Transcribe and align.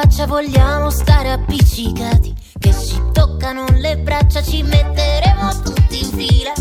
Faccia 0.00 0.26
vogliamo 0.26 0.90
stare 0.90 1.30
appiccicati. 1.30 2.34
Che 2.58 2.72
ci 2.72 3.00
toccano 3.12 3.64
le 3.76 3.96
braccia 3.96 4.42
ci 4.42 4.62
metteremo 4.62 5.62
tutti 5.62 6.04
in 6.04 6.10
fila. 6.10 6.52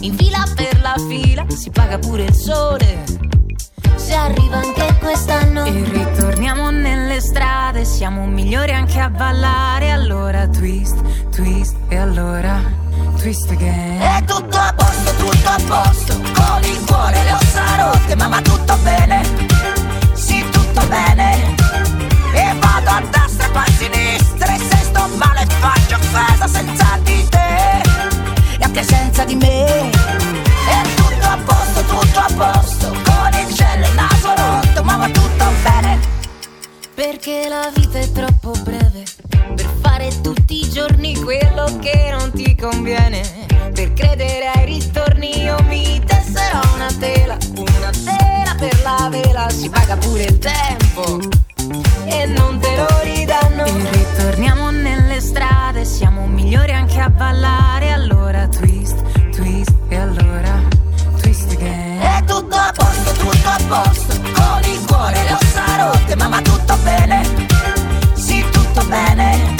In 0.00 0.16
fila 0.16 0.44
per 0.56 0.80
la 0.80 0.94
fila 1.08 1.44
Si 1.48 1.70
paga 1.70 1.98
pure 1.98 2.24
il 2.24 2.34
sole. 2.34 3.04
Se 3.94 4.14
arriva 4.14 4.56
anche 4.56 4.96
quest'anno. 4.98 5.64
E 5.64 5.84
ritorniamo 5.84 6.70
nelle 6.70 7.20
strade 7.20 7.84
Siamo 7.84 8.26
migliori 8.26 8.72
anche 8.72 8.98
a 8.98 9.10
ballare. 9.10 9.92
Allora 9.92 10.48
twist, 10.48 11.00
twist 11.30 11.76
e 11.88 11.96
allora 11.96 12.60
twist 13.16 13.48
again. 13.50 14.00
È 14.00 14.24
tutto 14.24 14.56
a 14.56 14.74
posto, 14.74 15.14
tutto 15.18 15.48
a 15.48 15.60
posto. 15.68 16.14
Con 16.14 16.64
il 16.64 16.84
cuore 16.84 17.22
le 17.22 17.32
ossa 17.32 17.76
rotte 17.76 18.16
Ma 18.16 18.26
va 18.26 18.40
tutto 18.40 18.76
bene. 18.82 19.22
Sì, 20.14 20.44
tutto 20.50 20.84
bene 20.88 21.51
a 22.92 23.00
destra 23.00 23.46
e 23.46 23.50
poi 23.50 23.62
a 23.62 23.72
sinistra 23.78 24.54
E 24.54 24.58
se 24.58 24.76
sto 24.84 25.08
male 25.16 25.46
faccio 25.60 25.96
offesa 25.96 26.46
senza 26.46 26.98
di 27.02 27.26
te. 27.28 27.80
E 28.58 28.64
anche 28.64 28.82
senza 28.82 29.24
di 29.24 29.34
me. 29.36 29.90
È 29.90 30.94
tutto 30.94 31.26
a 31.26 31.38
posto, 31.44 31.80
tutto 31.84 32.18
a 32.18 32.28
posto 32.36 32.88
Con 32.88 33.40
il 33.40 33.54
cielo 33.54 33.84
e 33.84 33.88
il 33.88 33.94
naso 33.94 34.34
rotto 34.36 34.84
Ma 34.84 34.96
va 34.96 35.08
tutto 35.08 35.44
bene. 35.62 35.98
Perché 36.94 37.46
la 37.48 37.70
vita 37.74 37.98
è 37.98 38.12
troppo 38.12 38.52
breve 38.62 39.04
Per 39.54 39.70
fare 39.80 40.20
tutti 40.20 40.60
i 40.60 40.70
giorni 40.70 41.16
quello 41.20 41.78
che 41.80 42.14
non 42.16 42.30
ti 42.32 42.54
conviene. 42.54 43.20
Per 43.72 43.92
credere 43.94 44.50
ai 44.54 44.66
ritorni 44.66 45.42
io 45.42 45.56
mi 45.66 46.00
tesserò 46.04 46.60
una 46.74 46.92
tela 46.98 47.36
Una 47.56 47.90
tela 48.04 48.54
per 48.58 48.82
la 48.82 49.08
vela 49.10 49.48
Si 49.48 49.70
paga 49.70 49.96
pure 49.96 50.24
il 50.24 50.38
tempo 50.38 51.18
e 52.22 52.26
non 52.26 52.58
te 52.58 52.76
lo 52.76 52.86
ridanno. 53.02 53.64
E 53.64 53.90
ritorniamo 53.90 54.70
nelle 54.70 55.20
strade, 55.20 55.84
siamo 55.84 56.26
migliori 56.26 56.72
anche 56.72 57.00
a 57.00 57.10
ballare. 57.10 57.92
Allora 57.92 58.46
twist, 58.46 59.02
twist 59.30 59.72
e 59.88 59.96
allora 59.96 60.60
twist 61.20 61.50
again. 61.52 62.00
È 62.00 62.24
tutto 62.24 62.54
a 62.54 62.72
posto, 62.74 63.12
tutto 63.12 63.48
a 63.48 63.58
posto. 63.68 64.20
Con 64.20 64.70
il 64.70 64.84
cuore 64.86 65.22
le 65.24 65.32
ossa 65.32 65.64
rotte, 65.76 66.16
ma 66.16 66.28
va 66.28 66.40
tutto 66.40 66.76
bene. 66.84 67.22
Sì, 68.14 68.44
tutto 68.50 68.84
bene. 68.84 69.56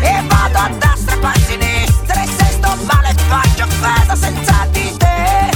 E 0.00 0.22
vado 0.28 0.58
a 0.58 0.70
destra 0.78 1.14
e 1.14 1.18
poi 1.18 1.32
a 1.32 1.38
sinistra. 1.38 2.22
E 2.22 2.26
se 2.26 2.44
sto 2.52 2.76
male 2.84 3.14
faccio 3.26 3.64
offesa 3.64 4.14
senza 4.14 4.66
di 4.70 4.94
te. 4.96 5.50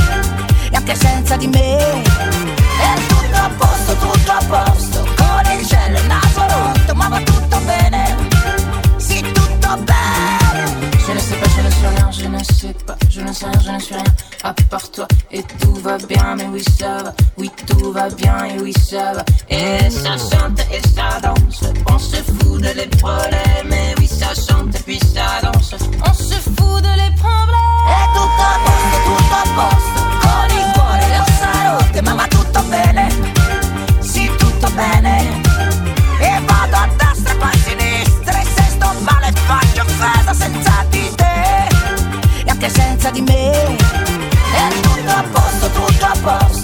E 0.71 0.77
anche 0.77 0.95
senza 0.97 1.37
di 1.37 1.47
me. 1.47 2.34
Je 13.15 13.21
ne 13.21 13.33
sais 13.33 13.47
rien, 13.47 13.61
je 13.61 13.71
ne 13.71 13.79
suis 13.79 13.95
rien. 13.95 14.05
À 14.43 14.53
part 14.69 14.91
toi. 14.91 15.07
Et 15.31 15.45
tout 15.61 15.75
va 15.75 15.99
bien, 15.99 16.35
mais 16.37 16.49
oui 16.53 16.65
ça 16.65 17.01
va. 17.01 17.15
Oui 17.39 17.49
tout 17.65 17.93
va 17.93 18.11
bien, 18.11 18.45
et 18.47 18.59
oui 18.61 18.73
ça 18.73 19.13
va. 19.13 19.25
Et 19.49 19.89
ça 19.89 20.17
chante 20.19 20.59
et 20.73 20.81
ça 20.89 21.21
danse. 21.23 21.63
On 21.89 21.97
se 21.97 22.17
fout 22.17 22.61
de 22.61 22.71
les 22.75 22.89
problèmes 22.89 23.73
Et 23.73 23.95
oui 23.99 24.09
ça 24.09 24.35
chante 24.35 24.75
et 24.75 24.83
puis 24.83 24.99
ça 24.99 25.41
danse. 25.45 25.77
On 26.05 26.13
se 26.13 26.35
fout 26.35 26.83
de 26.83 26.93
les 27.03 27.15
problèmes. 27.15 27.85
E 27.87 28.03
tutto 28.15 28.43
a 28.43 28.59
posto, 28.65 28.97
tutto 29.07 29.35
a 29.35 29.45
posto 29.55 30.01
Con 30.21 30.57
il 30.59 30.73
cuore 30.73 31.07
le 31.09 31.19
ossa 31.21 31.71
rotte 31.71 32.03
Ma 32.03 32.15
va 32.15 32.27
tutto 32.27 32.63
bene. 32.63 33.09
Sì 34.01 34.29
tutto 34.39 34.69
bene 34.71 35.24
senza 43.05 43.11
di 43.11 43.21
me. 43.21 43.77
È 43.77 44.81
tutto 44.81 45.11
a 45.11 45.25
posto, 45.31 45.71
tutto 45.71 46.05
a 46.07 46.19
posto 46.23 46.64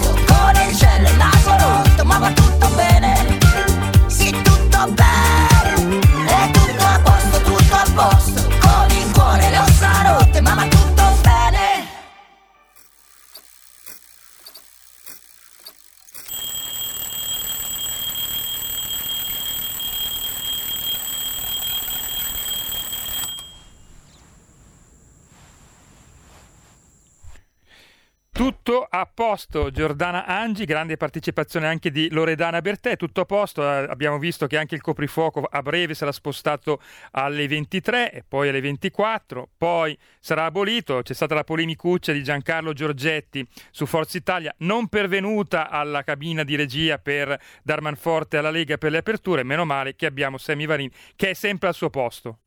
Tutto 28.40 28.86
a 28.88 29.04
posto, 29.04 29.70
Giordana 29.70 30.24
Angi, 30.24 30.64
grande 30.64 30.96
partecipazione 30.96 31.66
anche 31.66 31.90
di 31.90 32.08
Loredana 32.10 32.62
Bertè, 32.62 32.96
tutto 32.96 33.20
a 33.20 33.26
posto, 33.26 33.62
eh, 33.62 33.84
abbiamo 33.86 34.18
visto 34.18 34.46
che 34.46 34.56
anche 34.56 34.74
il 34.74 34.80
coprifuoco 34.80 35.42
a 35.42 35.60
breve 35.60 35.92
sarà 35.92 36.10
spostato 36.10 36.80
alle 37.10 37.46
23 37.46 38.10
e 38.10 38.24
poi 38.26 38.48
alle 38.48 38.62
24, 38.62 39.46
poi 39.58 39.94
sarà 40.20 40.46
abolito, 40.46 41.02
c'è 41.02 41.12
stata 41.12 41.34
la 41.34 41.44
polemicuccia 41.44 42.12
di 42.12 42.22
Giancarlo 42.22 42.72
Giorgetti 42.72 43.46
su 43.70 43.84
Forza 43.84 44.16
Italia, 44.16 44.54
non 44.60 44.88
pervenuta 44.88 45.68
alla 45.68 46.02
cabina 46.02 46.42
di 46.42 46.56
regia 46.56 46.96
per 46.96 47.38
dar 47.62 47.82
manforte 47.82 48.38
alla 48.38 48.50
Lega 48.50 48.78
per 48.78 48.90
le 48.90 48.98
aperture, 48.98 49.42
meno 49.42 49.66
male 49.66 49.94
che 49.94 50.06
abbiamo 50.06 50.38
Sammy 50.38 50.64
Varin 50.64 50.88
che 51.14 51.28
è 51.28 51.34
sempre 51.34 51.68
al 51.68 51.74
suo 51.74 51.90
posto. 51.90 52.38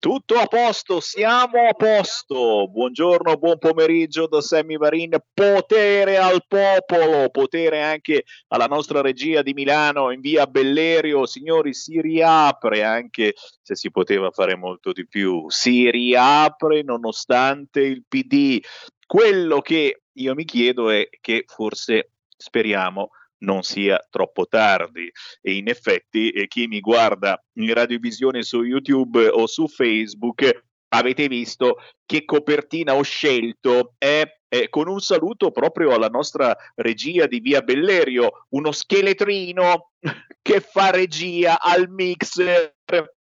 Tutto 0.00 0.36
a 0.36 0.46
posto, 0.46 1.00
siamo 1.00 1.66
a 1.66 1.74
posto. 1.74 2.68
Buongiorno, 2.68 3.36
buon 3.36 3.58
pomeriggio 3.58 4.28
da 4.28 4.40
Sammy 4.40 4.76
Varin. 4.76 5.16
Potere 5.34 6.18
al 6.18 6.44
popolo, 6.46 7.28
potere 7.30 7.82
anche 7.82 8.22
alla 8.46 8.66
nostra 8.66 9.00
regia 9.00 9.42
di 9.42 9.54
Milano 9.54 10.12
in 10.12 10.20
via 10.20 10.46
Bellerio. 10.46 11.26
Signori, 11.26 11.74
si 11.74 12.00
riapre 12.00 12.84
anche 12.84 13.34
se 13.60 13.74
si 13.74 13.90
poteva 13.90 14.30
fare 14.30 14.54
molto 14.54 14.92
di 14.92 15.04
più. 15.04 15.46
Si 15.48 15.90
riapre 15.90 16.84
nonostante 16.84 17.80
il 17.80 18.04
PD. 18.06 18.60
Quello 19.04 19.60
che 19.60 20.02
io 20.12 20.34
mi 20.36 20.44
chiedo 20.44 20.90
è 20.90 21.08
che 21.20 21.42
forse 21.44 22.12
speriamo 22.36 23.10
non 23.38 23.62
sia 23.62 24.04
troppo 24.10 24.46
tardi. 24.46 25.10
E 25.40 25.56
in 25.56 25.68
effetti, 25.68 26.30
eh, 26.30 26.46
chi 26.46 26.66
mi 26.66 26.80
guarda 26.80 27.42
in 27.54 27.72
radiovisione 27.72 28.42
su 28.42 28.62
YouTube 28.62 29.28
o 29.28 29.46
su 29.46 29.68
Facebook, 29.68 30.64
avete 30.88 31.28
visto 31.28 31.76
che 32.06 32.24
copertina 32.24 32.94
ho 32.94 33.02
scelto. 33.02 33.94
È 33.98 34.24
eh, 34.48 34.68
con 34.68 34.88
un 34.88 35.00
saluto 35.00 35.50
proprio 35.50 35.94
alla 35.94 36.08
nostra 36.08 36.56
regia 36.76 37.26
di 37.26 37.40
Via 37.40 37.60
Bellerio, 37.60 38.46
uno 38.50 38.72
scheletrino 38.72 39.92
che 40.42 40.60
fa 40.60 40.90
regia 40.90 41.60
al 41.60 41.88
mixer. 41.88 42.74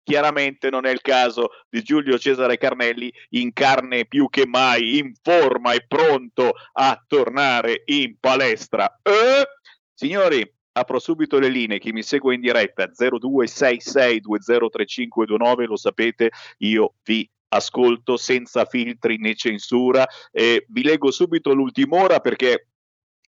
Chiaramente 0.03 0.69
non 0.69 0.85
è 0.85 0.91
il 0.91 1.01
caso 1.01 1.49
di 1.71 1.83
Giulio 1.83 2.19
Cesare 2.19 2.59
Carnelli 2.59 3.11
in 3.31 3.55
carne 3.55 4.05
più 4.05 4.29
che 4.29 4.47
mai, 4.47 4.99
in 4.99 5.15
forma 5.23 5.73
e 5.73 5.87
pronto 5.87 6.53
a 6.73 7.03
tornare 7.07 7.85
in 7.87 8.19
palestra. 8.21 9.01
Eh? 9.03 9.47
Signori, 9.95 10.47
apro 10.73 10.99
subito 10.99 11.39
le 11.39 11.49
linee, 11.49 11.79
chi 11.79 11.93
mi 11.93 12.03
segue 12.03 12.35
in 12.35 12.41
diretta 12.41 12.91
0266203529, 12.91 15.67
lo 15.67 15.77
sapete, 15.77 16.31
io 16.59 16.95
vi 17.05 17.31
ascolto 17.49 18.17
senza 18.17 18.65
filtri 18.65 19.19
né 19.19 19.35
censura. 19.35 20.07
E 20.33 20.65
vi 20.69 20.83
leggo 20.83 21.11
subito 21.11 21.53
l'ultima 21.55 22.03
ora 22.03 22.21
perché 22.21 22.69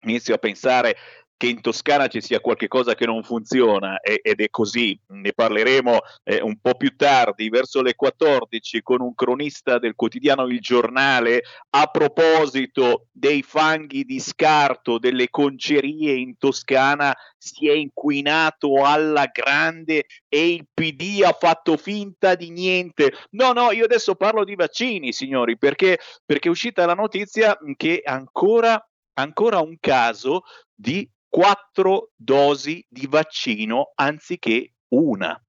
inizio 0.02 0.34
a 0.34 0.40
pensare 0.40 0.96
che 1.38 1.48
in 1.48 1.62
Toscana 1.62 2.08
ci 2.08 2.22
sia 2.22 2.40
qualcosa 2.40 2.96
che 2.96 3.06
non 3.06 3.24
funziona 3.24 4.00
ed 4.00 4.40
è 4.40 4.50
così. 4.50 4.98
Ne 5.08 5.34
parleremo 5.34 6.00
eh, 6.24 6.42
un 6.42 6.58
po' 6.62 6.76
più 6.76 6.96
tardi, 6.96 7.50
verso 7.50 7.82
le 7.82 7.96
14, 7.96 8.82
con 8.82 9.02
un 9.02 9.14
cronista 9.14 9.78
del 9.78 9.96
quotidiano 9.96 10.46
Il 10.48 10.60
Giornale 10.60 11.44
a 11.72 11.88
proposito 11.88 13.08
dei 13.12 13.42
fanghi 13.42 14.06
di 14.06 14.20
scarto 14.20 14.98
delle 14.98 15.30
concerie 15.30 16.14
in 16.14 16.38
Toscana. 16.38 17.14
Si 17.38 17.68
è 17.68 17.74
inquinato 17.74 18.84
alla 18.84 19.30
grande 19.32 20.06
e 20.28 20.50
il 20.50 20.68
PD 20.74 21.22
ha 21.24 21.34
fatto 21.34 21.76
finta 21.76 22.36
di 22.36 22.50
niente. 22.50 23.14
No, 23.32 23.52
no, 23.52 23.72
io 23.72 23.86
adesso 23.86 24.16
parlo 24.16 24.46
di 24.46 24.56
vaccini, 24.56 25.12
signori, 25.12 25.58
perché, 25.58 26.00
perché 26.26 26.48
è 26.48 26.52
uscita 26.52 26.86
la 26.86 26.94
notizia 26.94 27.58
che 27.76 28.02
ancora 28.04 28.82
ancora 29.18 29.60
un 29.60 29.78
caso 29.80 30.44
di 30.74 31.10
quattro 31.30 32.12
dosi 32.16 32.86
di 32.90 33.08
vaccino 33.08 33.92
anziché 33.96 34.74
una. 34.90 35.40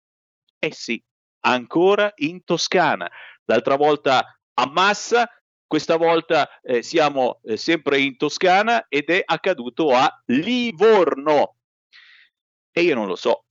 Eh 0.59 0.73
sì, 0.73 1.03
ancora 1.41 2.13
in 2.17 2.45
Toscana. 2.45 3.11
L'altra 3.45 3.77
volta 3.77 4.39
a 4.55 4.67
Massa, 4.71 5.29
questa 5.67 5.97
volta 5.97 6.61
eh, 6.61 6.83
siamo 6.83 7.41
eh, 7.43 7.57
sempre 7.57 8.01
in 8.01 8.17
Toscana 8.17 8.87
ed 8.89 9.09
è 9.11 9.23
accaduto 9.25 9.95
a 9.95 10.09
Livorno. 10.27 11.57
E 12.73 12.83
io 12.83 12.95
non 12.95 13.07
lo 13.07 13.17
so. 13.17 13.45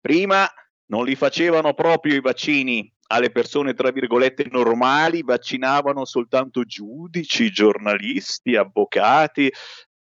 Prima 0.00 0.48
non 0.86 1.04
li 1.04 1.16
facevano 1.16 1.74
proprio 1.74 2.14
i 2.14 2.20
vaccini 2.20 2.90
alle 3.10 3.30
persone 3.30 3.74
tra 3.74 3.90
virgolette 3.90 4.46
normali, 4.50 5.22
vaccinavano 5.22 6.04
soltanto 6.04 6.64
giudici, 6.64 7.50
giornalisti, 7.50 8.54
avvocati, 8.54 9.50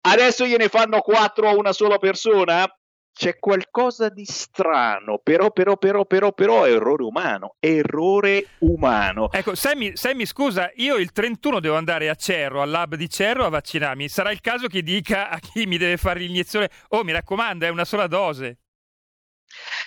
Adesso 0.08 0.46
gliene 0.46 0.70
fanno 0.70 1.02
quattro 1.02 1.50
a 1.50 1.56
una 1.56 1.74
sola 1.74 1.98
persona? 1.98 2.68
C'è 3.12 3.40
qualcosa 3.40 4.10
di 4.10 4.26
strano, 4.26 5.20
però, 5.24 5.50
però, 5.52 5.78
però, 5.78 6.06
però, 6.06 6.34
però, 6.34 6.64
è 6.66 6.74
errore 6.74 7.04
umano, 7.04 7.56
errore 7.60 8.46
umano. 8.60 9.32
Ecco, 9.32 9.56
Sammy, 9.56 9.96
Sammy, 9.96 10.26
scusa, 10.26 10.70
io 10.76 10.98
il 10.98 11.12
31 11.12 11.60
devo 11.60 11.76
andare 11.76 12.10
a 12.10 12.16
Cerro, 12.16 12.62
al 12.62 12.70
lab 12.70 12.96
di 12.96 13.10
Cerro 13.10 13.46
a 13.46 13.50
vaccinarmi. 13.50 14.10
Sarà 14.10 14.32
il 14.32 14.42
caso 14.42 14.68
che 14.68 14.84
dica 14.84 15.30
a 15.30 15.40
chi 15.40 15.66
mi 15.66 15.78
deve 15.78 15.98
fare 15.98 16.20
l'iniezione, 16.20 16.70
oh 16.90 17.04
mi 17.04 17.14
raccomando, 17.14 17.66
è 17.66 17.70
una 17.70 17.86
sola 17.86 18.08
dose. 18.08 18.60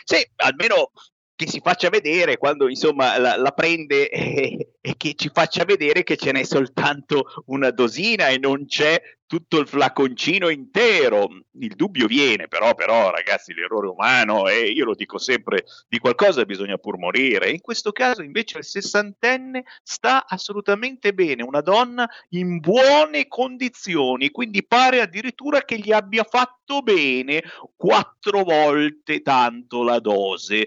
Sì, 0.04 0.26
almeno 0.36 0.90
che 1.36 1.46
si 1.46 1.60
faccia 1.60 1.90
vedere 1.90 2.38
quando 2.38 2.68
insomma 2.68 3.16
la, 3.18 3.36
la 3.36 3.52
prende 3.52 4.08
e, 4.08 4.72
e, 4.88 4.94
che 4.96 5.14
ci 5.14 5.30
faccia 5.32 5.64
vedere 5.64 6.02
che 6.02 6.16
ce 6.16 6.32
n'è 6.32 6.44
soltanto 6.44 7.42
una 7.46 7.70
dosina 7.70 8.28
e 8.28 8.38
non 8.38 8.66
c'è 8.66 9.00
tutto 9.26 9.58
il 9.58 9.68
flaconcino 9.68 10.48
intero. 10.48 11.28
Il 11.60 11.74
dubbio 11.74 12.06
viene, 12.06 12.48
però, 12.48 12.74
però 12.74 13.10
ragazzi, 13.10 13.52
l'errore 13.52 13.88
umano, 13.88 14.48
e 14.48 14.70
io 14.70 14.86
lo 14.86 14.94
dico 14.94 15.18
sempre, 15.18 15.64
di 15.86 15.98
qualcosa 15.98 16.46
bisogna 16.46 16.78
pur 16.78 16.96
morire. 16.96 17.50
In 17.50 17.60
questo 17.60 17.92
caso 17.92 18.22
invece 18.22 18.58
il 18.58 18.64
sessantenne 18.64 19.64
sta 19.82 20.24
assolutamente 20.26 21.12
bene, 21.12 21.42
una 21.42 21.60
donna 21.60 22.08
in 22.30 22.58
buone 22.58 23.28
condizioni, 23.28 24.30
quindi 24.30 24.64
pare 24.64 25.02
addirittura 25.02 25.62
che 25.64 25.78
gli 25.78 25.92
abbia 25.92 26.24
fatto 26.24 26.80
bene 26.80 27.42
quattro 27.76 28.42
volte 28.42 29.20
tanto 29.20 29.82
la 29.82 29.98
dose. 29.98 30.66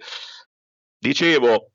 Dicevo, 0.99 1.70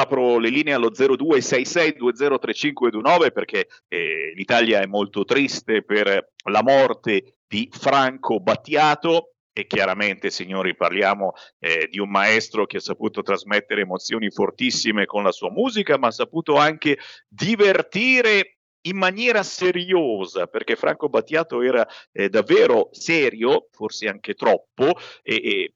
apro 0.00 0.38
le 0.38 0.48
linee 0.48 0.74
allo 0.74 0.90
0266203529 0.90 3.32
perché 3.32 3.68
eh, 3.88 4.32
l'Italia 4.34 4.80
è 4.80 4.86
molto 4.86 5.24
triste 5.24 5.82
per 5.82 6.32
la 6.50 6.62
morte 6.62 7.38
di 7.46 7.68
Franco 7.70 8.40
Battiato. 8.40 9.28
E 9.56 9.68
chiaramente, 9.68 10.30
signori, 10.30 10.74
parliamo 10.74 11.34
eh, 11.60 11.86
di 11.88 12.00
un 12.00 12.10
maestro 12.10 12.66
che 12.66 12.78
ha 12.78 12.80
saputo 12.80 13.22
trasmettere 13.22 13.82
emozioni 13.82 14.28
fortissime 14.28 15.06
con 15.06 15.22
la 15.22 15.30
sua 15.30 15.48
musica, 15.48 15.96
ma 15.96 16.08
ha 16.08 16.10
saputo 16.10 16.56
anche 16.56 16.98
divertire 17.28 18.54
in 18.86 18.96
maniera 18.96 19.42
seriosa, 19.42 20.46
perché 20.48 20.76
Franco 20.76 21.08
Battiato 21.08 21.62
era 21.62 21.86
eh, 22.12 22.28
davvero 22.28 22.88
serio, 22.90 23.68
forse 23.70 24.08
anche 24.08 24.34
troppo, 24.34 24.98
e, 25.22 25.36
e, 25.36 25.72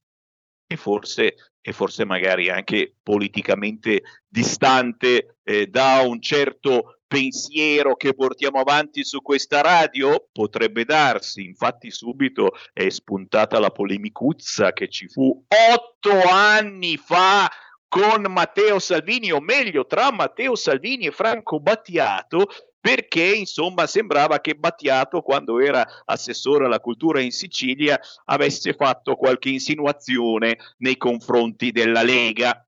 e 0.68 0.76
forse 0.76 1.34
e 1.60 1.72
forse 1.72 2.04
magari 2.04 2.48
anche 2.48 2.94
politicamente 3.02 4.02
distante 4.26 5.38
eh, 5.42 5.66
da 5.66 6.00
un 6.02 6.20
certo 6.20 7.00
pensiero 7.06 7.96
che 7.96 8.14
portiamo 8.14 8.58
avanti 8.60 9.04
su 9.04 9.20
questa 9.20 9.60
radio? 9.60 10.28
Potrebbe 10.32 10.84
darsi, 10.84 11.44
infatti 11.44 11.90
subito 11.90 12.52
è 12.72 12.88
spuntata 12.88 13.58
la 13.58 13.70
polemicuzza 13.70 14.72
che 14.72 14.88
ci 14.88 15.08
fu 15.08 15.44
otto 15.48 16.28
anni 16.30 16.96
fa 16.96 17.50
con 17.88 18.22
Matteo 18.28 18.78
Salvini, 18.78 19.32
o 19.32 19.40
meglio 19.40 19.86
tra 19.86 20.12
Matteo 20.12 20.54
Salvini 20.54 21.06
e 21.06 21.10
Franco 21.10 21.58
Battiato, 21.58 22.46
perché 22.80 23.34
insomma 23.34 23.86
sembrava 23.86 24.40
che 24.40 24.54
Battiato 24.54 25.20
quando 25.22 25.58
era 25.58 25.86
assessore 26.04 26.66
alla 26.66 26.80
cultura 26.80 27.20
in 27.20 27.32
Sicilia 27.32 27.98
avesse 28.26 28.74
fatto 28.74 29.16
qualche 29.16 29.48
insinuazione 29.48 30.58
nei 30.78 30.96
confronti 30.96 31.72
della 31.72 32.02
Lega. 32.02 32.64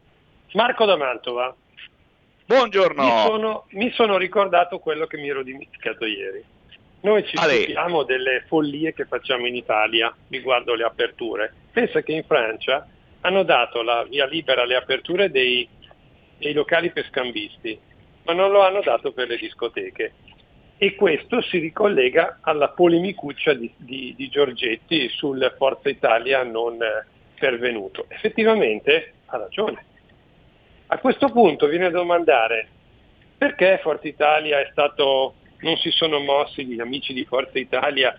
Marco 0.52 0.84
da 0.84 0.96
Mantova. 0.96 1.56
Buongiorno. 2.44 3.02
Mi 3.02 3.22
sono, 3.26 3.64
mi 3.70 3.90
sono 3.92 4.16
ricordato 4.16 4.78
quello 4.78 5.06
che 5.06 5.16
mi 5.18 5.28
ero 5.28 5.42
dimenticato 5.42 6.06
ieri. 6.06 6.56
Noi 7.00 7.24
ci 7.24 7.36
stupiamo 7.36 8.02
delle 8.02 8.44
follie 8.48 8.92
che 8.92 9.04
facciamo 9.04 9.46
in 9.46 9.54
Italia 9.54 10.12
riguardo 10.28 10.74
le 10.74 10.84
aperture. 10.84 11.52
Pensa 11.70 12.02
che 12.02 12.12
in 12.12 12.24
Francia 12.24 12.88
hanno 13.20 13.44
dato 13.44 13.82
la 13.82 14.04
via 14.08 14.26
libera 14.26 14.62
alle 14.62 14.74
aperture 14.74 15.30
dei, 15.30 15.68
dei 16.38 16.52
locali 16.52 16.90
per 16.90 17.06
scambisti, 17.06 17.78
ma 18.24 18.32
non 18.32 18.50
lo 18.50 18.62
hanno 18.62 18.80
dato 18.80 19.12
per 19.12 19.28
le 19.28 19.36
discoteche. 19.36 20.12
E 20.76 20.94
questo 20.96 21.40
si 21.42 21.58
ricollega 21.58 22.38
alla 22.40 22.68
polemicuccia 22.68 23.52
di, 23.52 23.72
di, 23.76 24.14
di 24.16 24.28
Giorgetti 24.28 25.08
sul 25.08 25.54
Forza 25.56 25.88
Italia 25.88 26.42
non 26.42 26.78
pervenuto. 27.38 28.06
Effettivamente 28.08 29.12
ha 29.26 29.36
ragione. 29.36 29.84
A 30.88 30.98
questo 30.98 31.28
punto 31.28 31.66
viene 31.66 31.86
a 31.86 31.90
domandare 31.90 32.68
perché 33.36 33.78
Forza 33.82 34.08
Italia 34.08 34.58
è 34.58 34.68
stato 34.70 35.34
non 35.60 35.76
si 35.76 35.90
sono 35.90 36.20
mossi 36.20 36.64
gli 36.64 36.80
amici 36.80 37.12
di 37.12 37.24
Forza 37.24 37.58
Italia 37.58 38.18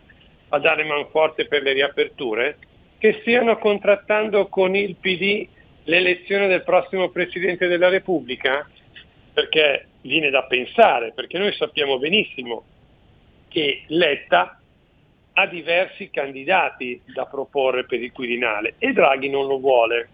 a 0.50 0.60
dare 0.60 0.84
manforte 0.84 1.46
per 1.46 1.62
le 1.62 1.74
riaperture? 1.74 2.58
Che 2.98 3.20
stiano 3.22 3.58
contrattando 3.58 4.48
con 4.48 4.76
il 4.76 4.96
PD 4.96 5.48
l'elezione 5.84 6.48
del 6.48 6.64
prossimo 6.64 7.10
Presidente 7.10 7.68
della 7.68 7.90
Repubblica? 7.90 8.68
Perché 9.34 9.88
viene 10.02 10.30
da 10.30 10.44
pensare, 10.44 11.14
perché 11.14 11.38
noi 11.38 11.54
sappiamo 11.54 11.98
benissimo 11.98 12.64
che 13.48 13.84
Letta 13.88 14.60
ha 15.34 15.48
diversi 15.48 16.10
candidati 16.10 17.02
da 17.14 17.26
proporre 17.26 17.86
per 17.86 18.02
il 18.02 18.12
Quirinale 18.12 18.76
e 18.78 18.92
Draghi 18.92 19.30
non 19.30 19.48
lo 19.48 19.60
vuole, 19.60 20.10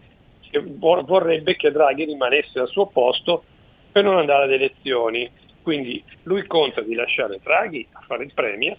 vorrebbe 0.51 1.55
che 1.55 1.71
Draghi 1.71 2.05
rimanesse 2.05 2.59
al 2.59 2.67
suo 2.67 2.87
posto 2.87 3.43
per 3.91 4.03
non 4.03 4.17
andare 4.17 4.43
ad 4.43 4.51
elezioni. 4.51 5.29
Quindi 5.65 6.03
lui 6.23 6.45
conta 6.45 6.81
di 6.81 6.93
lasciare 6.93 7.39
Draghi 7.41 7.87
a 7.93 8.03
fare 8.05 8.23
il 8.23 8.33
Premier 8.35 8.77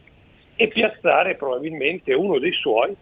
e 0.55 0.69
piazzare 0.69 1.35
probabilmente 1.35 2.15
uno 2.15 2.39
dei 2.39 2.53
suoi 2.53 2.95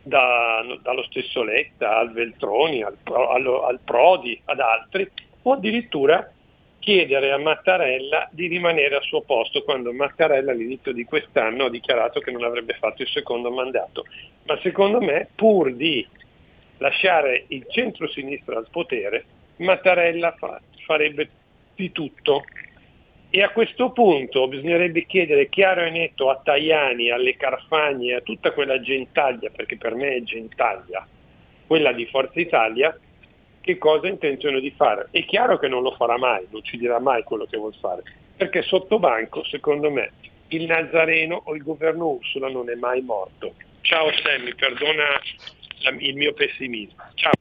da, 0.00 0.64
dallo 0.80 1.02
stesso 1.02 1.42
Letta 1.42 1.98
al 1.98 2.12
Veltroni, 2.12 2.84
al, 2.84 2.96
al, 3.02 3.46
al 3.46 3.80
Prodi, 3.84 4.40
ad 4.44 4.60
altri, 4.60 5.10
o 5.42 5.54
addirittura 5.54 6.30
chiedere 6.78 7.32
a 7.32 7.38
Mattarella 7.38 8.28
di 8.30 8.46
rimanere 8.46 8.94
al 8.94 9.02
suo 9.02 9.22
posto 9.22 9.64
quando 9.64 9.92
Mattarella 9.92 10.52
all'inizio 10.52 10.92
di 10.92 11.02
quest'anno 11.02 11.64
ha 11.64 11.70
dichiarato 11.70 12.20
che 12.20 12.30
non 12.30 12.44
avrebbe 12.44 12.74
fatto 12.74 13.02
il 13.02 13.08
secondo 13.08 13.50
mandato. 13.50 14.04
Ma 14.44 14.56
secondo 14.62 15.00
me, 15.00 15.26
pur 15.34 15.74
di 15.74 16.06
lasciare 16.78 17.46
il 17.48 17.66
centro-sinistra 17.68 18.56
al 18.56 18.68
potere, 18.70 19.24
Mattarella 19.56 20.32
fa, 20.38 20.60
farebbe 20.86 21.28
di 21.74 21.90
tutto. 21.90 22.44
E 23.32 23.42
a 23.42 23.50
questo 23.50 23.92
punto 23.92 24.48
bisognerebbe 24.48 25.06
chiedere 25.06 25.48
chiaro 25.48 25.82
e 25.82 25.90
netto 25.90 26.30
a 26.30 26.40
Tajani, 26.42 27.10
alle 27.10 27.36
Carfagne, 27.36 28.14
a 28.14 28.20
tutta 28.22 28.50
quella 28.50 28.80
gentaglia, 28.80 29.50
perché 29.54 29.76
per 29.76 29.94
me 29.94 30.16
è 30.16 30.22
gentaglia, 30.22 31.06
quella 31.68 31.92
di 31.92 32.06
Forza 32.06 32.40
Italia, 32.40 32.98
che 33.60 33.78
cosa 33.78 34.08
ha 34.08 34.10
intenzione 34.10 34.58
di 34.60 34.72
fare. 34.72 35.06
È 35.12 35.24
chiaro 35.24 35.58
che 35.58 35.68
non 35.68 35.82
lo 35.82 35.92
farà 35.92 36.18
mai, 36.18 36.44
non 36.50 36.64
ci 36.64 36.76
dirà 36.76 36.98
mai 36.98 37.22
quello 37.22 37.46
che 37.46 37.56
vuol 37.56 37.74
fare, 37.78 38.02
perché 38.36 38.62
sotto 38.62 38.98
banco, 38.98 39.44
secondo 39.44 39.92
me, 39.92 40.10
il 40.48 40.64
Nazareno 40.64 41.40
o 41.44 41.54
il 41.54 41.62
governo 41.62 42.08
Ursula 42.08 42.48
non 42.48 42.68
è 42.68 42.74
mai 42.74 43.00
morto. 43.00 43.54
Ciao 43.82 44.10
Sammy, 44.12 44.54
perdona 44.56 45.04
il 46.00 46.16
mio 46.16 46.32
pessimismo. 46.32 47.00
Ciao. 47.14 47.39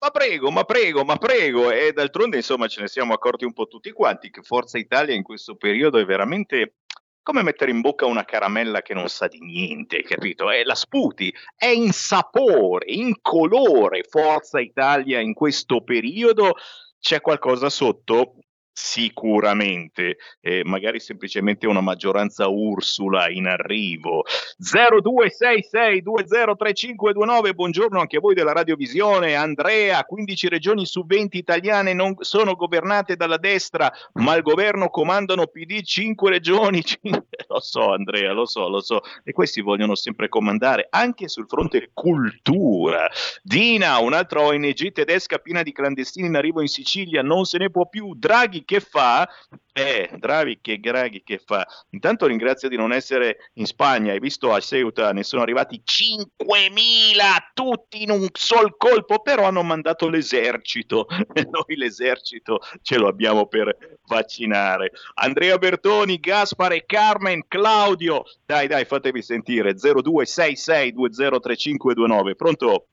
Ma 0.00 0.10
prego, 0.10 0.50
ma 0.50 0.62
prego, 0.64 1.04
ma 1.04 1.16
prego. 1.16 1.70
E 1.70 1.92
d'altronde, 1.92 2.36
insomma, 2.36 2.68
ce 2.68 2.82
ne 2.82 2.88
siamo 2.88 3.12
accorti 3.12 3.44
un 3.44 3.52
po' 3.52 3.66
tutti 3.66 3.90
quanti 3.90 4.30
che 4.30 4.42
Forza 4.42 4.78
Italia 4.78 5.14
in 5.14 5.24
questo 5.24 5.56
periodo 5.56 5.98
è 5.98 6.04
veramente 6.04 6.74
come 7.20 7.42
mettere 7.42 7.72
in 7.72 7.82
bocca 7.82 8.06
una 8.06 8.24
caramella 8.24 8.80
che 8.80 8.94
non 8.94 9.08
sa 9.08 9.26
di 9.26 9.40
niente, 9.40 10.02
capito? 10.02 10.50
E 10.50 10.64
la 10.64 10.74
sputi, 10.74 11.34
è 11.54 11.66
in 11.66 11.92
sapore, 11.92 12.86
in 12.90 13.20
colore 13.20 14.04
Forza 14.08 14.60
Italia 14.60 15.20
in 15.20 15.34
questo 15.34 15.82
periodo. 15.82 16.54
C'è 17.00 17.20
qualcosa 17.20 17.68
sotto? 17.68 18.36
Sicuramente, 18.80 20.18
eh, 20.40 20.62
magari 20.64 21.00
semplicemente 21.00 21.66
una 21.66 21.80
maggioranza 21.80 22.46
Ursula 22.46 23.28
in 23.28 23.48
arrivo. 23.48 24.24
0266203529, 24.62 27.54
buongiorno 27.54 27.98
anche 27.98 28.18
a 28.18 28.20
voi 28.20 28.36
della 28.36 28.52
radiovisione. 28.52 29.34
Andrea, 29.34 30.04
15 30.04 30.48
regioni 30.48 30.86
su 30.86 31.04
20 31.04 31.38
italiane 31.38 31.92
non 31.92 32.14
sono 32.20 32.54
governate 32.54 33.16
dalla 33.16 33.36
destra, 33.36 33.92
ma 34.12 34.36
il 34.36 34.42
governo 34.42 34.90
comandano 34.90 35.48
PD 35.48 35.82
5 35.82 36.30
regioni. 36.30 36.80
lo 37.48 37.60
so 37.60 37.92
Andrea, 37.92 38.32
lo 38.32 38.46
so, 38.46 38.68
lo 38.68 38.80
so. 38.80 39.00
E 39.24 39.32
questi 39.32 39.60
vogliono 39.60 39.96
sempre 39.96 40.28
comandare 40.28 40.86
anche 40.88 41.26
sul 41.26 41.46
fronte 41.48 41.90
cultura. 41.92 43.10
Dina, 43.42 43.98
un'altra 43.98 44.42
ONG 44.42 44.92
tedesca 44.92 45.38
piena 45.38 45.64
di 45.64 45.72
clandestini 45.72 46.28
in 46.28 46.36
arrivo 46.36 46.60
in 46.60 46.68
Sicilia, 46.68 47.22
non 47.22 47.44
se 47.44 47.58
ne 47.58 47.70
può 47.70 47.88
più. 47.88 48.14
Draghi 48.14 48.66
che 48.68 48.80
fa? 48.80 49.26
Eh, 49.72 50.10
Draghi 50.18 50.58
che 50.60 50.78
Draghi 50.78 51.22
che 51.24 51.38
fa? 51.38 51.66
Intanto 51.90 52.26
ringrazio 52.26 52.68
di 52.68 52.76
non 52.76 52.92
essere 52.92 53.50
in 53.54 53.64
Spagna, 53.64 54.12
hai 54.12 54.18
visto 54.18 54.52
a 54.52 54.60
Ceuta 54.60 55.14
ne 55.14 55.22
sono 55.22 55.40
arrivati 55.40 55.80
5.000 55.82 57.16
tutti 57.54 58.02
in 58.02 58.10
un 58.10 58.28
sol 58.30 58.76
colpo, 58.76 59.20
però 59.20 59.44
hanno 59.44 59.62
mandato 59.62 60.10
l'esercito 60.10 61.06
e 61.32 61.48
noi 61.50 61.76
l'esercito 61.76 62.60
ce 62.82 62.98
lo 62.98 63.08
abbiamo 63.08 63.46
per 63.46 63.74
vaccinare. 64.06 64.92
Andrea 65.14 65.56
Bertoni, 65.56 66.20
Gaspare, 66.20 66.84
Carmen, 66.84 67.44
Claudio, 67.48 68.24
dai 68.44 68.66
dai 68.66 68.84
fatevi 68.84 69.22
sentire 69.22 69.76
0266203529, 69.76 72.34
pronto? 72.36 72.88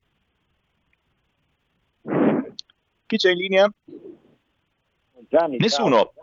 Chi 3.05 3.17
c'è 3.17 3.31
in 3.31 3.37
linea? 3.37 3.69
Gianni, 5.35 5.57
Nessuno. 5.57 6.13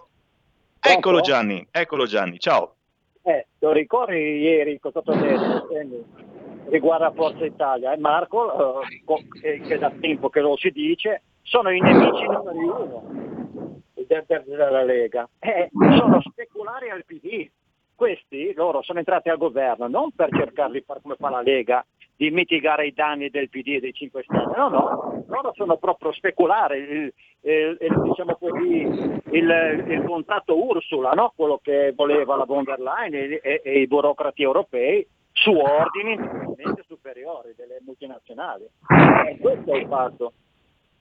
Ciao. 0.80 0.96
Eccolo 0.96 1.20
Gianni, 1.20 1.66
eccolo 1.70 2.06
Gianni, 2.06 2.38
ciao. 2.38 2.76
Eh, 3.22 3.46
lo 3.58 3.72
ricordi 3.72 4.16
ieri 4.16 4.80
cosa 4.80 5.00
ho 5.04 5.14
detto 5.14 5.68
riguardo 6.68 7.04
a 7.04 7.12
Forza 7.12 7.44
Italia? 7.44 7.92
E 7.92 7.98
Marco, 7.98 8.80
eh, 9.42 9.60
che 9.60 9.78
da 9.78 9.92
tempo 10.00 10.30
che 10.30 10.40
lo 10.40 10.56
si 10.56 10.70
dice, 10.70 11.22
sono 11.42 11.70
i 11.70 11.80
nemici 11.80 12.24
numeri 12.24 12.58
uno 12.58 13.80
della 14.46 14.82
Lega. 14.82 15.28
Eh, 15.38 15.68
sono 15.72 16.20
speculari 16.22 16.88
al 16.88 17.04
PD. 17.04 17.48
Questi, 17.94 18.54
loro, 18.54 18.82
sono 18.82 18.98
entrati 18.98 19.28
al 19.28 19.36
governo 19.36 19.86
non 19.88 20.10
per 20.12 20.30
cercare 20.30 20.72
di 20.72 20.80
fare 20.80 21.00
come 21.02 21.16
fa 21.18 21.28
la 21.28 21.42
Lega, 21.42 21.84
di 22.22 22.30
mitigare 22.30 22.86
i 22.86 22.92
danni 22.92 23.30
del 23.30 23.48
PD 23.48 23.74
e 23.74 23.80
dei 23.80 23.92
5 23.92 24.22
Stelle. 24.22 24.54
No, 24.56 24.68
no, 24.68 25.24
loro 25.26 25.52
sono 25.56 25.76
proprio 25.76 26.12
speculari, 26.12 26.78
il, 26.78 27.12
il, 27.40 27.76
il, 27.80 28.02
diciamo 28.04 28.36
così, 28.36 29.20
il, 29.30 30.04
contratto 30.06 30.56
Ursula, 30.56 31.10
no? 31.14 31.32
quello 31.34 31.58
che 31.60 31.92
voleva 31.96 32.36
la 32.36 32.44
von 32.44 32.62
der 32.62 32.78
Leyen 32.78 33.14
e, 33.14 33.40
e, 33.42 33.60
e 33.64 33.80
i 33.80 33.88
burocrati 33.88 34.40
europei 34.40 35.04
su 35.32 35.50
ordini 35.50 36.16
superiori 36.86 37.54
delle 37.56 37.78
multinazionali. 37.84 38.68
E 39.26 39.38
questo 39.40 39.72
è 39.72 39.78
il 39.78 39.88
fatto. 39.88 40.32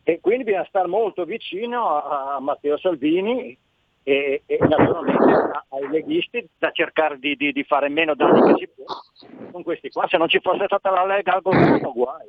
E 0.02 0.20
quindi 0.20 0.46
bisogna 0.46 0.66
stare 0.70 0.88
molto 0.88 1.26
vicino 1.26 2.02
a 2.02 2.40
Matteo 2.40 2.80
Salvini 2.80 3.56
e, 4.04 4.44
e 4.46 4.58
naturalmente 4.68 5.52
ai 5.70 5.88
leghisti 5.90 6.48
da 6.58 6.72
cercare 6.72 7.18
di, 7.20 7.36
di, 7.36 7.52
di, 7.52 7.64
fare 7.64 7.90
meno 7.90 8.16
danni 8.16 8.54
che 8.54 8.60
si 8.60 8.70
può 8.76 8.86
con 9.52 9.64
questi 9.64 9.90
qua. 9.90 10.08
Se 10.08 10.18
non 10.18 10.28
ci 10.28 10.40
fosse 10.42 10.66
stata 10.66 10.90
la 10.90 11.06
Lega 11.06 11.34
al 11.34 11.42
governo, 11.42 11.92
guai. 11.94 12.28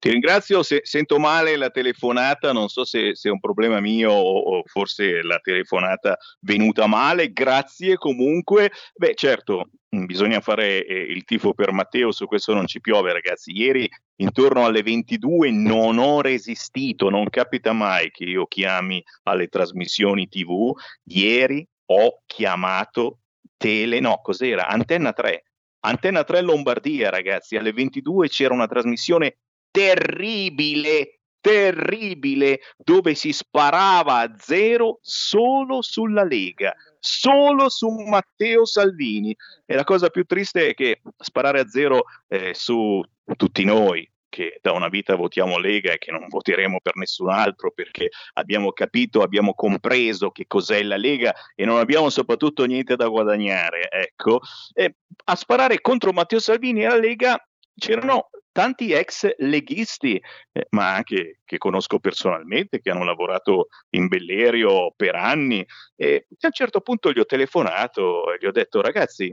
Ti 0.00 0.10
ringrazio, 0.10 0.62
se, 0.62 0.80
sento 0.84 1.18
male 1.18 1.56
la 1.56 1.70
telefonata, 1.70 2.52
non 2.52 2.68
so 2.68 2.84
se, 2.84 3.16
se 3.16 3.28
è 3.28 3.32
un 3.32 3.40
problema 3.40 3.80
mio 3.80 4.12
o, 4.12 4.58
o, 4.58 4.62
forse 4.64 5.22
la 5.22 5.40
telefonata 5.40 6.16
venuta 6.40 6.86
male, 6.86 7.32
grazie 7.32 7.96
comunque. 7.96 8.70
Beh 8.94 9.14
certo, 9.16 9.70
mm, 9.96 10.04
bisogna 10.04 10.40
fare 10.40 10.86
eh, 10.86 10.94
il 10.94 11.24
tifo 11.24 11.52
per 11.52 11.72
Matteo, 11.72 12.12
su 12.12 12.26
questo 12.26 12.54
non 12.54 12.68
ci 12.68 12.80
piove 12.80 13.12
ragazzi. 13.12 13.50
Ieri 13.50 13.90
intorno 14.20 14.66
alle 14.66 14.82
22 14.82 15.50
non 15.50 15.98
ho 15.98 16.20
resistito, 16.20 17.10
non 17.10 17.28
capita 17.28 17.72
mai 17.72 18.12
che 18.12 18.22
io 18.22 18.46
chiami 18.46 19.02
alle 19.24 19.48
trasmissioni 19.48 20.28
tv. 20.28 20.72
Ieri 21.06 21.66
ho 21.86 22.22
chiamato 22.24 23.18
Tele, 23.56 23.98
no 23.98 24.20
cos'era? 24.22 24.68
Antenna 24.68 25.12
3. 25.12 25.42
Antenna 25.80 26.22
3 26.22 26.40
Lombardia 26.42 27.10
ragazzi, 27.10 27.56
alle 27.56 27.72
22 27.72 28.28
c'era 28.28 28.54
una 28.54 28.68
trasmissione 28.68 29.38
terribile, 29.78 31.20
terribile, 31.40 32.58
dove 32.76 33.14
si 33.14 33.32
sparava 33.32 34.18
a 34.18 34.34
zero 34.36 34.98
solo 35.02 35.82
sulla 35.82 36.24
Lega, 36.24 36.74
solo 36.98 37.68
su 37.68 37.88
Matteo 37.88 38.64
Salvini. 38.64 39.36
E 39.64 39.76
la 39.76 39.84
cosa 39.84 40.08
più 40.08 40.24
triste 40.24 40.70
è 40.70 40.74
che 40.74 41.00
sparare 41.16 41.60
a 41.60 41.68
zero 41.68 42.06
eh, 42.26 42.54
su 42.54 43.00
tutti 43.36 43.64
noi, 43.64 44.10
che 44.28 44.58
da 44.60 44.72
una 44.72 44.88
vita 44.88 45.14
votiamo 45.14 45.58
Lega 45.58 45.92
e 45.92 45.98
che 45.98 46.10
non 46.10 46.26
voteremo 46.26 46.80
per 46.82 46.96
nessun 46.96 47.30
altro 47.30 47.70
perché 47.70 48.08
abbiamo 48.32 48.72
capito, 48.72 49.22
abbiamo 49.22 49.54
compreso 49.54 50.30
che 50.30 50.46
cos'è 50.48 50.82
la 50.82 50.96
Lega 50.96 51.32
e 51.54 51.64
non 51.64 51.78
abbiamo 51.78 52.10
soprattutto 52.10 52.64
niente 52.64 52.96
da 52.96 53.06
guadagnare. 53.06 53.88
Ecco, 53.88 54.40
e 54.74 54.96
a 55.26 55.36
sparare 55.36 55.80
contro 55.80 56.12
Matteo 56.12 56.40
Salvini 56.40 56.82
e 56.82 56.88
la 56.88 56.98
Lega 56.98 57.48
c'erano 57.78 58.30
tanti 58.58 58.90
ex 58.90 59.36
leghisti, 59.38 60.20
eh, 60.50 60.66
ma 60.70 60.92
anche 60.92 61.38
che 61.44 61.58
conosco 61.58 62.00
personalmente, 62.00 62.80
che 62.80 62.90
hanno 62.90 63.04
lavorato 63.04 63.68
in 63.90 64.08
Bellerio 64.08 64.92
per 64.96 65.14
anni. 65.14 65.64
E 65.94 66.26
a 66.28 66.46
un 66.46 66.52
certo 66.52 66.80
punto 66.80 67.12
gli 67.12 67.20
ho 67.20 67.24
telefonato 67.24 68.32
e 68.32 68.38
gli 68.40 68.46
ho 68.46 68.50
detto, 68.50 68.80
ragazzi, 68.80 69.32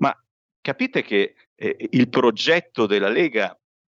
ma 0.00 0.12
capite 0.60 1.02
che 1.02 1.34
eh, 1.54 1.76
il 1.90 2.08
progetto 2.08 2.86
della 2.86 3.08
Lega 3.08 3.56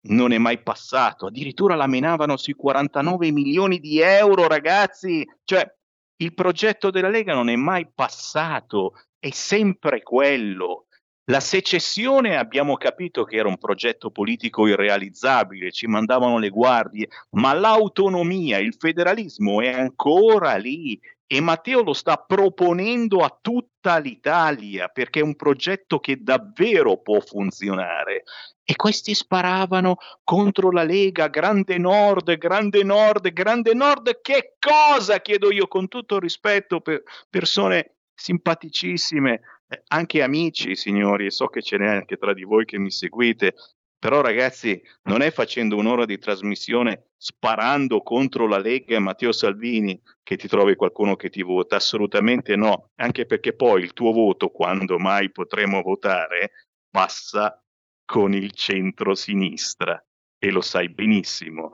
non 0.09 0.33
è 0.33 0.39
mai 0.39 0.61
passato, 0.61 1.27
addirittura 1.27 1.77
la 1.77 1.87
menavano 1.87 2.37
sui 2.37 2.55
49 2.55 3.31
milioni 3.31 3.79
di 3.79 4.01
euro, 4.01 4.49
ragazzi, 4.49 5.25
cioè 5.45 5.73
il 6.17 6.35
progetto 6.35 6.91
della 6.91 7.09
Lega 7.09 7.33
non 7.33 7.49
è 7.49 7.55
mai 7.55 7.89
passato, 7.95 8.95
è 9.21 9.31
sempre 9.31 10.03
quello. 10.03 10.88
La 11.31 11.41
secessione 11.41 12.39
abbiamo 12.39 12.77
capito 12.79 13.25
che 13.25 13.37
era 13.37 13.49
un 13.49 13.59
progetto 13.59 14.11
politico 14.11 14.67
irrealizzabile, 14.67 15.71
ci 15.71 15.87
mandavano 15.87 16.39
le 16.39 16.49
guardie, 16.49 17.09
ma 17.33 17.53
l'autonomia, 17.53 18.57
il 18.57 18.75
federalismo 18.79 19.61
è 19.61 19.69
ancora 19.69 20.57
lì 20.57 20.99
e 21.27 21.41
Matteo 21.43 21.83
lo 21.83 21.93
sta 21.93 22.17
proponendo 22.17 23.19
a 23.19 23.39
tutta 23.39 23.99
l'Italia 23.99 24.89
perché 24.89 25.21
è 25.21 25.23
un 25.23 25.37
progetto 25.37 25.99
che 25.99 26.23
davvero 26.23 26.97
può 27.03 27.21
funzionare. 27.21 28.23
E 28.65 28.75
questi 28.75 29.13
sparavano 29.13 29.97
contro 30.25 30.71
la 30.71 30.83
Lega, 30.83 31.29
Grande 31.29 31.77
Nord, 31.77 32.39
Grande 32.39 32.83
Nord, 32.83 33.31
Grande 33.35 33.75
Nord. 33.75 34.23
Che 34.23 34.55
cosa 34.59 35.21
chiedo 35.21 35.53
io 35.53 35.69
con 35.69 35.89
tutto 35.89 36.19
rispetto 36.19 36.81
per 36.81 37.03
persone 37.29 37.97
simpaticissime 38.15 39.41
anche 39.89 40.23
amici, 40.23 40.75
signori, 40.75 41.31
so 41.31 41.47
che 41.49 41.63
ce 41.63 41.77
n'è 41.77 41.89
anche 41.89 42.17
tra 42.17 42.33
di 42.33 42.45
voi 42.45 42.65
che 42.65 42.79
mi 42.79 42.91
seguite, 42.91 43.55
però 43.99 44.21
ragazzi, 44.21 44.81
non 45.05 45.23
è 45.23 45.33
facendo 45.33 45.77
un'ora 45.77 46.05
di 46.05 46.19
trasmissione 46.19 47.11
sparando 47.17 48.01
contro 48.03 48.47
la 48.47 48.59
Lega 48.59 48.95
e 48.95 49.01
Matteo 49.01 49.33
Salvini 49.33 50.01
che 50.23 50.37
ti 50.37 50.47
trovi 50.47 50.77
qualcuno 50.77 51.17
che 51.17 51.31
ti 51.31 51.43
vota, 51.43 51.77
assolutamente 51.77 52.55
no, 52.55 52.91
anche 52.97 53.27
perché 53.27 53.55
poi 53.55 53.83
il 53.83 53.93
tuo 53.93 54.13
voto, 54.13 54.51
quando 54.51 54.99
mai 54.99 55.33
potremo 55.33 55.83
votare, 55.83 56.53
passa 56.89 57.61
con 58.05 58.35
il 58.35 58.53
centro-sinistra 58.53 60.03
e 60.39 60.51
lo 60.51 60.61
sai 60.61 60.89
benissimo. 60.91 61.73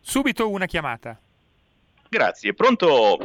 Subito 0.00 0.50
una 0.50 0.66
chiamata. 0.66 1.16
Grazie, 2.14 2.54
pronto? 2.54 3.18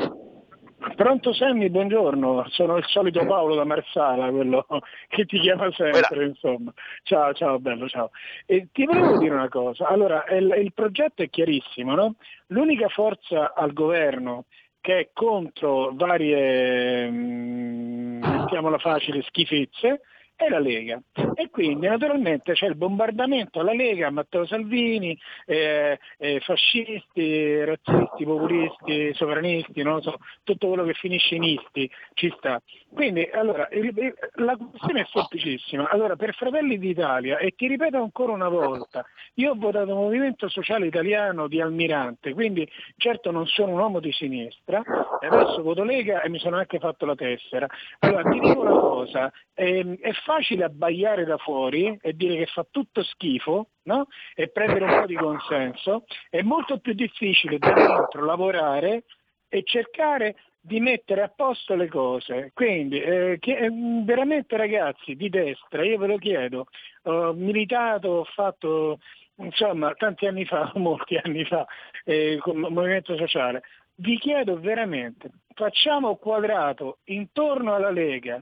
Pronto 0.96 1.32
Sammy, 1.32 1.70
buongiorno, 1.70 2.46
sono 2.50 2.78
il 2.78 2.86
solito 2.88 3.24
Paolo 3.24 3.54
da 3.54 3.64
Marsala, 3.64 4.32
quello 4.32 4.66
che 5.08 5.26
ti 5.28 5.40
chiama 5.40 5.72
sempre, 5.74 6.26
insomma. 6.26 6.74
Ciao, 7.04 7.32
ciao, 7.34 7.60
bello, 7.60 7.88
ciao. 7.88 8.10
E 8.48 8.70
ti 8.72 8.86
volevo 8.86 9.20
dire 9.20 9.36
una 9.36 9.48
cosa, 9.48 9.88
allora 9.88 10.26
il, 10.32 10.56
il 10.58 10.74
progetto 10.74 11.22
è 11.22 11.30
chiarissimo, 11.30 11.94
no? 11.94 12.16
L'unica 12.48 12.88
forza 12.88 13.54
al 13.54 13.74
governo 13.74 14.46
che 14.82 14.98
è 14.98 15.10
contro 15.14 15.92
varie, 15.94 17.12
mh, 17.12 17.16
mm, 17.16 18.24
mettiamola 18.24 18.80
facile, 18.80 19.22
schifezze, 19.22 20.02
è 20.40 20.48
la 20.48 20.60
Lega. 20.60 21.02
E 21.34 21.50
quindi 21.50 21.88
naturalmente 21.88 22.54
c'è 22.54 22.68
il 22.68 22.76
bombardamento 22.76 23.60
alla 23.60 23.74
Lega, 23.74 24.10
Matteo 24.10 24.46
Salvini, 24.46 25.18
eh, 25.46 26.00
eh, 26.18 26.40
fascisti, 26.40 27.66
razzisti, 27.66 28.24
populisti, 28.24 29.14
sovranisti, 29.16 29.84
non 29.84 30.02
so, 30.02 30.18
tutto 30.44 30.68
quello 30.68 30.86
che 30.86 30.94
finisce 30.94 31.36
in 31.36 31.44
isti 31.44 31.92
ci 32.14 32.34
sta. 32.38 32.62
Quindi 32.94 33.30
allora, 33.34 33.68
il, 33.72 33.92
il, 33.96 34.16
la 34.36 34.56
questione 34.56 35.02
è 35.02 35.06
semplicissima. 35.12 35.90
Allora, 35.90 36.16
per 36.16 36.34
Fratelli 36.34 36.80
d'Italia, 36.80 37.38
e 37.38 37.52
ti 37.52 37.68
ripeto 37.68 37.98
ancora 37.98 38.32
una 38.32 38.50
volta, 38.50 39.06
io 39.36 39.52
ho 39.52 39.56
votato 39.56 39.94
Movimento 39.94 40.48
Sociale 40.48 40.88
Italiano 40.88 41.48
di 41.48 41.60
Almirante, 41.60 42.34
quindi 42.34 42.68
certo 42.96 43.32
non 43.32 43.46
sono 43.46 43.74
un 43.74 43.80
uomo 43.80 44.00
di 44.00 44.12
sinistra, 44.14 44.82
adesso 45.20 45.62
voto 45.62 45.84
Lega 45.84 46.22
e 46.22 46.30
mi 46.30 46.40
sono 46.40 46.56
anche 46.56 46.80
fatto 46.80 47.06
la 47.06 47.16
tessera. 47.16 47.68
Allora, 48.00 48.24
ti 48.24 48.40
dico 48.40 48.62
una 48.62 48.80
cosa, 48.80 49.32
ehm, 49.54 49.98
è 50.00 50.12
facile 50.30 50.66
abbaiare 50.66 51.26
da 51.26 51.38
fuori 51.38 51.98
e 52.00 52.14
dire 52.14 52.36
che 52.36 52.46
fa 52.46 52.64
tutto 52.70 53.02
schifo 53.02 53.70
no? 53.86 54.06
e 54.36 54.50
prendere 54.50 54.86
un 54.86 55.00
po' 55.00 55.08
di 55.08 55.16
consenso, 55.16 56.06
è 56.30 56.44
molto 56.44 56.78
più 56.78 56.94
difficile 56.94 57.58
da 57.58 57.74
dentro 57.74 58.24
lavorare 58.24 59.06
e 59.48 59.64
cercare 59.64 60.36
di 60.62 60.80
mettere 60.80 61.24
a 61.24 61.34
posto 61.36 61.74
le 61.74 61.88
cose. 61.88 62.52
Quindi, 62.54 63.02
eh, 63.02 63.38
che, 63.40 63.58
eh, 63.58 63.70
veramente 64.04 64.56
ragazzi 64.56 65.16
di 65.16 65.30
destra, 65.30 65.84
io 65.84 65.98
ve 65.98 66.06
lo 66.06 66.18
chiedo, 66.18 66.68
ho 67.04 67.34
militato, 67.34 68.10
ho 68.10 68.24
fatto 68.26 69.00
insomma 69.38 69.96
tanti 69.96 70.28
anni 70.28 70.46
fa, 70.46 70.72
molti 70.78 71.16
anni 71.16 71.44
fa, 71.44 71.66
eh, 72.04 72.38
con 72.40 72.56
il 72.56 72.72
movimento 72.72 73.18
sociale, 73.18 73.64
vi 73.96 74.20
chiedo 74.20 74.60
veramente, 74.60 75.32
facciamo 75.56 76.18
quadrato 76.18 77.00
intorno 77.06 77.74
alla 77.74 77.90
Lega 77.90 78.40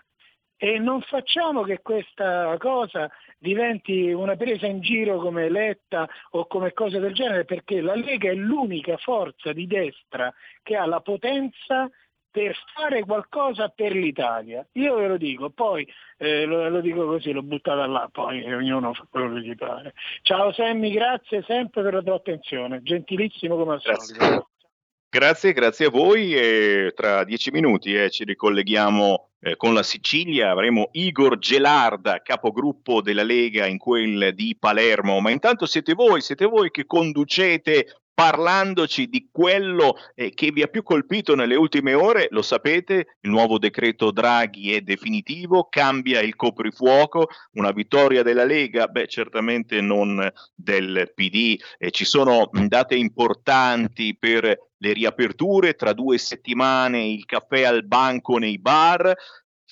e 0.57 0.79
non 0.79 1.01
facciamo 1.01 1.61
che 1.61 1.81
questa 1.81 2.55
cosa 2.57 3.09
diventi 3.37 4.11
una 4.11 4.35
presa 4.35 4.65
in 4.65 4.81
giro 4.81 5.19
come 5.19 5.49
Letta 5.49 6.09
o 6.31 6.47
come 6.47 6.73
cose 6.73 6.99
del 6.99 7.13
genere, 7.13 7.45
perché 7.45 7.79
la 7.79 7.95
Lega 7.95 8.29
è 8.29 8.33
l'unica 8.33 8.97
forza 8.97 9.53
di 9.53 9.67
destra 9.67 10.33
che 10.63 10.75
ha 10.75 10.85
la 10.87 10.99
potenza 11.01 11.89
per 12.29 12.55
fare 12.75 13.03
qualcosa 13.03 13.69
per 13.69 13.93
l'Italia. 13.93 14.65
Io 14.73 14.95
ve 14.95 15.07
lo 15.07 15.17
dico, 15.17 15.49
poi 15.49 15.87
eh, 16.17 16.45
lo, 16.45 16.69
lo, 16.69 16.81
dico 16.81 17.05
così, 17.05 17.31
l'ho 17.31 17.41
buttata 17.43 17.85
là, 17.85 18.09
poi 18.11 18.43
ognuno 18.51 18.93
fa 18.93 19.07
quello 19.09 19.33
che 19.33 19.41
gli 19.41 19.55
pare. 19.55 19.93
Ciao 20.23 20.51
Sammy, 20.51 20.91
grazie 20.91 21.43
sempre 21.43 21.83
per 21.83 21.93
la 21.93 22.01
tua 22.01 22.15
attenzione, 22.15 22.81
gentilissimo 22.81 23.55
come 23.55 23.73
al 23.73 23.81
solito. 23.81 24.49
Grazie, 25.09 25.53
grazie 25.53 25.85
a 25.85 25.89
voi 25.89 26.35
e 26.35 26.91
tra 26.95 27.23
dieci 27.23 27.49
minuti 27.49 27.95
eh, 27.95 28.09
ci 28.09 28.23
ricolleghiamo 28.23 29.26
eh, 29.39 29.55
con 29.55 29.73
la 29.73 29.83
Sicilia, 29.83 30.49
avremo 30.49 30.89
Igor 30.93 31.37
Gelarda, 31.37 32.21
capogruppo 32.21 33.01
della 33.01 33.23
Lega 33.23 33.65
in 33.65 33.77
quel 33.77 34.33
di 34.33 34.55
Palermo, 34.57 35.19
ma 35.19 35.29
intanto 35.29 35.65
siete 35.65 35.93
voi, 35.93 36.21
siete 36.21 36.45
voi 36.45 36.71
che 36.71 36.85
conducete 36.85 38.01
parlandoci 38.17 39.09
di 39.09 39.29
quello 39.31 39.95
eh, 40.15 40.31
che 40.33 40.49
vi 40.51 40.63
ha 40.63 40.67
più 40.67 40.81
colpito 40.81 41.35
nelle 41.35 41.53
ultime 41.53 41.93
ore, 41.93 42.29
lo 42.31 42.41
sapete, 42.41 43.17
il 43.19 43.29
nuovo 43.29 43.59
decreto 43.59 44.09
Draghi 44.09 44.73
è 44.73 44.81
definitivo, 44.81 45.67
cambia 45.69 46.21
il 46.21 46.35
coprifuoco, 46.35 47.27
una 47.51 47.69
vittoria 47.69 48.23
della 48.23 48.43
Lega, 48.43 48.87
beh 48.87 49.05
certamente 49.05 49.81
non 49.81 50.27
del 50.55 51.11
PD, 51.13 51.61
eh, 51.77 51.91
ci 51.91 52.05
sono 52.05 52.49
date 52.51 52.95
importanti 52.95 54.17
per 54.17 54.71
le 54.77 54.93
riaperture, 54.93 55.75
tra 55.75 55.93
due 55.93 56.17
settimane 56.17 57.05
il 57.05 57.23
caffè 57.25 57.65
al 57.65 57.85
banco 57.85 58.39
nei 58.39 58.57
bar, 58.57 59.15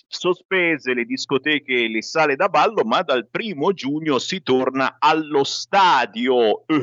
sospese 0.08 0.94
le 0.94 1.06
discoteche 1.06 1.84
e 1.84 1.89
le 1.89 2.02
sale 2.02 2.36
da 2.36 2.50
ballo, 2.50 2.84
ma 2.84 3.02
dal 3.02 3.28
primo 3.30 3.74
giugno 3.74 4.20
si 4.20 4.41
torna 4.44 4.98
allo 5.00 5.44
stadio. 5.44 6.63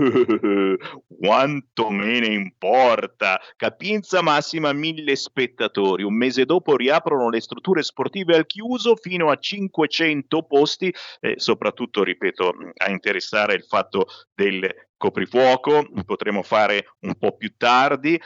quanto 1.19 1.91
me 1.91 2.19
ne 2.19 2.35
importa? 2.35 3.41
Capienza 3.57 4.23
massima 4.23 4.73
mille 4.73 5.15
spettatori. 5.17 6.03
Un 6.03 6.15
mese 6.15 6.45
dopo 6.45 6.77
riaprono 6.77 7.29
le 7.29 7.41
strutture 7.41 7.83
sportive 7.83 8.35
al 8.35 8.47
chiuso 8.47 8.97
fino 8.97 9.31
a 9.31 9.37
500 9.37 10.43
posti, 10.43 10.93
eh, 11.21 11.35
soprattutto, 11.37 12.03
ripeto, 12.03 12.53
a 12.77 12.91
interessare 12.91 13.55
il 13.55 13.65
fatto 13.65 14.07
del 14.35 14.69
coprifuoco, 14.97 15.89
potremo 16.05 16.43
fare 16.43 16.95
un 17.01 17.15
po' 17.17 17.37
più 17.37 17.55
tardi, 17.57 18.21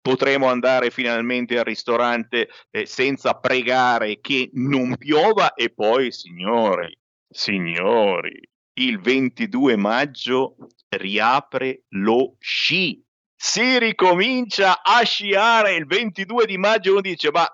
potremo 0.00 0.48
andare 0.48 0.90
finalmente 0.90 1.58
al 1.58 1.64
ristorante 1.64 2.48
eh, 2.70 2.86
senza 2.86 3.34
pregare 3.34 4.20
che 4.20 4.50
non 4.54 4.96
piova 4.96 5.54
e 5.54 5.70
poi, 5.70 6.12
signori, 6.12 6.96
signori, 7.28 8.40
il 8.74 9.00
22 9.00 9.76
maggio 9.76 10.56
riapre 10.88 11.82
lo 11.90 12.36
sci. 12.38 13.02
Si 13.34 13.78
ricomincia 13.78 14.82
a 14.82 15.02
sciare 15.04 15.74
il 15.74 15.86
22 15.86 16.46
di 16.46 16.58
maggio, 16.58 16.92
uno 16.92 17.00
dice 17.00 17.30
ma 17.30 17.46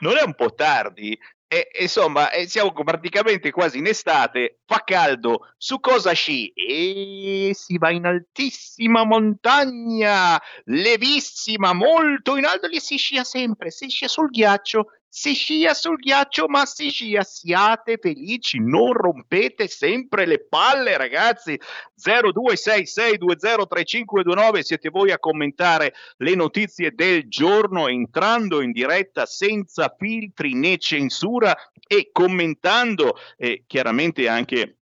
non 0.00 0.16
è 0.16 0.22
un 0.22 0.34
po' 0.34 0.52
tardi? 0.54 1.16
E, 1.50 1.70
insomma, 1.80 2.28
siamo 2.46 2.72
praticamente 2.72 3.50
quasi 3.50 3.78
in 3.78 3.86
estate, 3.86 4.58
fa 4.66 4.82
caldo, 4.84 5.54
su 5.56 5.80
cosa 5.80 6.12
sci? 6.12 6.52
E 6.52 7.52
si 7.54 7.78
va 7.78 7.90
in 7.90 8.04
altissima 8.04 9.04
montagna, 9.04 10.38
levissima, 10.64 11.72
molto 11.72 12.36
in 12.36 12.44
alto, 12.44 12.66
lì 12.66 12.80
si 12.80 12.98
scia 12.98 13.24
sempre, 13.24 13.70
si 13.70 13.88
scia 13.88 14.08
sul 14.08 14.28
ghiaccio 14.28 14.97
si 15.08 15.34
scia 15.34 15.74
sul 15.74 15.96
ghiaccio, 15.96 16.46
ma 16.48 16.64
si 16.66 16.90
scia, 16.90 17.22
siate 17.22 17.98
felici, 18.00 18.60
non 18.60 18.92
rompete 18.92 19.66
sempre 19.66 20.26
le 20.26 20.46
palle, 20.46 20.96
ragazzi. 20.96 21.58
0266203529, 21.98 24.60
siete 24.60 24.90
voi 24.90 25.10
a 25.10 25.18
commentare 25.18 25.94
le 26.18 26.34
notizie 26.34 26.92
del 26.94 27.26
giorno, 27.28 27.88
entrando 27.88 28.60
in 28.60 28.72
diretta 28.72 29.24
senza 29.26 29.94
filtri 29.98 30.54
né 30.54 30.76
censura 30.78 31.56
e 31.86 32.10
commentando 32.12 33.16
eh, 33.36 33.64
chiaramente 33.66 34.28
anche 34.28 34.74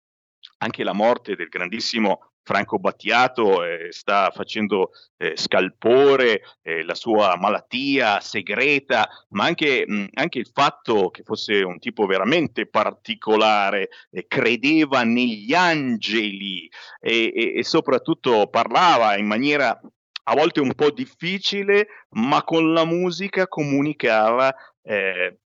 anche 0.59 0.85
la 0.85 0.95
morte 0.95 1.37
del 1.37 1.49
grandissimo 1.49 2.26
Franco 2.47 2.79
Battiato 2.79 3.65
eh, 3.65 3.89
sta 3.91 4.31
facendo 4.31 4.91
eh, 5.17 5.33
scalpore, 5.37 6.43
eh, 6.63 6.85
la 6.85 6.95
sua 6.95 7.37
malattia 7.37 8.21
segreta, 8.21 9.09
ma 9.31 9.47
anche, 9.47 9.85
mh, 9.85 10.11
anche, 10.13 10.39
il 10.39 10.49
fatto 10.53 11.11
che 11.11 11.25
fosse 11.25 11.63
un 11.63 11.81
tipo 11.81 12.07
veramente 12.07 12.69
particolare, 12.69 13.89
credeva 14.29 15.03
negli 15.03 15.53
angeli 15.55 16.71
e, 17.01 17.33
e, 17.35 17.55
e 17.57 17.65
soprattutto 17.65 18.47
parlava 18.47 19.17
in 19.17 19.27
maniera 19.27 19.81
a 20.29 20.35
volte 20.35 20.61
un 20.61 20.75
po' 20.75 20.93
difficile, 20.93 21.89
ma 22.11 22.45
con 22.45 22.73
la 22.73 22.85
musica 22.85 23.49
comunicava 23.49 24.55
eh, 24.83 25.39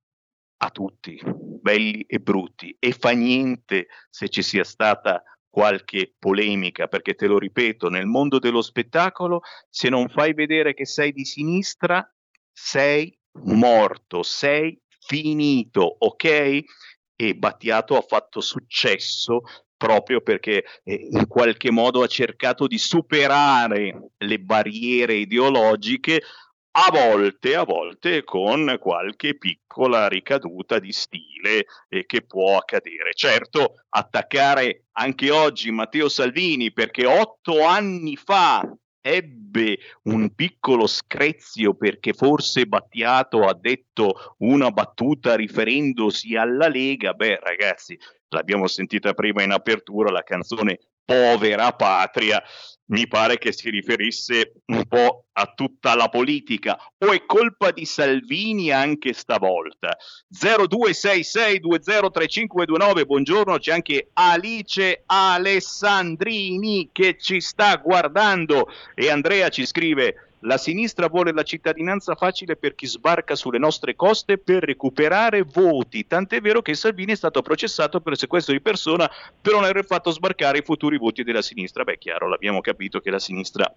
a 0.58 0.70
tutti, 0.70 1.18
belli 1.24 2.02
e 2.02 2.18
brutti, 2.18 2.76
e 2.78 2.92
fa 2.92 3.12
niente 3.12 3.86
se 4.10 4.28
ci 4.28 4.42
sia 4.42 4.64
stata 4.64 5.22
qualche 5.50 6.14
polemica, 6.18 6.86
perché 6.86 7.14
te 7.14 7.26
lo 7.26 7.38
ripeto, 7.38 7.88
nel 7.88 8.06
mondo 8.06 8.38
dello 8.38 8.62
spettacolo, 8.62 9.42
se 9.68 9.88
non 9.88 10.08
fai 10.08 10.32
vedere 10.32 10.72
che 10.74 10.86
sei 10.86 11.12
di 11.12 11.24
sinistra, 11.24 12.08
sei 12.52 13.16
morto, 13.42 14.22
sei 14.22 14.80
finito, 14.98 15.96
ok? 15.98 16.60
E 17.16 17.34
Battiato 17.34 17.96
ha 17.96 18.02
fatto 18.02 18.40
successo 18.40 19.42
proprio 19.76 20.20
perché 20.20 20.64
eh, 20.84 21.08
in 21.10 21.26
qualche 21.26 21.70
modo 21.70 22.02
ha 22.02 22.06
cercato 22.06 22.66
di 22.66 22.78
superare 22.78 24.12
le 24.18 24.38
barriere 24.38 25.14
ideologiche 25.14 26.22
a 26.72 26.90
volte, 26.92 27.56
a 27.56 27.64
volte 27.64 28.22
con 28.22 28.76
qualche 28.78 29.36
piccola 29.36 30.06
ricaduta 30.06 30.78
di 30.78 30.92
stile 30.92 31.66
eh, 31.88 32.06
che 32.06 32.22
può 32.22 32.56
accadere. 32.56 33.12
Certo, 33.14 33.82
attaccare 33.88 34.84
anche 34.92 35.30
oggi 35.30 35.70
Matteo 35.70 36.08
Salvini 36.08 36.72
perché 36.72 37.06
otto 37.06 37.64
anni 37.64 38.16
fa 38.16 38.62
ebbe 39.02 39.78
un 40.02 40.34
piccolo 40.34 40.86
screzio 40.86 41.74
perché 41.74 42.12
forse 42.12 42.66
Battiato 42.66 43.46
ha 43.46 43.54
detto 43.54 44.34
una 44.38 44.70
battuta 44.70 45.34
riferendosi 45.34 46.36
alla 46.36 46.68
Lega, 46.68 47.14
beh 47.14 47.40
ragazzi, 47.42 47.98
l'abbiamo 48.28 48.66
sentita 48.66 49.14
prima 49.14 49.42
in 49.42 49.52
apertura, 49.52 50.12
la 50.12 50.22
canzone 50.22 50.78
Povera 51.04 51.72
Patria, 51.72 52.40
mi 52.90 53.08
pare 53.08 53.38
che 53.38 53.52
si 53.52 53.70
riferisse 53.70 54.52
un 54.66 54.86
po' 54.86 55.24
a 55.32 55.50
tutta 55.54 55.94
la 55.94 56.08
politica. 56.08 56.76
O 56.98 57.12
è 57.12 57.24
colpa 57.24 57.70
di 57.70 57.84
Salvini 57.84 58.70
anche 58.70 59.12
stavolta? 59.12 59.96
0266203529 60.32 63.06
buongiorno 63.06 63.58
c'è 63.58 63.72
anche 63.72 64.08
Alice 64.12 65.02
Alessandrini 65.06 66.90
che 66.92 67.16
ci 67.18 67.40
sta 67.40 67.76
guardando. 67.76 68.68
E 68.94 69.10
Andrea 69.10 69.48
ci 69.48 69.66
scrive 69.66 70.29
la 70.40 70.56
sinistra 70.56 71.08
vuole 71.08 71.32
la 71.32 71.42
cittadinanza 71.42 72.14
facile 72.14 72.56
per 72.56 72.74
chi 72.74 72.86
sbarca 72.86 73.34
sulle 73.34 73.58
nostre 73.58 73.94
coste 73.94 74.38
per 74.38 74.62
recuperare 74.62 75.42
voti, 75.42 76.06
tant'è 76.06 76.40
vero 76.40 76.62
che 76.62 76.74
Salvini 76.74 77.12
è 77.12 77.16
stato 77.16 77.42
processato 77.42 78.00
per 78.00 78.16
sequestro 78.16 78.54
di 78.54 78.60
persona 78.60 79.10
per 79.40 79.52
non 79.52 79.64
aver 79.64 79.84
fatto 79.84 80.10
sbarcare 80.10 80.58
i 80.58 80.62
futuri 80.62 80.96
voti 80.96 81.24
della 81.24 81.42
sinistra. 81.42 81.84
Beh, 81.84 81.98
chiaro, 81.98 82.28
l'abbiamo 82.28 82.60
capito 82.62 83.00
che 83.00 83.10
la 83.10 83.18
sinistra 83.18 83.70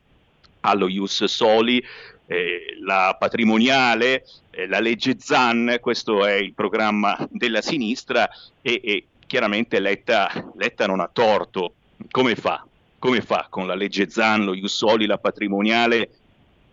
ha 0.62 0.74
lo 0.76 0.88
Ius 0.88 1.26
Soli, 1.26 1.84
eh, 2.28 2.78
la 2.82 3.18
patrimoniale, 3.20 4.26
eh, 4.50 4.66
la 4.68 4.80
legge 4.80 5.18
Zan, 5.20 5.78
questo 5.82 6.26
è 6.26 6.36
il 6.36 6.54
programma 6.54 7.18
della 7.30 7.62
sinistra 7.62 8.30
e, 8.62 8.80
e 8.82 9.06
chiaramente 9.28 9.80
Letta, 9.82 10.52
Letta 10.56 10.86
non 10.86 11.02
ha 11.02 11.10
torto. 11.12 11.74
Come 12.10 12.36
fa? 12.36 12.66
Come 13.00 13.22
fa 13.22 13.48
con 13.50 13.68
la 13.68 13.76
legge 13.76 14.10
Zan, 14.10 14.46
lo 14.46 14.54
Ius 14.54 14.78
Soli, 14.78 15.06
la 15.06 15.18
patrimoniale 15.18 16.10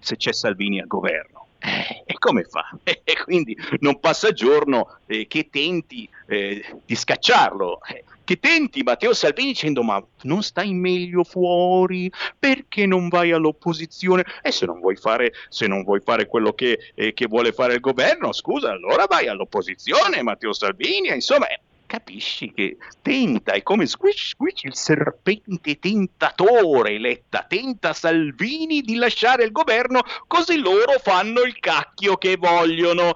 se 0.00 0.16
c'è 0.16 0.32
Salvini 0.32 0.80
al 0.80 0.86
governo. 0.86 1.46
Eh, 1.62 2.04
e 2.06 2.14
come 2.18 2.44
fa? 2.44 2.70
E 3.04 3.16
quindi 3.24 3.56
non 3.80 4.00
passa 4.00 4.32
giorno 4.32 4.98
eh, 5.06 5.26
che 5.26 5.48
tenti 5.50 6.08
eh, 6.26 6.64
di 6.86 6.94
scacciarlo, 6.94 7.80
eh, 7.86 8.04
che 8.24 8.38
tenti 8.38 8.82
Matteo 8.82 9.12
Salvini 9.12 9.48
dicendo 9.48 9.82
ma 9.82 10.02
non 10.22 10.42
stai 10.42 10.72
meglio 10.72 11.22
fuori, 11.24 12.10
perché 12.38 12.86
non 12.86 13.08
vai 13.08 13.32
all'opposizione? 13.32 14.24
E 14.42 14.52
se 14.52 14.64
non 14.64 14.80
vuoi 14.80 14.96
fare, 14.96 15.32
se 15.48 15.66
non 15.66 15.82
vuoi 15.82 16.00
fare 16.00 16.26
quello 16.26 16.52
che, 16.52 16.78
che 16.94 17.26
vuole 17.26 17.52
fare 17.52 17.74
il 17.74 17.80
governo, 17.80 18.32
scusa, 18.32 18.70
allora 18.70 19.06
vai 19.08 19.26
all'opposizione 19.26 20.22
Matteo 20.22 20.52
Salvini, 20.52 21.08
insomma 21.08 21.46
capisci 21.90 22.52
che 22.52 22.76
tenta, 23.02 23.50
è 23.50 23.64
come 23.64 23.84
squish, 23.84 24.28
squish 24.28 24.62
il 24.62 24.76
serpente 24.76 25.76
tentatore, 25.80 27.00
Letta, 27.00 27.44
tenta 27.48 27.92
Salvini 27.92 28.80
di 28.82 28.94
lasciare 28.94 29.42
il 29.42 29.50
governo 29.50 30.02
così 30.28 30.60
loro 30.60 31.00
fanno 31.02 31.40
il 31.40 31.58
cacchio 31.58 32.16
che 32.16 32.36
vogliono. 32.36 33.12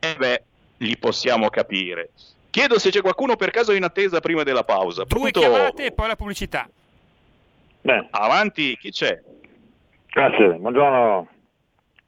E 0.00 0.14
beh, 0.18 0.42
li 0.78 0.98
possiamo 0.98 1.48
capire. 1.48 2.10
Chiedo 2.50 2.78
se 2.78 2.90
c'è 2.90 3.00
qualcuno 3.00 3.36
per 3.36 3.50
caso 3.50 3.72
in 3.72 3.84
attesa 3.84 4.20
prima 4.20 4.42
della 4.42 4.64
pausa. 4.64 5.04
Due 5.04 5.30
Pronto? 5.30 5.40
chiamate 5.40 5.86
e 5.86 5.92
poi 5.92 6.08
la 6.08 6.16
pubblicità. 6.16 6.68
Beh. 7.80 8.08
Avanti, 8.10 8.76
chi 8.76 8.90
c'è? 8.90 9.18
Grazie, 10.08 10.52
buongiorno. 10.58 11.28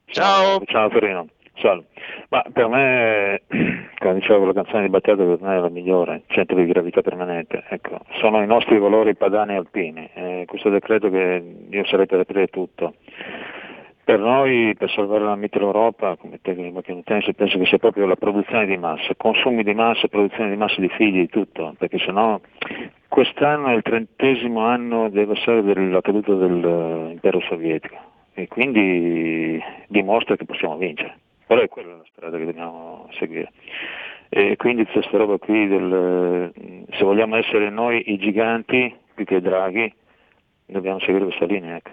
Ciao. 0.05 0.61
Ciao 0.65 0.89
Torino. 0.89 1.27
Salve. 1.59 1.87
Ma 2.31 2.45
per 2.49 2.67
me, 2.69 3.41
come 3.99 4.13
dicevo, 4.13 4.45
la 4.45 4.53
canzone 4.53 4.83
di 4.83 4.89
Battiato 4.89 5.25
per 5.25 5.41
me 5.41 5.57
è 5.57 5.59
la 5.59 5.67
migliore, 5.67 6.23
centro 6.27 6.55
di 6.55 6.65
gravità 6.65 7.01
permanente. 7.01 7.65
Ecco, 7.67 7.99
sono 8.21 8.41
i 8.41 8.47
nostri 8.47 8.79
valori 8.79 9.15
padani 9.15 9.51
e 9.51 9.57
alpini. 9.57 10.09
Eh, 10.13 10.45
questo 10.47 10.69
decreto 10.69 11.09
che 11.09 11.43
io 11.69 11.85
sarei 11.85 12.05
per 12.05 12.21
aprire 12.21 12.47
tutto. 12.47 12.93
Per 14.05 14.17
noi, 14.17 14.73
per 14.77 14.89
salvare 14.91 15.25
la 15.25 15.35
Mitteleuropa, 15.35 16.15
come 16.15 16.39
tecnico 16.41 16.81
tennis, 16.81 17.29
penso 17.35 17.57
che 17.57 17.65
sia 17.65 17.77
proprio 17.77 18.05
la 18.05 18.15
produzione 18.15 18.65
di 18.65 18.77
massa, 18.77 19.13
consumi 19.17 19.63
di 19.63 19.73
massa, 19.73 20.07
produzione 20.07 20.51
di 20.51 20.57
massa 20.57 20.79
di 20.79 20.89
figli, 20.89 21.19
di 21.19 21.27
tutto, 21.27 21.75
perché 21.77 21.99
sennò 21.99 22.39
quest'anno 23.09 23.67
è 23.67 23.73
il 23.73 23.81
trentesimo 23.81 24.61
anno 24.61 25.09
dell'anniversario 25.09 25.63
della 25.63 25.99
caduta 25.99 26.33
dell'impero 26.33 27.41
sovietico 27.41 27.97
e 28.33 28.47
quindi 28.47 29.61
dimostra 29.87 30.37
che 30.37 30.45
possiamo 30.45 30.77
vincere. 30.77 31.17
Però 31.51 31.63
è 31.63 31.67
quella 31.67 31.97
la 31.97 32.05
strada 32.09 32.37
che 32.37 32.45
dobbiamo 32.45 33.09
seguire. 33.19 33.51
E 34.29 34.55
quindi 34.55 34.85
questa 34.85 35.17
roba 35.17 35.37
qui 35.37 35.67
del, 35.67 36.53
se 36.91 37.03
vogliamo 37.03 37.35
essere 37.35 37.69
noi 37.69 38.13
i 38.13 38.17
giganti 38.17 38.95
più 39.13 39.25
che 39.25 39.41
draghi, 39.41 39.93
dobbiamo 40.65 40.99
seguire 40.99 41.25
questa 41.25 41.43
linea. 41.43 41.75
Ecco. 41.75 41.91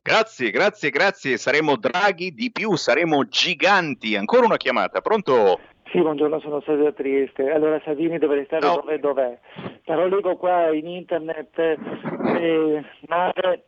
Grazie, 0.00 0.50
grazie, 0.50 0.88
grazie. 0.88 1.36
Saremo 1.36 1.76
draghi 1.76 2.32
di 2.32 2.50
più, 2.50 2.74
saremo 2.74 3.28
giganti. 3.28 4.16
Ancora 4.16 4.46
una 4.46 4.56
chiamata, 4.56 5.02
pronto? 5.02 5.60
Sì, 5.90 6.00
buongiorno, 6.00 6.40
sono 6.40 6.62
Sergio 6.62 6.94
Trieste. 6.94 7.50
Allora 7.50 7.78
Salvini 7.84 8.16
deve 8.16 8.44
stare 8.46 8.66
no. 8.66 8.76
dove 8.76 8.98
dov'è. 8.98 9.38
Però 9.84 10.06
leggo 10.06 10.36
qua 10.36 10.72
in 10.72 10.86
internet 10.86 11.58
eh, 11.58 12.82
nave 13.08 13.64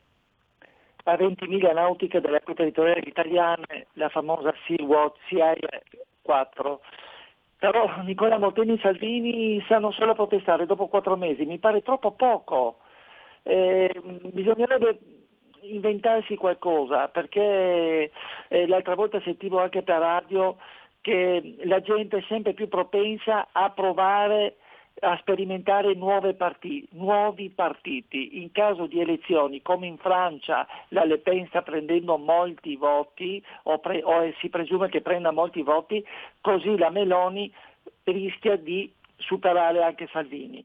a 1.04 1.16
20 1.16 1.46
miglia 1.46 1.72
nautiche 1.72 2.20
dalle 2.20 2.36
acque 2.38 2.54
territoriali 2.54 3.08
italiane, 3.08 3.86
la 3.94 4.08
famosa 4.08 4.54
Sea-Watch 4.66 5.18
CI-4. 5.28 6.78
Però 7.58 8.02
Nicola 8.04 8.38
Molteni 8.38 8.74
e 8.74 8.78
Salvini 8.80 9.64
sanno 9.68 9.90
solo 9.92 10.14
protestare 10.14 10.66
dopo 10.66 10.88
quattro 10.88 11.16
mesi, 11.16 11.44
mi 11.44 11.58
pare 11.58 11.82
troppo 11.82 12.12
poco. 12.12 12.78
Eh, 13.42 13.92
bisognerebbe 14.32 14.98
inventarsi 15.62 16.36
qualcosa, 16.36 17.08
perché 17.08 18.10
eh, 18.48 18.66
l'altra 18.66 18.94
volta 18.94 19.20
sentivo 19.20 19.60
anche 19.60 19.82
per 19.82 19.98
radio 19.98 20.56
che 21.00 21.56
la 21.64 21.80
gente 21.80 22.18
è 22.18 22.24
sempre 22.28 22.54
più 22.54 22.68
propensa 22.68 23.48
a 23.52 23.70
provare 23.70 24.56
a 25.00 25.16
sperimentare 25.18 25.94
partiti, 26.34 26.88
nuovi 26.92 27.50
partiti. 27.50 28.40
In 28.40 28.52
caso 28.52 28.86
di 28.86 29.00
elezioni, 29.00 29.62
come 29.62 29.86
in 29.86 29.98
Francia 29.98 30.66
la 30.88 31.04
Le 31.04 31.18
Pen 31.18 31.46
sta 31.48 31.62
prendendo 31.62 32.16
molti 32.18 32.76
voti, 32.76 33.42
o, 33.64 33.78
pre, 33.78 34.02
o 34.02 34.32
si 34.40 34.48
presume 34.48 34.88
che 34.88 35.00
prenda 35.00 35.30
molti 35.30 35.62
voti, 35.62 36.04
così 36.40 36.76
la 36.76 36.90
Meloni 36.90 37.52
rischia 38.04 38.56
di 38.56 38.92
superare 39.16 39.82
anche 39.82 40.08
Salvini. 40.12 40.64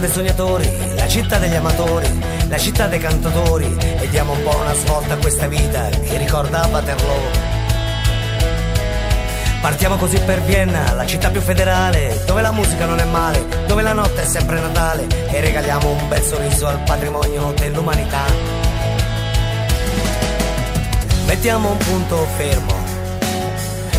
Dei 0.00 0.10
sognatori, 0.10 0.94
la 0.96 1.06
città 1.06 1.38
degli 1.38 1.54
amatori, 1.54 2.08
la 2.48 2.58
città 2.58 2.86
dei 2.86 2.98
cantatori 2.98 3.76
e 3.78 4.08
diamo 4.08 4.32
un 4.32 4.42
po' 4.42 4.56
una 4.56 4.72
svolta 4.72 5.14
a 5.14 5.16
questa 5.18 5.46
vita 5.46 5.88
che 5.88 6.16
ricorda 6.16 6.66
Waterloo. 6.70 7.30
Partiamo 9.60 9.96
così 9.96 10.18
per 10.20 10.40
Vienna, 10.40 10.94
la 10.94 11.06
città 11.06 11.28
più 11.28 11.42
federale, 11.42 12.22
dove 12.24 12.40
la 12.40 12.50
musica 12.50 12.86
non 12.86 12.98
è 12.98 13.04
male, 13.04 13.44
dove 13.66 13.82
la 13.82 13.92
notte 13.92 14.22
è 14.22 14.24
sempre 14.24 14.58
Natale 14.58 15.06
e 15.28 15.40
regaliamo 15.40 15.90
un 15.90 16.08
bel 16.08 16.22
sorriso 16.22 16.66
al 16.66 16.82
patrimonio 16.82 17.52
dell'umanità. 17.52 18.24
Mettiamo 21.26 21.70
un 21.70 21.76
punto 21.76 22.26
fermo 22.36 22.74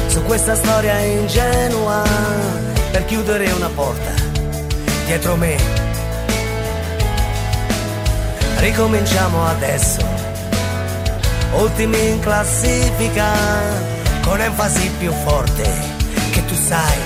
su 0.08 0.22
questa 0.24 0.56
storia 0.56 1.00
ingenua 1.00 2.04
per 2.92 3.06
chiudere 3.06 3.50
una 3.52 3.70
porta 3.70 4.22
dietro 5.12 5.36
me. 5.36 5.81
Ricominciamo 8.62 9.48
adesso, 9.48 10.08
ultimi 11.54 12.10
in 12.10 12.20
classifica, 12.20 13.26
con 14.22 14.40
enfasi 14.40 14.88
più 15.00 15.12
forte 15.26 15.64
che 16.32 16.46
tu 16.46 16.54
sai 16.54 17.00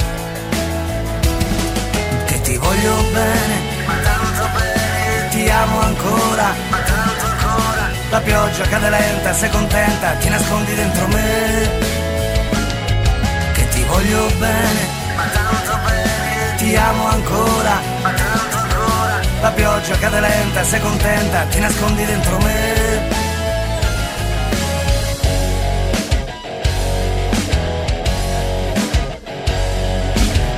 che 2.26 2.42
ti 2.42 2.58
voglio 2.58 2.96
bene, 3.14 3.56
ma 3.88 3.94
tanto 3.94 4.50
bene, 4.58 5.30
ti 5.30 5.50
amo 5.50 5.80
ancora, 5.80 6.54
ma 6.70 6.78
tanto 6.78 7.26
ancora. 7.26 7.90
La 8.10 8.20
pioggia 8.20 8.64
cade 8.68 8.90
lenta, 8.90 9.34
sei 9.34 9.50
contenta, 9.50 10.12
ti 10.20 10.28
nascondi 10.28 10.76
dentro 10.76 11.08
me. 11.08 11.70
Che 13.54 13.68
ti 13.70 13.84
voglio 13.84 14.26
bene, 14.40 14.88
ma 15.16 15.24
tanto 15.24 15.80
bene 15.86 16.56
ti 16.58 16.76
amo 16.76 17.08
ancora, 17.08 17.80
ma 18.04 18.10
tanto. 18.10 18.45
La 19.46 19.52
pioggia 19.52 19.96
cade 20.00 20.20
lenta, 20.22 20.64
sei 20.64 20.80
contenta, 20.80 21.44
ti 21.44 21.60
nascondi 21.60 22.04
dentro 22.04 22.38
me. 22.40 23.08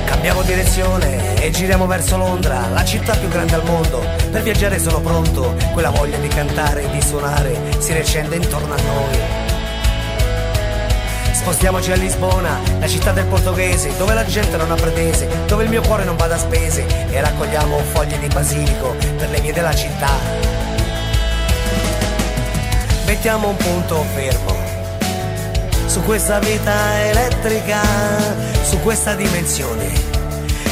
Cambiamo 0.06 0.40
direzione 0.40 1.34
e 1.38 1.50
giriamo 1.50 1.86
verso 1.86 2.16
Londra, 2.16 2.66
la 2.68 2.82
città 2.86 3.14
più 3.14 3.28
grande 3.28 3.56
al 3.56 3.64
mondo. 3.64 4.02
Per 4.30 4.40
viaggiare 4.40 4.78
sono 4.78 5.00
pronto, 5.00 5.54
quella 5.74 5.90
voglia 5.90 6.16
di 6.16 6.28
cantare 6.28 6.84
e 6.84 6.90
di 6.90 7.02
suonare 7.02 7.58
si 7.80 7.92
recende 7.92 8.36
intorno 8.36 8.72
a 8.72 8.80
noi. 8.80 9.47
Spostiamoci 11.48 11.92
a 11.92 11.96
Lisbona, 11.96 12.60
la 12.78 12.86
città 12.86 13.10
del 13.12 13.24
portoghese, 13.24 13.96
dove 13.96 14.12
la 14.12 14.26
gente 14.26 14.58
non 14.58 14.70
ha 14.70 14.74
pretese, 14.74 15.26
dove 15.46 15.64
il 15.64 15.70
mio 15.70 15.80
cuore 15.80 16.04
non 16.04 16.14
va 16.14 16.26
da 16.26 16.36
spese 16.36 16.84
e 17.08 17.20
raccogliamo 17.22 17.78
foglie 17.90 18.18
di 18.18 18.26
basilico 18.26 18.94
per 19.16 19.30
le 19.30 19.40
vie 19.40 19.54
della 19.54 19.74
città. 19.74 20.10
Mettiamo 23.06 23.48
un 23.48 23.56
punto 23.56 24.04
fermo 24.12 24.54
su 25.86 26.02
questa 26.02 26.38
vita 26.38 27.06
elettrica, 27.06 27.80
su 28.62 28.78
questa 28.80 29.14
dimensione 29.14 29.90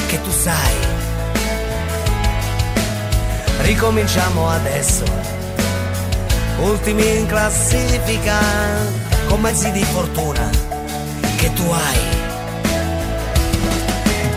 che 0.09 0.21
tu 0.21 0.31
sai. 0.31 0.75
Ricominciamo 3.63 4.51
adesso, 4.51 5.05
ultimi 6.61 7.21
in 7.21 7.27
classifica 7.27 8.39
con 9.27 9.41
mezzi 9.41 9.73
di 9.73 9.83
fortuna 9.83 10.66
che 11.37 11.53
tu 11.53 11.71
hai. 11.71 12.01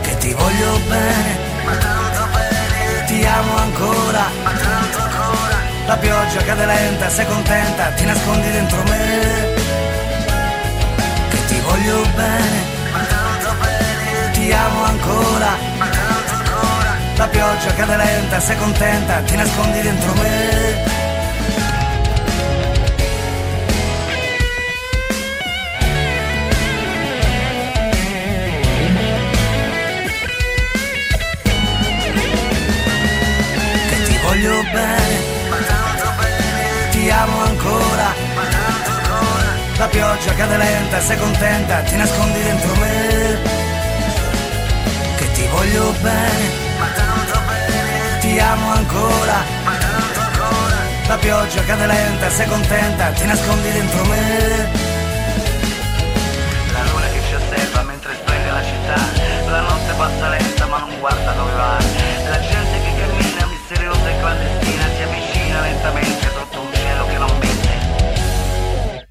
Che 0.02 0.18
ti 0.18 0.34
voglio 0.34 0.80
bene, 0.88 1.38
ma 1.66 1.76
tanto 1.76 2.28
bene. 2.34 3.06
Ti 3.06 3.26
amo 3.26 3.56
ancora, 3.58 4.24
ma 4.44 4.52
tanto 4.52 4.98
ancora. 5.00 5.58
La 5.88 5.98
pioggia 5.98 6.42
cade 6.44 6.66
lenta, 6.66 7.10
sei 7.10 7.26
contenta, 7.26 7.86
ti 7.96 8.06
nascondi 8.06 8.52
dentro 8.52 8.84
me. 8.84 9.08
Che 11.30 11.46
ti 11.48 11.60
voglio 11.62 12.02
bene, 12.16 12.60
ma 12.92 13.00
tanto 13.00 13.56
bene. 13.62 14.32
Ti 14.32 14.52
amo 14.52 14.84
ancora, 14.84 15.50
ma 15.78 15.88
tanto 15.88 16.34
ancora. 16.34 16.92
La 17.16 17.28
pioggia 17.28 17.74
cade 17.74 17.96
lenta, 17.96 18.40
sei 18.40 18.58
contenta, 18.58 19.20
ti 19.22 19.36
nascondi 19.36 19.82
dentro 19.82 20.14
me. 20.14 20.99
Voglio 34.40 34.64
bene, 34.72 35.18
ma 35.50 35.58
tanto 35.58 36.14
bene, 36.18 36.90
ti 36.92 37.10
amo 37.10 37.44
ancora, 37.44 38.08
ma 38.36 38.44
tanto 38.44 38.90
ancora, 38.90 39.52
la 39.78 39.88
pioggia 39.88 40.34
cade 40.34 40.58
lenta, 40.58 41.02
sei 41.02 41.18
contenta, 41.18 41.80
ti 41.82 41.96
nascondi 41.98 42.42
dentro 42.42 42.76
me, 42.76 43.38
che 45.18 45.32
ti 45.34 45.46
voglio 45.48 45.94
bene, 46.00 46.52
ma 46.78 46.86
tanto 46.88 47.40
bene, 47.48 48.20
ti 48.22 48.40
amo 48.40 48.72
ancora, 48.72 49.44
ma 49.66 49.76
tanto 49.76 50.20
ancora, 50.22 50.78
la 51.08 51.18
pioggia 51.18 51.64
cade 51.66 51.86
lenta, 51.86 52.30
sei 52.30 52.48
contenta, 52.48 53.08
ti 53.10 53.26
nascondi 53.26 53.72
dentro 53.72 54.06
me. 54.06 54.88
La 56.72 56.84
luna 56.92 57.08
che 57.12 57.22
ci 57.28 57.34
osserva 57.36 57.82
mentre 57.82 58.14
splende 58.14 58.52
la 58.52 58.64
città, 58.64 59.52
la 59.52 59.62
notte 59.62 59.94
passa 59.98 60.30
lenta 60.30 60.66
ma 60.68 60.78
non 60.78 60.98
guarda 61.00 61.32
dove 61.34 61.52
va, 61.52 61.78
lentamente 65.80 66.28
sotto 66.30 66.62
un 66.62 66.74
cielo 66.74 67.06
che 67.06 67.18
non 67.18 67.30
mette. 67.40 69.08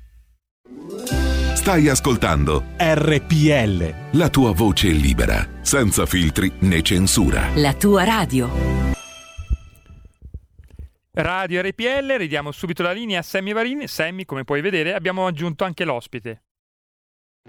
Stai 1.56 1.88
ascoltando 1.88 2.64
RPL. 2.76 3.94
La 4.12 4.28
tua 4.28 4.52
voce 4.52 4.88
libera, 4.88 5.48
senza 5.62 6.04
filtri 6.06 6.52
né 6.60 6.82
censura. 6.82 7.48
La 7.54 7.72
tua 7.74 8.04
radio. 8.04 8.86
Radio 11.12 11.62
RPL, 11.62 12.16
ridiamo 12.16 12.52
subito 12.52 12.82
la 12.82 12.92
linea 12.92 13.18
a 13.20 13.22
Sammy 13.22 13.52
Varin. 13.52 13.88
Sammy, 13.88 14.24
come 14.24 14.44
puoi 14.44 14.60
vedere, 14.60 14.94
abbiamo 14.94 15.26
aggiunto 15.26 15.64
anche 15.64 15.84
l'ospite. 15.84 16.42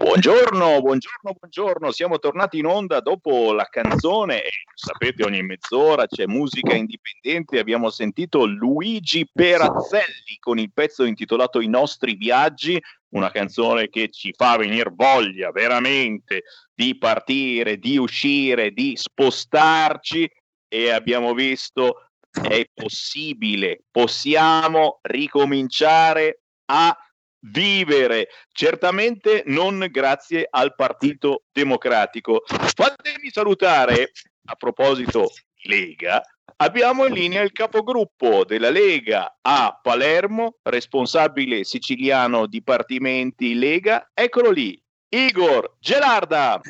Buongiorno, 0.02 0.80
buongiorno, 0.80 1.34
buongiorno. 1.38 1.90
Siamo 1.90 2.18
tornati 2.18 2.56
in 2.56 2.64
onda 2.64 3.00
dopo 3.00 3.52
la 3.52 3.66
canzone. 3.68 4.40
Sapete, 4.72 5.26
ogni 5.26 5.42
mezz'ora 5.42 6.06
c'è 6.06 6.24
musica 6.24 6.74
indipendente. 6.74 7.58
Abbiamo 7.58 7.90
sentito 7.90 8.46
Luigi 8.46 9.28
Perazzelli 9.30 10.38
con 10.40 10.58
il 10.58 10.72
pezzo 10.72 11.04
intitolato 11.04 11.60
I 11.60 11.68
nostri 11.68 12.14
viaggi, 12.14 12.80
una 13.10 13.30
canzone 13.30 13.90
che 13.90 14.08
ci 14.08 14.32
fa 14.34 14.56
venire 14.56 14.90
voglia 14.90 15.50
veramente 15.50 16.44
di 16.72 16.96
partire, 16.96 17.76
di 17.76 17.98
uscire, 17.98 18.70
di 18.70 18.96
spostarci. 18.96 20.26
E 20.66 20.90
abbiamo 20.90 21.34
visto 21.34 22.06
è 22.30 22.64
possibile, 22.72 23.82
possiamo 23.90 25.00
ricominciare 25.02 26.40
a 26.70 26.96
vivere, 27.40 28.28
certamente 28.52 29.42
non 29.46 29.86
grazie 29.90 30.46
al 30.48 30.74
Partito 30.74 31.44
Democratico. 31.52 32.42
Fatemi 32.46 33.30
salutare, 33.30 34.12
a 34.46 34.54
proposito 34.54 35.30
Lega, 35.64 36.22
abbiamo 36.56 37.06
in 37.06 37.12
linea 37.12 37.42
il 37.42 37.52
capogruppo 37.52 38.44
della 38.44 38.70
Lega 38.70 39.38
a 39.40 39.78
Palermo, 39.80 40.56
responsabile 40.62 41.64
siciliano 41.64 42.46
Dipartimenti 42.46 43.54
Lega, 43.54 44.10
eccolo 44.14 44.50
lì, 44.50 44.80
Igor 45.08 45.76
Gelarda. 45.78 46.60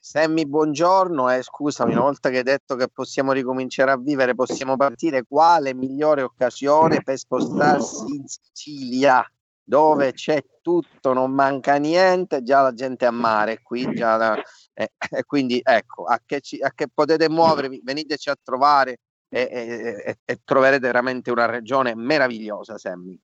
Sammy, 0.00 0.44
buongiorno 0.44 1.30
eh, 1.30 1.42
scusami, 1.42 1.92
una 1.92 2.00
volta 2.00 2.30
che 2.30 2.38
hai 2.38 2.42
detto 2.42 2.74
che 2.74 2.88
possiamo 2.88 3.32
ricominciare 3.32 3.92
a 3.92 3.96
vivere, 3.96 4.34
possiamo 4.34 4.76
partire, 4.76 5.24
quale 5.28 5.74
migliore 5.74 6.22
occasione 6.22 7.02
per 7.02 7.16
spostarsi 7.16 8.16
in 8.16 8.24
Sicilia? 8.26 9.24
Dove 9.68 10.14
c'è 10.14 10.42
tutto, 10.62 11.12
non 11.12 11.32
manca 11.32 11.76
niente, 11.76 12.42
già 12.42 12.62
la 12.62 12.72
gente 12.72 13.04
a 13.04 13.10
mare 13.10 13.60
qui, 13.62 13.92
già 13.92 14.16
la, 14.16 14.42
eh, 14.72 14.92
e 15.10 15.24
quindi 15.24 15.60
ecco, 15.62 16.04
a 16.04 16.18
che, 16.24 16.40
ci, 16.40 16.58
a 16.62 16.72
che, 16.74 16.86
potete 16.88 17.28
muovervi, 17.28 17.82
veniteci 17.84 18.30
a 18.30 18.36
trovare 18.42 19.00
e, 19.28 19.42
e, 19.42 20.18
e, 20.24 20.40
troverete 20.42 20.86
veramente 20.86 21.30
una 21.30 21.44
regione 21.44 21.94
meravigliosa, 21.94 22.78
Sammy. 22.78 23.20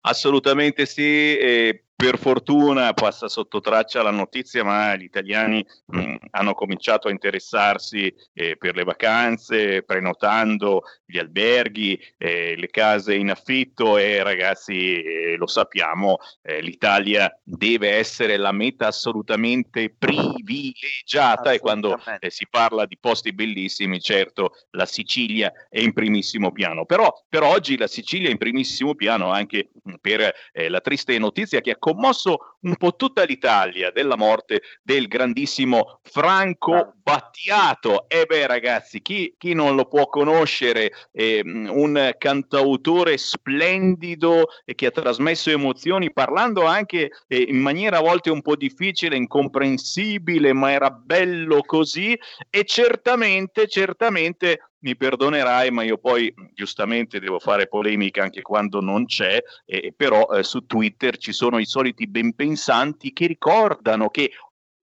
Assolutamente 0.00 0.86
sì, 0.86 1.36
eh, 1.36 1.84
per 1.96 2.18
fortuna 2.18 2.92
passa 2.92 3.26
sotto 3.26 3.60
traccia 3.60 4.02
la 4.02 4.10
notizia, 4.10 4.62
ma 4.62 4.94
gli 4.96 5.04
italiani 5.04 5.64
mh, 5.86 6.16
hanno 6.32 6.52
cominciato 6.52 7.08
a 7.08 7.10
interessarsi 7.10 8.14
eh, 8.34 8.58
per 8.58 8.76
le 8.76 8.84
vacanze, 8.84 9.82
prenotando 9.82 10.82
gli 11.06 11.16
alberghi, 11.16 11.98
eh, 12.18 12.54
le 12.54 12.66
case 12.68 13.14
in 13.14 13.30
affitto 13.30 13.96
e 13.96 14.22
ragazzi 14.22 15.02
eh, 15.02 15.36
lo 15.38 15.46
sappiamo, 15.46 16.18
eh, 16.42 16.60
l'Italia 16.60 17.34
deve 17.42 17.92
essere 17.92 18.36
la 18.36 18.52
meta 18.52 18.88
assolutamente 18.88 19.94
privilegiata. 19.96 21.52
E 21.52 21.60
quando 21.60 21.98
eh, 22.20 22.28
si 22.28 22.46
parla 22.46 22.84
di 22.84 22.98
posti 23.00 23.32
bellissimi, 23.32 24.00
certo 24.00 24.52
la 24.72 24.84
Sicilia 24.84 25.50
è 25.70 25.80
in 25.80 25.94
primissimo 25.94 26.52
piano, 26.52 26.84
però 26.84 27.10
per 27.26 27.42
oggi 27.42 27.78
la 27.78 27.86
Sicilia 27.86 28.28
è 28.28 28.32
in 28.32 28.38
primissimo 28.38 28.94
piano 28.94 29.30
anche 29.30 29.70
per 29.98 30.30
eh, 30.52 30.68
la 30.68 30.80
triste 30.82 31.16
notizia 31.18 31.62
che 31.62 31.70
ha 31.70 31.78
commosso 31.86 32.56
un 32.62 32.74
po' 32.74 32.96
tutta 32.96 33.22
l'Italia 33.22 33.92
della 33.92 34.16
morte 34.16 34.62
del 34.82 35.06
grandissimo 35.06 36.00
Franco 36.02 36.94
Battiato. 37.00 38.08
E 38.08 38.26
beh 38.26 38.48
ragazzi, 38.48 39.00
chi, 39.00 39.36
chi 39.38 39.52
non 39.52 39.76
lo 39.76 39.84
può 39.84 40.08
conoscere? 40.08 40.90
Eh, 41.12 41.42
un 41.44 42.12
cantautore 42.18 43.16
splendido 43.18 44.48
e 44.64 44.74
che 44.74 44.86
ha 44.86 44.90
trasmesso 44.90 45.50
emozioni 45.50 46.12
parlando 46.12 46.64
anche 46.64 47.12
eh, 47.28 47.46
in 47.46 47.58
maniera 47.58 47.98
a 47.98 48.02
volte 48.02 48.30
un 48.30 48.42
po' 48.42 48.56
difficile, 48.56 49.14
incomprensibile, 49.14 50.52
ma 50.52 50.72
era 50.72 50.90
bello 50.90 51.60
così 51.60 52.18
e 52.50 52.64
certamente, 52.64 53.68
certamente 53.68 54.58
mi 54.86 54.94
perdonerai, 54.94 55.72
ma 55.72 55.82
io 55.82 55.98
poi 55.98 56.32
giustamente 56.54 57.18
devo 57.18 57.40
fare 57.40 57.66
polemica 57.66 58.22
anche 58.22 58.40
quando 58.40 58.80
non 58.80 59.06
c'è, 59.06 59.42
eh, 59.64 59.92
però 59.96 60.28
eh, 60.28 60.44
su 60.44 60.64
Twitter 60.64 61.16
ci 61.16 61.32
sono 61.32 61.58
i 61.58 61.64
soliti 61.64 62.06
benpensanti 62.06 63.12
che 63.12 63.26
ricordano 63.26 64.08
che 64.10 64.30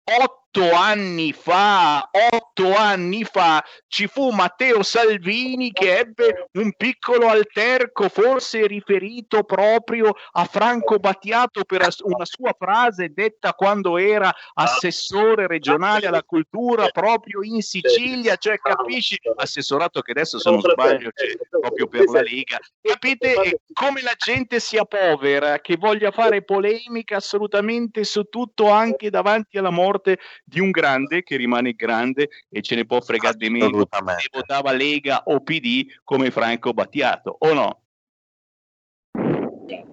otto 0.04 0.42
otto 0.56 0.72
anni 0.72 1.34
fa, 1.34 2.08
otto 2.12 2.76
anni 2.76 3.24
fa, 3.24 3.63
ci 3.88 4.06
fu 4.06 4.30
Matteo 4.30 4.84
Salvini 4.84 5.72
che 5.72 5.98
ebbe 5.98 6.48
un 6.54 6.74
piccolo 6.78 7.28
alterco, 7.28 8.08
forse 8.08 8.68
riferito 8.68 9.44
proprio 9.44 10.13
a 10.34 10.46
Franco 10.46 10.98
Battiato 10.98 11.63
per 11.63 11.88
una 12.04 12.26
sua 12.26 12.56
frase 12.56 13.12
detta 13.13 13.54
quando 13.54 13.98
era 13.98 14.32
assessore 14.54 15.48
regionale 15.48 16.06
alla 16.06 16.24
cultura 16.24 16.88
proprio 16.89 17.42
in 17.42 17.63
Sicilia, 17.63 18.36
cioè 18.36 18.60
capisci, 18.60 19.20
assessorato 19.36 20.02
che 20.02 20.12
adesso 20.12 20.38
se 20.38 20.52
non 20.52 20.62
sbaglio 20.62 21.10
c'è 21.13 21.36
proprio 21.50 21.88
per 21.88 22.06
la 22.10 22.22
Lega, 22.22 22.60
capite? 22.80 23.62
Come 23.74 24.04
la 24.04 24.13
gente 24.16 24.60
sia 24.60 24.86
povera, 24.86 25.60
che 25.60 25.78
voglia 25.78 26.12
fare 26.12 26.44
polemica 26.44 27.16
assolutamente 27.16 28.04
su 28.04 28.26
tutto 28.26 28.70
anche 28.70 29.10
davanti 29.10 29.58
alla 29.58 29.72
morte 29.72 30.20
di 30.43 30.60
un 30.60 30.71
grande 30.71 31.23
che 31.23 31.38
rimane 31.38 31.73
grande 31.73 32.29
e 32.49 32.62
ce 32.62 32.75
ne 32.75 32.86
può 32.86 32.99
fregare 33.01 33.38
di 33.38 33.49
meno 33.49 33.88
se 34.17 34.29
votava 34.32 34.71
Lega 34.71 35.23
o 35.25 35.41
PD 35.41 35.86
come 36.03 36.32
Franco 36.32 36.73
Battiato 36.73 37.36
o 37.39 37.53
no? 37.53 37.84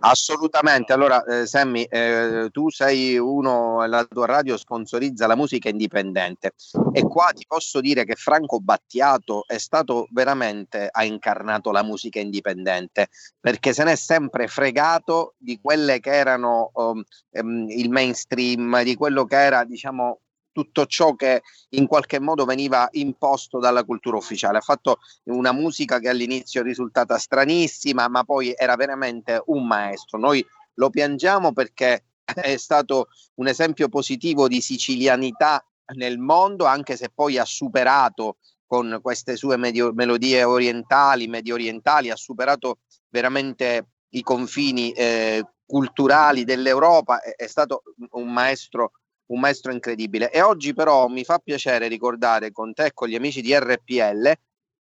Assolutamente, 0.00 0.92
allora 0.92 1.22
eh, 1.24 1.46
Sammy, 1.46 1.82
eh, 1.82 2.48
tu 2.50 2.70
sei 2.70 3.18
uno, 3.18 3.86
la 3.86 4.04
tua 4.04 4.26
radio 4.26 4.56
sponsorizza 4.56 5.26
la 5.26 5.36
musica 5.36 5.68
indipendente. 5.68 6.54
E 6.92 7.02
qua 7.02 7.30
ti 7.34 7.44
posso 7.46 7.80
dire 7.80 8.04
che 8.04 8.14
Franco 8.14 8.60
Battiato 8.60 9.44
è 9.46 9.58
stato 9.58 10.08
veramente, 10.10 10.88
ha 10.90 11.04
incarnato 11.04 11.70
la 11.70 11.82
musica 11.82 12.18
indipendente 12.18 13.08
perché 13.38 13.72
se 13.72 13.84
n'è 13.84 13.94
sempre 13.94 14.46
fregato 14.46 15.34
di 15.36 15.58
quelle 15.60 16.00
che 16.00 16.12
erano 16.12 16.70
um, 16.74 17.02
um, 17.32 17.68
il 17.68 17.90
mainstream, 17.90 18.82
di 18.82 18.94
quello 18.94 19.24
che 19.24 19.36
era 19.36 19.64
diciamo 19.64 20.20
tutto 20.60 20.84
ciò 20.84 21.14
che 21.14 21.42
in 21.70 21.86
qualche 21.86 22.20
modo 22.20 22.44
veniva 22.44 22.86
imposto 22.92 23.58
dalla 23.58 23.84
cultura 23.84 24.18
ufficiale. 24.18 24.58
Ha 24.58 24.62
fatto 24.62 24.98
una 25.24 25.52
musica 25.52 25.98
che 25.98 26.10
all'inizio 26.10 26.60
è 26.60 26.64
risultata 26.64 27.16
stranissima, 27.16 28.08
ma 28.08 28.24
poi 28.24 28.52
era 28.54 28.76
veramente 28.76 29.42
un 29.46 29.66
maestro. 29.66 30.18
Noi 30.18 30.44
lo 30.74 30.90
piangiamo 30.90 31.52
perché 31.52 32.04
è 32.24 32.56
stato 32.56 33.08
un 33.36 33.48
esempio 33.48 33.88
positivo 33.88 34.48
di 34.48 34.60
sicilianità 34.60 35.64
nel 35.94 36.18
mondo, 36.18 36.66
anche 36.66 36.96
se 36.96 37.08
poi 37.08 37.38
ha 37.38 37.44
superato 37.44 38.36
con 38.66 38.98
queste 39.02 39.34
sue 39.36 39.56
medio, 39.56 39.92
melodie 39.92 40.44
orientali, 40.44 41.26
medio 41.26 41.54
orientali, 41.54 42.10
ha 42.10 42.16
superato 42.16 42.80
veramente 43.08 43.88
i 44.10 44.22
confini 44.22 44.92
eh, 44.92 45.42
culturali 45.66 46.44
dell'Europa, 46.44 47.20
è, 47.20 47.34
è 47.34 47.46
stato 47.46 47.82
un 48.12 48.30
maestro 48.30 48.92
un 49.30 49.40
maestro 49.40 49.72
incredibile. 49.72 50.30
E 50.30 50.42
oggi 50.42 50.74
però 50.74 51.08
mi 51.08 51.24
fa 51.24 51.38
piacere 51.38 51.88
ricordare 51.88 52.52
con 52.52 52.72
te 52.72 52.86
e 52.86 52.92
con 52.92 53.08
gli 53.08 53.14
amici 53.14 53.40
di 53.40 53.56
RPL 53.56 54.32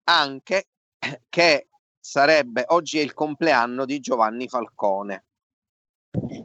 anche 0.05 0.69
che 1.29 1.69
sarebbe 2.01 2.65
oggi 2.69 2.99
è 2.99 3.03
il 3.03 3.15
compleanno 3.15 3.85
di 3.85 4.01
Giovanni 4.01 4.49
Falcone. 4.49 5.25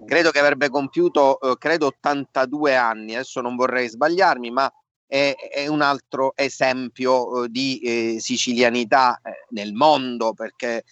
Credo 0.05 0.31
che 0.31 0.39
avrebbe 0.39 0.69
compiuto, 0.69 1.39
eh, 1.39 1.57
credo, 1.57 1.87
82 1.87 2.75
anni, 2.75 3.13
adesso 3.13 3.41
non 3.41 3.55
vorrei 3.55 3.87
sbagliarmi, 3.87 4.51
ma 4.51 4.71
è, 5.05 5.33
è 5.51 5.67
un 5.67 5.81
altro 5.81 6.33
esempio 6.35 7.43
eh, 7.43 7.49
di 7.49 7.79
eh, 7.79 8.19
sicilianità 8.19 9.19
eh, 9.23 9.45
nel 9.49 9.73
mondo 9.73 10.33
perché 10.33 10.83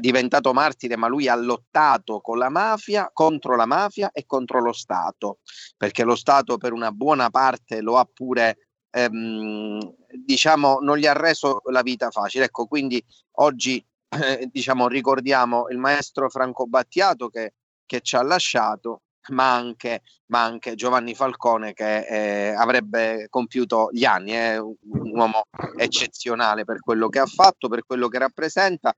diventato 0.00 0.52
martire, 0.52 0.96
ma 0.96 1.06
lui 1.06 1.28
ha 1.28 1.36
lottato 1.36 2.20
con 2.20 2.38
la 2.38 2.48
mafia, 2.48 3.10
contro 3.12 3.54
la 3.54 3.66
mafia 3.66 4.10
e 4.12 4.26
contro 4.26 4.60
lo 4.60 4.72
Stato, 4.72 5.38
perché 5.76 6.02
lo 6.02 6.16
Stato 6.16 6.56
per 6.56 6.72
una 6.72 6.90
buona 6.90 7.30
parte 7.30 7.80
lo 7.80 7.96
ha 7.96 8.08
pure, 8.12 8.68
ehm, 8.90 9.78
diciamo, 10.24 10.78
non 10.80 10.98
gli 10.98 11.06
ha 11.06 11.12
reso 11.12 11.60
la 11.66 11.82
vita 11.82 12.10
facile. 12.10 12.46
Ecco, 12.46 12.66
quindi 12.66 13.02
oggi, 13.38 13.84
eh, 14.08 14.48
diciamo, 14.50 14.88
ricordiamo 14.88 15.68
il 15.68 15.78
maestro 15.78 16.28
Franco 16.30 16.66
Battiato 16.66 17.28
che, 17.28 17.54
che 17.86 18.00
ci 18.00 18.16
ha 18.16 18.22
lasciato, 18.22 19.02
ma 19.28 19.54
anche, 19.54 20.02
ma 20.26 20.42
anche 20.42 20.74
Giovanni 20.74 21.14
Falcone 21.14 21.72
che 21.72 22.06
eh, 22.06 22.54
avrebbe 22.54 23.26
compiuto 23.28 23.88
gli 23.92 24.04
anni, 24.04 24.32
è 24.32 24.54
eh, 24.54 24.58
un 24.58 25.10
uomo 25.14 25.44
eccezionale 25.76 26.64
per 26.64 26.80
quello 26.80 27.08
che 27.08 27.20
ha 27.20 27.26
fatto, 27.26 27.68
per 27.68 27.84
quello 27.84 28.08
che 28.08 28.18
rappresenta 28.18 28.92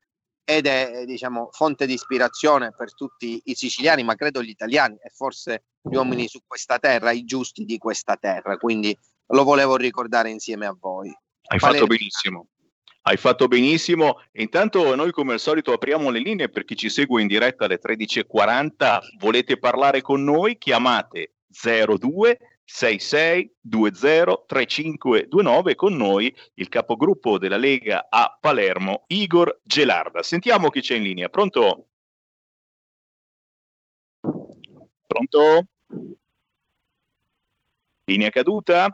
ed 0.51 0.67
è 0.67 1.05
diciamo, 1.05 1.51
fonte 1.53 1.85
di 1.85 1.93
ispirazione 1.93 2.73
per 2.75 2.95
tutti 2.95 3.39
i 3.45 3.55
siciliani, 3.55 4.03
ma 4.03 4.15
credo 4.15 4.43
gli 4.43 4.49
italiani 4.49 4.95
e 4.95 5.11
forse 5.11 5.65
gli 5.83 5.95
uomini 5.95 6.27
su 6.27 6.41
questa 6.47 6.79
terra, 6.79 7.11
i 7.11 7.25
giusti 7.25 7.67
di 7.67 7.77
questa 7.77 8.17
terra. 8.17 8.57
Quindi 8.57 8.97
lo 9.27 9.45
volevo 9.45 9.77
ricordare 9.77 10.31
insieme 10.31 10.65
a 10.65 10.75
voi. 10.81 11.15
Hai 11.43 11.59
Valerio. 11.59 11.83
fatto 11.83 11.95
benissimo. 11.95 12.47
Hai 13.03 13.17
fatto 13.19 13.47
benissimo. 13.47 14.23
Intanto 14.33 14.95
noi 14.95 15.13
come 15.13 15.35
al 15.35 15.39
solito 15.39 15.75
apriamo 15.75 16.09
le 16.09 16.21
linee 16.21 16.49
per 16.49 16.65
chi 16.65 16.77
ci 16.77 16.89
segue 16.89 17.21
in 17.21 17.27
diretta 17.27 17.67
alle 17.67 17.79
13.40. 17.79 19.01
Volete 19.19 19.59
parlare 19.59 20.01
con 20.01 20.25
noi? 20.25 20.57
Chiamate 20.57 21.35
02 21.47 22.39
6620 22.71 24.45
3529 24.47 25.75
con 25.75 25.97
noi 25.97 26.35
il 26.55 26.69
capogruppo 26.69 27.39
della 27.39 27.57
Lega 27.57 28.09
a 28.11 28.37
Palermo 28.39 29.05
Igor 29.07 29.61
Gelarda. 29.65 30.23
Sentiamo 30.23 30.69
chi 30.69 30.81
c'è 30.81 30.97
in 30.97 31.03
linea. 31.03 31.31
Pronto? 31.31 31.87
Pronto? 35.07 35.67
Linea 38.05 38.29
caduta? 38.29 38.87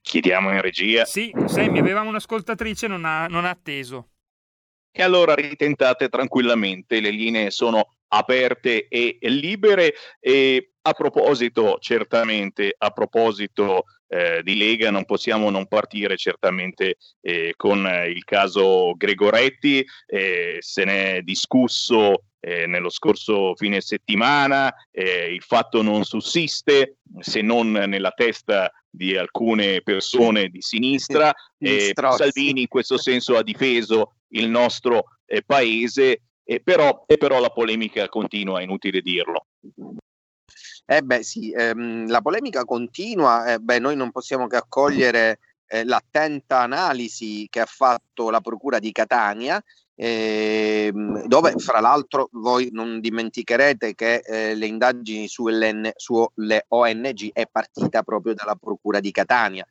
Chiediamo 0.00 0.52
in 0.52 0.60
regia. 0.60 1.04
Sì, 1.04 1.34
Sammy, 1.46 1.80
avevamo 1.80 2.10
un'ascoltatrice, 2.10 2.86
non 2.86 3.04
ha, 3.04 3.26
non 3.26 3.44
ha 3.44 3.50
atteso. 3.50 4.10
E 4.92 5.02
allora 5.02 5.34
ritentate 5.34 6.08
tranquillamente, 6.08 7.00
le 7.00 7.10
linee 7.10 7.50
sono 7.50 7.96
aperte 8.16 8.88
e 8.88 9.18
libere. 9.22 9.94
E 10.20 10.70
a 10.86 10.92
proposito, 10.92 11.78
certamente, 11.80 12.74
a 12.76 12.90
proposito 12.90 13.84
eh, 14.08 14.42
di 14.42 14.56
Lega, 14.56 14.90
non 14.90 15.04
possiamo 15.06 15.50
non 15.50 15.66
partire 15.66 16.16
certamente 16.16 16.96
eh, 17.22 17.54
con 17.56 17.86
eh, 17.86 18.10
il 18.10 18.22
caso 18.24 18.92
Gregoretti, 18.94 19.84
eh, 20.06 20.58
se 20.60 20.84
ne 20.84 21.16
è 21.16 21.22
discusso 21.22 22.24
eh, 22.40 22.66
nello 22.66 22.90
scorso 22.90 23.54
fine 23.56 23.80
settimana, 23.80 24.72
eh, 24.90 25.32
il 25.32 25.42
fatto 25.42 25.80
non 25.82 26.04
sussiste 26.04 26.98
se 27.18 27.40
non 27.40 27.72
nella 27.72 28.10
testa 28.10 28.70
di 28.90 29.16
alcune 29.16 29.80
persone 29.82 30.48
di 30.48 30.60
sinistra. 30.60 31.32
Salvini 32.16 32.60
in 32.60 32.68
questo 32.68 32.98
senso 32.98 33.36
ha 33.36 33.42
difeso 33.42 34.16
il 34.28 34.48
nostro 34.48 35.04
paese, 35.46 36.20
però, 36.62 37.04
però 37.06 37.40
la 37.40 37.50
polemica 37.50 38.08
continua, 38.08 38.60
è 38.60 38.62
inutile 38.62 39.00
dirlo. 39.00 39.46
Eh 40.86 41.02
beh 41.02 41.22
sì, 41.22 41.50
ehm, 41.50 42.08
la 42.08 42.20
polemica 42.20 42.64
continua, 42.64 43.52
eh, 43.54 43.58
beh, 43.58 43.78
noi 43.78 43.96
non 43.96 44.10
possiamo 44.10 44.46
che 44.46 44.56
accogliere 44.56 45.38
eh, 45.66 45.84
l'attenta 45.84 46.60
analisi 46.60 47.46
che 47.48 47.60
ha 47.60 47.66
fatto 47.66 48.28
la 48.28 48.40
Procura 48.40 48.78
di 48.78 48.92
Catania, 48.92 49.62
ehm, 49.94 51.26
dove 51.26 51.54
fra 51.56 51.80
l'altro 51.80 52.28
voi 52.32 52.68
non 52.72 53.00
dimenticherete 53.00 53.94
che 53.94 54.16
eh, 54.16 54.54
le 54.54 54.66
indagini 54.66 55.26
sulle 55.26 55.94
ONG 56.68 57.32
è 57.32 57.46
partita 57.50 58.02
proprio 58.02 58.34
dalla 58.34 58.56
Procura 58.56 59.00
di 59.00 59.10
Catania 59.10 59.66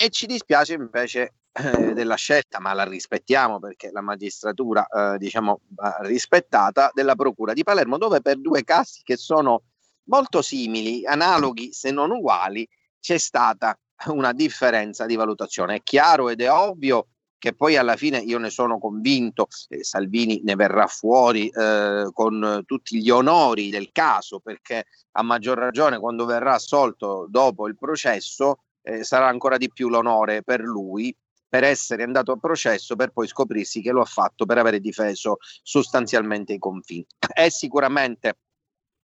e 0.00 0.10
ci 0.10 0.26
dispiace 0.26 0.74
invece 0.74 1.34
eh, 1.58 1.92
della 1.92 2.14
scelta, 2.14 2.60
ma 2.60 2.72
la 2.72 2.84
rispettiamo 2.84 3.58
perché 3.58 3.90
la 3.90 4.00
magistratura 4.00 4.86
eh, 4.86 5.18
diciamo 5.18 5.60
rispettata 6.00 6.90
della 6.92 7.14
Procura 7.14 7.52
di 7.52 7.62
Palermo, 7.62 7.98
dove 7.98 8.20
per 8.20 8.38
due 8.38 8.64
casi 8.64 9.02
che 9.02 9.16
sono 9.16 9.62
molto 10.04 10.42
simili, 10.42 11.04
analoghi 11.04 11.72
se 11.72 11.90
non 11.90 12.10
uguali, 12.10 12.68
c'è 13.00 13.18
stata 13.18 13.78
una 14.06 14.32
differenza 14.32 15.06
di 15.06 15.16
valutazione. 15.16 15.76
È 15.76 15.82
chiaro 15.82 16.28
ed 16.28 16.40
è 16.40 16.50
ovvio 16.50 17.08
che 17.38 17.54
poi 17.54 17.76
alla 17.76 17.94
fine 17.94 18.18
io 18.18 18.38
ne 18.38 18.50
sono 18.50 18.78
convinto, 18.78 19.46
eh, 19.68 19.84
Salvini 19.84 20.40
ne 20.42 20.56
verrà 20.56 20.86
fuori 20.86 21.48
eh, 21.48 22.08
con 22.12 22.62
tutti 22.66 23.00
gli 23.00 23.10
onori 23.10 23.70
del 23.70 23.90
caso, 23.92 24.40
perché 24.40 24.86
a 25.12 25.22
maggior 25.22 25.56
ragione 25.56 26.00
quando 26.00 26.24
verrà 26.24 26.54
assolto 26.54 27.26
dopo 27.28 27.68
il 27.68 27.76
processo 27.76 28.60
eh, 28.82 29.04
sarà 29.04 29.28
ancora 29.28 29.56
di 29.56 29.70
più 29.70 29.88
l'onore 29.88 30.42
per 30.42 30.60
lui 30.60 31.14
per 31.48 31.64
essere 31.64 32.02
andato 32.02 32.32
a 32.32 32.36
processo 32.36 32.94
per 32.96 33.10
poi 33.10 33.26
scoprirsi 33.26 33.80
che 33.80 33.90
lo 33.90 34.02
ha 34.02 34.06
fatto 34.06 34.44
per 34.44 34.58
aver 34.58 34.78
difeso 34.80 35.38
sostanzialmente 35.62 36.52
i 36.52 36.58
confini. 36.58 37.06
È 37.32 37.48
sicuramente 37.48 38.38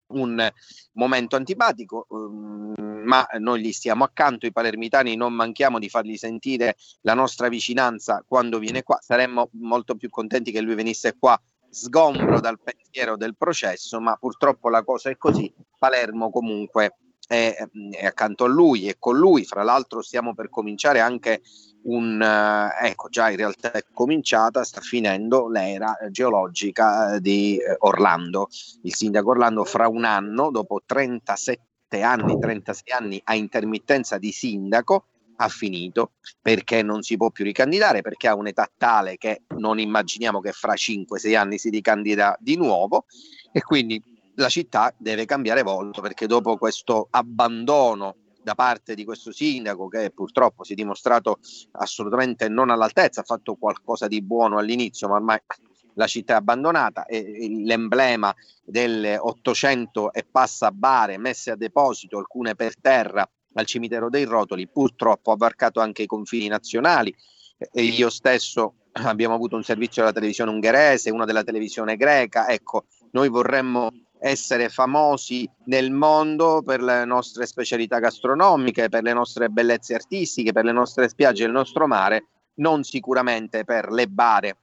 un 0.09 0.51
momento 0.93 1.37
antipatico, 1.37 2.07
um, 2.09 2.75
ma 3.05 3.27
noi 3.39 3.63
gli 3.63 3.73
stiamo 3.73 4.05
accanto, 4.05 4.47
i 4.47 4.53
palermitani 4.53 5.17
non 5.17 5.33
manchiamo 5.33 5.79
di 5.79 5.89
fargli 5.89 6.17
sentire 6.17 6.77
la 7.03 7.15
nostra 7.15 7.49
vicinanza 7.49 8.23
quando 8.27 8.59
viene 8.59 8.83
qua, 8.83 8.99
saremmo 9.01 9.51
molto 9.53 9.97
più 9.97 10.11
contenti 10.11 10.53
che 10.53 10.61
lui 10.61 10.75
venisse 10.75 11.17
qua 11.19 11.41
sgombro 11.71 12.41
dal 12.41 12.61
pensiero 12.61 13.17
del 13.17 13.37
processo, 13.37 14.01
ma 14.01 14.15
purtroppo 14.17 14.69
la 14.69 14.85
cosa 14.85 15.11
è 15.11 15.17
così, 15.17 15.53
Palermo 15.79 16.31
comunque 16.31 16.99
è, 17.27 17.57
è 17.91 18.07
accanto 18.07 18.45
a 18.45 18.49
lui 18.49 18.89
e 18.89 18.97
con 18.99 19.17
lui, 19.17 19.45
fra 19.45 19.63
l'altro 19.63 20.01
stiamo 20.03 20.35
per 20.35 20.51
cominciare 20.51 21.01
anche 21.01 21.43
un, 21.85 22.21
eh, 22.21 22.89
ecco 22.89 23.09
già 23.09 23.31
in 23.31 23.37
realtà 23.37 23.73
è 23.73 23.85
cominciata, 23.93 24.65
sta 24.65 24.81
finendo 24.81 25.49
l'era 25.49 25.97
geologica 26.11 27.19
di 27.19 27.57
eh, 27.57 27.77
Orlando. 27.81 28.49
Il 28.83 28.95
sindaco 28.95 29.31
Orlando 29.31 29.65
fra 29.65 29.89
un 29.89 30.05
anno, 30.05 30.51
dopo 30.51 30.81
37 30.85 32.03
anni, 32.03 32.39
36 32.39 32.97
anni 32.97 33.21
a 33.25 33.35
intermittenza 33.35 34.19
di 34.19 34.33
sindaco, 34.33 35.07
ha 35.37 35.49
finito. 35.49 36.13
Perché 36.41 36.83
non 36.83 37.03
si 37.03 37.17
può 37.17 37.31
più 37.31 37.45
ricandidare, 37.45 38.03
perché 38.03 38.29
ha 38.29 38.35
un'età 38.35 38.71
tale 38.77 39.17
che 39.17 39.43
non 39.57 39.79
immaginiamo 39.79 40.41
che 40.41 40.53
fra 40.53 40.75
5-6 40.75 41.37
anni 41.37 41.59
si 41.59 41.71
ricandida 41.71 42.37
di 42.41 42.57
nuovo. 42.57 43.07
E 43.53 43.63
quindi 43.63 44.03
la 44.37 44.49
città 44.49 44.93
deve 44.97 45.27
cambiare 45.27 45.63
volto 45.63 46.01
perché 46.01 46.27
dopo 46.27 46.57
questo 46.57 47.07
abbandono 47.11 48.17
da 48.45 48.55
parte 48.55 48.95
di 48.95 49.05
questo 49.05 49.33
sindaco 49.33 49.89
che 49.89 50.11
purtroppo 50.11 50.63
si 50.63 50.73
è 50.73 50.77
dimostrato 50.77 51.39
assolutamente 51.73 52.49
non 52.49 52.71
all'altezza, 52.71 53.23
ha 53.23 53.25
fatto 53.25 53.55
qualcosa 53.55 54.07
di 54.07 54.23
buono 54.23 54.59
all'inizio, 54.59 55.09
ma 55.09 55.15
ormai 55.15 55.39
la 55.95 56.07
città 56.07 56.35
è 56.35 56.37
abbandonata 56.37 57.07
e 57.07 57.49
l'emblema 57.65 58.35
delle 58.63 59.17
800 59.17 60.13
e 60.13 60.25
passa 60.31 60.71
bare 60.71 61.17
messe 61.19 61.53
a 61.53 61.57
deposito, 61.57 62.19
alcune 62.19 62.55
per 62.55 62.79
terra 62.79 63.29
al 63.55 63.67
cimitero 63.67 64.11
dei 64.11 64.25
Rotoli, 64.25 64.69
purtroppo 64.69 65.33
ha 65.33 65.37
varcato 65.37 65.81
anche 65.81 66.03
i 66.03 66.07
confini 66.07 66.49
nazionali. 66.49 67.15
E 67.57 67.83
io 67.83 68.11
stesso 68.11 68.75
abbiamo 68.93 69.35
avuto 69.35 69.57
un 69.57 69.63
servizio 69.63 70.03
della 70.03 70.13
televisione 70.13 70.51
ungherese, 70.51 71.11
una 71.11 71.25
della 71.25 71.45
televisione 71.45 71.97
greca, 71.97 72.49
ecco, 72.49 72.85
noi 73.13 73.29
vorremmo 73.29 73.91
essere 74.27 74.71
famosi 74.71 75.47
nel 75.67 75.91
mondo 75.91 76.63
per 76.65 76.81
le 76.81 77.05
nostre 77.05 77.45
specialità 77.45 77.99
gastronomiche, 77.99 78.89
per 78.89 79.03
le 79.03 79.13
nostre 79.13 79.51
bellezze 79.51 79.93
artistiche, 79.93 80.53
per 80.53 80.65
le 80.65 80.73
nostre 80.73 81.11
spiagge 81.11 81.43
e 81.43 81.47
il 81.47 81.53
nostro 81.53 81.87
mare, 81.87 82.29
non 82.55 82.85
sicuramente 82.85 83.65
per 83.65 83.91
le 83.91 84.09
bare 84.09 84.57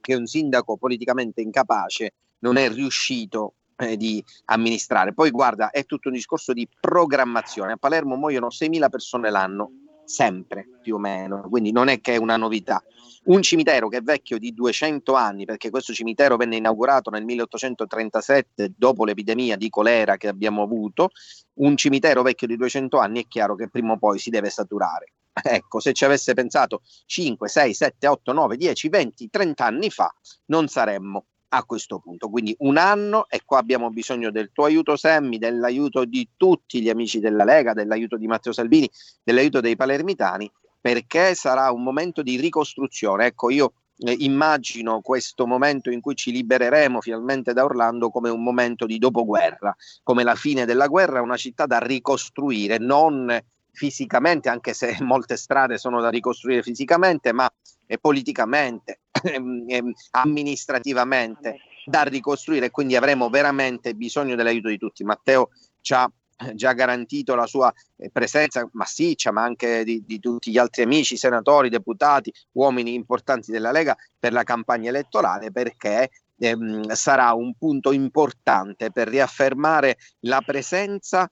che 0.00 0.14
un 0.14 0.24
sindaco 0.24 0.78
politicamente 0.78 1.42
incapace 1.42 2.14
non 2.38 2.56
è 2.56 2.70
riuscito 2.70 3.56
eh, 3.76 3.98
di 3.98 4.24
amministrare. 4.46 5.12
Poi 5.12 5.30
guarda, 5.30 5.68
è 5.68 5.84
tutto 5.84 6.08
un 6.08 6.14
discorso 6.14 6.54
di 6.54 6.66
programmazione. 6.80 7.72
A 7.72 7.76
Palermo 7.76 8.16
muoiono 8.16 8.46
6.000 8.46 8.88
persone 8.88 9.28
l'anno, 9.28 9.72
sempre 10.06 10.66
più 10.80 10.94
o 10.94 10.98
meno, 10.98 11.48
quindi 11.48 11.72
non 11.72 11.88
è 11.88 12.00
che 12.00 12.14
è 12.14 12.16
una 12.16 12.36
novità. 12.36 12.82
Un 13.24 13.42
cimitero 13.42 13.88
che 13.88 13.98
è 13.98 14.02
vecchio 14.02 14.38
di 14.38 14.54
200 14.54 15.14
anni, 15.14 15.44
perché 15.44 15.68
questo 15.68 15.92
cimitero 15.92 16.36
venne 16.36 16.56
inaugurato 16.56 17.10
nel 17.10 17.24
1837 17.24 18.74
dopo 18.76 19.04
l'epidemia 19.04 19.56
di 19.56 19.68
colera 19.68 20.16
che 20.16 20.28
abbiamo 20.28 20.62
avuto, 20.62 21.10
un 21.54 21.76
cimitero 21.76 22.22
vecchio 22.22 22.46
di 22.46 22.56
200 22.56 22.98
anni 22.98 23.24
è 23.24 23.26
chiaro 23.26 23.56
che 23.56 23.68
prima 23.68 23.92
o 23.92 23.98
poi 23.98 24.18
si 24.18 24.30
deve 24.30 24.50
saturare. 24.50 25.12
Ecco, 25.42 25.80
se 25.80 25.92
ci 25.92 26.04
avesse 26.06 26.32
pensato 26.32 26.80
5, 27.04 27.46
6, 27.46 27.74
7, 27.74 28.06
8, 28.06 28.32
9, 28.32 28.56
10, 28.56 28.88
20, 28.88 29.28
30 29.28 29.64
anni 29.66 29.90
fa, 29.90 30.10
non 30.46 30.66
saremmo 30.66 31.26
a 31.48 31.64
questo 31.64 31.98
punto. 31.98 32.28
Quindi 32.28 32.54
un 32.60 32.76
anno 32.76 33.26
e 33.28 33.42
qua 33.44 33.58
abbiamo 33.58 33.90
bisogno 33.90 34.30
del 34.30 34.50
tuo 34.52 34.64
aiuto 34.64 34.96
Semmi, 34.96 35.38
dell'aiuto 35.38 36.04
di 36.04 36.28
tutti 36.36 36.80
gli 36.80 36.88
amici 36.88 37.20
della 37.20 37.44
Lega, 37.44 37.72
dell'aiuto 37.72 38.16
di 38.16 38.26
Matteo 38.26 38.52
Salvini, 38.52 38.90
dell'aiuto 39.22 39.60
dei 39.60 39.76
palermitani 39.76 40.50
perché 40.86 41.34
sarà 41.34 41.72
un 41.72 41.82
momento 41.82 42.22
di 42.22 42.36
ricostruzione. 42.36 43.26
Ecco, 43.26 43.50
io 43.50 43.72
eh, 43.98 44.14
immagino 44.20 45.00
questo 45.00 45.44
momento 45.44 45.90
in 45.90 46.00
cui 46.00 46.14
ci 46.14 46.30
libereremo 46.30 47.00
finalmente 47.00 47.52
da 47.52 47.64
Orlando 47.64 48.08
come 48.08 48.28
un 48.28 48.40
momento 48.40 48.86
di 48.86 48.98
dopoguerra, 48.98 49.74
come 50.04 50.22
la 50.22 50.36
fine 50.36 50.64
della 50.64 50.86
guerra, 50.86 51.22
una 51.22 51.36
città 51.36 51.66
da 51.66 51.78
ricostruire, 51.78 52.78
non 52.78 53.36
fisicamente, 53.76 54.48
anche 54.48 54.72
se 54.72 54.96
molte 55.04 55.36
strade 55.36 55.76
sono 55.76 56.00
da 56.00 56.08
ricostruire 56.08 56.62
fisicamente, 56.62 57.32
ma 57.32 57.48
politicamente, 58.00 59.02
eh, 59.22 59.82
amministrativamente 60.12 61.58
da 61.84 62.02
ricostruire, 62.02 62.70
quindi 62.70 62.96
avremo 62.96 63.28
veramente 63.28 63.94
bisogno 63.94 64.34
dell'aiuto 64.34 64.68
di 64.68 64.78
tutti. 64.78 65.04
Matteo 65.04 65.50
ci 65.80 65.94
ha 65.94 66.10
già 66.54 66.72
garantito 66.72 67.34
la 67.34 67.46
sua 67.46 67.72
eh, 67.96 68.10
presenza 68.10 68.68
massiccia, 68.72 69.30
ma 69.30 69.42
anche 69.42 69.84
di, 69.84 70.02
di, 70.04 70.18
tutti 70.18 70.50
gli 70.50 70.58
altri 70.58 70.82
amici, 70.82 71.16
senatori, 71.16 71.68
deputati, 71.68 72.32
uomini 72.52 72.94
importanti 72.94 73.52
della 73.52 73.70
Lega 73.70 73.96
per 74.18 74.32
la 74.32 74.42
campagna 74.42 74.88
elettorale, 74.88 75.52
perché 75.52 76.10
ehm, 76.38 76.90
sarà 76.92 77.32
un 77.34 77.54
punto 77.54 77.92
importante 77.92 78.90
per 78.90 79.08
riaffermare 79.08 79.98
la 80.20 80.40
presenza 80.40 81.30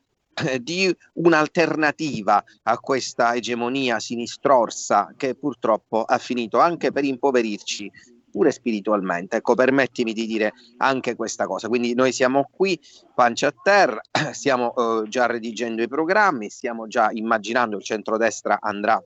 di 0.60 0.94
un'alternativa 1.14 2.42
a 2.64 2.78
questa 2.78 3.34
egemonia 3.34 4.00
sinistrorsa 4.00 5.12
che 5.16 5.34
purtroppo 5.34 6.02
ha 6.02 6.18
finito 6.18 6.58
anche 6.58 6.92
per 6.92 7.04
impoverirci 7.04 7.90
pure 8.34 8.50
spiritualmente. 8.50 9.36
Ecco, 9.36 9.54
permettimi 9.54 10.12
di 10.12 10.26
dire 10.26 10.52
anche 10.78 11.14
questa 11.14 11.46
cosa. 11.46 11.68
Quindi 11.68 11.94
noi 11.94 12.10
siamo 12.10 12.50
qui, 12.50 12.80
pancia 13.14 13.46
a 13.46 13.54
terra, 13.62 14.00
stiamo 14.32 14.74
eh, 14.74 15.08
già 15.08 15.26
redigendo 15.26 15.82
i 15.82 15.88
programmi, 15.88 16.50
stiamo 16.50 16.88
già 16.88 17.10
immaginando 17.12 17.76
il 17.76 17.84
centrodestra 17.84 18.58
andrà 18.60 19.00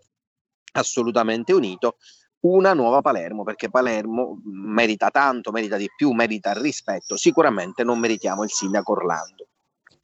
assolutamente 0.73 1.53
unito 1.53 1.97
una 2.41 2.73
nuova 2.73 3.01
Palermo, 3.01 3.43
perché 3.43 3.69
Palermo 3.69 4.41
merita 4.45 5.11
tanto, 5.11 5.51
merita 5.51 5.77
di 5.77 5.91
più, 5.95 6.13
merita 6.13 6.51
il 6.51 6.61
rispetto. 6.61 7.17
Sicuramente 7.17 7.83
non 7.83 7.99
meritiamo 7.99 8.45
il 8.45 8.51
sindaco 8.51 8.93
Orlando. 8.93 9.49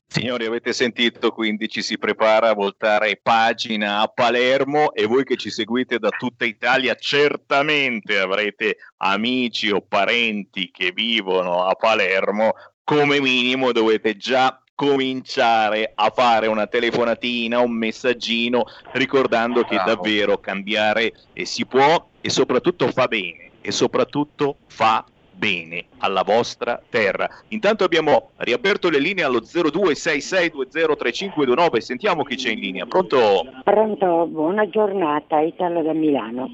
Signori, 0.06 0.46
avete 0.46 0.72
sentito, 0.72 1.32
quindi 1.32 1.68
ci 1.68 1.82
si 1.82 1.98
prepara 1.98 2.50
a 2.50 2.54
voltare 2.54 3.18
pagina 3.20 4.00
a 4.00 4.06
Palermo 4.06 4.92
e 4.94 5.06
voi 5.06 5.24
che 5.24 5.36
ci 5.36 5.50
seguite 5.50 5.98
da 5.98 6.10
tutta 6.10 6.44
Italia 6.44 6.94
certamente 6.94 8.18
avrete 8.18 8.76
amici 8.98 9.70
o 9.70 9.80
parenti 9.80 10.70
che 10.70 10.92
vivono 10.92 11.64
a 11.64 11.74
Palermo, 11.74 12.54
come 12.84 13.20
minimo 13.20 13.72
dovete 13.72 14.16
già 14.16 14.56
cominciare 14.74 15.92
a 15.94 16.10
fare 16.10 16.46
una 16.46 16.66
telefonatina, 16.66 17.58
un 17.58 17.72
messaggino, 17.72 18.66
ricordando 18.92 19.62
che 19.62 19.76
davvero 19.76 20.38
cambiare 20.38 21.12
si 21.42 21.66
può 21.66 22.08
e 22.20 22.30
soprattutto 22.30 22.88
fa 22.90 23.06
bene 23.06 23.50
e 23.60 23.70
soprattutto 23.70 24.58
fa 24.66 25.04
bene 25.34 25.86
alla 25.98 26.22
vostra 26.22 26.80
terra. 26.88 27.28
Intanto 27.48 27.82
abbiamo 27.84 28.30
riaperto 28.36 28.88
le 28.88 29.00
linee 29.00 29.24
allo 29.24 29.40
0266203529, 29.40 31.78
sentiamo 31.78 32.22
chi 32.22 32.36
c'è 32.36 32.50
in 32.50 32.60
linea. 32.60 32.86
Pronto? 32.86 33.44
Pronto, 33.62 34.26
buona 34.26 34.68
giornata, 34.68 35.40
Italo 35.40 35.82
da 35.82 35.92
Milano. 35.92 36.48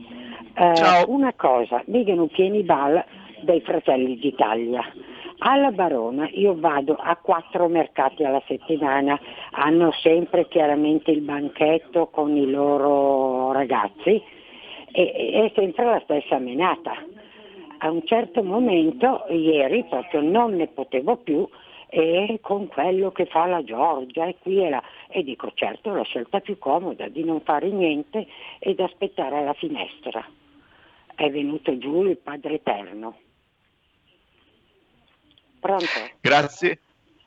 Eh, 0.55 0.75
Ciao. 0.75 1.05
Una 1.09 1.35
cosa, 1.35 1.83
vedono 1.87 2.27
pieni 2.27 2.63
bal 2.63 3.05
dei 3.43 3.61
Fratelli 3.61 4.19
d'Italia. 4.19 4.83
Alla 5.43 5.71
Barona 5.71 6.29
io 6.33 6.55
vado 6.59 6.97
a 6.97 7.17
quattro 7.17 7.67
mercati 7.69 8.25
alla 8.25 8.43
settimana, 8.47 9.19
hanno 9.53 9.91
sempre 10.03 10.47
chiaramente 10.49 11.11
il 11.11 11.23
banchetto 11.23 12.09
con 12.09 12.37
i 12.37 12.51
loro 12.51 13.51
ragazzi 13.53 14.23
e 14.93 15.31
è 15.33 15.51
sempre 15.55 15.85
la 15.85 16.01
stessa 16.05 16.39
menata. 16.39 16.93
A 17.83 17.91
un 17.91 18.05
certo 18.05 18.43
momento, 18.43 19.25
ieri 19.31 19.85
proprio 19.85 20.21
non 20.21 20.55
ne 20.55 20.67
potevo 20.67 21.17
più 21.17 21.49
e 21.89 22.39
con 22.43 22.69
quello 22.69 23.11
che 23.11 23.27
fa 23.27 23.47
la 23.47 23.65
Giorgia 23.65 24.27
e 24.27 24.37
qui 24.39 24.63
e 24.65 24.69
là. 24.69 24.83
E 25.09 25.23
dico 25.23 25.51
certo 25.55 25.95
la 25.95 26.03
scelta 26.03 26.41
più 26.41 26.59
comoda 26.59 27.09
di 27.09 27.25
non 27.25 27.41
fare 27.41 27.71
niente 27.71 28.27
ed 28.59 28.81
aspettare 28.81 29.39
alla 29.39 29.55
finestra. 29.55 30.25
È 31.15 31.31
venuto 31.31 31.77
giù 31.79 32.05
il 32.05 32.19
Padre 32.19 32.55
Eterno. 32.55 33.17
Pronto? 35.59 35.87
Grazie. 36.21 36.79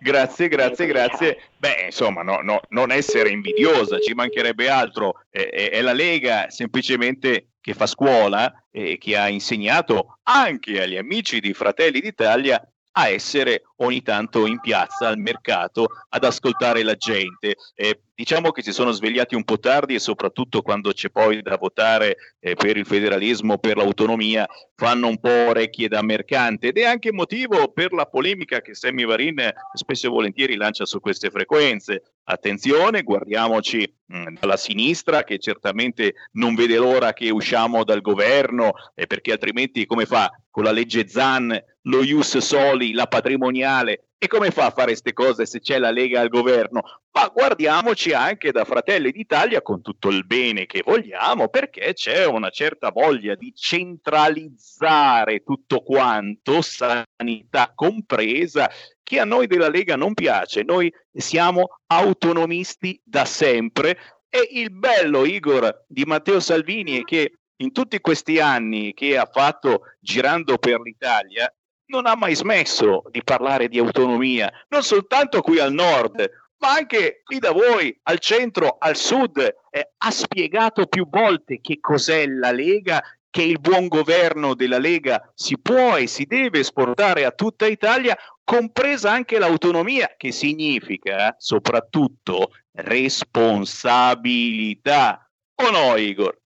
Grazie, 0.03 0.49
grazie, 0.49 0.85
grazie. 0.85 1.37
Beh, 1.57 1.85
insomma, 1.85 2.23
no, 2.23 2.41
no, 2.41 2.59
non 2.69 2.91
essere 2.91 3.29
invidiosa, 3.29 3.99
ci 3.99 4.13
mancherebbe 4.13 4.67
altro. 4.67 5.23
È, 5.29 5.39
è, 5.39 5.69
è 5.69 5.81
la 5.81 5.93
Lega 5.93 6.49
semplicemente 6.49 7.51
che 7.61 7.73
fa 7.73 7.85
scuola 7.85 8.65
e 8.69 8.97
che 8.97 9.15
ha 9.15 9.29
insegnato 9.29 10.19
anche 10.23 10.81
agli 10.81 10.97
amici 10.97 11.39
di 11.39 11.53
Fratelli 11.53 12.01
d'Italia 12.01 12.61
a 12.93 13.09
essere 13.09 13.63
ogni 13.77 14.01
tanto 14.01 14.45
in 14.45 14.59
piazza, 14.59 15.07
al 15.07 15.17
mercato, 15.17 15.87
ad 16.09 16.23
ascoltare 16.23 16.83
la 16.83 16.95
gente. 16.95 17.55
Eh, 17.75 18.01
diciamo 18.13 18.51
che 18.51 18.61
si 18.61 18.71
sono 18.71 18.91
svegliati 18.91 19.35
un 19.35 19.43
po' 19.43 19.59
tardi 19.59 19.95
e 19.95 19.99
soprattutto 19.99 20.61
quando 20.61 20.91
c'è 20.91 21.09
poi 21.09 21.41
da 21.41 21.57
votare 21.57 22.17
eh, 22.39 22.53
per 22.55 22.77
il 22.77 22.85
federalismo, 22.85 23.57
per 23.57 23.77
l'autonomia, 23.77 24.47
fanno 24.75 25.07
un 25.07 25.19
po' 25.19 25.47
orecchie 25.47 25.87
da 25.87 26.01
mercante 26.01 26.67
ed 26.67 26.77
è 26.77 26.85
anche 26.85 27.11
motivo 27.11 27.71
per 27.71 27.93
la 27.93 28.05
polemica 28.05 28.61
che 28.61 28.75
Sammy 28.75 29.05
Varin 29.05 29.51
spesso 29.73 30.07
e 30.07 30.09
volentieri 30.09 30.55
lancia 30.55 30.85
su 30.85 30.99
queste 30.99 31.29
frequenze. 31.29 32.12
Attenzione, 32.25 33.03
guardiamoci 33.03 33.85
mm, 34.13 34.37
dalla 34.39 34.55
sinistra 34.55 35.25
che 35.25 35.39
certamente 35.39 36.13
non 36.33 36.55
vede 36.55 36.77
l'ora 36.77 37.11
che 37.11 37.29
usciamo 37.29 37.83
dal 37.83 37.99
governo 37.99 38.71
eh, 38.95 39.07
perché 39.07 39.33
altrimenti 39.33 39.85
come 39.85 40.05
fa 40.05 40.31
con 40.49 40.63
la 40.63 40.71
legge 40.71 41.07
Zan, 41.07 41.61
lo 41.81 42.01
Ius 42.01 42.37
Soli, 42.37 42.93
la 42.93 43.07
patrimoniale 43.07 44.05
e 44.23 44.27
come 44.27 44.51
fa 44.51 44.67
a 44.67 44.71
fare 44.71 44.91
queste 44.91 45.11
cose 45.11 45.45
se 45.45 45.59
c'è 45.59 45.77
la 45.77 45.91
Lega 45.91 46.21
al 46.21 46.29
governo? 46.29 46.81
Ma 47.11 47.27
guardiamoci 47.27 48.13
anche 48.13 48.53
da 48.53 48.63
Fratelli 48.63 49.11
d'Italia 49.11 49.61
con 49.61 49.81
tutto 49.81 50.07
il 50.07 50.25
bene 50.25 50.65
che 50.65 50.81
vogliamo, 50.81 51.49
perché 51.49 51.91
c'è 51.91 52.25
una 52.25 52.49
certa 52.49 52.91
voglia 52.91 53.35
di 53.35 53.51
centralizzare 53.53 55.43
tutto 55.43 55.81
quanto, 55.81 56.61
sanità 56.61 57.73
compresa, 57.75 58.71
che 59.03 59.19
a 59.19 59.25
noi 59.25 59.47
della 59.47 59.69
Lega 59.69 59.95
non 59.95 60.13
piace. 60.13 60.63
Noi 60.63 60.91
siamo 61.11 61.79
autonomisti 61.87 62.99
da 63.03 63.25
sempre 63.25 63.97
e 64.29 64.47
il 64.53 64.71
bello, 64.71 65.25
Igor, 65.25 65.85
di 65.87 66.05
Matteo 66.05 66.39
Salvini 66.39 66.99
è 66.99 67.03
che 67.03 67.39
in 67.57 67.71
tutti 67.71 67.99
questi 67.99 68.39
anni 68.39 68.93
che 68.95 69.15
ha 69.15 69.29
fatto 69.31 69.81
girando 69.99 70.57
per 70.57 70.81
l'Italia, 70.81 71.53
non 71.85 72.07
ha 72.07 72.15
mai 72.15 72.35
smesso 72.35 73.03
di 73.11 73.23
parlare 73.23 73.67
di 73.67 73.77
autonomia, 73.77 74.51
non 74.69 74.81
soltanto 74.81 75.41
qui 75.41 75.59
al 75.59 75.71
nord, 75.71 76.27
ma 76.57 76.71
anche 76.71 77.21
qui 77.23 77.37
da 77.37 77.51
voi, 77.51 77.95
al 78.03 78.17
centro, 78.19 78.77
al 78.79 78.95
sud. 78.95 79.37
Eh, 79.69 79.91
ha 79.97 80.11
spiegato 80.11 80.87
più 80.87 81.07
volte 81.07 81.59
che 81.61 81.79
cos'è 81.79 82.25
la 82.25 82.51
Lega, 82.51 83.03
che 83.33 83.41
il 83.41 83.59
buon 83.59 83.87
governo 83.87 84.53
della 84.53 84.77
Lega 84.77 85.31
si 85.33 85.57
può 85.57 85.97
e 85.97 86.05
si 86.05 86.25
deve 86.25 86.59
esportare 86.59 87.25
a 87.25 87.31
tutta 87.31 87.65
Italia, 87.65 88.15
compresa 88.43 89.11
anche 89.11 89.39
l'autonomia, 89.39 90.13
che 90.15 90.31
significa 90.31 91.29
eh, 91.29 91.35
soprattutto 91.39 92.51
responsabilità. 92.73 95.27
O 95.55 95.71
no, 95.71 95.95
Igor? 95.95 96.39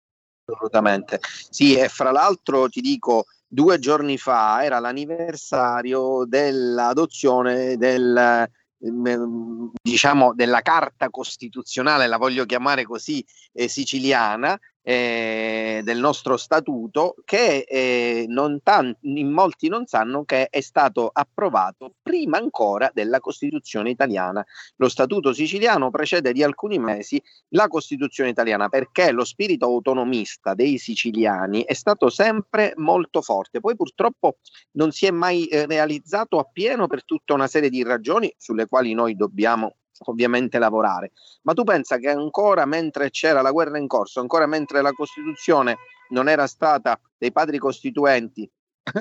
Assolutamente. 0.45 1.21
Sì, 1.49 1.75
e 1.75 1.89
fra 1.89 2.11
l'altro 2.11 2.69
ti 2.69 2.83
dico, 2.83 3.29
due 3.47 3.79
giorni 3.79 4.19
fa 4.19 4.63
era 4.63 4.79
l'anniversario 4.79 6.27
dell'adozione 6.27 7.79
del 7.79 8.47
ehm, 8.79 9.71
diciamo 9.83 10.35
della 10.35 10.61
carta 10.61 11.09
costituzionale, 11.09 12.09
la 12.09 12.19
voglio 12.19 12.45
chiamare 12.45 12.85
così, 12.85 13.25
eh, 13.55 13.69
siciliana, 13.69 14.61
eh, 14.87 15.81
del 15.83 15.99
nostro 15.99 16.37
statuto 16.37 17.15
che 17.25 17.65
eh, 17.67 18.27
non 18.29 18.61
tan- 18.63 18.95
in 19.01 19.31
molti 19.31 19.69
non 19.69 19.87
sanno 19.87 20.25
che 20.25 20.49
è 20.51 20.61
stato 20.61 21.09
approvato 21.11 21.95
prima 22.03 22.37
ancora 22.37 22.91
della 22.93 23.19
Costituzione 23.19 23.89
italiana. 23.89 24.45
Lo 24.77 24.91
statuto 24.91 25.33
siciliano 25.33 25.91
precede 25.91 26.33
di 26.33 26.43
alcuni 26.43 26.79
mesi 26.79 27.21
la 27.49 27.67
Costituzione 27.67 28.29
italiana 28.29 28.69
perché 28.69 29.11
lo 29.11 29.25
spirito 29.25 29.65
autonomista 29.65 30.53
dei 30.53 30.77
siciliani 30.77 31.63
è 31.65 31.73
stato 31.73 32.11
sempre 32.11 32.75
molto 32.77 33.23
forte. 33.23 33.61
Poi 33.61 33.75
purtroppo 33.77 34.37
non 34.73 34.93
si 34.93 35.07
è 35.07 35.11
mai 35.11 35.47
eh, 35.47 35.65
realizzato 35.65 36.39
appieno 36.39 36.87
per 36.87 37.07
tutta 37.07 37.33
una 37.33 37.47
serie 37.47 37.71
di 37.71 37.83
ragioni 37.83 38.33
sulle 38.37 38.67
quali 38.67 38.93
noi 38.93 39.17
dobbiamo 39.17 39.77
ovviamente 40.07 40.59
lavorare. 40.59 41.13
Ma 41.43 41.53
tu 41.53 41.65
pensa 41.65 41.99
che 41.99 42.11
ancora 42.11 42.65
mentre 42.67 43.11
c'era 43.11 43.43
la 43.43 43.53
guerra 43.53 43.79
in 43.79 43.87
corso, 43.87 44.21
ancora 44.21 44.47
mentre 44.47 44.83
la 44.83 44.93
Costituzione 44.93 45.77
non 46.11 46.29
era 46.29 46.47
stata 46.47 46.99
dei 47.17 47.33
padri 47.33 47.59
costituenti 47.59 48.49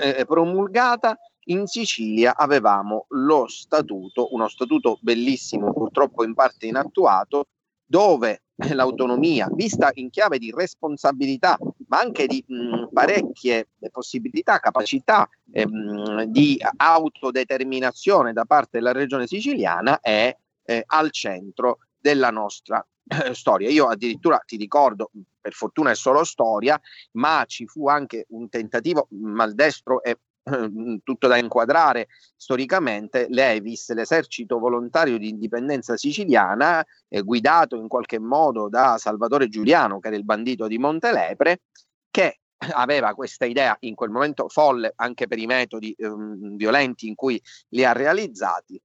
eh, 0.02 0.26
promulgata, 0.26 1.18
in 1.48 1.68
Sicilia 1.68 2.36
avevamo 2.38 3.06
lo 3.10 3.48
statuto, 3.48 4.34
uno 4.34 4.48
statuto 4.48 4.98
bellissimo, 5.02 5.74
purtroppo 5.74 6.24
in 6.24 6.34
parte 6.34 6.68
inattuato, 6.68 7.48
dove 7.86 8.44
l'autonomia, 8.74 9.50
vista 9.52 9.90
in 9.96 10.10
chiave 10.10 10.38
di 10.38 10.54
responsabilità, 10.56 11.58
ma 11.88 12.00
anche 12.00 12.28
di 12.28 12.44
mh, 12.48 12.94
parecchie 12.94 13.68
possibilità, 13.92 14.60
capacità 14.60 15.28
ehm, 15.52 16.24
di 16.24 16.58
autodeterminazione 16.78 18.32
da 18.32 18.46
parte 18.46 18.78
della 18.78 18.92
regione 18.92 19.28
siciliana, 19.28 20.00
è 20.00 20.36
eh, 20.64 20.84
al 20.86 21.12
centro 21.12 21.80
della 21.98 22.30
nostra 22.30 22.86
eh, 23.08 23.34
storia. 23.34 23.70
Io 23.70 23.88
addirittura 23.88 24.42
ti 24.46 24.58
ricordo, 24.58 25.12
per 25.40 25.54
fortuna 25.54 25.92
è 25.92 25.96
solo 25.96 26.24
storia, 26.24 26.80
ma 27.14 27.44
ci 27.48 27.68
fu 27.68 27.88
anche 27.88 28.26
un 28.30 28.50
tentativo 28.50 29.08
maldestro 29.12 30.02
e 30.04 30.20
eh, 30.44 31.00
tutto 31.04 31.28
da 31.28 31.38
inquadrare 31.38 32.08
storicamente, 32.36 33.28
l'Evis, 33.30 33.94
l'esercito 33.94 34.60
volontario 34.60 35.18
di 35.18 35.30
indipendenza 35.30 35.96
siciliana, 35.96 36.86
eh, 37.08 37.22
guidato 37.22 37.78
in 37.78 37.88
qualche 37.88 38.20
modo 38.20 38.68
da 38.68 38.98
Salvatore 38.98 39.48
Giuliano, 39.48 40.00
che 40.00 40.08
era 40.08 40.18
il 40.18 40.26
bandito 40.26 40.68
di 40.68 40.78
Montelepre, 40.78 41.62
che 42.12 42.40
aveva 42.72 43.14
questa 43.14 43.46
idea 43.46 43.76
in 43.82 43.96
quel 43.96 44.10
momento 44.10 44.48
folle 44.48 44.94
anche 44.96 45.28
per 45.28 45.40
i 45.40 45.46
metodi 45.46 45.94
ehm, 45.98 46.56
violenti 46.56 47.08
in 47.08 47.16
cui 47.16 47.42
li 47.70 47.86
ha 47.86 47.92
realizzati, 47.92 48.80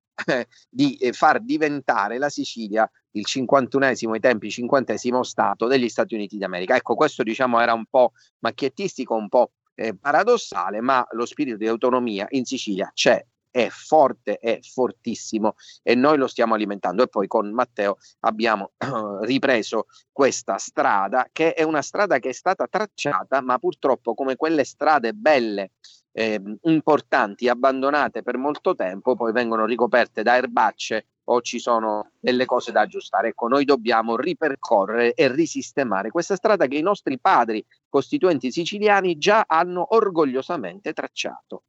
di 0.69 0.97
eh, 0.97 1.13
far 1.13 1.43
diventare 1.43 2.19
la 2.19 2.29
Sicilia 2.29 2.91
il 3.13 3.25
51esimo, 3.27 4.13
ai 4.13 4.21
tempi 4.21 4.51
50 4.51 4.95
Stato 5.23 5.67
degli 5.67 5.89
Stati 5.89 6.15
Uniti 6.15 6.39
d'America. 6.39 6.77
Ecco, 6.77 6.95
questo 6.95 7.23
diciamo 7.23 7.61
era 7.61 7.73
un 7.73 7.87
po' 7.87 8.13
macchiettistico, 8.41 9.15
un 9.15 9.29
po' 9.29 9.53
eh, 9.75 9.97
paradossale, 9.97 10.81
ma 10.81 11.07
lo 11.13 11.27
spirito 11.27 11.57
di 11.57 11.67
autonomia 11.67 12.27
in 12.31 12.45
Sicilia 12.45 12.91
c'è 12.93 13.25
è 13.51 13.69
forte, 13.71 14.39
è 14.39 14.59
fortissimo 14.61 15.55
e 15.83 15.95
noi 15.95 16.17
lo 16.17 16.27
stiamo 16.27 16.55
alimentando. 16.55 17.03
E 17.03 17.09
poi 17.09 17.27
con 17.27 17.51
Matteo 17.53 17.97
abbiamo 18.21 18.73
ripreso 19.23 19.87
questa 20.13 20.59
strada 20.59 21.29
che 21.33 21.55
è 21.55 21.63
una 21.63 21.83
strada 21.83 22.19
che 22.19 22.31
è 22.31 22.33
stata 22.33 22.67
tracciata, 22.69 23.41
ma 23.41 23.59
purtroppo 23.59 24.15
come 24.15 24.37
quelle 24.37 24.65
strade 24.65 25.13
belle, 25.13 25.73
eh, 26.13 26.41
importanti, 26.63 27.49
abbandonate 27.49 28.23
per 28.23 28.37
molto 28.37 28.75
tempo, 28.75 29.15
poi 29.15 29.33
vengono 29.33 29.65
ricoperte 29.65 30.23
da 30.23 30.37
erbacce 30.37 31.07
o 31.25 31.43
ci 31.43 31.59
sono 31.59 32.13
delle 32.19 32.47
cose 32.47 32.73
da 32.73 32.81
aggiustare. 32.81 33.29
Ecco, 33.29 33.49
noi 33.49 33.65
dobbiamo 33.65 34.17
ripercorrere 34.17 35.15
e 35.15 35.33
risistemare 35.33 36.11
questa 36.11 36.37
strada 36.37 36.67
che 36.67 36.77
i 36.77 36.83
nostri 36.83 37.19
padri 37.19 37.65
costituenti 37.89 38.51
siciliani 38.51 39.19
già 39.19 39.45
hanno 39.47 39.95
orgogliosamente 39.95 40.93
tracciato. 40.93 41.63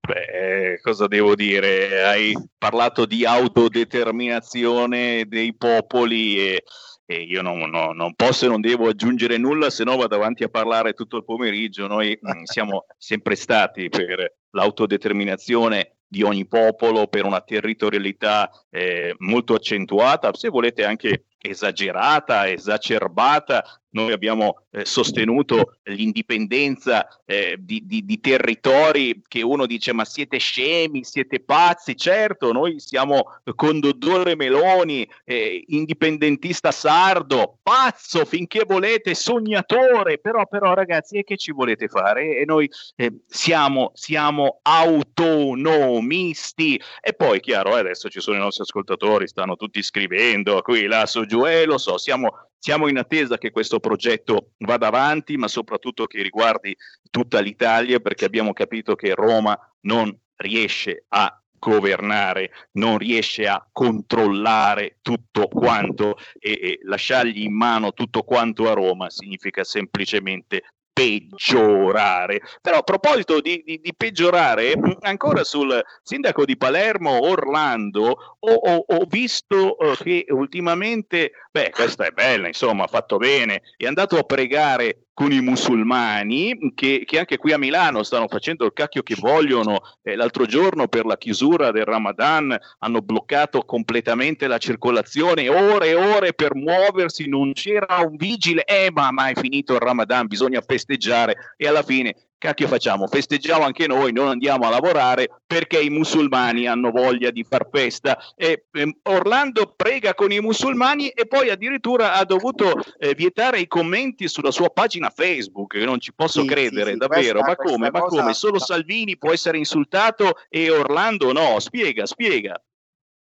Beh, 0.00 0.80
cosa 0.80 1.06
devo 1.06 1.34
dire? 1.34 2.04
Hai 2.04 2.34
parlato 2.56 3.04
di 3.04 3.26
autodeterminazione 3.26 5.26
dei 5.26 5.54
popoli 5.54 6.38
e, 6.38 6.64
e 7.10 7.22
io 7.22 7.40
non, 7.40 7.58
no, 7.70 7.92
non, 7.92 8.12
posso 8.14 8.44
e 8.44 8.48
non 8.48 8.60
devo 8.60 8.86
aggiungere 8.86 9.38
nulla, 9.38 9.70
se 9.70 9.82
no 9.82 9.96
vado 9.96 10.14
avanti 10.14 10.44
a 10.44 10.50
parlare 10.50 10.92
tutto 10.92 11.16
il 11.16 11.24
pomeriggio. 11.24 11.86
Noi 11.86 12.10
mm, 12.10 12.42
siamo 12.44 12.84
sempre 12.98 13.34
stati 13.34 13.88
per 13.88 14.40
l'autodeterminazione 14.50 16.00
di 16.06 16.22
ogni 16.22 16.46
popolo, 16.46 17.06
per 17.06 17.24
una 17.24 17.40
territorialità 17.40 18.50
eh, 18.68 19.14
molto 19.20 19.54
accentuata, 19.54 20.34
se 20.34 20.50
volete 20.50 20.84
anche 20.84 21.24
esagerata, 21.38 22.46
esacerbata, 22.46 23.64
noi 23.90 24.12
abbiamo 24.12 24.64
eh, 24.70 24.84
sostenuto 24.84 25.76
l'indipendenza 25.84 27.08
eh, 27.24 27.56
di, 27.58 27.82
di, 27.86 28.04
di, 28.04 28.20
territori 28.20 29.22
che 29.26 29.42
uno 29.42 29.66
dice 29.66 29.92
ma 29.92 30.04
siete 30.04 30.38
scemi, 30.38 31.04
siete 31.04 31.40
pazzi, 31.40 31.96
certo, 31.96 32.52
noi 32.52 32.80
siamo 32.80 33.38
con 33.54 33.80
Dodore 33.80 34.36
Meloni, 34.36 35.08
eh, 35.24 35.64
indipendentista 35.68 36.70
sardo, 36.70 37.58
pazzo 37.62 38.24
finché 38.24 38.64
volete, 38.66 39.14
sognatore, 39.14 40.18
però, 40.18 40.46
però 40.46 40.74
ragazzi 40.74 41.16
e 41.16 41.24
che 41.24 41.36
ci 41.36 41.52
volete 41.52 41.88
fare? 41.88 42.36
E 42.36 42.44
noi 42.44 42.70
eh, 42.96 43.12
siamo, 43.26 43.92
siamo 43.94 44.60
autonomisti. 44.62 46.80
E 47.00 47.14
poi 47.14 47.40
chiaro, 47.40 47.76
eh, 47.76 47.80
adesso 47.80 48.08
ci 48.08 48.20
sono 48.20 48.36
i 48.36 48.40
nostri 48.40 48.62
ascoltatori, 48.62 49.28
stanno 49.28 49.56
tutti 49.56 49.82
scrivendo 49.82 50.60
qui, 50.62 50.86
là, 50.86 51.06
su, 51.06 51.24
giù, 51.24 51.46
e 51.46 51.64
lo 51.64 51.78
so, 51.78 51.98
siamo 51.98 52.48
siamo 52.58 52.88
in 52.88 52.98
attesa 52.98 53.38
che 53.38 53.50
questo 53.50 53.80
progetto 53.80 54.52
vada 54.58 54.88
avanti, 54.88 55.36
ma 55.36 55.48
soprattutto 55.48 56.06
che 56.06 56.22
riguardi 56.22 56.76
tutta 57.10 57.40
l'Italia, 57.40 58.00
perché 58.00 58.24
abbiamo 58.24 58.52
capito 58.52 58.94
che 58.94 59.14
Roma 59.14 59.58
non 59.82 60.16
riesce 60.36 61.04
a 61.08 61.42
governare, 61.58 62.50
non 62.72 62.98
riesce 62.98 63.46
a 63.46 63.66
controllare 63.70 64.98
tutto 65.02 65.48
quanto 65.48 66.16
e, 66.38 66.52
e, 66.52 66.78
lasciargli 66.82 67.42
in 67.42 67.54
mano 67.54 67.92
tutto 67.92 68.22
quanto 68.22 68.70
a 68.70 68.74
Roma 68.74 69.10
significa 69.10 69.64
semplicemente 69.64 70.62
peggiorare. 70.98 72.40
Però 72.60 72.78
a 72.78 72.82
proposito 72.82 73.40
di, 73.40 73.62
di, 73.64 73.80
di, 73.80 73.94
peggiorare, 73.96 74.74
ancora 75.02 75.44
sul 75.44 75.80
sindaco 76.02 76.44
di 76.44 76.56
Palermo, 76.56 77.24
Orlando, 77.28 78.36
ho, 78.38 78.52
ho, 78.52 78.84
ho 78.86 79.04
visto 79.08 79.76
uh, 79.78 79.94
che 79.94 80.26
ultimamente, 80.30 81.30
beh, 81.52 81.70
questa 81.70 82.06
è 82.06 82.10
bella, 82.10 82.48
insomma, 82.48 82.84
ha 82.84 82.88
fatto 82.88 83.16
bene, 83.16 83.62
è 83.76 83.86
andato 83.86 84.18
a 84.18 84.24
pregare 84.24 85.07
con 85.18 85.32
i 85.32 85.40
musulmani 85.40 86.74
che, 86.76 87.02
che, 87.04 87.18
anche 87.18 87.38
qui 87.38 87.52
a 87.52 87.58
Milano 87.58 88.04
stanno 88.04 88.28
facendo 88.28 88.64
il 88.64 88.72
cacchio 88.72 89.02
che 89.02 89.16
vogliono. 89.18 89.80
Eh, 90.00 90.14
l'altro 90.14 90.46
giorno 90.46 90.86
per 90.86 91.06
la 91.06 91.18
chiusura 91.18 91.72
del 91.72 91.86
Ramadan 91.86 92.56
hanno 92.78 93.02
bloccato 93.02 93.64
completamente 93.64 94.46
la 94.46 94.58
circolazione, 94.58 95.48
ore 95.48 95.88
e 95.88 95.94
ore 95.96 96.34
per 96.34 96.54
muoversi, 96.54 97.28
non 97.28 97.52
c'era 97.52 97.96
un 97.96 98.14
vigile. 98.14 98.62
Eh, 98.62 98.92
ma, 98.92 99.10
ma 99.10 99.26
è 99.26 99.34
finito 99.34 99.74
il 99.74 99.80
Ramadan, 99.80 100.28
bisogna 100.28 100.60
festeggiare 100.60 101.54
e 101.56 101.66
alla 101.66 101.82
fine 101.82 102.14
cacchio 102.38 102.68
facciamo? 102.68 103.06
Festeggiamo 103.06 103.64
anche 103.64 103.86
noi, 103.86 104.12
non 104.12 104.28
andiamo 104.28 104.66
a 104.66 104.70
lavorare 104.70 105.28
perché 105.46 105.80
i 105.80 105.90
musulmani 105.90 106.66
hanno 106.66 106.90
voglia 106.90 107.30
di 107.30 107.44
far 107.44 107.68
festa. 107.70 108.18
E, 108.36 108.66
eh, 108.72 108.96
Orlando 109.02 109.74
prega 109.76 110.14
con 110.14 110.30
i 110.30 110.40
musulmani 110.40 111.08
e 111.08 111.26
poi 111.26 111.50
addirittura 111.50 112.14
ha 112.14 112.24
dovuto 112.24 112.74
eh, 112.98 113.14
vietare 113.14 113.58
i 113.58 113.66
commenti 113.66 114.28
sulla 114.28 114.50
sua 114.50 114.70
pagina 114.70 115.10
Facebook, 115.10 115.74
non 115.74 116.00
ci 116.00 116.12
posso 116.14 116.42
sì, 116.42 116.46
credere, 116.46 116.86
sì, 116.86 116.92
sì, 116.92 116.96
davvero. 116.98 117.40
Questa, 117.40 117.62
ma 117.62 117.70
come? 117.70 117.90
Ma 117.90 118.00
cosa... 118.00 118.20
come? 118.20 118.34
Solo 118.34 118.58
Salvini 118.58 119.18
può 119.18 119.32
essere 119.32 119.58
insultato 119.58 120.34
e 120.48 120.70
Orlando 120.70 121.32
no? 121.32 121.58
Spiega, 121.58 122.06
spiega. 122.06 122.60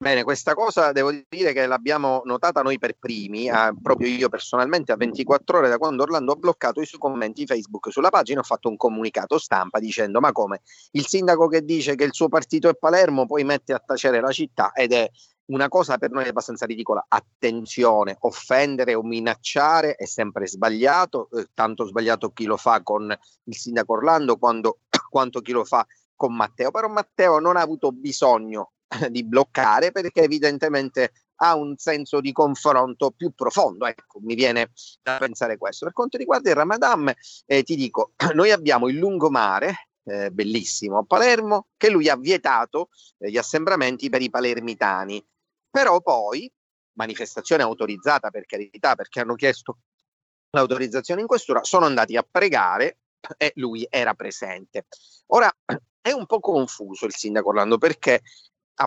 Bene, 0.01 0.23
questa 0.23 0.55
cosa 0.55 0.93
devo 0.93 1.11
dire 1.29 1.53
che 1.53 1.67
l'abbiamo 1.67 2.23
notata 2.25 2.63
noi 2.63 2.79
per 2.79 2.97
primi, 2.97 3.49
eh, 3.49 3.75
proprio 3.83 4.07
io 4.09 4.29
personalmente 4.29 4.93
a 4.93 4.97
24 4.97 5.59
ore 5.59 5.69
da 5.69 5.77
quando 5.77 6.05
Orlando 6.05 6.31
ha 6.31 6.37
bloccato 6.37 6.81
i 6.81 6.87
suoi 6.87 7.01
commenti 7.01 7.45
Facebook. 7.47 7.91
Sulla 7.91 8.09
pagina 8.09 8.39
ho 8.39 8.45
fatto 8.45 8.69
un 8.69 8.77
comunicato 8.77 9.39
stampa 9.39 9.81
dicendo 9.81 10.21
ma 10.21 10.31
come? 10.31 10.61
Il 10.93 11.05
sindaco 11.05 11.49
che 11.49 11.65
dice 11.65 11.97
che 11.97 12.05
il 12.05 12.15
suo 12.15 12.29
partito 12.29 12.69
è 12.69 12.77
Palermo 12.77 13.27
poi 13.27 13.43
mette 13.43 13.73
a 13.73 13.81
tacere 13.85 14.21
la 14.21 14.31
città 14.31 14.71
ed 14.71 14.93
è 14.93 15.11
una 15.47 15.67
cosa 15.67 15.99
per 15.99 16.13
noi 16.13 16.29
abbastanza 16.29 16.65
ridicola. 16.65 17.05
Attenzione, 17.09 18.17
offendere 18.21 18.95
o 18.95 19.03
minacciare 19.03 19.97
è 19.97 20.07
sempre 20.07 20.47
sbagliato, 20.47 21.29
eh, 21.33 21.49
tanto 21.53 21.85
sbagliato 21.85 22.31
chi 22.31 22.45
lo 22.45 22.57
fa 22.57 22.85
con 22.85 23.13
il 23.43 23.57
sindaco 23.57 23.95
Orlando 23.95 24.37
quando, 24.37 24.79
quanto 25.11 25.41
chi 25.41 25.51
lo 25.51 25.65
fa 25.65 25.85
con 26.15 26.37
Matteo, 26.37 26.71
però 26.71 26.87
Matteo 26.87 27.41
non 27.41 27.57
ha 27.57 27.63
avuto 27.63 27.91
bisogno 27.91 28.75
di 29.11 29.25
bloccare 29.25 29.93
perché 29.93 30.23
evidentemente 30.23 31.13
ha 31.41 31.55
un 31.55 31.77
senso 31.77 32.21
di 32.21 32.33
confronto 32.33 33.11
più 33.11 33.33
profondo. 33.35 33.87
Ecco, 33.87 34.21
mi 34.21 34.35
viene 34.35 34.71
da 35.03 35.19
pensare 35.19 35.57
questo. 35.57 35.85
Per 35.85 35.95
quanto 35.95 36.17
riguarda 36.17 36.51
il 36.51 36.57
Ramadan, 36.57 37.13
eh, 37.47 37.63
ti 37.63 37.77
dico, 37.77 38.13
noi 38.35 38.51
abbiamo 38.51 38.89
il 38.89 38.97
lungomare, 38.97 39.91
eh, 40.05 40.31
bellissimo, 40.31 40.99
a 40.99 41.05
Palermo, 41.05 41.69
che 41.77 41.91
lui 41.91 42.09
ha 42.09 42.17
vietato 42.17 42.89
eh, 43.19 43.31
gli 43.31 43.37
assembramenti 43.37 44.09
per 44.09 44.23
i 44.23 44.31
palermitani. 44.31 45.25
Però 45.71 46.01
poi, 46.01 46.51
manifestazione 46.95 47.63
autorizzata 47.63 48.31
per 48.31 48.45
carità, 48.47 48.97
perché 48.97 49.21
hanno 49.21 49.35
chiesto 49.35 49.79
l'autorizzazione 50.51 51.21
in 51.21 51.27
questura, 51.27 51.63
sono 51.63 51.85
andati 51.85 52.17
a 52.17 52.27
pregare 52.29 52.99
e 53.37 53.53
lui 53.57 53.87
era 53.89 54.15
presente. 54.15 54.87
Ora, 55.27 55.53
è 56.01 56.11
un 56.11 56.27
po' 56.27 56.41
confuso 56.41 57.07
il 57.07 57.15
sindaco 57.15 57.51
Orlando 57.51 57.79
perché 57.79 58.23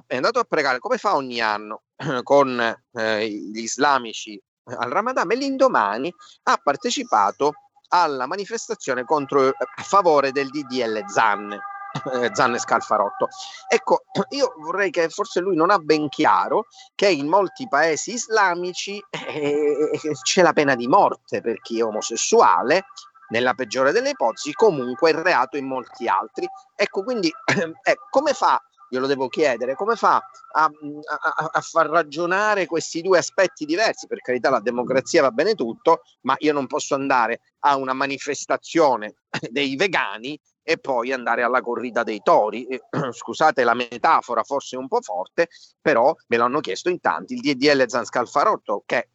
è 0.07 0.15
andato 0.15 0.39
a 0.39 0.45
pregare 0.45 0.79
come 0.79 0.97
fa 0.97 1.15
ogni 1.15 1.41
anno 1.41 1.83
con 2.23 2.59
eh, 2.93 3.29
gli 3.29 3.59
islamici 3.59 4.41
al 4.63 4.89
Ramadan 4.89 5.29
e 5.31 5.35
l'indomani 5.35 6.13
ha 6.43 6.57
partecipato 6.57 7.53
alla 7.89 8.25
manifestazione 8.25 9.03
contro, 9.03 9.47
a 9.47 9.83
favore 9.83 10.31
del 10.31 10.49
DDL 10.49 11.03
Zan, 11.07 11.51
eh, 11.51 12.29
Zan 12.31 12.53
e 12.53 12.59
Scalfarotto. 12.59 13.27
Ecco, 13.67 14.03
io 14.31 14.53
vorrei 14.59 14.91
che 14.91 15.09
forse 15.09 15.41
lui 15.41 15.55
non 15.55 15.71
ha 15.71 15.77
ben 15.77 16.07
chiaro 16.07 16.67
che 16.95 17.09
in 17.09 17.27
molti 17.27 17.67
paesi 17.67 18.13
islamici 18.13 19.03
eh, 19.09 19.99
c'è 20.21 20.41
la 20.41 20.53
pena 20.53 20.75
di 20.75 20.87
morte 20.87 21.41
per 21.41 21.59
chi 21.59 21.79
è 21.79 21.83
omosessuale, 21.83 22.85
nella 23.31 23.53
peggiore 23.53 23.91
delle 23.91 24.09
ipotesi, 24.09 24.53
comunque 24.53 25.11
è 25.11 25.13
reato 25.13 25.57
in 25.57 25.65
molti 25.65 26.07
altri. 26.07 26.47
Ecco, 26.75 27.03
quindi 27.03 27.31
eh, 27.83 27.95
come 28.09 28.33
fa 28.33 28.61
glielo 28.91 29.07
devo 29.07 29.29
chiedere, 29.29 29.73
come 29.73 29.95
fa 29.95 30.21
a, 30.53 30.63
a, 30.65 31.49
a, 31.53 31.61
far 31.61 31.87
ragionare 31.87 32.65
questi 32.65 33.01
due 33.01 33.19
aspetti 33.19 33.63
diversi? 33.63 34.05
Per 34.05 34.19
carità, 34.19 34.49
la 34.49 34.59
democrazia 34.59 35.21
va 35.21 35.31
bene 35.31 35.55
tutto, 35.55 36.01
ma 36.23 36.35
io 36.39 36.51
non 36.51 36.67
posso 36.67 36.93
andare 36.93 37.39
a 37.59 37.77
una 37.77 37.93
manifestazione 37.93 39.15
dei 39.49 39.77
vegani 39.77 40.37
e 40.61 40.77
poi 40.77 41.13
andare 41.13 41.41
alla 41.41 41.61
corrida 41.61 42.03
dei 42.03 42.19
tori. 42.21 42.67
Scusate 43.13 43.63
la 43.63 43.73
metafora, 43.73 44.43
forse 44.43 44.75
un 44.75 44.89
po' 44.89 44.99
forte, 44.99 45.47
però 45.79 46.13
me 46.27 46.35
l'hanno 46.35 46.59
chiesto 46.59 46.89
in 46.89 46.99
tanti. 46.99 47.35
Il 47.35 47.39
DDL 47.39 47.87
Zanscalfarotto, 47.87 48.83
che 48.85 49.07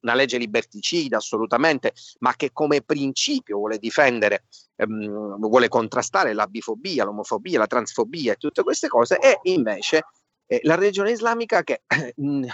una 0.00 0.14
legge 0.14 0.38
liberticida 0.38 1.16
assolutamente, 1.18 1.92
ma 2.20 2.34
che 2.34 2.50
come 2.52 2.82
principio 2.82 3.58
vuole 3.58 3.78
difendere, 3.78 4.44
ehm, 4.76 5.38
vuole 5.38 5.68
contrastare 5.68 6.32
la 6.32 6.46
bifobia, 6.46 7.04
l'omofobia, 7.04 7.58
la 7.58 7.66
transfobia 7.66 8.32
e 8.32 8.36
tutte 8.36 8.62
queste 8.62 8.88
cose, 8.88 9.18
e 9.18 9.38
invece 9.44 10.04
eh, 10.46 10.60
la 10.64 10.74
religione 10.74 11.12
islamica 11.12 11.62
che 11.62 11.82
mh, 12.16 12.46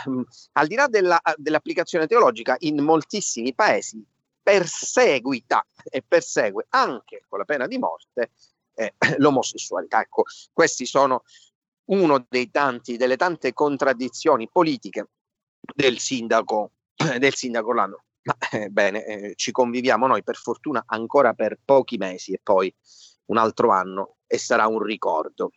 al 0.52 0.66
di 0.66 0.74
là 0.74 0.86
della, 0.86 1.20
dell'applicazione 1.36 2.06
teologica 2.06 2.56
in 2.60 2.82
moltissimi 2.82 3.54
paesi 3.54 4.04
perseguita 4.40 5.64
e 5.90 6.02
persegue 6.06 6.66
anche 6.70 7.24
con 7.28 7.38
la 7.38 7.44
pena 7.44 7.66
di 7.66 7.76
morte 7.76 8.30
eh, 8.74 8.94
l'omosessualità. 9.18 10.00
Ecco, 10.00 10.24
questi 10.52 10.86
sono 10.86 11.24
uno 11.90 12.24
dei 12.28 12.50
tanti, 12.50 12.96
delle 12.96 13.16
tante 13.16 13.52
contraddizioni 13.52 14.48
politiche 14.50 15.08
del 15.74 15.98
sindaco 15.98 16.72
del 17.18 17.34
sindaco 17.34 17.68
Orlando. 17.68 18.04
Ma 18.22 18.36
eh, 18.50 18.68
bene, 18.68 19.04
eh, 19.04 19.32
ci 19.36 19.52
conviviamo 19.52 20.06
noi 20.06 20.22
per 20.22 20.36
fortuna 20.36 20.82
ancora 20.86 21.32
per 21.32 21.58
pochi 21.64 21.96
mesi 21.96 22.32
e 22.32 22.40
poi 22.42 22.72
un 23.26 23.38
altro 23.38 23.70
anno 23.70 24.16
e 24.26 24.38
sarà 24.38 24.66
un 24.66 24.82
ricordo. 24.82 25.52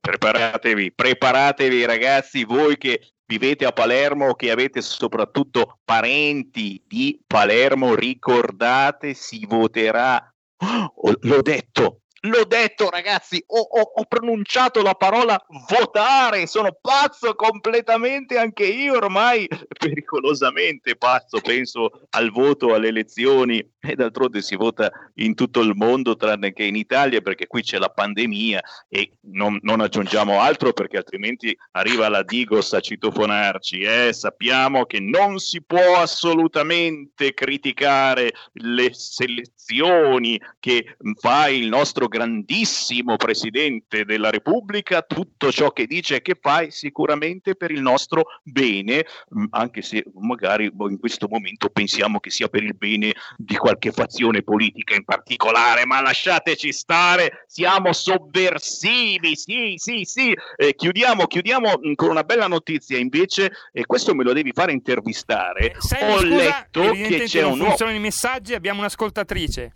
Preparatevi, 0.00 0.92
preparatevi 0.92 1.84
ragazzi, 1.84 2.44
voi 2.44 2.76
che 2.76 3.14
vivete 3.26 3.64
a 3.64 3.72
Palermo, 3.72 4.34
che 4.34 4.50
avete 4.50 4.82
soprattutto 4.82 5.78
parenti 5.84 6.82
di 6.86 7.20
Palermo, 7.26 7.94
ricordate, 7.94 9.14
si 9.14 9.46
voterà. 9.46 10.30
Oh, 10.56 11.12
l'ho 11.20 11.42
detto, 11.42 12.02
L'ho 12.24 12.44
detto, 12.44 12.88
ragazzi, 12.88 13.42
ho, 13.48 13.58
ho, 13.58 13.80
ho, 13.96 14.04
pronunciato 14.06 14.80
la 14.80 14.94
parola 14.94 15.38
votare. 15.68 16.46
Sono 16.46 16.74
pazzo 16.80 17.34
completamente 17.34 18.38
anche 18.38 18.64
io, 18.64 18.94
ormai 18.94 19.46
pericolosamente 19.78 20.96
pazzo. 20.96 21.40
Penso 21.40 22.06
al 22.10 22.30
voto, 22.30 22.72
alle 22.72 22.88
elezioni 22.88 23.62
e 23.84 23.94
d'altronde 23.94 24.42
si 24.42 24.56
vota 24.56 24.90
in 25.14 25.34
tutto 25.34 25.60
il 25.60 25.74
mondo, 25.74 26.16
tranne 26.16 26.52
che 26.52 26.64
in 26.64 26.76
Italia, 26.76 27.20
perché 27.20 27.46
qui 27.46 27.62
c'è 27.62 27.78
la 27.78 27.88
pandemia 27.88 28.60
e 28.88 29.12
non, 29.32 29.58
non 29.62 29.80
aggiungiamo 29.80 30.40
altro 30.40 30.72
perché 30.72 30.96
altrimenti 30.96 31.56
arriva 31.72 32.08
la 32.08 32.22
Digos 32.22 32.72
a 32.72 32.80
citofonarci. 32.80 33.80
Eh? 33.80 34.12
Sappiamo 34.12 34.86
che 34.86 35.00
non 35.00 35.38
si 35.38 35.62
può 35.62 35.98
assolutamente 35.98 37.34
criticare 37.34 38.32
le 38.54 38.92
selezioni 38.92 40.40
che 40.60 40.96
fa 41.20 41.48
il 41.48 41.68
nostro 41.68 42.08
grandissimo 42.08 43.16
Presidente 43.16 44.04
della 44.04 44.30
Repubblica, 44.30 45.02
tutto 45.02 45.50
ciò 45.50 45.70
che 45.72 45.86
dice 45.86 46.16
e 46.16 46.22
che 46.22 46.36
fa 46.40 46.68
sicuramente 46.70 47.54
per 47.54 47.70
il 47.70 47.80
nostro 47.80 48.26
bene, 48.42 49.04
anche 49.50 49.82
se 49.82 50.04
magari 50.14 50.70
in 50.76 50.98
questo 50.98 51.26
momento 51.28 51.68
pensiamo 51.68 52.20
che 52.20 52.30
sia 52.30 52.48
per 52.48 52.62
il 52.62 52.74
bene 52.74 53.14
di 53.36 53.56
qualche 53.74 53.92
fazione 53.92 54.42
politica 54.42 54.94
in 54.94 55.04
particolare, 55.04 55.84
ma 55.84 56.00
lasciateci 56.00 56.72
stare, 56.72 57.44
siamo 57.46 57.92
sovversivi, 57.92 59.36
sì, 59.36 59.74
sì, 59.76 60.04
sì. 60.04 60.36
Eh, 60.56 60.74
chiudiamo, 60.74 61.26
chiudiamo 61.26 61.80
mm, 61.86 61.92
con 61.94 62.10
una 62.10 62.22
bella 62.22 62.46
notizia, 62.46 62.98
invece, 62.98 63.52
e 63.72 63.84
questo 63.84 64.14
me 64.14 64.24
lo 64.24 64.32
devi 64.32 64.52
fare 64.52 64.72
intervistare. 64.72 65.72
Eh, 65.72 65.74
sai, 65.78 66.12
Ho 66.12 66.18
scusa, 66.18 66.34
letto 66.34 66.90
che 66.92 67.24
c'è 67.26 67.42
un 67.42 67.58
nuovo... 67.58 67.88
i 67.90 67.98
messaggi, 67.98 68.54
abbiamo 68.54 68.80
un'ascoltatrice. 68.80 69.72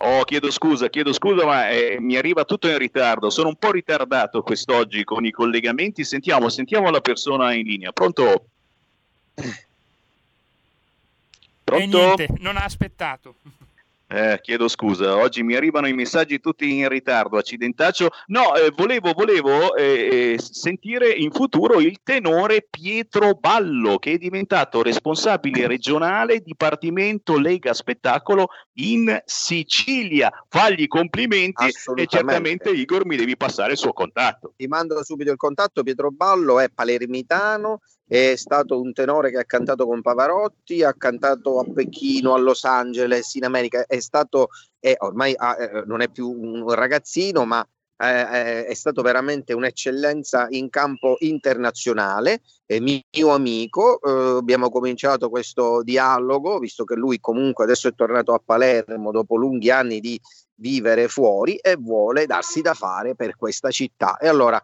Oh, 0.00 0.22
chiedo 0.22 0.50
scusa, 0.52 0.88
chiedo 0.88 1.12
scusa, 1.12 1.44
ma 1.44 1.70
eh, 1.70 1.96
mi 1.98 2.16
arriva 2.16 2.44
tutto 2.44 2.68
in 2.68 2.78
ritardo. 2.78 3.30
Sono 3.30 3.48
un 3.48 3.56
po' 3.56 3.72
ritardato 3.72 4.42
quest'oggi 4.42 5.02
con 5.02 5.24
i 5.24 5.32
collegamenti. 5.32 6.04
Sentiamo, 6.04 6.48
sentiamo 6.48 6.88
la 6.90 7.00
persona 7.00 7.52
in 7.52 7.66
linea. 7.66 7.90
Pronto? 7.90 8.44
Pronto? 11.68 11.98
E 11.98 12.04
niente, 12.04 12.28
non 12.38 12.56
ha 12.56 12.64
aspettato. 12.64 13.34
Eh, 14.10 14.38
chiedo 14.40 14.68
scusa, 14.68 15.18
oggi 15.18 15.42
mi 15.42 15.54
arrivano 15.54 15.86
i 15.86 15.92
messaggi 15.92 16.40
tutti 16.40 16.78
in 16.78 16.88
ritardo, 16.88 17.36
accidentaccio. 17.36 18.08
No, 18.28 18.54
eh, 18.54 18.72
volevo, 18.74 19.12
volevo 19.12 19.76
eh, 19.76 20.32
eh, 20.32 20.38
sentire 20.38 21.10
in 21.10 21.30
futuro 21.30 21.78
il 21.78 21.98
tenore 22.02 22.66
Pietro 22.70 23.34
Ballo, 23.34 23.98
che 23.98 24.12
è 24.12 24.16
diventato 24.16 24.80
responsabile 24.82 25.66
regionale 25.66 26.40
Dipartimento 26.40 27.38
Lega 27.38 27.74
Spettacolo 27.74 28.48
in 28.78 29.20
Sicilia. 29.26 30.32
Fagli 30.48 30.86
complimenti 30.86 31.66
e 31.66 32.06
certamente 32.06 32.70
Igor 32.70 33.04
mi 33.04 33.16
devi 33.16 33.36
passare 33.36 33.72
il 33.72 33.78
suo 33.78 33.92
contatto. 33.92 34.54
Ti 34.56 34.66
mando 34.68 35.04
subito 35.04 35.32
il 35.32 35.36
contatto, 35.36 35.82
Pietro 35.82 36.10
Ballo 36.10 36.60
è 36.60 36.70
palermitano, 36.70 37.80
è 38.08 38.34
stato 38.36 38.80
un 38.80 38.92
tenore 38.94 39.30
che 39.30 39.38
ha 39.38 39.44
cantato 39.44 39.86
con 39.86 40.00
Pavarotti, 40.00 40.82
ha 40.82 40.94
cantato 40.94 41.60
a 41.60 41.64
Pechino, 41.64 42.32
a 42.34 42.38
Los 42.38 42.64
Angeles, 42.64 43.34
in 43.34 43.44
America, 43.44 43.84
è 43.86 44.00
stato, 44.00 44.48
è, 44.80 44.94
ormai 44.98 45.34
ha, 45.36 45.56
eh, 45.58 45.82
non 45.84 46.00
è 46.00 46.08
più 46.08 46.30
un 46.30 46.72
ragazzino, 46.72 47.44
ma 47.44 47.64
eh, 48.00 48.64
è 48.64 48.74
stato 48.74 49.02
veramente 49.02 49.52
un'eccellenza 49.52 50.46
in 50.50 50.70
campo 50.70 51.16
internazionale, 51.18 52.40
è 52.64 52.78
mio 52.78 53.30
amico, 53.30 54.00
eh, 54.00 54.38
abbiamo 54.38 54.70
cominciato 54.70 55.28
questo 55.28 55.82
dialogo, 55.82 56.58
visto 56.58 56.84
che 56.84 56.94
lui 56.94 57.20
comunque 57.20 57.64
adesso 57.64 57.88
è 57.88 57.94
tornato 57.94 58.32
a 58.32 58.40
Palermo 58.42 59.10
dopo 59.10 59.36
lunghi 59.36 59.70
anni 59.70 60.00
di 60.00 60.18
vivere 60.54 61.08
fuori 61.08 61.56
e 61.56 61.76
vuole 61.76 62.26
darsi 62.26 62.62
da 62.62 62.74
fare 62.74 63.14
per 63.14 63.36
questa 63.36 63.70
città. 63.70 64.16
E 64.16 64.28
allora 64.28 64.62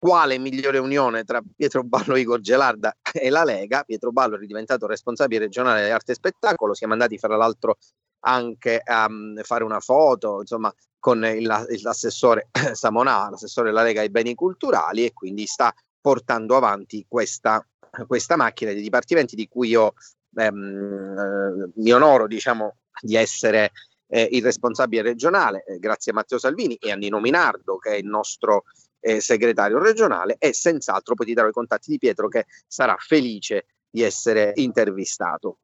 quale 0.00 0.38
migliore 0.38 0.78
unione 0.78 1.24
tra 1.24 1.42
Pietro 1.54 1.84
Ballo, 1.84 2.16
Igor 2.16 2.40
Gelarda 2.40 2.96
e 3.12 3.28
la 3.28 3.44
Lega. 3.44 3.82
Pietro 3.84 4.10
Ballo 4.12 4.36
è 4.36 4.38
ridiventato 4.38 4.86
responsabile 4.86 5.44
regionale 5.44 5.84
di 5.84 5.90
arte 5.90 6.12
e 6.12 6.14
spettacolo, 6.14 6.72
siamo 6.72 6.94
andati 6.94 7.18
fra 7.18 7.36
l'altro 7.36 7.76
anche 8.20 8.80
a 8.82 9.06
um, 9.06 9.40
fare 9.42 9.62
una 9.62 9.80
foto, 9.80 10.40
insomma, 10.40 10.72
con 10.98 11.20
l'assessore 11.20 12.48
Samonà, 12.72 13.28
l'assessore 13.28 13.68
della 13.68 13.82
Lega 13.82 14.00
ai 14.00 14.10
beni 14.10 14.34
culturali 14.34 15.04
e 15.04 15.12
quindi 15.12 15.44
sta 15.44 15.72
portando 16.00 16.56
avanti 16.56 17.04
questa, 17.06 17.62
questa 18.06 18.36
macchina 18.36 18.72
di 18.72 18.80
dipartimenti 18.80 19.36
di 19.36 19.48
cui 19.48 19.68
io 19.68 19.92
ehm, 20.34 21.18
eh, 21.18 21.70
mi 21.74 21.92
onoro, 21.92 22.26
diciamo, 22.26 22.76
di 23.02 23.16
essere 23.16 23.72
eh, 24.08 24.28
il 24.32 24.42
responsabile 24.42 25.02
regionale, 25.02 25.62
eh, 25.64 25.78
grazie 25.78 26.12
a 26.12 26.14
Matteo 26.14 26.38
Salvini 26.38 26.74
e 26.76 26.90
a 26.90 26.96
Nino 26.96 27.20
Minardo, 27.20 27.76
che 27.76 27.90
è 27.90 27.96
il 27.96 28.06
nostro 28.06 28.64
eh, 29.00 29.20
segretario 29.20 29.78
regionale 29.78 30.36
e 30.38 30.52
senz'altro 30.52 31.14
poi 31.14 31.26
ti 31.26 31.34
darò 31.34 31.48
i 31.48 31.52
contatti 31.52 31.90
di 31.90 31.98
Pietro 31.98 32.28
che 32.28 32.46
sarà 32.66 32.96
felice 32.98 33.66
di 33.90 34.02
essere 34.02 34.52
intervistato. 34.56 35.58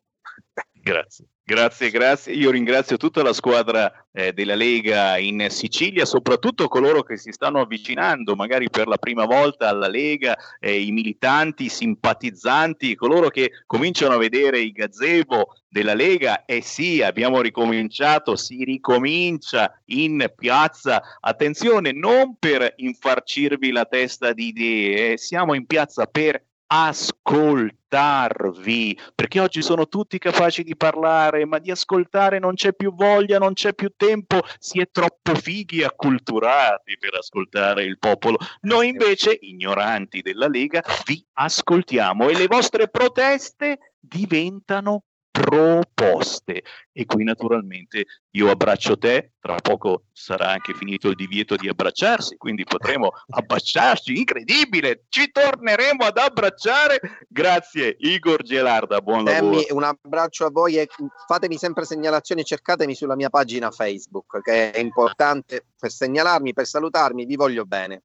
Grazie. 0.73 1.27
Grazie, 1.49 1.91
grazie. 1.91 2.33
Io 2.33 2.51
ringrazio 2.51 2.97
tutta 2.97 3.23
la 3.23 3.33
squadra 3.33 4.09
eh, 4.11 4.33
della 4.33 4.57
Lega 4.57 5.17
in 5.17 5.47
Sicilia, 5.49 6.05
soprattutto 6.05 6.67
coloro 6.67 7.05
che 7.05 7.17
si 7.17 7.31
stanno 7.31 7.61
avvicinando 7.61 8.35
magari 8.35 8.69
per 8.69 8.89
la 8.89 8.97
prima 8.97 9.27
volta 9.27 9.69
alla 9.69 9.87
Lega, 9.87 10.37
eh, 10.59 10.81
i 10.81 10.91
militanti, 10.91 11.67
i 11.67 11.69
simpatizzanti, 11.69 12.97
coloro 12.97 13.29
che 13.29 13.53
cominciano 13.65 14.15
a 14.15 14.19
vedere 14.19 14.59
i 14.59 14.73
gazebo 14.73 15.55
della 15.69 15.95
Lega. 15.95 16.45
E 16.47 16.57
eh 16.57 16.63
sì, 16.63 17.01
abbiamo 17.01 17.41
ricominciato, 17.41 18.35
si 18.35 18.65
ricomincia 18.65 19.81
in 19.85 20.29
piazza. 20.35 21.01
Attenzione, 21.21 21.93
non 21.93 22.35
per 22.41 22.73
infarcirvi 22.75 23.71
la 23.71 23.85
testa 23.85 24.33
di 24.33 24.49
idee, 24.49 25.13
eh, 25.13 25.17
siamo 25.17 25.55
in 25.55 25.65
piazza 25.65 26.07
per 26.07 26.43
ascoltarvi, 26.67 27.89
perché 29.15 29.41
oggi 29.41 29.63
sono 29.63 29.87
tutti 29.89 30.19
capaci 30.19 30.63
di 30.63 30.77
parlare, 30.77 31.45
ma 31.47 31.59
di 31.59 31.71
ascoltare 31.71 32.39
non 32.39 32.55
c'è 32.55 32.75
più 32.75 32.95
voglia, 32.95 33.39
non 33.39 33.53
c'è 33.53 33.75
più 33.75 33.93
tempo, 33.97 34.41
si 34.59 34.81
è 34.81 34.89
troppo 34.91 35.35
fighi 35.35 35.81
e 35.81 35.85
acculturati 35.85 36.97
per 36.99 37.15
ascoltare 37.15 37.85
il 37.85 37.99
popolo. 37.99 38.39
Noi 38.63 38.89
invece, 38.89 39.37
ignoranti 39.41 40.23
della 40.23 40.49
Lega, 40.49 40.83
vi 41.05 41.25
ascoltiamo 41.35 42.29
e 42.29 42.37
le 42.37 42.47
vostre 42.47 42.89
proteste 42.89 43.95
diventano 43.99 45.05
proposte. 45.41 46.63
E 46.93 47.05
qui 47.05 47.25
naturalmente 47.25 48.07
io 48.31 48.51
abbraccio 48.51 48.97
te, 48.97 49.33
tra 49.39 49.57
poco 49.57 50.05
sarà 50.13 50.49
anche 50.49 50.73
finito 50.75 51.09
il 51.09 51.15
divieto 51.15 51.57
di 51.57 51.69
abbracciarsi, 51.69 52.37
quindi 52.37 52.65
potremo 52.65 53.13
abbracciarci, 53.29 54.17
incredibile, 54.17 55.05
ci 55.09 55.31
torneremo 55.31 56.05
ad 56.05 56.17
abbracciare. 56.17 57.01
Grazie 57.29 57.97
Igor 57.99 58.43
Gelarda, 58.43 59.01
buon 59.01 59.25
lavoro. 59.25 59.63
un 59.71 59.83
abbraccio 59.83 60.47
a 60.47 60.51
voi 60.51 60.79
e 60.79 60.89
fatemi 61.27 61.59
sempre 61.59 61.85
segnalazioni, 61.85 62.43
cercatemi 62.43 62.95
sulla 62.95 63.17
mia 63.17 63.29
pagina 63.29 63.71
Facebook 63.71 64.41
che 64.41 64.71
è 64.71 64.79
importante 64.79 65.67
per 65.79 65.91
segnalarmi, 65.91 66.55
per 66.55 66.67
salutarmi, 66.67 67.27
vi 67.27 67.37
voglio 67.37 67.65
bene. 67.67 68.03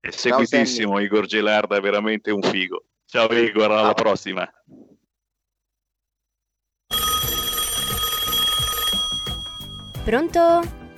È 0.00 0.10
seguitissimo 0.10 0.94
Ciao, 0.94 1.00
Igor 1.00 1.26
Gelarda, 1.26 1.76
è 1.76 1.80
veramente 1.80 2.30
un 2.30 2.42
figo. 2.42 2.84
Ciao 3.04 3.30
Igor, 3.30 3.70
alla 3.70 3.82
Ciao. 3.82 3.94
prossima. 3.94 4.50
Pronto? 10.04 10.40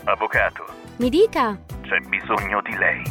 Avvocato. 0.04 0.64
Mi 0.96 1.10
dica. 1.10 1.62
C'è 1.82 1.98
bisogno 2.08 2.62
di 2.62 2.74
lei. 2.74 3.02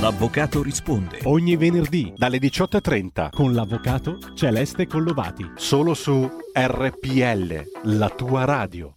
L'avvocato 0.00 0.62
risponde. 0.62 1.18
Ogni 1.24 1.56
venerdì 1.56 2.12
dalle 2.14 2.38
18.30 2.38 3.30
con 3.30 3.52
l'avvocato 3.54 4.18
Celeste 4.36 4.86
Collovati. 4.86 5.50
Solo 5.56 5.94
su 5.94 6.30
RPL, 6.54 7.70
la 7.96 8.08
tua 8.10 8.44
radio. 8.44 8.94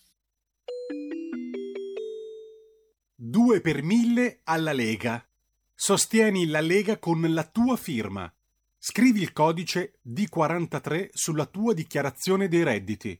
2 3.16 3.62
per 3.62 3.82
1000 3.82 4.41
alla 4.43 4.72
Lega. 4.72 5.28
Sostieni 5.74 6.45
la 6.45 6.62
Lega 6.62 7.00
con 7.00 7.26
la 7.28 7.43
tua 7.43 7.76
firma. 7.76 8.32
Scrivi 8.78 9.24
il 9.24 9.34
codice 9.34 10.00
D43 10.08 11.10
sulla 11.12 11.47
tua 11.47 11.74
dichiarazione 11.74 12.47
dei 12.47 12.62
redditi. 12.62 13.20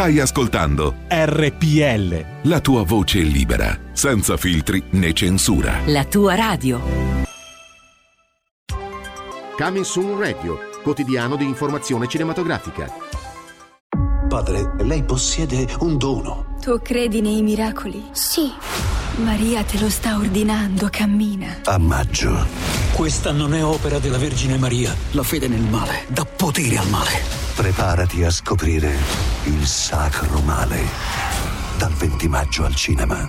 Stai 0.00 0.18
ascoltando 0.18 0.94
RPL. 1.08 2.48
la 2.48 2.60
tua 2.60 2.84
voce 2.84 3.18
libera, 3.18 3.78
senza 3.92 4.38
filtri 4.38 4.82
né 4.92 5.12
censura. 5.12 5.80
La 5.88 6.06
tua 6.06 6.34
radio. 6.34 6.80
Coming 9.58 9.84
Soon 9.84 10.18
Radio, 10.18 10.58
quotidiano 10.82 11.36
di 11.36 11.44
informazione 11.44 12.08
cinematografica. 12.08 13.09
Padre, 14.30 14.70
lei 14.84 15.02
possiede 15.02 15.66
un 15.80 15.98
dono. 15.98 16.54
Tu 16.60 16.80
credi 16.80 17.20
nei 17.20 17.42
miracoli? 17.42 18.10
Sì. 18.12 18.48
Maria 19.16 19.64
te 19.64 19.76
lo 19.80 19.90
sta 19.90 20.16
ordinando, 20.16 20.86
cammina. 20.88 21.62
A 21.64 21.78
maggio. 21.78 22.46
Questa 22.92 23.32
non 23.32 23.54
è 23.54 23.64
opera 23.64 23.98
della 23.98 24.18
Vergine 24.18 24.56
Maria. 24.56 24.94
La 25.10 25.24
fede 25.24 25.48
nel 25.48 25.62
male 25.62 26.04
dà 26.06 26.24
potere 26.24 26.78
al 26.78 26.88
male. 26.90 27.10
Preparati 27.56 28.22
a 28.22 28.30
scoprire 28.30 28.96
il 29.46 29.66
sacro 29.66 30.38
male. 30.42 30.80
Dal 31.76 31.92
20 31.92 32.28
maggio 32.28 32.64
al 32.64 32.76
cinema. 32.76 33.28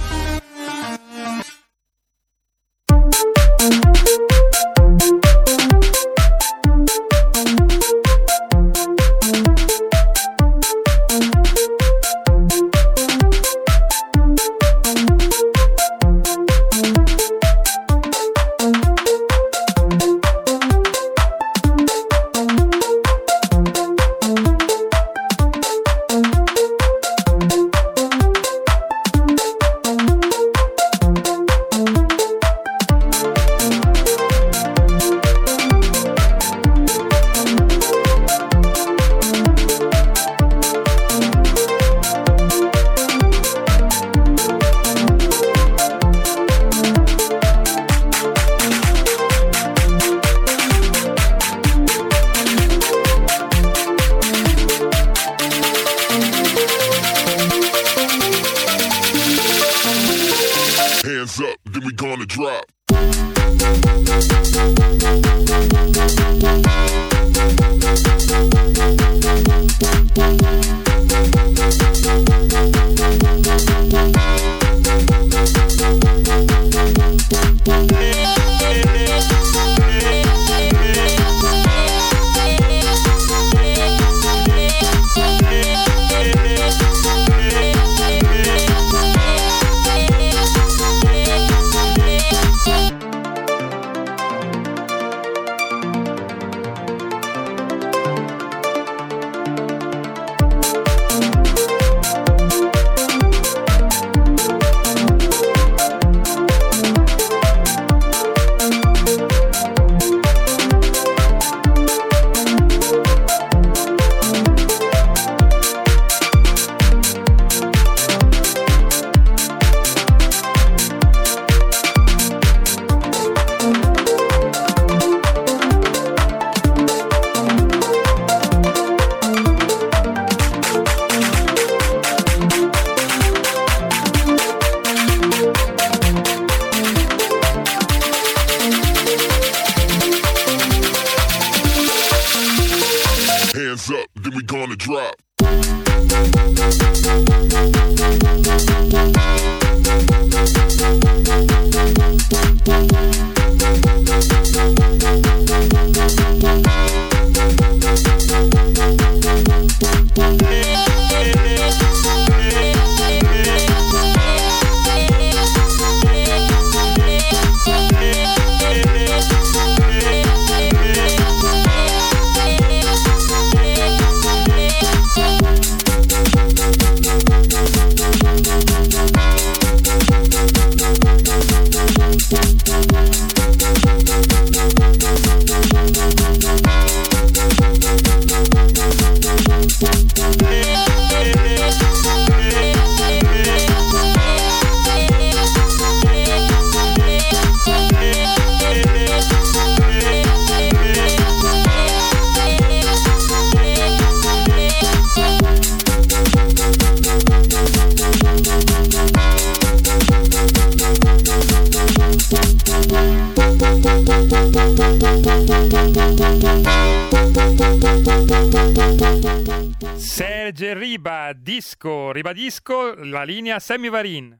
Ribadisco 222.21 222.93
la 222.93 223.25
linea 223.25 223.59
Semivarin. 223.59 224.39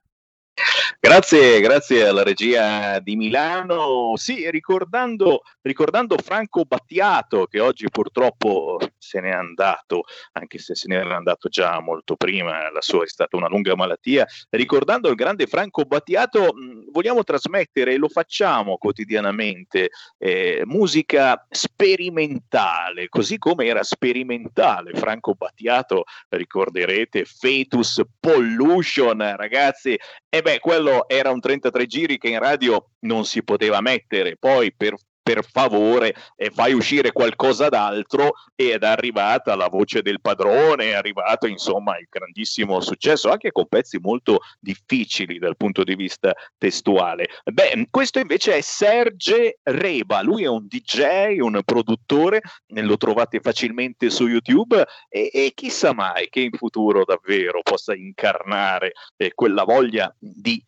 Grazie, 0.99 1.59
grazie 1.61 2.05
alla 2.05 2.23
regia 2.23 2.99
di 2.99 3.15
Milano. 3.15 4.13
Sì, 4.15 4.49
ricordando, 4.51 5.41
ricordando, 5.61 6.15
Franco 6.17 6.63
Battiato, 6.63 7.47
che 7.47 7.59
oggi 7.59 7.89
purtroppo 7.89 8.77
se 8.97 9.19
n'è 9.19 9.31
andato, 9.31 10.03
anche 10.33 10.59
se 10.59 10.75
se 10.75 10.87
n'era 10.87 11.15
andato 11.15 11.49
già 11.49 11.79
molto 11.79 12.15
prima, 12.15 12.71
la 12.71 12.81
sua 12.81 13.03
è 13.03 13.07
stata 13.07 13.35
una 13.35 13.47
lunga 13.47 13.75
malattia. 13.75 14.27
Ricordando 14.49 15.09
il 15.09 15.15
grande 15.15 15.47
Franco 15.47 15.83
Battiato, 15.85 16.53
vogliamo 16.91 17.23
trasmettere, 17.23 17.93
e 17.93 17.97
lo 17.97 18.07
facciamo 18.07 18.77
quotidianamente, 18.77 19.89
eh, 20.19 20.61
musica 20.65 21.45
sperimentale, 21.49 23.09
così 23.09 23.37
come 23.37 23.65
era 23.65 23.83
sperimentale 23.83 24.93
Franco 24.93 25.33
Battiato, 25.33 26.03
ricorderete, 26.29 27.25
Fetus 27.25 28.01
Pollution, 28.19 29.33
ragazzi, 29.35 29.97
e 30.29 30.41
beh, 30.41 30.50
quello 30.59 31.07
era 31.07 31.31
un 31.31 31.39
33 31.39 31.85
giri 31.85 32.17
che 32.17 32.29
in 32.29 32.39
radio 32.39 32.91
non 33.01 33.25
si 33.25 33.43
poteva 33.43 33.81
mettere, 33.81 34.37
poi 34.37 34.73
per 34.73 34.95
per 35.21 35.45
favore 35.45 36.15
eh, 36.35 36.49
fai 36.49 36.73
uscire 36.73 37.11
qualcosa 37.11 37.69
d'altro 37.69 38.33
ed 38.55 38.83
è 38.83 38.87
arrivata 38.87 39.55
la 39.55 39.67
voce 39.67 40.01
del 40.01 40.21
padrone, 40.21 40.89
è 40.89 40.93
arrivato 40.93 41.47
insomma 41.47 41.97
il 41.97 42.07
grandissimo 42.09 42.79
successo 42.81 43.29
anche 43.29 43.51
con 43.51 43.67
pezzi 43.67 43.99
molto 43.99 44.39
difficili 44.59 45.37
dal 45.37 45.57
punto 45.57 45.83
di 45.83 45.95
vista 45.95 46.33
testuale. 46.57 47.27
Beh, 47.43 47.87
questo 47.89 48.19
invece 48.19 48.57
è 48.57 48.61
Serge 48.61 49.59
Reba, 49.63 50.21
lui 50.21 50.43
è 50.43 50.47
un 50.47 50.65
DJ, 50.67 51.39
un 51.39 51.61
produttore, 51.63 52.41
lo 52.67 52.97
trovate 52.97 53.39
facilmente 53.39 54.09
su 54.09 54.27
YouTube 54.27 54.85
e, 55.07 55.29
e 55.33 55.51
chissà 55.53 55.93
mai 55.93 56.29
che 56.29 56.41
in 56.41 56.51
futuro 56.51 57.03
davvero 57.05 57.61
possa 57.61 57.93
incarnare 57.95 58.93
eh, 59.17 59.33
quella 59.33 59.63
voglia 59.63 60.13
di 60.17 60.63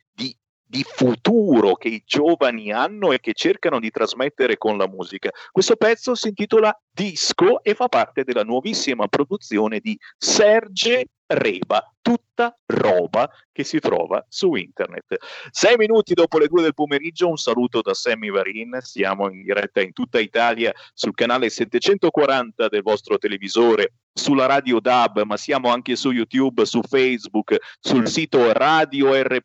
di 0.73 0.83
futuro 0.83 1.75
che 1.75 1.87
i 1.87 2.03
giovani 2.03 2.73
hanno 2.73 3.11
e 3.11 3.19
che 3.19 3.33
cercano 3.33 3.79
di 3.79 3.91
trasmettere 3.91 4.57
con 4.57 4.75
la 4.75 4.87
musica. 4.87 5.29
Questo 5.51 5.75
pezzo 5.75 6.15
si 6.15 6.29
intitola 6.29 6.75
Disco 6.89 7.61
e 7.61 7.75
fa 7.75 7.87
parte 7.87 8.23
della 8.23 8.43
nuovissima 8.43 9.07
produzione 9.07 9.79
di 9.79 9.95
Serge 10.17 11.05
Reba, 11.27 11.93
tutta 12.01 12.57
roba 12.65 13.29
che 13.51 13.63
si 13.63 13.79
trova 13.79 14.25
su 14.27 14.55
internet. 14.55 15.17
Sei 15.51 15.77
minuti 15.77 16.15
dopo 16.15 16.39
le 16.39 16.47
due 16.47 16.63
del 16.63 16.73
pomeriggio, 16.73 17.29
un 17.29 17.37
saluto 17.37 17.81
da 17.81 17.93
Sammy 17.93 18.31
Varin, 18.31 18.79
siamo 18.81 19.29
in 19.29 19.43
diretta 19.43 19.79
in 19.79 19.93
tutta 19.93 20.19
Italia 20.19 20.73
sul 20.93 21.13
canale 21.13 21.49
740 21.49 22.67
del 22.67 22.81
vostro 22.81 23.19
televisore, 23.19 23.93
sulla 24.13 24.45
radio 24.45 24.79
DAB, 24.79 25.23
ma 25.23 25.37
siamo 25.37 25.71
anche 25.71 25.95
su 25.95 26.11
YouTube, 26.11 26.65
su 26.65 26.81
Facebook, 26.81 27.57
sul 27.79 28.07
sito 28.07 28.51
radiorpl.it, 28.53 29.41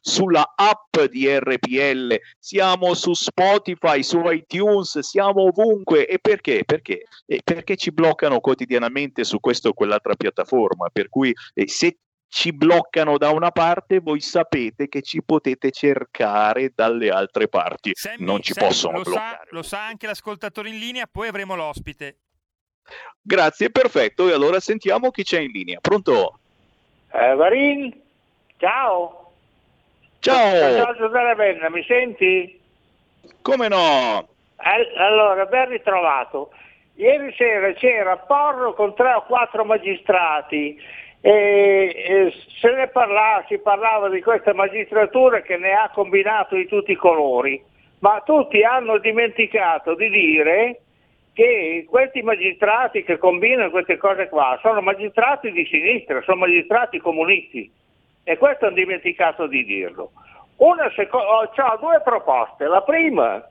sulla 0.00 0.52
app 0.54 1.00
di 1.10 1.26
RPL, 1.28 2.16
siamo 2.38 2.94
su 2.94 3.14
Spotify, 3.14 4.02
su 4.02 4.20
iTunes, 4.30 4.98
siamo 5.00 5.44
ovunque. 5.44 6.06
E 6.06 6.18
perché? 6.18 6.64
Perché? 6.64 7.04
Eh, 7.26 7.40
perché 7.42 7.76
ci 7.76 7.92
bloccano 7.92 8.40
quotidianamente 8.40 9.24
su 9.24 9.40
questa 9.40 9.68
o 9.68 9.72
quell'altra 9.72 10.14
piattaforma, 10.14 10.88
per 10.92 11.08
cui 11.08 11.34
eh, 11.54 11.68
se 11.68 11.98
ci 12.30 12.52
bloccano 12.52 13.16
da 13.16 13.30
una 13.30 13.50
parte, 13.50 14.00
voi 14.00 14.20
sapete 14.20 14.88
che 14.88 15.00
ci 15.00 15.22
potete 15.22 15.70
cercare 15.70 16.72
dalle 16.74 17.08
altre 17.08 17.48
parti. 17.48 17.92
Sammy, 17.94 18.22
non 18.24 18.42
ci 18.42 18.52
Sammy, 18.52 18.66
possono 18.66 18.98
lo 18.98 19.02
bloccare. 19.02 19.36
Sa, 19.36 19.46
lo 19.50 19.62
sa 19.62 19.86
anche 19.86 20.06
l'ascoltatore 20.06 20.68
in 20.68 20.78
linea, 20.78 21.06
poi 21.10 21.28
avremo 21.28 21.56
l'ospite. 21.56 22.18
Grazie, 23.22 23.70
perfetto. 23.70 24.28
E 24.28 24.32
allora 24.32 24.60
sentiamo 24.60 25.10
chi 25.10 25.22
c'è 25.22 25.40
in 25.40 25.50
linea. 25.50 25.78
Pronto? 25.80 26.38
Eh, 27.12 27.34
Varin, 27.34 27.92
ciao. 28.56 29.32
Ciao. 30.20 30.76
Ciao 30.76 30.94
Giuseppe 30.96 31.34
Benna, 31.36 31.70
mi 31.70 31.84
senti? 31.84 32.60
Come 33.42 33.68
no? 33.68 34.28
Eh, 34.58 34.98
allora, 34.98 35.46
ben 35.46 35.68
ritrovato. 35.68 36.50
Ieri 36.94 37.32
sera 37.36 37.72
c'era 37.74 38.16
Porro 38.16 38.74
con 38.74 38.94
tre 38.94 39.12
o 39.12 39.22
quattro 39.22 39.64
magistrati 39.64 40.76
e, 41.20 41.30
e 41.30 42.34
se 42.60 42.70
ne 42.72 42.88
parlava, 42.88 43.44
si 43.46 43.58
parlava 43.58 44.08
di 44.08 44.20
questa 44.20 44.52
magistratura 44.52 45.42
che 45.42 45.56
ne 45.56 45.72
ha 45.72 45.90
combinato 45.94 46.56
di 46.56 46.66
tutti 46.66 46.92
i 46.92 46.96
colori, 46.96 47.62
ma 48.00 48.20
tutti 48.24 48.64
hanno 48.64 48.98
dimenticato 48.98 49.94
di 49.94 50.08
dire 50.10 50.80
che 51.38 51.86
questi 51.88 52.20
magistrati 52.20 53.04
che 53.04 53.16
combinano 53.16 53.70
queste 53.70 53.96
cose 53.96 54.28
qua 54.28 54.58
sono 54.60 54.80
magistrati 54.80 55.52
di 55.52 55.64
sinistra, 55.66 56.20
sono 56.22 56.38
magistrati 56.38 56.98
comunisti 56.98 57.70
e 58.24 58.36
questo 58.36 58.66
hanno 58.66 58.74
dimenticato 58.74 59.46
di 59.46 59.64
dirlo. 59.64 60.10
Seco- 60.96 61.18
ho 61.18 61.48
due 61.78 62.00
proposte, 62.02 62.66
la 62.66 62.82
prima 62.82 63.48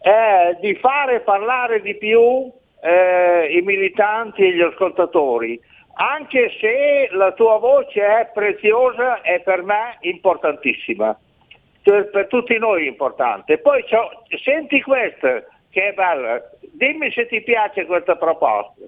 è 0.00 0.58
di 0.60 0.74
fare 0.74 1.20
parlare 1.20 1.80
di 1.82 1.94
più 1.94 2.50
eh, 2.82 3.56
i 3.56 3.60
militanti 3.60 4.42
e 4.42 4.52
gli 4.52 4.62
ascoltatori, 4.62 5.60
anche 5.98 6.50
se 6.58 7.10
la 7.12 7.30
tua 7.30 7.58
voce 7.58 8.00
è 8.04 8.30
preziosa 8.34 9.20
e 9.20 9.38
per 9.38 9.62
me 9.62 9.98
importantissima, 10.00 11.16
per, 11.80 12.10
per 12.10 12.26
tutti 12.26 12.58
noi 12.58 12.86
è 12.86 12.88
importante. 12.88 13.58
Poi 13.58 13.84
senti 14.42 14.82
questa 14.82 15.44
che 15.70 15.88
è 15.88 15.92
bella, 15.92 16.42
dimmi 16.72 17.10
se 17.12 17.26
ti 17.26 17.40
piace 17.42 17.86
questa 17.86 18.16
proposta. 18.16 18.84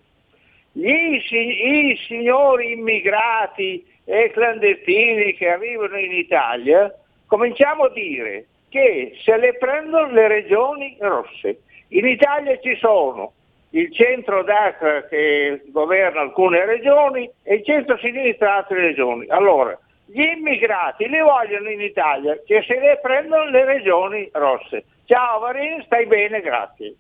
Gli, 0.73 0.89
I 0.89 1.97
signori 2.07 2.73
immigrati 2.73 3.87
e 4.05 4.31
clandestini 4.31 5.35
che 5.35 5.49
arrivano 5.49 5.99
in 5.99 6.13
Italia, 6.13 6.93
cominciamo 7.27 7.85
a 7.85 7.91
dire 7.91 8.47
che 8.69 9.17
se 9.23 9.37
le 9.37 9.55
prendono 9.55 10.11
le 10.11 10.29
regioni 10.29 10.97
rosse. 10.99 11.61
In 11.89 12.07
Italia 12.07 12.59
ci 12.59 12.75
sono 12.77 13.33
il 13.71 13.93
centro-destra 13.93 15.07
che 15.07 15.63
governa 15.67 16.21
alcune 16.21 16.65
regioni 16.65 17.31
e 17.43 17.57
il 17.57 17.65
centro-sinistra 17.65 18.57
altre 18.57 18.81
regioni. 18.81 19.27
Allora, 19.29 19.79
gli 20.07 20.21
immigrati 20.21 21.09
li 21.09 21.21
vogliono 21.21 21.71
in 21.71 21.81
Italia, 21.81 22.39
che 22.45 22.63
se 22.67 22.79
ne 22.79 22.99
prendono 23.01 23.51
le 23.51 23.65
regioni 23.65 24.29
rosse. 24.33 24.85
Ciao 25.05 25.41
Varin, 25.41 25.83
stai 25.85 26.07
bene, 26.07 26.41
grazie. 26.41 26.95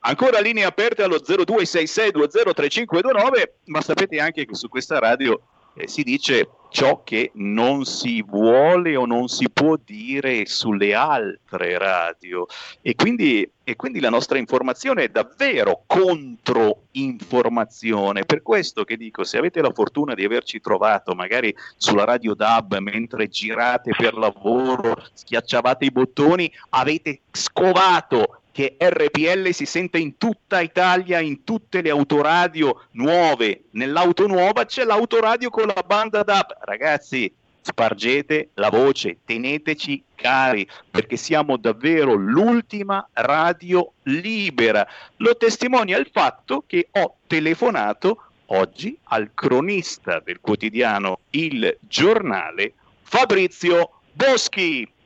Ancora 0.00 0.40
linee 0.40 0.64
aperte 0.64 1.02
allo 1.02 1.18
0266203529, 1.18 3.42
ma 3.66 3.80
sapete 3.80 4.20
anche 4.20 4.44
che 4.44 4.54
su 4.54 4.68
questa 4.68 4.98
radio 4.98 5.40
eh, 5.74 5.88
si 5.88 6.02
dice 6.02 6.48
ciò 6.70 7.02
che 7.02 7.32
non 7.34 7.84
si 7.84 8.22
vuole 8.22 8.96
o 8.96 9.04
non 9.06 9.28
si 9.28 9.48
può 9.50 9.78
dire 9.82 10.46
sulle 10.46 10.94
altre 10.94 11.76
radio. 11.78 12.46
E 12.82 12.94
quindi, 12.94 13.50
e 13.64 13.76
quindi 13.76 14.00
la 14.00 14.10
nostra 14.10 14.38
informazione 14.38 15.04
è 15.04 15.08
davvero 15.08 15.84
controinformazione. 15.86 18.24
Per 18.24 18.42
questo 18.42 18.84
che 18.84 18.96
dico 18.96 19.24
se 19.24 19.38
avete 19.38 19.60
la 19.60 19.72
fortuna 19.72 20.14
di 20.14 20.24
averci 20.24 20.60
trovato 20.60 21.14
magari 21.14 21.54
sulla 21.76 22.04
radio 22.04 22.34
DAB 22.34 22.78
mentre 22.78 23.28
girate 23.28 23.92
per 23.96 24.14
lavoro 24.14 24.96
schiacciavate 25.12 25.84
i 25.84 25.90
bottoni 25.90 26.50
avete 26.70 27.20
scovato 27.30 28.40
che 28.58 28.74
RPL 28.76 29.50
si 29.52 29.66
sente 29.66 29.98
in 29.98 30.18
tutta 30.18 30.60
Italia, 30.60 31.20
in 31.20 31.44
tutte 31.44 31.80
le 31.80 31.90
autoradio 31.90 32.86
nuove. 32.94 33.66
Nell'auto 33.70 34.26
nuova 34.26 34.64
c'è 34.64 34.82
l'autoradio 34.82 35.48
con 35.48 35.68
la 35.68 35.84
banda 35.86 36.24
DAB. 36.24 36.56
Ragazzi, 36.62 37.32
spargete 37.60 38.48
la 38.54 38.68
voce, 38.68 39.18
teneteci 39.24 40.02
cari, 40.16 40.68
perché 40.90 41.16
siamo 41.16 41.56
davvero 41.56 42.14
l'ultima 42.14 43.08
radio 43.12 43.92
libera. 44.02 44.84
Lo 45.18 45.36
testimonia 45.36 45.96
il 45.96 46.08
fatto 46.12 46.64
che 46.66 46.88
ho 46.90 47.18
telefonato 47.28 48.24
oggi 48.46 48.98
al 49.04 49.30
cronista 49.34 50.18
del 50.18 50.40
quotidiano 50.40 51.20
Il 51.30 51.78
Giornale, 51.82 52.72
Fabrizio 53.02 54.00
Boschi. 54.10 54.96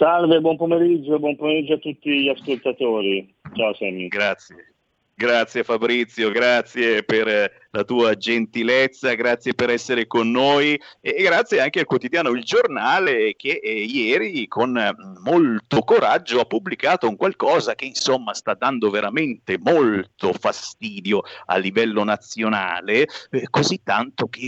Salve, 0.00 0.40
buon 0.40 0.56
pomeriggio, 0.56 1.18
buon 1.18 1.36
pomeriggio 1.36 1.74
a 1.74 1.78
tutti 1.78 2.22
gli 2.22 2.28
ascoltatori. 2.30 3.34
Ciao 3.52 3.74
Sammy. 3.74 4.08
Grazie. 4.08 4.72
Grazie 5.14 5.62
Fabrizio, 5.62 6.30
grazie 6.30 7.02
per 7.02 7.28
eh, 7.28 7.52
la 7.72 7.84
tua 7.84 8.16
gentilezza, 8.16 9.12
grazie 9.12 9.52
per 9.52 9.68
essere 9.68 10.06
con 10.06 10.30
noi 10.30 10.80
e 11.02 11.22
grazie 11.22 11.60
anche 11.60 11.80
al 11.80 11.84
quotidiano 11.84 12.30
Il 12.30 12.42
Giornale 12.42 13.34
che 13.36 13.60
eh, 13.62 13.82
ieri 13.82 14.48
con 14.48 14.78
eh, 14.78 14.90
molto 15.22 15.80
coraggio 15.82 16.40
ha 16.40 16.46
pubblicato 16.46 17.06
un 17.06 17.16
qualcosa 17.16 17.74
che 17.74 17.84
insomma 17.84 18.32
sta 18.32 18.54
dando 18.54 18.88
veramente 18.88 19.58
molto 19.58 20.32
fastidio 20.32 21.20
a 21.44 21.58
livello 21.58 22.02
nazionale, 22.02 23.06
eh, 23.30 23.46
così 23.50 23.82
tanto 23.82 24.28
che 24.28 24.46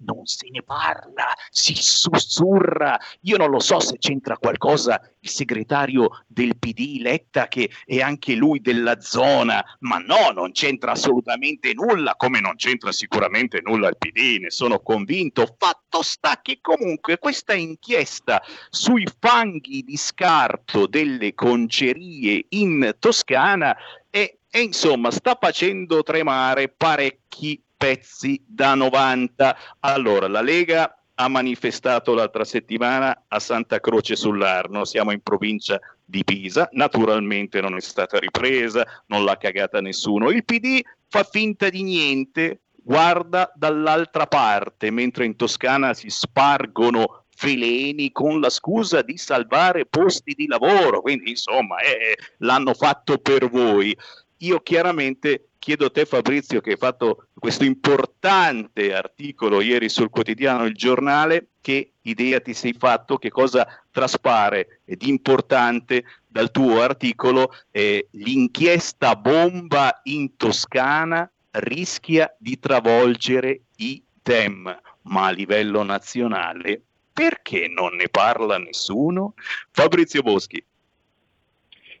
non 0.00 0.26
se 0.26 0.48
ne 0.50 0.62
parla, 0.62 1.34
si 1.50 1.74
sussurra. 1.74 2.98
Io 3.22 3.36
non 3.36 3.50
lo 3.50 3.60
so 3.60 3.80
se 3.80 3.98
c'entra 3.98 4.36
qualcosa 4.36 5.00
il 5.20 5.28
segretario 5.28 6.24
del 6.26 6.56
PD 6.56 7.00
Letta 7.00 7.48
che 7.48 7.70
è 7.84 8.00
anche 8.00 8.34
lui 8.34 8.60
della 8.60 9.00
zona, 9.00 9.64
ma 9.80 9.98
no, 9.98 10.30
non 10.32 10.52
c'entra 10.52 10.92
assolutamente 10.92 11.72
nulla, 11.74 12.14
come 12.16 12.40
non 12.40 12.56
c'entra 12.56 12.92
sicuramente 12.92 13.60
nulla 13.62 13.88
il 13.88 13.96
PD, 13.98 14.40
ne 14.40 14.50
sono 14.50 14.80
convinto. 14.80 15.56
Fatto 15.58 16.02
sta 16.02 16.40
che 16.42 16.58
comunque 16.60 17.18
questa 17.18 17.54
inchiesta 17.54 18.42
sui 18.70 19.06
fanghi 19.18 19.82
di 19.82 19.96
scarto 19.96 20.86
delle 20.86 21.34
concerie 21.34 22.46
in 22.50 22.94
Toscana 22.98 23.76
è, 24.08 24.36
è 24.48 24.58
insomma 24.58 25.10
sta 25.10 25.36
facendo 25.40 26.02
tremare 26.02 26.68
parecchi 26.68 27.62
pezzi 27.80 28.38
da 28.46 28.74
90. 28.74 29.56
Allora, 29.80 30.28
la 30.28 30.42
Lega 30.42 30.94
ha 31.14 31.28
manifestato 31.28 32.12
l'altra 32.12 32.44
settimana 32.44 33.24
a 33.26 33.38
Santa 33.40 33.80
Croce 33.80 34.16
sull'Arno, 34.16 34.84
siamo 34.84 35.12
in 35.12 35.22
provincia 35.22 35.80
di 36.04 36.22
Pisa, 36.22 36.68
naturalmente 36.72 37.62
non 37.62 37.76
è 37.76 37.80
stata 37.80 38.18
ripresa, 38.18 38.86
non 39.06 39.24
l'ha 39.24 39.38
cagata 39.38 39.80
nessuno. 39.80 40.28
Il 40.28 40.44
PD 40.44 40.82
fa 41.08 41.24
finta 41.24 41.70
di 41.70 41.82
niente, 41.82 42.60
guarda 42.74 43.50
dall'altra 43.54 44.26
parte, 44.26 44.90
mentre 44.90 45.24
in 45.24 45.36
Toscana 45.36 45.94
si 45.94 46.10
spargono 46.10 47.24
veleni 47.40 48.12
con 48.12 48.40
la 48.40 48.50
scusa 48.50 49.00
di 49.00 49.16
salvare 49.16 49.86
posti 49.86 50.34
di 50.34 50.46
lavoro, 50.46 51.00
quindi 51.00 51.30
insomma 51.30 51.78
eh, 51.78 52.18
l'hanno 52.38 52.74
fatto 52.74 53.16
per 53.16 53.48
voi. 53.48 53.96
Io 54.38 54.60
chiaramente 54.60 55.49
chiedo 55.60 55.84
a 55.84 55.90
te 55.90 56.06
Fabrizio 56.06 56.60
che 56.60 56.70
hai 56.70 56.76
fatto 56.76 57.26
questo 57.38 57.64
importante 57.64 58.94
articolo 58.94 59.60
ieri 59.60 59.90
sul 59.90 60.08
quotidiano 60.08 60.64
Il 60.64 60.74
Giornale, 60.74 61.48
che 61.60 61.92
idea 62.02 62.40
ti 62.40 62.54
sei 62.54 62.72
fatto, 62.72 63.18
che 63.18 63.30
cosa 63.30 63.68
traspare 63.90 64.80
di 64.84 65.08
importante 65.08 66.04
dal 66.26 66.50
tuo 66.50 66.80
articolo, 66.80 67.52
eh, 67.70 68.08
l'inchiesta 68.12 69.14
bomba 69.14 70.00
in 70.04 70.34
Toscana 70.36 71.30
rischia 71.52 72.34
di 72.38 72.58
travolgere 72.58 73.60
i 73.76 74.02
TEM, 74.22 74.80
ma 75.02 75.26
a 75.26 75.30
livello 75.30 75.82
nazionale 75.82 76.80
perché 77.12 77.68
non 77.68 77.96
ne 77.96 78.08
parla 78.08 78.56
nessuno? 78.56 79.34
Fabrizio 79.70 80.22
Boschi. 80.22 80.64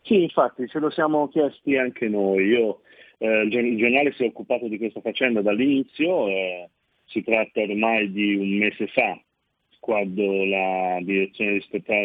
Sì, 0.02 0.22
infatti 0.22 0.66
ce 0.66 0.78
lo 0.78 0.88
siamo 0.88 1.28
chiesti 1.28 1.76
anche 1.76 2.08
noi. 2.08 2.46
Io 2.46 2.80
eh, 3.22 3.42
il 3.42 3.76
giornale 3.76 4.12
si 4.14 4.24
è 4.24 4.26
occupato 4.28 4.66
di 4.66 4.78
questa 4.78 5.02
faccenda 5.02 5.42
dall'inizio, 5.42 6.28
eh, 6.28 6.70
si 7.04 7.22
tratta 7.22 7.60
ormai 7.60 8.10
di 8.10 8.34
un 8.34 8.48
mese 8.56 8.86
fa, 8.86 9.20
quando 9.78 10.44
la 10.46 10.98
direzione 11.02 11.60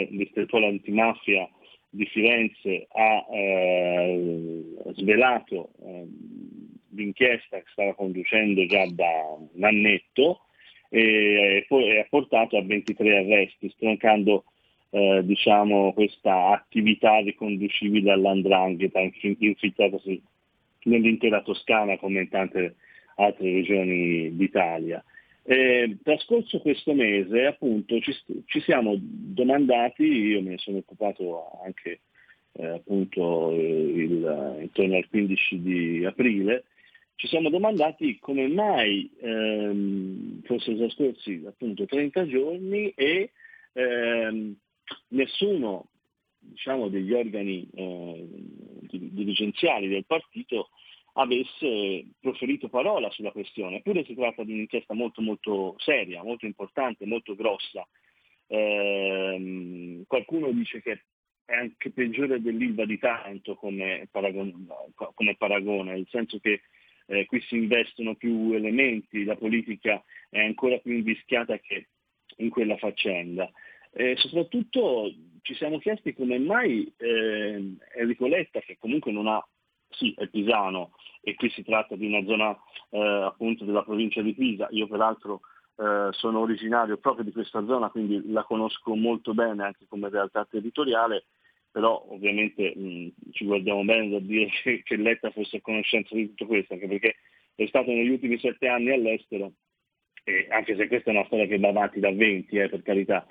distrettuale 0.09 0.67
antimafia 0.67 1.47
di 1.89 2.05
Firenze 2.07 2.87
ha 2.91 3.25
eh, 3.33 4.63
svelato 4.95 5.69
eh, 5.85 6.05
l'inchiesta 6.89 7.59
che 7.59 7.65
stava 7.71 7.93
conducendo 7.93 8.65
già 8.65 8.85
da 8.91 9.37
un 9.53 9.63
annetto 9.63 10.41
e 10.89 11.63
poi 11.69 11.97
ha 11.97 12.05
portato 12.09 12.57
a 12.57 12.63
23 12.63 13.19
arresti, 13.19 13.69
stroncando 13.69 14.43
eh, 14.89 15.21
diciamo, 15.23 15.93
questa 15.93 16.49
attività 16.49 17.19
riconducibile 17.19 18.11
all'andrangheta 18.11 18.99
infiltratasi 18.99 20.21
nell'intera 20.85 21.41
Toscana 21.41 21.97
come 21.97 22.21
in 22.21 22.29
tante 22.29 22.75
altre 23.15 23.51
regioni 23.51 24.35
d'Italia. 24.35 25.03
Eh, 25.43 25.97
trascorso 26.01 26.59
questo 26.59 26.93
mese 26.93 27.45
appunto 27.45 27.99
ci, 27.99 28.15
ci, 28.45 28.61
siamo 28.61 28.95
domandati, 28.99 30.03
io 30.03 30.41
me 30.41 30.51
ne 30.51 30.57
sono 30.57 30.77
occupato 30.77 31.59
anche 31.63 31.99
eh, 32.53 32.65
appunto 32.65 33.51
il, 33.51 34.57
intorno 34.61 34.95
al 34.95 35.07
15 35.07 35.61
di 35.61 36.03
aprile, 36.03 36.63
ci 37.15 37.27
siamo 37.27 37.49
domandati 37.49 38.17
come 38.19 38.47
mai 38.47 39.09
ehm, 39.21 40.41
fossero 40.43 40.77
trascorsi 40.77 41.43
appunto 41.45 41.85
30 41.85 42.27
giorni 42.27 42.89
e 42.89 43.31
ehm, 43.73 44.55
nessuno 45.09 45.89
diciamo, 46.49 46.87
degli 46.87 47.13
organi 47.13 47.67
eh, 47.73 48.27
dirigenziali 48.91 49.87
del 49.87 50.05
partito 50.05 50.69
avesse 51.13 52.05
proferito 52.19 52.67
parola 52.69 53.09
sulla 53.11 53.31
questione. 53.31 53.77
Eppure 53.77 54.03
si 54.05 54.15
tratta 54.15 54.43
di 54.43 54.53
un'inchiesta 54.53 54.93
molto 54.93 55.21
molto 55.21 55.75
seria, 55.77 56.23
molto 56.23 56.45
importante, 56.45 57.05
molto 57.05 57.35
grossa. 57.35 57.87
Eh, 58.47 60.03
qualcuno 60.07 60.51
dice 60.51 60.81
che 60.81 61.03
è 61.45 61.55
anche 61.55 61.91
peggiore 61.91 62.41
dell'Ilva 62.41 62.85
di 62.85 62.97
Taranto 62.97 63.55
come 63.55 64.07
paragone, 64.11 64.53
come 65.13 65.35
paragone 65.35 65.93
nel 65.93 66.07
senso 66.09 66.39
che 66.39 66.61
eh, 67.07 67.25
qui 67.25 67.39
si 67.41 67.55
investono 67.55 68.15
più 68.15 68.53
elementi, 68.53 69.23
la 69.23 69.35
politica 69.35 70.03
è 70.29 70.41
ancora 70.41 70.77
più 70.79 70.91
invischiata 70.91 71.57
che 71.59 71.87
in 72.37 72.49
quella 72.49 72.77
faccenda. 72.77 73.49
E 73.97 74.17
soprattutto 74.17 75.09
ci 75.41 75.55
siamo 75.55 75.79
chiesti 75.79 76.13
come 76.13 76.37
mai 76.37 76.91
eh, 76.97 77.75
Enrico 77.95 78.27
Letta, 78.27 78.59
che 78.59 78.77
comunque 78.77 79.13
non 79.13 79.27
ha, 79.27 79.41
sì, 79.89 80.13
è 80.17 80.27
pisano, 80.27 80.91
e 81.21 81.35
qui 81.35 81.49
si 81.51 81.63
tratta 81.63 81.95
di 81.95 82.05
una 82.05 82.21
zona 82.25 82.57
eh, 82.89 82.99
appunto 82.99 83.63
della 83.63 83.83
provincia 83.83 84.21
di 84.21 84.33
Pisa, 84.33 84.67
io 84.71 84.87
peraltro 84.87 85.39
eh, 85.77 86.09
sono 86.11 86.39
originario 86.39 86.97
proprio 86.97 87.23
di 87.23 87.31
questa 87.31 87.65
zona, 87.65 87.89
quindi 87.89 88.31
la 88.33 88.43
conosco 88.43 88.95
molto 88.95 89.33
bene 89.33 89.63
anche 89.63 89.85
come 89.87 90.09
realtà 90.09 90.45
territoriale, 90.49 91.27
però 91.71 92.05
ovviamente 92.09 92.73
mh, 92.75 93.31
ci 93.31 93.45
guardiamo 93.45 93.85
bene 93.85 94.09
da 94.09 94.19
dire 94.19 94.49
che, 94.61 94.81
che 94.83 94.97
Letta 94.97 95.31
fosse 95.31 95.57
a 95.57 95.61
conoscenza 95.61 96.13
di 96.15 96.27
tutto 96.27 96.47
questo, 96.47 96.73
anche 96.73 96.87
perché 96.87 97.15
è 97.55 97.65
stato 97.67 97.91
negli 97.91 98.09
ultimi 98.09 98.37
sette 98.39 98.67
anni 98.67 98.91
all'estero, 98.91 99.53
e 100.25 100.47
anche 100.49 100.75
se 100.75 100.87
questa 100.87 101.11
è 101.11 101.13
una 101.13 101.25
storia 101.27 101.45
che 101.45 101.59
va 101.59 101.69
avanti 101.69 101.99
da 102.01 102.11
20, 102.11 102.57
eh, 102.57 102.67
per 102.67 102.81
carità, 102.81 103.25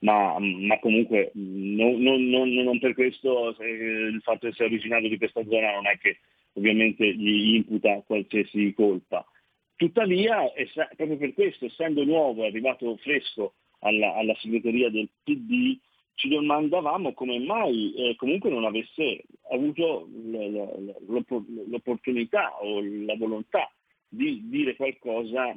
ma, 0.00 0.38
ma 0.38 0.78
comunque 0.78 1.30
non, 1.34 2.00
non, 2.00 2.28
non, 2.28 2.48
non, 2.50 2.78
per 2.78 2.94
questo 2.94 3.54
il 3.60 4.20
fatto 4.22 4.46
di 4.46 4.52
essere 4.52 4.68
originario 4.68 5.08
di 5.08 5.18
questa 5.18 5.44
zona 5.44 5.72
non 5.72 5.86
è 5.86 5.98
che 5.98 6.18
ovviamente 6.54 7.14
gli 7.14 7.54
imputa 7.54 8.02
qualsiasi 8.06 8.72
colpa. 8.74 9.24
Tuttavia, 9.76 10.50
proprio 10.96 11.16
per 11.16 11.32
questo, 11.34 11.66
essendo 11.66 12.04
nuovo, 12.04 12.44
arrivato 12.44 12.96
fresco 12.98 13.54
alla, 13.80 14.14
alla 14.14 14.34
segreteria 14.40 14.90
del 14.90 15.08
PD, 15.22 15.78
ci 16.14 16.28
domandavamo 16.28 17.14
come 17.14 17.38
mai 17.38 17.94
eh, 17.94 18.14
comunque 18.16 18.50
non 18.50 18.64
avesse 18.64 19.24
avuto 19.50 20.06
l'opportunità 21.66 22.62
o 22.62 22.82
la 22.82 23.16
volontà 23.16 23.72
di 24.06 24.42
dire 24.48 24.76
qualcosa 24.76 25.56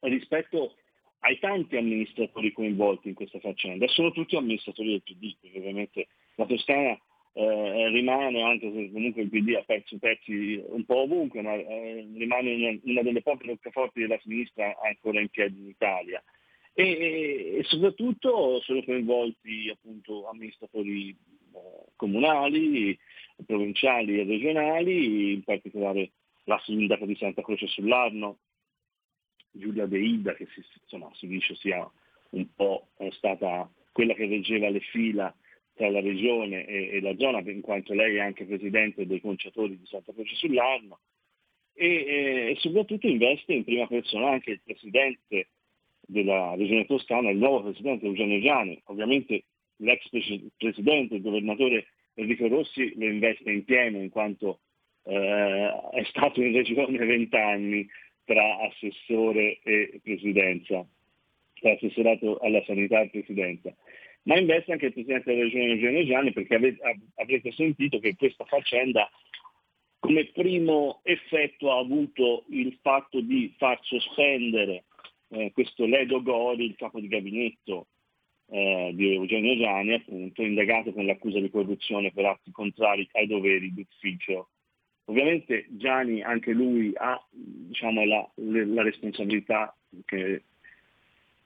rispetto 0.00 0.74
ai 1.20 1.38
tanti 1.38 1.76
amministratori 1.76 2.52
coinvolti 2.52 3.08
in 3.08 3.14
questa 3.14 3.38
faccenda. 3.40 3.86
Sono 3.88 4.10
tutti 4.12 4.36
amministratori 4.36 4.90
del 4.90 5.02
PD, 5.02 5.36
perché 5.40 5.58
ovviamente 5.58 6.06
la 6.36 6.46
Toscana 6.46 6.98
eh, 7.32 7.88
rimane, 7.88 8.42
anche 8.42 8.72
se 8.72 8.90
comunque 8.90 9.22
il 9.22 9.30
PD 9.30 9.54
ha 9.54 9.62
perso 9.62 9.98
pezzi 9.98 10.62
un 10.66 10.84
po' 10.84 11.02
ovunque, 11.02 11.42
ma 11.42 11.54
eh, 11.54 12.08
rimane 12.14 12.54
una, 12.54 12.78
una, 12.84 13.02
delle 13.02 13.22
poche 13.22 13.46
roccaforti 13.46 14.00
della 14.00 14.18
sinistra 14.20 14.76
ancora 14.82 15.20
in 15.20 15.28
piedi 15.28 15.60
in 15.60 15.68
Italia. 15.68 16.22
E, 16.72 16.84
e, 16.84 17.56
e 17.58 17.64
soprattutto 17.64 18.60
sono 18.62 18.82
coinvolti 18.82 19.68
appunto 19.70 20.28
amministratori 20.28 21.10
eh, 21.10 21.90
comunali, 21.96 22.98
provinciali 23.44 24.20
e 24.20 24.24
regionali, 24.24 25.32
in 25.34 25.42
particolare 25.42 26.12
la 26.44 26.60
sindaca 26.64 27.04
di 27.04 27.16
Santa 27.16 27.42
Croce 27.42 27.66
sull'Arno, 27.66 28.38
Giulia 29.52 29.86
De 29.86 29.98
Ida, 29.98 30.34
che 30.34 30.46
si, 30.54 30.62
insomma, 30.82 31.10
si 31.14 31.26
dice 31.26 31.54
sia 31.56 31.88
un 32.30 32.46
po' 32.54 32.88
stata 33.10 33.70
quella 33.92 34.14
che 34.14 34.26
reggeva 34.26 34.68
le 34.68 34.80
fila 34.80 35.34
tra 35.74 35.90
la 35.90 36.00
regione 36.00 36.66
e, 36.66 36.90
e, 36.92 37.00
la 37.00 37.16
zona, 37.16 37.40
in 37.40 37.60
quanto 37.60 37.94
lei 37.94 38.16
è 38.16 38.20
anche 38.20 38.44
presidente 38.44 39.06
dei 39.06 39.20
conciatori 39.20 39.78
di 39.78 39.86
Santa 39.86 40.12
Croce 40.12 40.34
sull'Arno, 40.36 40.98
e, 41.72 41.86
e, 41.86 42.56
soprattutto 42.58 43.06
investe 43.06 43.54
in 43.54 43.64
prima 43.64 43.86
persona 43.86 44.30
anche 44.30 44.52
il 44.52 44.60
presidente 44.62 45.48
della 46.00 46.54
regione 46.54 46.86
toscana, 46.86 47.30
il 47.30 47.38
nuovo 47.38 47.62
presidente 47.62 48.06
Eugenio 48.06 48.40
Giani, 48.40 48.80
ovviamente 48.86 49.44
l'ex 49.76 50.06
presidente, 50.56 51.14
il 51.14 51.22
governatore 51.22 51.86
Enrico 52.14 52.48
Rossi 52.48 52.92
lo 52.96 53.06
investe 53.06 53.50
in 53.50 53.64
pieno 53.64 53.98
in 53.98 54.10
quanto 54.10 54.60
eh, 55.04 55.72
è 55.92 56.04
stato 56.04 56.42
in 56.42 56.52
regione 56.52 56.98
vent'anni 56.98 57.88
tra 58.30 58.60
assessore 58.60 59.58
e 59.64 59.98
presidenza, 60.04 60.86
tra 61.54 61.72
assessorato 61.72 62.38
alla 62.38 62.62
sanità 62.64 63.00
e 63.00 63.08
presidenza. 63.08 63.74
Ma 64.22 64.38
investe 64.38 64.70
anche 64.70 64.86
il 64.86 64.92
presidente 64.92 65.32
della 65.32 65.42
regione 65.42 65.72
Eugenio 65.72 66.04
Gianni 66.04 66.32
perché 66.32 66.54
avete, 66.54 66.80
avrete 67.16 67.50
sentito 67.50 67.98
che 67.98 68.14
questa 68.14 68.44
faccenda 68.44 69.10
come 69.98 70.26
primo 70.26 71.00
effetto 71.02 71.72
ha 71.72 71.78
avuto 71.80 72.44
il 72.50 72.78
fatto 72.80 73.20
di 73.20 73.52
far 73.58 73.80
sospendere 73.82 74.84
eh, 75.30 75.50
questo 75.52 75.84
Ledo 75.84 76.22
Gori, 76.22 76.66
il 76.66 76.76
capo 76.76 77.00
di 77.00 77.08
gabinetto 77.08 77.88
eh, 78.46 78.92
di 78.94 79.14
Eugenio 79.14 79.56
Gianni, 79.56 79.94
appunto, 79.94 80.42
indagato 80.42 80.92
con 80.92 81.04
l'accusa 81.04 81.40
di 81.40 81.50
corruzione 81.50 82.12
per 82.12 82.26
atti 82.26 82.52
contrari 82.52 83.08
ai 83.12 83.26
doveri 83.26 83.74
d'ufficio. 83.74 84.50
Ovviamente 85.10 85.66
Gianni 85.70 86.22
anche 86.22 86.52
lui 86.52 86.92
ha 86.94 87.20
diciamo, 87.30 88.04
la, 88.04 88.30
la, 88.36 88.82
responsabilità 88.84 89.76
che 90.04 90.44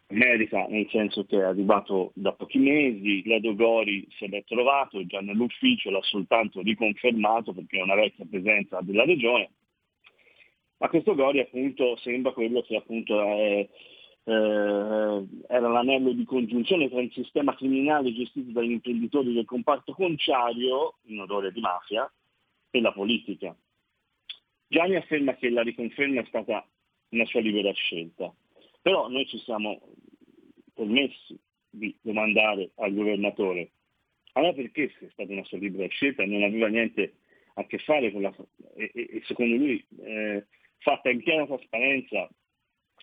merita, 0.09 0.67
nel 0.69 0.87
senso 0.91 1.25
che 1.25 1.39
è 1.39 1.45
arrivato 1.45 2.13
da 2.15 2.33
pochi 2.33 2.59
mesi, 2.59 3.23
Ledo 3.25 3.55
Gori 3.55 4.07
si 4.19 4.27
è 4.27 4.45
trovato 4.45 5.07
già 5.07 5.21
nell'ufficio, 5.21 5.91
l'ha 5.91 6.03
soltanto 6.03 6.61
riconfermato 6.61 7.55
perché 7.55 7.79
è 7.79 7.83
una 7.83 7.95
vecchia 7.95 8.27
presenza 8.29 8.83
della 8.83 9.07
regione, 9.07 9.49
ma 10.77 10.91
questo 10.91 11.15
Gori 11.15 11.41
appunto 11.41 11.97
sembra 11.97 12.33
quello 12.33 12.61
che 12.61 12.77
appunto 12.77 13.19
è, 13.19 13.67
eh, 14.25 15.27
era 15.49 15.69
l'anello 15.69 16.13
di 16.13 16.25
congiunzione 16.27 16.91
tra 16.91 17.01
il 17.01 17.13
sistema 17.13 17.57
criminale 17.57 18.13
gestito 18.13 18.51
dagli 18.51 18.73
imprenditori 18.73 19.33
del 19.33 19.47
comparto 19.47 19.95
conciario, 19.95 20.97
in 21.07 21.21
odore 21.21 21.51
di 21.51 21.61
mafia, 21.61 22.07
e 22.75 22.81
la 22.81 22.93
politica. 22.93 23.57
Gianni 24.67 24.97
afferma 24.97 25.37
che 25.37 25.49
la 25.49 25.63
riconferma 25.63 26.21
è 26.21 26.25
stata 26.27 26.69
una 27.11 27.25
sua 27.27 27.41
libera 27.41 27.73
scelta, 27.73 28.35
però 28.83 29.09
noi 29.09 29.25
ci 29.29 29.39
siamo 29.39 29.81
permessi 30.75 31.39
di 31.71 31.97
domandare 32.01 32.73
al 32.77 32.93
governatore, 32.93 33.71
allora 34.33 34.55
perché 34.55 34.93
se 34.99 35.07
è 35.07 35.11
stata 35.13 35.31
una 35.31 35.45
sua 35.45 35.59
libera 35.59 35.87
scelta 35.87 36.27
non 36.27 36.43
aveva 36.43 36.67
niente 36.67 37.19
a 37.55 37.65
che 37.65 37.79
fare 37.79 38.11
con 38.11 38.23
la... 38.23 38.35
e, 38.75 38.91
e 38.93 39.23
secondo 39.25 39.55
lui 39.55 39.85
eh, 40.01 40.45
fatta 40.79 41.11
in 41.11 41.23
piena 41.23 41.47
trasparenza, 41.47 42.29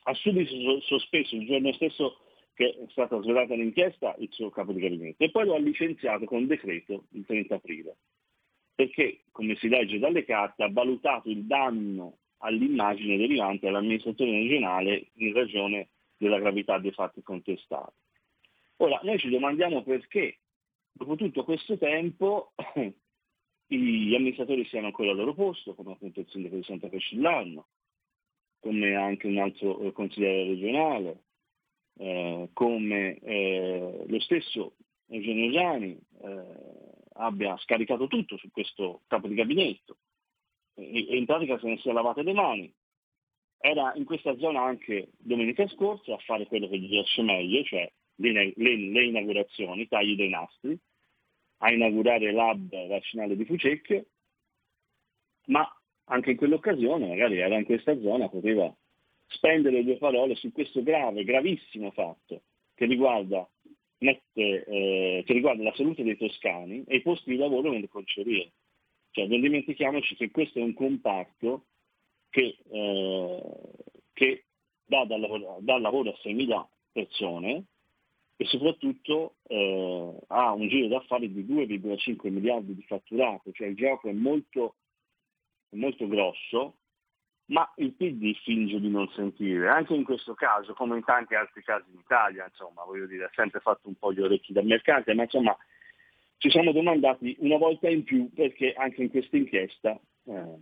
ha 0.03 0.13
subito 0.15 0.81
sospeso 0.81 1.37
il 1.37 1.45
giorno 1.45 1.71
stesso 1.73 2.19
che 2.55 2.71
è 2.71 2.85
stata 2.89 3.21
svelata 3.21 3.55
l'inchiesta 3.55 4.15
il 4.19 4.27
suo 4.31 4.49
capo 4.49 4.73
di 4.73 4.81
gabinetto 4.81 5.23
e 5.23 5.31
poi 5.31 5.45
lo 5.45 5.55
ha 5.55 5.59
licenziato 5.59 6.25
con 6.25 6.45
decreto 6.47 7.05
il 7.11 7.25
30 7.25 7.55
aprile, 7.55 7.95
perché, 8.73 9.21
come 9.31 9.55
si 9.55 9.67
legge 9.67 9.99
dalle 9.99 10.25
carte, 10.25 10.63
ha 10.63 10.71
valutato 10.71 11.29
il 11.29 11.45
danno 11.45 12.17
all'immagine 12.37 13.17
derivante 13.17 13.67
all'amministrazione 13.67 14.31
regionale 14.31 15.09
in 15.15 15.33
ragione 15.33 15.89
della 16.17 16.39
gravità 16.39 16.77
dei 16.77 16.91
fatti 16.91 17.21
contestati. 17.21 17.93
Ora, 18.77 18.99
noi 19.03 19.19
ci 19.19 19.29
domandiamo 19.29 19.83
perché, 19.83 20.39
dopo 20.91 21.15
tutto 21.15 21.43
questo 21.43 21.77
tempo, 21.77 22.53
gli 23.67 24.15
amministratori 24.15 24.65
siano 24.65 24.87
ancora 24.87 25.11
al 25.11 25.17
loro 25.17 25.33
posto, 25.33 25.75
come 25.75 25.93
appunto 25.93 26.19
il 26.19 26.27
sindaco 26.29 26.55
di 26.55 26.63
Santa 26.63 26.89
Cascillano, 26.89 27.67
come 28.59 28.95
anche 28.95 29.27
un 29.27 29.37
altro 29.37 29.79
eh, 29.81 29.91
consigliere 29.91 30.45
regionale, 30.45 31.23
eh, 31.97 32.49
come 32.53 33.19
eh, 33.19 34.03
lo 34.07 34.19
stesso 34.19 34.75
Eugenio 35.07 35.51
Giani 35.51 35.99
eh, 36.23 36.90
abbia 37.21 37.57
scaricato 37.57 38.07
tutto 38.07 38.37
su 38.37 38.49
questo 38.51 39.01
capo 39.07 39.27
di 39.27 39.35
gabinetto 39.35 39.97
e, 40.75 41.09
e 41.09 41.17
in 41.17 41.25
pratica 41.25 41.59
se 41.59 41.67
ne 41.67 41.77
sia 41.77 41.93
lavate 41.93 42.23
le 42.23 42.33
mani. 42.33 42.73
Era 43.59 43.93
in 43.95 44.05
questa 44.05 44.35
zona 44.37 44.63
anche 44.63 45.09
domenica 45.17 45.67
scorsa 45.67 46.15
a 46.15 46.17
fare 46.17 46.47
quello 46.47 46.67
che 46.67 46.79
gli 46.79 46.89
riesce 46.89 47.21
meglio, 47.21 47.63
cioè 47.63 47.89
le, 48.15 48.53
le, 48.55 48.75
le 48.75 49.05
inaugurazioni, 49.05 49.87
tagli 49.87 50.15
dei 50.15 50.29
nastri, 50.29 50.77
a 51.57 51.71
inaugurare 51.71 52.31
l'hub 52.31 52.87
vaccinale 52.87 53.35
di 53.35 53.45
Fucecchio, 53.45 54.05
ma 55.47 55.67
anche 56.05 56.31
in 56.31 56.37
quell'occasione, 56.37 57.07
magari 57.07 57.37
era 57.37 57.55
in 57.55 57.65
questa 57.65 57.97
zona, 57.99 58.29
poteva 58.29 58.75
spendere 59.27 59.83
due 59.83 59.97
parole 59.97 60.35
su 60.35 60.51
questo 60.51 60.81
grave, 60.81 61.23
gravissimo 61.23 61.91
fatto 61.91 62.41
che 62.73 62.85
riguarda, 62.85 63.47
mette, 64.01 64.65
eh, 64.65 65.23
che 65.25 65.33
riguarda 65.33 65.63
la 65.63 65.73
salute 65.75 66.03
dei 66.03 66.17
toscani 66.17 66.83
e 66.87 66.97
i 66.97 67.01
posti 67.01 67.31
di 67.31 67.37
lavoro 67.37 67.71
nelle 67.71 67.87
concerie. 67.87 68.51
Cioè, 69.11 69.27
non 69.27 69.41
dimentichiamoci 69.41 70.15
che 70.15 70.31
questo 70.31 70.59
è 70.59 70.63
un 70.63 70.73
comparto 70.73 71.65
che, 72.29 72.57
eh, 72.69 73.41
che 74.13 74.45
dà, 74.85 75.05
lavoro, 75.05 75.57
dà 75.61 75.77
lavoro 75.79 76.11
a 76.11 76.17
6.000 76.23 76.67
persone, 76.91 77.65
e 78.41 78.45
soprattutto 78.45 79.35
eh, 79.47 80.15
ha 80.27 80.51
un 80.53 80.67
giro 80.67 80.87
d'affari 80.87 81.31
di 81.31 81.45
2,5 81.45 82.31
miliardi 82.31 82.73
di 82.73 82.81
fatturato, 82.81 83.51
cioè 83.51 83.67
il 83.67 83.75
gioco 83.75 84.09
è 84.09 84.13
molto, 84.13 84.77
molto 85.75 86.07
grosso, 86.07 86.77
ma 87.51 87.69
il 87.77 87.93
PD 87.93 88.33
finge 88.43 88.79
di 88.79 88.89
non 88.89 89.09
sentire. 89.09 89.67
Anche 89.67 89.93
in 89.93 90.03
questo 90.03 90.33
caso, 90.33 90.73
come 90.73 90.97
in 90.97 91.03
tanti 91.03 91.35
altri 91.35 91.61
casi 91.63 91.85
in 91.91 91.99
Italia, 91.99 92.45
insomma, 92.47 92.83
voglio 92.83 93.05
dire, 93.05 93.25
ha 93.25 93.31
sempre 93.33 93.59
fatto 93.59 93.87
un 93.87 93.95
po' 93.95 94.13
gli 94.13 94.21
orecchi 94.21 94.53
da 94.53 94.63
mercante, 94.63 95.13
ma 95.13 95.23
insomma 95.23 95.55
ci 96.37 96.49
siamo 96.49 96.71
domandati 96.71 97.35
una 97.39 97.57
volta 97.57 97.89
in 97.89 98.03
più 98.03 98.31
perché 98.33 98.73
anche 98.73 99.03
in 99.03 99.09
questa 99.09 99.37
inchiesta 99.37 99.99
eh, 100.23 100.55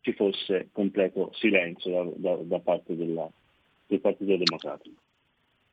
ci 0.00 0.12
fosse 0.14 0.70
completo 0.72 1.30
silenzio 1.34 2.14
da, 2.16 2.34
da, 2.34 2.42
da 2.42 2.58
parte 2.60 2.96
della, 2.96 3.30
del 3.86 4.00
Partito 4.00 4.36
Democratico. 4.36 5.00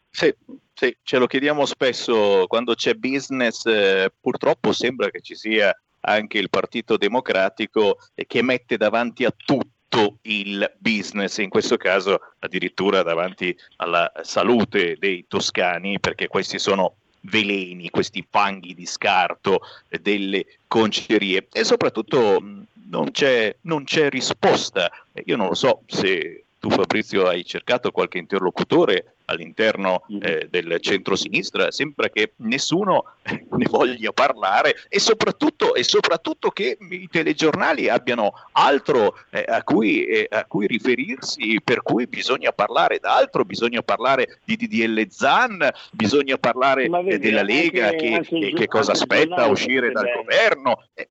Sì, 0.09 0.31
sì, 0.73 0.95
ce 1.01 1.17
lo 1.17 1.25
chiediamo 1.25 1.65
spesso 1.65 2.45
quando 2.47 2.75
c'è 2.75 2.93
business, 2.95 3.65
eh, 3.65 4.11
purtroppo 4.19 4.73
sembra 4.73 5.09
che 5.09 5.21
ci 5.21 5.35
sia 5.35 5.73
anche 6.05 6.37
il 6.37 6.49
Partito 6.49 6.97
Democratico 6.97 7.97
che 8.27 8.41
mette 8.41 8.77
davanti 8.77 9.25
a 9.25 9.33
tutto 9.35 10.17
il 10.23 10.73
business, 10.79 11.37
in 11.37 11.49
questo 11.49 11.77
caso 11.77 12.19
addirittura 12.39 13.03
davanti 13.03 13.55
alla 13.77 14.11
salute 14.21 14.97
dei 14.97 15.25
toscani, 15.27 15.99
perché 15.99 16.27
questi 16.27 16.57
sono 16.57 16.95
veleni, 17.21 17.89
questi 17.89 18.25
fanghi 18.27 18.73
di 18.73 18.85
scarto 18.85 19.61
delle 20.01 20.45
concerie 20.67 21.47
e 21.51 21.63
soprattutto 21.63 22.41
non 22.89 23.11
c'è, 23.11 23.55
non 23.61 23.83
c'è 23.83 24.09
risposta. 24.09 24.91
Io 25.25 25.37
non 25.37 25.47
lo 25.47 25.55
so 25.55 25.81
se 25.85 26.42
tu 26.63 26.69
Fabrizio 26.69 27.27
hai 27.27 27.43
cercato 27.43 27.91
qualche 27.91 28.17
interlocutore 28.17 29.15
all'interno 29.25 30.05
mm-hmm. 30.09 30.21
eh, 30.23 30.47
del 30.49 30.79
centro-sinistra, 30.79 31.71
sembra 31.71 32.07
che 32.07 32.35
nessuno 32.37 33.15
ne 33.27 33.65
voglia 33.69 34.13
parlare 34.13 34.75
e 34.87 34.97
soprattutto, 34.97 35.75
e 35.75 35.83
soprattutto 35.83 36.51
che 36.51 36.77
i 36.79 37.09
telegiornali 37.11 37.89
abbiano 37.89 38.31
altro 38.53 39.17
eh, 39.31 39.43
a, 39.45 39.61
cui, 39.61 40.05
eh, 40.05 40.25
a, 40.29 40.45
cui, 40.45 40.65
riferirsi, 40.65 41.59
per 41.61 41.81
cui 41.81 42.07
bisogna 42.07 42.53
parlare 42.53 42.97
d'altro, 42.99 43.43
bisogna 43.43 43.81
parlare 43.81 44.39
di 44.45 44.55
DDL 44.55 45.05
Zan, 45.09 45.69
bisogna 45.91 46.37
parlare 46.37 46.87
vedi, 46.87 47.17
della 47.17 47.43
Lega 47.43 47.87
anche, 47.87 47.97
che, 47.97 48.15
anche 48.15 48.39
che, 48.39 48.53
che 48.53 48.67
cosa 48.67 48.93
aspetta 48.93 49.43
a 49.43 49.47
uscire 49.47 49.91
dal 49.91 50.05
bene. 50.05 50.15
governo. 50.15 50.83
Eh. 50.93 51.09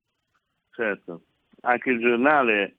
Certo, 0.71 1.25
anche 1.61 1.91
il 1.91 2.01
giornale, 2.01 2.77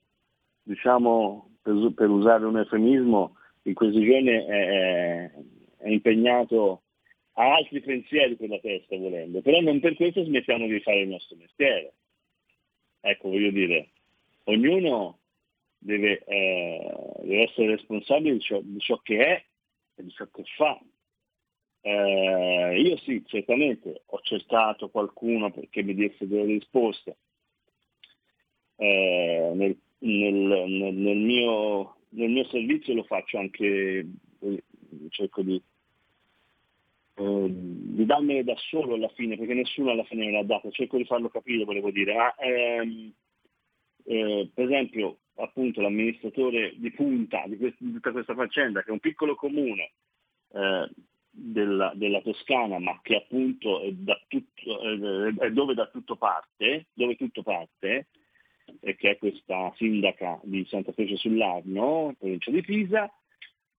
diciamo, 0.63 1.52
per, 1.63 1.93
per 1.95 2.09
usare 2.09 2.45
un 2.45 2.57
eufemismo, 2.57 3.37
in 3.63 3.73
questi 3.73 4.03
giorni 4.03 4.29
è, 4.29 5.31
è, 5.77 5.89
impegnato 5.89 6.83
a 7.33 7.55
altri 7.55 7.81
pensieri 7.81 8.35
per 8.35 8.49
la 8.49 8.59
testa 8.59 8.97
volendo, 8.97 9.41
però 9.41 9.59
non 9.61 9.79
per 9.79 9.95
questo 9.95 10.23
smettiamo 10.23 10.67
di 10.67 10.79
fare 10.81 11.01
il 11.01 11.07
nostro 11.07 11.37
mestiere. 11.37 11.93
Ecco, 12.99 13.29
voglio 13.29 13.51
dire, 13.51 13.89
ognuno 14.43 15.19
deve, 15.77 16.23
eh, 16.25 16.91
deve 17.21 17.43
essere 17.43 17.67
responsabile 17.67 18.33
di 18.33 18.41
ciò, 18.41 18.59
di 18.61 18.79
ciò, 18.79 18.97
che 19.01 19.25
è 19.25 19.43
e 19.95 20.03
di 20.03 20.11
ciò 20.11 20.27
che 20.31 20.43
fa. 20.55 20.79
Eh, 21.85 22.79
io 22.79 22.97
sì, 22.97 23.23
certamente 23.25 24.03
ho 24.05 24.19
cercato 24.21 24.89
qualcuno 24.89 25.51
che 25.69 25.83
mi 25.83 25.95
desse 25.95 26.27
delle 26.27 26.45
risposte 26.45 27.17
eh, 28.75 29.51
nel 29.53 29.77
nel, 30.03 30.93
nel, 30.93 31.17
mio, 31.17 31.95
nel 32.09 32.29
mio 32.29 32.45
servizio 32.45 32.93
lo 32.93 33.03
faccio 33.03 33.37
anche, 33.37 33.65
eh, 34.39 34.63
cerco 35.09 35.41
di, 35.41 35.61
eh, 37.15 37.47
di 37.49 38.05
darmene 38.05 38.43
da 38.43 38.55
solo 38.57 38.95
alla 38.95 39.09
fine, 39.09 39.37
perché 39.37 39.53
nessuno 39.53 39.91
alla 39.91 40.03
fine 40.03 40.25
me 40.25 40.31
l'ha 40.31 40.43
dato, 40.43 40.71
cerco 40.71 40.97
di 40.97 41.05
farlo 41.05 41.29
capire, 41.29 41.63
volevo 41.63 41.91
dire. 41.91 42.13
Ma, 42.13 42.35
ehm, 42.35 43.13
eh, 44.05 44.49
per 44.53 44.65
esempio, 44.65 45.19
appunto, 45.35 45.81
l'amministratore 45.81 46.73
di 46.75 46.91
punta 46.91 47.43
di, 47.47 47.57
quest- 47.57 47.77
di, 47.79 47.93
tutta 47.93 48.11
questa 48.11 48.35
faccenda, 48.35 48.81
che 48.81 48.89
è 48.89 48.91
un 48.93 48.99
piccolo 48.99 49.35
comune 49.35 49.93
eh, 50.51 50.89
della, 51.29 51.93
della, 51.95 52.21
Toscana, 52.21 52.77
ma 52.79 52.99
che 53.01 53.15
appunto 53.15 53.81
è, 53.81 53.93
tutto, 54.27 54.81
è, 55.39 55.49
dove 55.51 55.73
da 55.73 55.87
tutto 55.87 56.17
parte, 56.17 56.87
dove 56.93 57.15
tutto 57.15 57.41
parte, 57.41 58.07
che 58.79 59.09
è 59.11 59.17
questa 59.17 59.71
sindaca 59.75 60.39
di 60.43 60.65
Santa 60.65 60.93
Croce 60.93 61.15
sull'Arno, 61.15 62.15
provincia 62.17 62.51
di 62.51 62.61
Pisa, 62.61 63.11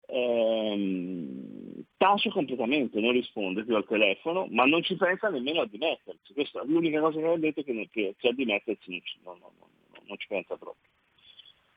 ehm, 0.08 1.84
tace 1.98 2.30
completamente, 2.30 3.00
non 3.00 3.12
risponde 3.12 3.64
più 3.64 3.76
al 3.76 3.86
telefono, 3.86 4.48
ma 4.50 4.66
non 4.66 4.84
ci 4.84 4.96
pensa 4.96 5.30
nemmeno 5.30 5.62
a 5.62 5.68
dimettersi. 5.68 6.34
Questa 6.34 6.62
è 6.62 6.66
l'unica 6.66 7.00
cosa 7.00 7.20
che 7.20 7.28
ha 7.28 7.38
detto 7.38 7.64
che, 7.64 7.90
che, 7.92 8.16
che 8.18 8.28
a 8.28 8.34
dimettersi 8.34 9.02
non, 9.24 9.38
non, 9.40 9.52
non 10.06 10.18
ci 10.18 10.28
pensa 10.28 10.56
proprio. 10.58 10.92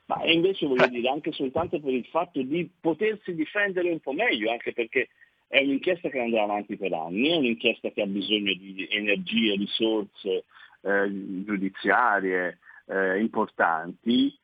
Ma 0.06 0.24
invece 0.24 0.66
voglio 0.66 0.86
dire 0.86 1.08
anche 1.08 1.32
soltanto 1.32 1.80
per 1.80 1.92
il 1.92 2.06
fatto 2.06 2.40
di 2.40 2.70
potersi 2.80 3.34
difendere 3.34 3.90
un 3.90 3.98
po' 3.98 4.12
meglio, 4.12 4.52
anche 4.52 4.72
perché 4.72 5.08
è 5.48 5.60
un'inchiesta 5.60 6.08
che 6.10 6.20
andrà 6.20 6.44
avanti 6.44 6.76
per 6.76 6.92
anni, 6.92 7.30
è 7.30 7.36
un'inchiesta 7.36 7.90
che 7.90 8.02
ha 8.02 8.06
bisogno 8.06 8.54
di 8.54 8.86
energie, 8.90 9.56
risorse 9.56 10.44
eh, 10.82 11.44
giudiziarie 11.44 12.58
eh, 12.86 13.20
importanti. 13.20 14.36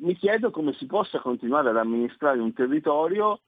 Mi 0.00 0.14
chiedo 0.16 0.50
come 0.50 0.74
si 0.74 0.86
possa 0.86 1.18
continuare 1.20 1.70
ad 1.70 1.76
amministrare 1.76 2.40
un 2.40 2.52
territorio 2.52 3.40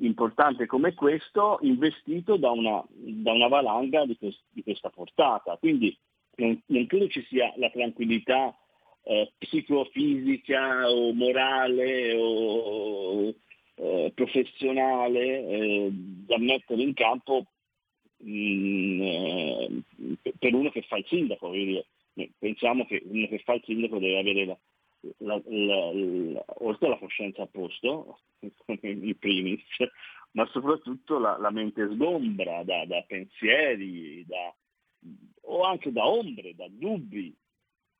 importante 0.00 0.66
come 0.66 0.94
questo 0.94 1.58
investito 1.62 2.36
da 2.36 2.50
una, 2.50 2.84
da 2.88 3.32
una 3.32 3.48
valanga 3.48 4.04
di, 4.04 4.16
quest, 4.16 4.40
di, 4.50 4.62
questa 4.62 4.90
portata. 4.90 5.56
Quindi 5.56 5.96
non, 6.36 6.60
non, 6.66 6.86
credo 6.86 7.08
ci 7.08 7.24
sia 7.28 7.52
la 7.56 7.70
tranquillità 7.70 8.56
eh, 9.02 9.32
psicofisica 9.38 10.90
o 10.90 11.12
morale 11.12 12.14
o 12.16 13.34
eh, 13.74 14.12
professionale 14.14 15.48
eh, 15.48 15.88
da 15.90 16.38
mettere 16.38 16.82
in 16.82 16.94
campo 16.94 17.46
mh, 18.18 18.30
mm, 18.30 19.00
eh, 19.00 19.82
per 20.38 20.54
uno 20.54 20.70
che 20.70 20.82
fa 20.82 20.96
il 20.96 21.06
sindaco. 21.08 21.52
Pensiamo 22.38 22.86
che 22.86 23.02
uno 23.04 23.28
che 23.28 23.38
fa 23.40 23.54
il 23.54 23.62
sindaco 23.64 23.98
deve 23.98 24.18
avere 24.18 24.44
la, 24.44 24.58
la, 25.18 25.40
la, 25.44 26.44
oltre 26.58 26.86
alla 26.86 26.98
coscienza 26.98 27.42
a 27.42 27.46
posto, 27.46 28.20
in 28.82 29.16
primis, 29.18 29.62
ma 30.32 30.46
soprattutto 30.46 31.18
la, 31.18 31.50
mente 31.50 31.88
sgombra 31.92 32.62
da, 32.64 32.84
da 32.86 33.02
pensieri 33.02 34.24
da, 34.26 34.54
o 35.42 35.62
anche 35.62 35.92
da 35.92 36.06
ombre, 36.06 36.54
da 36.54 36.66
dubbi 36.68 37.34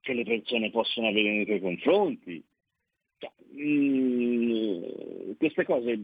che 0.01 0.13
le 0.13 0.25
persone 0.25 0.71
possono 0.71 1.09
avere 1.09 1.31
nei 1.31 1.45
tuoi 1.45 1.61
confronti. 1.61 2.45
Cioè, 3.19 3.31
mh, 3.63 5.37
queste 5.37 5.65
cose 5.65 6.01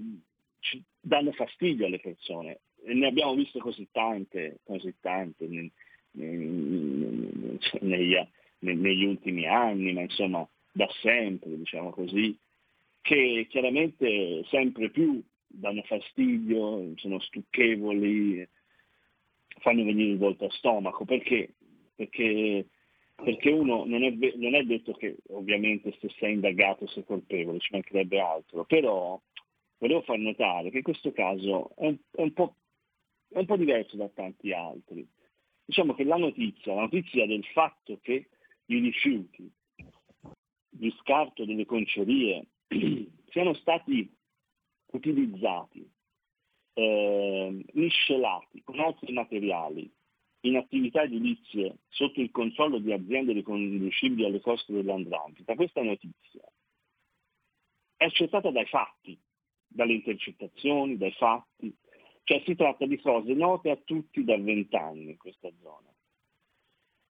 ci 0.61 0.82
danno 1.01 1.32
fastidio 1.32 1.86
alle 1.86 2.01
persone 2.01 2.61
e 2.85 2.95
ne 2.95 3.07
abbiamo 3.07 3.35
viste 3.35 3.59
così 3.59 3.89
tante, 3.91 4.61
così 4.65 4.95
tante 5.01 5.47
nei, 5.47 5.73
nei, 7.81 8.29
negli, 8.59 8.79
negli 8.79 9.05
ultimi 9.05 9.47
anni, 9.47 9.93
ma 9.93 10.03
insomma 10.03 10.47
da 10.73 10.89
sempre, 11.01 11.57
diciamo 11.57 11.91
così, 11.91 12.37
che 13.01 13.47
chiaramente 13.49 14.45
sempre 14.47 14.91
più 14.91 15.23
danno 15.47 15.83
fastidio, 15.83 16.93
sono 16.97 17.21
stucchevoli, 17.21 18.47
fanno 19.61 19.85
venire 19.85 20.13
il 20.13 20.19
volto 20.19 20.47
a 20.47 20.51
stomaco. 20.51 21.05
Perché? 21.05 21.55
Perché 21.95 22.67
perché 23.15 23.51
uno 23.51 23.85
non 23.85 24.03
è, 24.03 24.11
non 24.37 24.55
è, 24.55 24.63
detto 24.65 24.93
che 24.93 25.17
ovviamente 25.29 25.97
se 26.01 26.09
sei 26.19 26.35
indagato 26.35 26.87
sei 26.89 27.05
colpevole, 27.05 27.61
ci 27.61 27.73
mancherebbe 27.73 28.21
altro, 28.21 28.65
però 28.65 29.21
volevo 29.79 30.03
far 30.03 30.19
notare 30.19 30.71
che 30.71 30.83
questo 30.83 31.13
caso 31.13 31.71
è 31.77 31.87
un, 31.87 31.97
è 32.11 32.23
un, 32.23 32.33
po', 32.33 32.57
è 33.29 33.39
un 33.39 33.47
po', 33.47 33.57
diverso 33.57 33.97
da 33.97 34.09
tanti 34.09 34.53
altri. 34.53 35.07
Diciamo 35.65 35.95
che 35.95 36.05
la 36.05 36.16
notizia, 36.16 36.74
la 36.74 36.82
notizia 36.82 37.27
del 37.27 37.45
fatto 37.47 37.99
che 38.03 38.28
i 38.66 38.78
rifiuti 38.78 39.51
di 40.69 40.95
scarto 41.01 41.45
delle 41.45 41.65
concerie 41.65 42.47
siano 43.31 43.55
stati 43.55 44.12
utilizzati, 44.93 45.91
eh, 46.74 47.65
miscelati 47.73 48.62
con 48.62 48.81
altri 48.81 49.12
materiali 49.12 49.91
in 50.41 50.57
attività 50.57 51.03
edilizie 51.03 51.78
sotto 51.89 52.20
il 52.20 52.31
controllo 52.31 52.78
di 52.78 52.93
aziende 52.93 53.32
riconducibili 53.32 54.27
alle 54.27 54.41
coste 54.41 54.73
dell'Andrangheta, 54.73 55.55
questa 55.55 55.82
notizia 55.82 56.43
è 57.97 58.05
accettata 58.05 58.51
dai 58.51 58.66
fatti, 58.66 59.19
dalle 59.66 59.95
intercettazioni, 59.95 60.97
dai 60.97 61.12
fatti, 61.12 61.74
cioè 62.25 62.43
si 62.45 62.55
tratta 62.55 62.87
di 62.87 62.99
cose 62.99 63.35
note 63.35 63.71
a 63.71 63.77
tutti 63.77 64.25
da 64.25 64.37
vent'anni 64.37 65.11
in 65.11 65.17
questa 65.17 65.51
zona. 65.63 65.93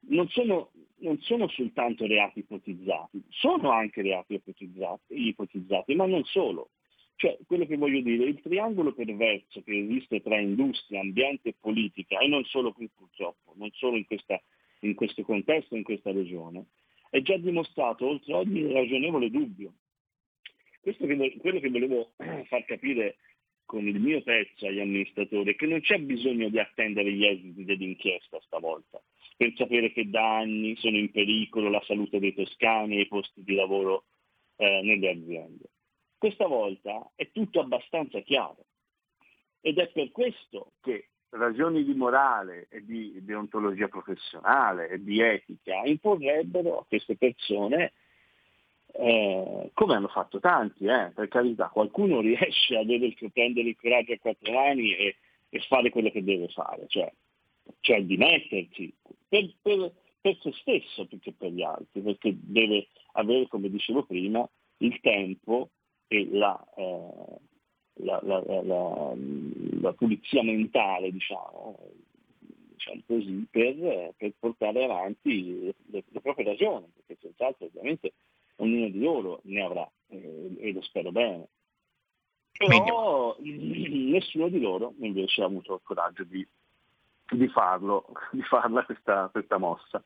Non 0.07 0.29
sono, 0.29 0.73
non 0.99 1.19
sono, 1.21 1.49
soltanto 1.49 2.07
reati 2.07 2.41
ipotizzati, 2.41 3.23
sono 3.31 3.71
anche 3.71 4.03
reati 4.03 4.35
ipotizzati, 4.35 5.29
ipotizzati, 5.29 5.95
ma 5.95 6.07
non 6.07 6.25
solo. 6.25 6.71
Cioè, 7.17 7.39
quello 7.47 7.65
che 7.65 7.77
voglio 7.77 8.01
dire, 8.01 8.25
il 8.25 8.41
triangolo 8.41 8.93
perverso 8.93 9.63
che 9.63 9.79
esiste 9.79 10.21
tra 10.21 10.39
industria, 10.39 11.01
ambiente 11.01 11.51
e 11.51 11.55
politica, 11.59 12.19
e 12.19 12.27
non 12.27 12.45
solo 12.45 12.73
qui 12.73 12.91
purtroppo, 12.95 13.55
non 13.55 13.71
solo 13.73 13.97
in, 13.97 14.05
questa, 14.05 14.39
in 14.81 14.95
questo 14.95 15.23
contesto, 15.23 15.77
in 15.77 15.85
questa 15.85 16.11
regione, 16.11 16.67
è 17.09 17.23
già 17.23 17.37
dimostrato 17.37 18.09
oltre 18.09 18.35
ogni 18.35 18.71
ragionevole 18.73 19.31
dubbio. 19.31 19.75
Questo 20.81 21.07
che, 21.07 21.37
quello 21.39 21.61
che 21.61 21.71
volevo 21.71 22.11
far 22.47 22.65
capire 22.65 23.17
con 23.65 23.87
il 23.87 23.99
mio 24.01 24.23
pezzo 24.23 24.67
agli 24.67 24.81
amministratori 24.81 25.57
che 25.57 25.67
non 25.67 25.81
c'è 25.81 25.99
bisogno 25.99 26.49
di 26.49 26.59
attendere 26.59 27.13
gli 27.13 27.25
esiti 27.25 27.65
dell'inchiesta 27.65 28.39
stavolta 28.43 29.03
per 29.37 29.53
sapere 29.57 29.93
che 29.93 30.09
da 30.09 30.39
anni 30.39 30.77
sono 30.77 30.97
in 30.97 31.11
pericolo 31.11 31.69
la 31.69 31.83
salute 31.85 32.19
dei 32.19 32.35
toscani 32.35 32.97
e 32.97 33.01
i 33.03 33.09
posti 33.09 33.43
di 33.43 33.55
lavoro 33.55 34.05
eh, 34.57 34.81
nelle 34.83 35.11
aziende. 35.11 35.65
Questa 36.17 36.47
volta 36.47 37.11
è 37.15 37.31
tutto 37.33 37.61
abbastanza 37.61 38.21
chiaro 38.21 38.65
ed 39.61 39.79
è 39.79 39.91
per 39.91 40.11
questo 40.13 40.73
che 40.81 41.09
ragioni 41.31 41.85
di 41.85 41.95
morale 41.95 42.69
e 42.71 42.85
di 42.85 43.19
deontologia 43.25 43.89
professionale 43.89 44.89
e 44.89 45.03
di 45.03 45.21
etica 45.21 45.83
imporrebbero 45.85 46.79
a 46.79 46.85
queste 46.87 47.17
persone, 47.17 47.93
eh, 48.97 49.71
come 49.73 49.95
hanno 49.95 50.09
fatto 50.09 50.39
tanti, 50.39 50.87
eh, 50.87 51.11
per 51.15 51.29
carità, 51.29 51.69
qualcuno 51.69 52.21
riesce 52.23 52.77
a 52.77 52.85
prendere 53.33 53.69
il 53.69 53.77
coraggio 53.77 54.13
a 54.13 54.19
quattro 54.19 54.53
mani 54.53 54.95
e, 54.95 55.17
e 55.49 55.61
fare 55.69 55.91
quello 55.91 56.11
che 56.11 56.23
deve 56.23 56.49
fare, 56.49 56.85
cioè, 56.89 57.13
cioè 57.81 58.03
dimettersi 58.03 58.93
per, 59.29 59.53
per, 59.61 59.93
per 60.21 60.39
se 60.41 60.53
stesso 60.61 61.07
più 61.07 61.19
che 61.19 61.33
per 61.33 61.51
gli 61.51 61.63
altri, 61.63 62.01
perché 62.01 62.37
deve 62.41 62.89
avere, 63.13 63.49
come 63.49 63.69
dicevo 63.69 64.05
prima, 64.05 64.49
il 64.79 65.01
tempo 65.01 65.71
e 66.07 66.29
la, 66.31 66.65
eh, 66.77 67.39
la, 68.05 68.21
la, 68.23 68.43
la, 68.45 69.93
pulizia 69.95 70.43
mentale, 70.43 71.11
diciamo, 71.11 71.79
diciamo 72.39 73.03
così, 73.07 73.47
per, 73.51 74.15
per, 74.17 74.33
portare 74.39 74.85
avanti 74.85 75.75
le, 75.91 76.05
le, 76.09 76.21
proprie 76.21 76.47
ragioni, 76.47 76.87
perché 76.95 77.21
senz'altro 77.21 77.67
ovviamente 77.67 78.13
ognuno 78.57 78.89
di 78.89 79.01
loro 79.01 79.41
ne 79.45 79.63
avrà 79.63 79.91
eh, 80.09 80.57
e 80.59 80.73
lo 80.73 80.83
spero 80.83 81.11
bene. 81.11 81.49
Però 82.53 83.37
nessuno 83.41 84.49
di 84.49 84.61
loro 84.61 84.95
invece 85.01 85.43
ha 85.43 85.47
avuto 85.47 85.75
il 85.75 85.81
coraggio 85.83 86.25
di, 86.25 86.47
di 87.31 87.49
farlo, 87.49 88.07
di 88.31 88.43
farla 88.43 88.85
questa, 88.85 89.29
questa 89.31 89.59
mossa. 89.59 90.03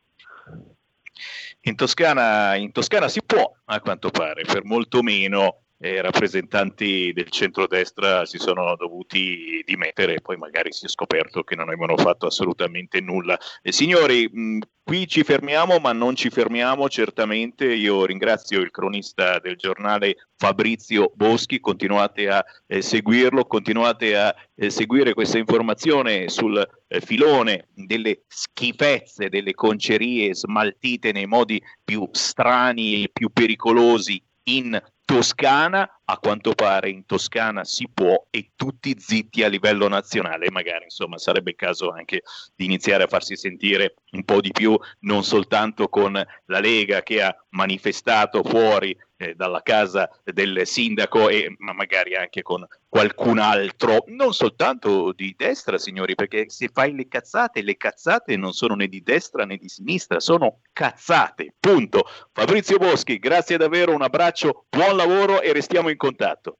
In 1.62 1.74
Toscana, 1.74 2.54
in 2.54 2.72
Toscana, 2.72 3.08
si 3.08 3.22
può, 3.24 3.52
a 3.66 3.80
quanto 3.80 4.10
pare, 4.10 4.42
per 4.44 4.64
molto 4.64 5.02
meno 5.02 5.62
eh, 5.80 6.00
rappresentanti 6.02 7.12
del 7.12 7.30
centrodestra 7.30 8.26
si 8.26 8.38
sono 8.38 8.74
dovuti 8.76 9.62
dimettere 9.64 10.14
e 10.14 10.20
poi 10.20 10.36
magari 10.36 10.72
si 10.72 10.86
è 10.86 10.88
scoperto 10.88 11.42
che 11.42 11.54
non 11.54 11.68
avevano 11.68 11.96
fatto 11.96 12.26
assolutamente 12.26 13.00
nulla. 13.00 13.38
Eh, 13.62 13.70
signori, 13.70 14.28
mh, 14.28 14.58
qui 14.82 15.06
ci 15.06 15.22
fermiamo, 15.22 15.78
ma 15.78 15.92
non 15.92 16.16
ci 16.16 16.30
fermiamo 16.30 16.88
certamente. 16.88 17.66
Io 17.66 18.04
ringrazio 18.04 18.60
il 18.60 18.70
cronista 18.70 19.38
del 19.38 19.56
giornale 19.56 20.28
Fabrizio 20.36 21.12
Boschi, 21.14 21.60
continuate 21.60 22.28
a 22.28 22.44
eh, 22.66 22.82
seguirlo, 22.82 23.44
continuate 23.44 24.16
a 24.16 24.34
eh, 24.54 24.70
seguire 24.70 25.14
questa 25.14 25.38
informazione 25.38 26.28
sul 26.28 26.58
eh, 26.88 27.00
filone 27.00 27.68
delle 27.74 28.22
schifezze, 28.26 29.28
delle 29.28 29.54
concerie 29.54 30.34
smaltite 30.34 31.12
nei 31.12 31.26
modi 31.26 31.62
più 31.84 32.08
strani 32.10 33.04
e 33.04 33.10
più 33.12 33.30
pericolosi 33.30 34.20
in 34.44 34.80
Toscana, 35.08 36.00
a 36.04 36.18
quanto 36.18 36.52
pare 36.52 36.90
in 36.90 37.06
Toscana 37.06 37.64
si 37.64 37.88
può 37.88 38.26
e 38.28 38.50
tutti 38.54 38.94
zitti 38.98 39.42
a 39.42 39.48
livello 39.48 39.88
nazionale, 39.88 40.50
magari 40.50 40.84
insomma 40.84 41.16
sarebbe 41.16 41.52
il 41.52 41.56
caso 41.56 41.90
anche 41.90 42.22
di 42.54 42.66
iniziare 42.66 43.04
a 43.04 43.06
farsi 43.06 43.34
sentire 43.34 43.94
un 44.10 44.22
po' 44.24 44.42
di 44.42 44.52
più, 44.52 44.78
non 45.00 45.24
soltanto 45.24 45.88
con 45.88 46.12
la 46.12 46.60
Lega 46.60 47.02
che 47.02 47.22
ha 47.22 47.34
manifestato 47.52 48.42
fuori 48.42 48.94
eh, 49.18 49.34
dalla 49.34 49.62
casa 49.62 50.08
del 50.24 50.66
sindaco 50.66 51.28
e 51.28 51.54
ma 51.58 51.72
magari 51.72 52.14
anche 52.14 52.42
con 52.42 52.66
qualcun 52.88 53.38
altro, 53.38 54.04
non 54.06 54.32
soltanto 54.32 55.12
di 55.12 55.34
destra, 55.36 55.76
signori, 55.76 56.14
perché 56.14 56.48
se 56.48 56.70
fai 56.72 56.94
le 56.94 57.08
cazzate, 57.08 57.62
le 57.62 57.76
cazzate 57.76 58.36
non 58.36 58.52
sono 58.52 58.74
né 58.74 58.86
di 58.86 59.02
destra 59.02 59.44
né 59.44 59.56
di 59.56 59.68
sinistra, 59.68 60.20
sono 60.20 60.60
cazzate, 60.72 61.54
punto. 61.58 62.04
Fabrizio 62.32 62.78
Boschi, 62.78 63.18
grazie 63.18 63.56
davvero, 63.56 63.92
un 63.92 64.02
abbraccio, 64.02 64.64
buon 64.70 64.96
lavoro 64.96 65.42
e 65.42 65.52
restiamo 65.52 65.90
in 65.90 65.96
contatto. 65.96 66.58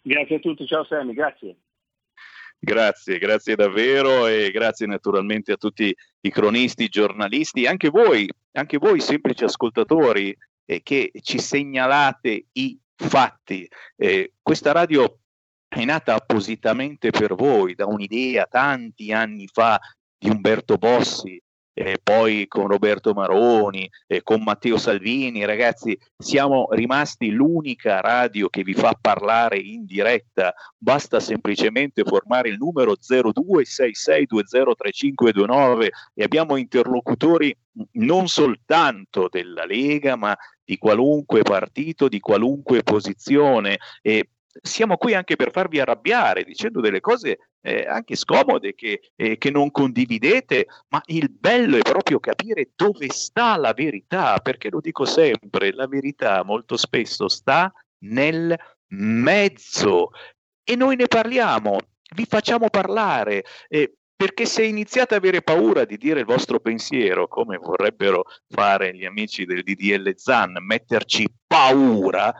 Grazie 0.00 0.36
a 0.36 0.38
tutti, 0.38 0.66
ciao 0.66 0.84
Sammy, 0.84 1.12
grazie. 1.12 1.56
Grazie, 2.64 3.18
grazie 3.18 3.56
davvero 3.56 4.28
e 4.28 4.52
grazie 4.52 4.86
naturalmente 4.86 5.50
a 5.50 5.56
tutti 5.56 5.92
i 6.20 6.30
cronisti, 6.30 6.86
giornalisti, 6.86 7.66
anche 7.66 7.88
voi, 7.88 8.28
anche 8.52 8.78
voi 8.78 9.00
semplici 9.00 9.42
ascoltatori 9.42 10.32
eh, 10.64 10.82
che 10.82 11.10
ci 11.22 11.38
segnalate 11.38 12.46
i 12.52 12.78
fatti. 12.94 13.68
Eh, 13.96 14.34
questa 14.40 14.72
radio 14.72 15.18
è 15.68 15.84
nata 15.84 16.14
appositamente 16.14 17.10
per 17.10 17.34
voi 17.34 17.74
da 17.74 17.86
un'idea 17.86 18.46
tanti 18.46 19.12
anni 19.12 19.46
fa 19.46 19.80
di 20.18 20.28
Umberto 20.28 20.76
Bossi, 20.76 21.42
eh, 21.74 21.98
poi 22.02 22.46
con 22.48 22.66
Roberto 22.66 23.14
Maroni, 23.14 23.88
eh, 24.06 24.22
con 24.22 24.42
Matteo 24.42 24.76
Salvini, 24.76 25.42
ragazzi, 25.44 25.98
siamo 26.16 26.68
rimasti 26.72 27.30
l'unica 27.30 28.00
radio 28.00 28.48
che 28.48 28.62
vi 28.62 28.74
fa 28.74 28.96
parlare 29.00 29.58
in 29.58 29.84
diretta, 29.84 30.54
basta 30.76 31.18
semplicemente 31.20 32.02
formare 32.04 32.50
il 32.50 32.58
numero 32.58 32.94
0266203529 32.94 35.88
e 36.14 36.22
abbiamo 36.22 36.56
interlocutori 36.56 37.56
non 37.92 38.28
soltanto 38.28 39.28
della 39.30 39.64
Lega, 39.64 40.16
ma 40.16 40.36
di 40.64 40.76
qualunque 40.76 41.42
partito, 41.42 42.08
di 42.08 42.20
qualunque 42.20 42.82
posizione. 42.82 43.78
E 44.00 44.28
siamo 44.60 44.96
qui 44.96 45.14
anche 45.14 45.36
per 45.36 45.50
farvi 45.50 45.80
arrabbiare 45.80 46.44
dicendo 46.44 46.80
delle 46.80 47.00
cose 47.00 47.38
eh, 47.62 47.86
anche 47.86 48.16
scomode 48.16 48.74
che, 48.74 49.12
eh, 49.16 49.38
che, 49.38 49.50
non 49.50 49.70
condividete, 49.70 50.66
ma 50.88 51.00
il 51.06 51.30
bello 51.30 51.76
è 51.76 51.82
proprio 51.82 52.18
capire 52.18 52.70
dove 52.74 53.08
sta 53.10 53.56
la 53.56 53.72
verità, 53.72 54.38
perché 54.40 54.68
lo 54.68 54.80
dico 54.80 55.04
sempre, 55.04 55.72
la 55.72 55.86
verità 55.86 56.42
molto 56.44 56.76
spesso 56.76 57.28
sta 57.28 57.72
nel 58.04 58.54
mezzo 58.88 60.10
e 60.64 60.76
noi 60.76 60.96
ne 60.96 61.06
parliamo, 61.06 61.78
vi 62.14 62.24
facciamo 62.24 62.68
parlare. 62.68 63.44
Eh, 63.68 63.94
perché 64.22 64.46
se 64.46 64.62
iniziate 64.64 65.16
ad 65.16 65.20
avere 65.24 65.42
paura 65.42 65.84
di 65.84 65.96
dire 65.96 66.20
il 66.20 66.26
vostro 66.26 66.60
pensiero, 66.60 67.26
come 67.26 67.56
vorrebbero 67.56 68.24
fare 68.48 68.94
gli 68.94 69.04
amici 69.04 69.44
del 69.44 69.64
DDL 69.64 70.12
Zan, 70.14 70.58
metterci 70.60 71.26
paura, 71.44 72.32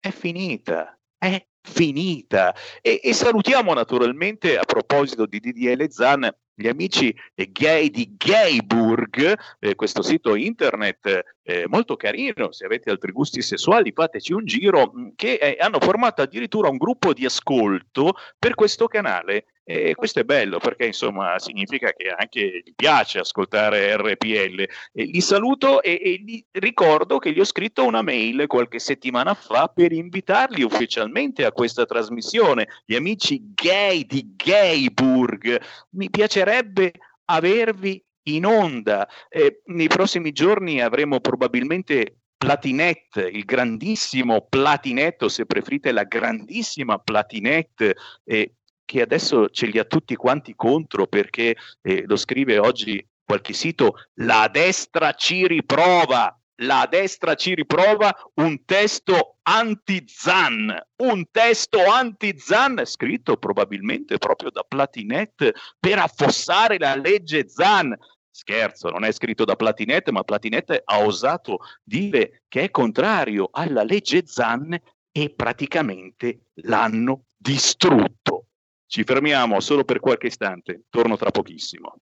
è 0.00 0.10
finita, 0.10 0.98
è 1.16 1.40
finita. 1.68 2.54
E, 2.80 3.00
e, 3.02 3.12
salutiamo 3.12 3.74
naturalmente, 3.74 4.56
a 4.56 4.64
proposito 4.64 5.26
di 5.26 5.38
DDL 5.38 5.88
Zan, 5.90 6.28
gli 6.54 6.66
amici 6.66 7.14
gay 7.34 7.88
di 7.88 8.16
Gayburg, 8.16 9.38
eh, 9.60 9.74
questo 9.76 10.02
sito 10.02 10.34
internet 10.34 11.36
eh, 11.44 11.66
molto 11.68 11.94
carino, 11.94 12.50
se 12.50 12.64
avete 12.64 12.90
altri 12.90 13.12
gusti 13.12 13.42
sessuali 13.42 13.92
fateci 13.92 14.32
un 14.32 14.44
giro, 14.44 14.92
mm, 14.92 15.08
che 15.14 15.34
eh, 15.34 15.56
hanno 15.60 15.78
formato 15.78 16.20
addirittura 16.20 16.68
un 16.68 16.76
gruppo 16.76 17.12
di 17.12 17.24
ascolto 17.24 18.14
per 18.36 18.54
questo 18.56 18.88
canale 18.88 19.44
e 19.70 19.94
questo 19.94 20.20
è 20.20 20.24
bello 20.24 20.56
perché 20.56 20.86
insomma 20.86 21.38
significa 21.38 21.92
che 21.92 22.08
anche 22.08 22.62
gli 22.64 22.72
piace 22.74 23.18
ascoltare 23.18 23.94
RPL. 23.98 24.66
E 24.94 25.04
li 25.04 25.20
saluto 25.20 25.82
e, 25.82 26.00
e 26.02 26.22
gli 26.24 26.42
ricordo 26.52 27.18
che 27.18 27.32
gli 27.32 27.40
ho 27.40 27.44
scritto 27.44 27.84
una 27.84 28.00
mail 28.00 28.46
qualche 28.46 28.78
settimana 28.78 29.34
fa 29.34 29.68
per 29.68 29.92
invitarli 29.92 30.62
ufficialmente 30.62 31.44
a 31.44 31.52
questa 31.52 31.84
trasmissione. 31.84 32.66
Gli 32.86 32.94
amici 32.94 33.52
gay 33.52 34.06
di 34.06 34.32
Gayburg, 34.36 35.60
mi 35.90 36.08
piacerebbe 36.08 36.92
avervi 37.26 38.02
in 38.28 38.46
onda. 38.46 39.06
Eh, 39.28 39.60
nei 39.66 39.88
prossimi 39.88 40.32
giorni 40.32 40.80
avremo 40.80 41.20
probabilmente 41.20 42.20
Platinette, 42.38 43.28
il 43.28 43.44
grandissimo 43.44 44.46
Platinetto, 44.48 45.28
se 45.28 45.44
preferite 45.44 45.90
la 45.90 46.04
grandissima 46.04 46.96
Platinette, 46.98 47.96
eh, 48.24 48.52
che 48.88 49.02
adesso 49.02 49.50
ce 49.50 49.66
li 49.66 49.78
ha 49.78 49.84
tutti 49.84 50.16
quanti 50.16 50.54
contro 50.56 51.06
perché 51.06 51.54
eh, 51.82 52.04
lo 52.06 52.16
scrive 52.16 52.58
oggi 52.58 53.06
qualche 53.22 53.52
sito, 53.52 53.96
la 54.14 54.48
destra 54.50 55.12
ci 55.12 55.46
riprova, 55.46 56.34
la 56.62 56.88
destra 56.90 57.34
ci 57.34 57.54
riprova 57.54 58.16
un 58.36 58.64
testo 58.64 59.36
anti-Zan, 59.42 60.74
un 61.02 61.24
testo 61.30 61.84
anti-Zan 61.84 62.80
scritto 62.86 63.36
probabilmente 63.36 64.16
proprio 64.16 64.50
da 64.50 64.64
Platinet 64.66 65.52
per 65.78 65.98
affossare 65.98 66.78
la 66.78 66.96
legge 66.96 67.46
Zan. 67.46 67.94
Scherzo, 68.30 68.88
non 68.88 69.04
è 69.04 69.12
scritto 69.12 69.44
da 69.44 69.56
Platinet, 69.56 70.08
ma 70.08 70.24
Platinet 70.24 70.80
ha 70.82 70.98
osato 71.00 71.58
dire 71.84 72.44
che 72.48 72.62
è 72.62 72.70
contrario 72.70 73.50
alla 73.52 73.82
legge 73.82 74.22
Zan 74.24 74.74
e 75.12 75.30
praticamente 75.36 76.52
l'hanno 76.62 77.24
distrutto. 77.36 78.47
Ci 78.88 79.04
fermiamo 79.04 79.60
solo 79.60 79.84
per 79.84 80.00
qualche 80.00 80.28
istante, 80.28 80.84
torno 80.88 81.18
tra 81.18 81.30
pochissimo. 81.30 81.96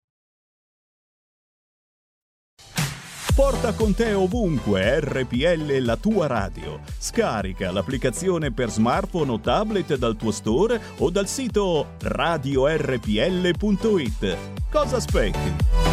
Porta 3.33 3.73
con 3.73 3.95
te 3.95 4.13
ovunque 4.13 4.99
RPL 4.99 5.77
la 5.79 5.95
tua 5.95 6.27
radio. 6.27 6.81
Scarica 6.99 7.71
l'applicazione 7.71 8.51
per 8.51 8.69
smartphone 8.69 9.31
o 9.31 9.39
tablet 9.39 9.95
dal 9.95 10.17
tuo 10.17 10.31
store 10.31 10.79
o 10.97 11.09
dal 11.09 11.27
sito 11.27 11.95
radiorpl.it. 12.01 13.07
Cosa 14.69 14.97
aspetti? 14.97 15.92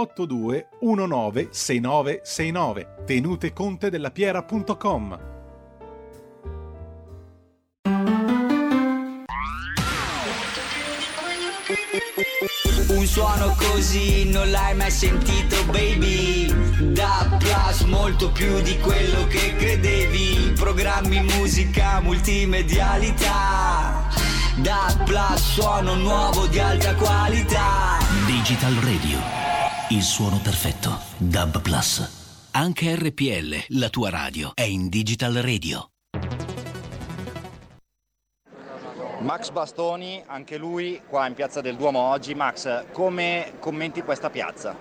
82 0.00 0.68
6969 1.50 2.88
tenutecontedellapiera.com 3.04 5.18
Un 12.88 13.06
suono 13.06 13.54
così 13.56 14.28
non 14.28 14.50
l'hai 14.50 14.74
mai 14.74 14.90
sentito 14.90 15.64
baby. 15.66 16.52
Da 16.92 17.36
Plus 17.38 17.82
molto 17.82 18.32
più 18.32 18.60
di 18.62 18.76
quello 18.78 19.28
che 19.28 19.54
credevi. 19.56 20.54
Programmi, 20.56 21.22
musica, 21.22 22.00
multimedialità. 22.00 24.08
Da 24.56 24.92
Plus 25.04 25.52
suono 25.52 25.94
nuovo 25.94 26.46
di 26.46 26.58
alta 26.58 26.96
qualità. 26.96 27.98
Digital 28.26 28.74
Radio 28.74 29.59
Il 29.92 30.02
suono 30.02 30.38
perfetto 30.40 31.00
DAB 31.16 31.60
Plus 31.62 32.48
Anche 32.52 32.94
RPL, 32.94 33.76
la 33.78 33.88
tua 33.88 34.08
radio, 34.08 34.52
è 34.54 34.62
in 34.62 34.88
Digital 34.88 35.34
Radio 35.34 35.90
Max 39.22 39.50
Bastoni, 39.50 40.22
anche 40.26 40.58
lui 40.58 41.02
qua 41.08 41.26
in 41.26 41.34
Piazza 41.34 41.60
del 41.60 41.74
Duomo 41.74 41.98
oggi. 41.98 42.34
Max, 42.34 42.84
come 42.92 43.54
commenti 43.58 44.02
questa 44.02 44.30
piazza? 44.30 44.76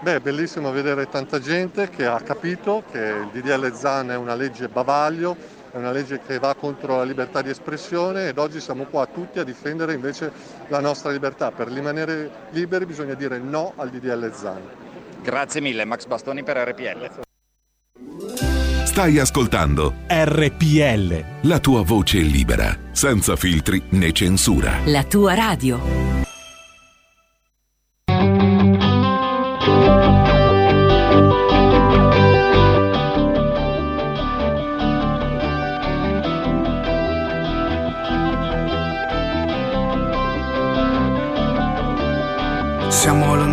Beh, 0.00 0.16
è 0.16 0.20
bellissimo 0.20 0.72
vedere 0.72 1.08
tanta 1.08 1.38
gente 1.38 1.88
che 1.88 2.04
ha 2.04 2.20
capito 2.20 2.82
che 2.90 2.98
il 2.98 3.30
DDL 3.32 3.72
ZAN 3.72 4.10
è 4.10 4.16
una 4.16 4.34
legge 4.34 4.68
bavaglio, 4.68 5.36
è 5.70 5.76
una 5.76 5.90
legge 5.90 6.20
che 6.26 6.38
va 6.38 6.54
contro 6.54 6.96
la 6.96 7.04
libertà 7.04 7.42
di 7.42 7.50
espressione 7.50 8.28
ed 8.28 8.38
oggi 8.38 8.60
siamo 8.60 8.84
qua 8.84 9.06
tutti 9.06 9.38
a 9.38 9.44
difendere 9.44 9.94
invece 9.94 10.32
la 10.68 10.80
nostra 10.80 11.10
libertà. 11.10 11.50
Per 11.50 11.68
rimanere 11.68 12.30
liberi 12.50 12.86
bisogna 12.86 13.14
dire 13.14 13.38
no 13.38 13.72
al 13.76 13.90
DDL 13.90 14.32
Zan. 14.32 14.60
Grazie 15.22 15.60
mille 15.60 15.84
Max 15.84 16.06
Bastoni 16.06 16.42
per 16.42 16.56
RPL. 16.56 17.26
Stai 18.84 19.18
ascoltando 19.18 19.94
RPL. 20.08 21.24
la 21.42 21.60
tua 21.60 21.82
voce 21.82 22.18
libera, 22.18 22.76
senza 22.90 23.36
filtri 23.36 23.80
né 23.90 24.10
censura. 24.12 24.80
La 24.86 25.04
tua 25.04 25.34
radio. 25.34 26.17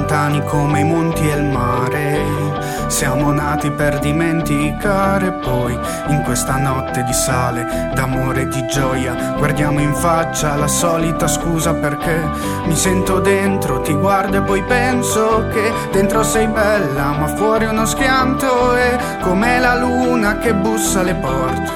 Lontani 0.06 0.44
come 0.44 0.82
i 0.82 0.84
monti 0.84 1.28
e 1.28 1.36
il 1.36 1.44
mare. 1.44 2.54
Siamo 2.88 3.32
nati 3.32 3.72
per 3.72 3.98
dimenticare 3.98 5.32
poi 5.32 5.78
in 6.10 6.22
questa 6.22 6.58
notte 6.58 7.04
di 7.04 7.14
sale, 7.14 7.92
d'amore 7.96 8.42
e 8.42 8.48
di 8.48 8.68
gioia, 8.68 9.34
guardiamo 9.36 9.82
in 9.82 9.96
faccia 9.96 10.56
la 10.56 10.68
solita 10.68 11.28
scusa 11.28 11.74
perché 11.74 12.22
mi 12.66 12.76
sento 12.76 13.20
dentro, 13.20 13.82
ti 13.82 13.94
guardo 13.94 14.38
e 14.38 14.42
poi 14.42 14.62
penso 14.64 15.48
che 15.52 15.74
dentro 15.92 16.22
sei 16.22 16.48
bella, 16.48 17.16
ma 17.18 17.28
fuori 17.28 17.66
uno 17.66 17.86
schianto 17.86 18.76
è 18.76 18.98
come 19.22 19.60
la 19.60 19.76
luna 19.76 20.38
che 20.38 20.54
bussa 20.54 21.00
alle 21.00 21.16
porte, 21.16 21.72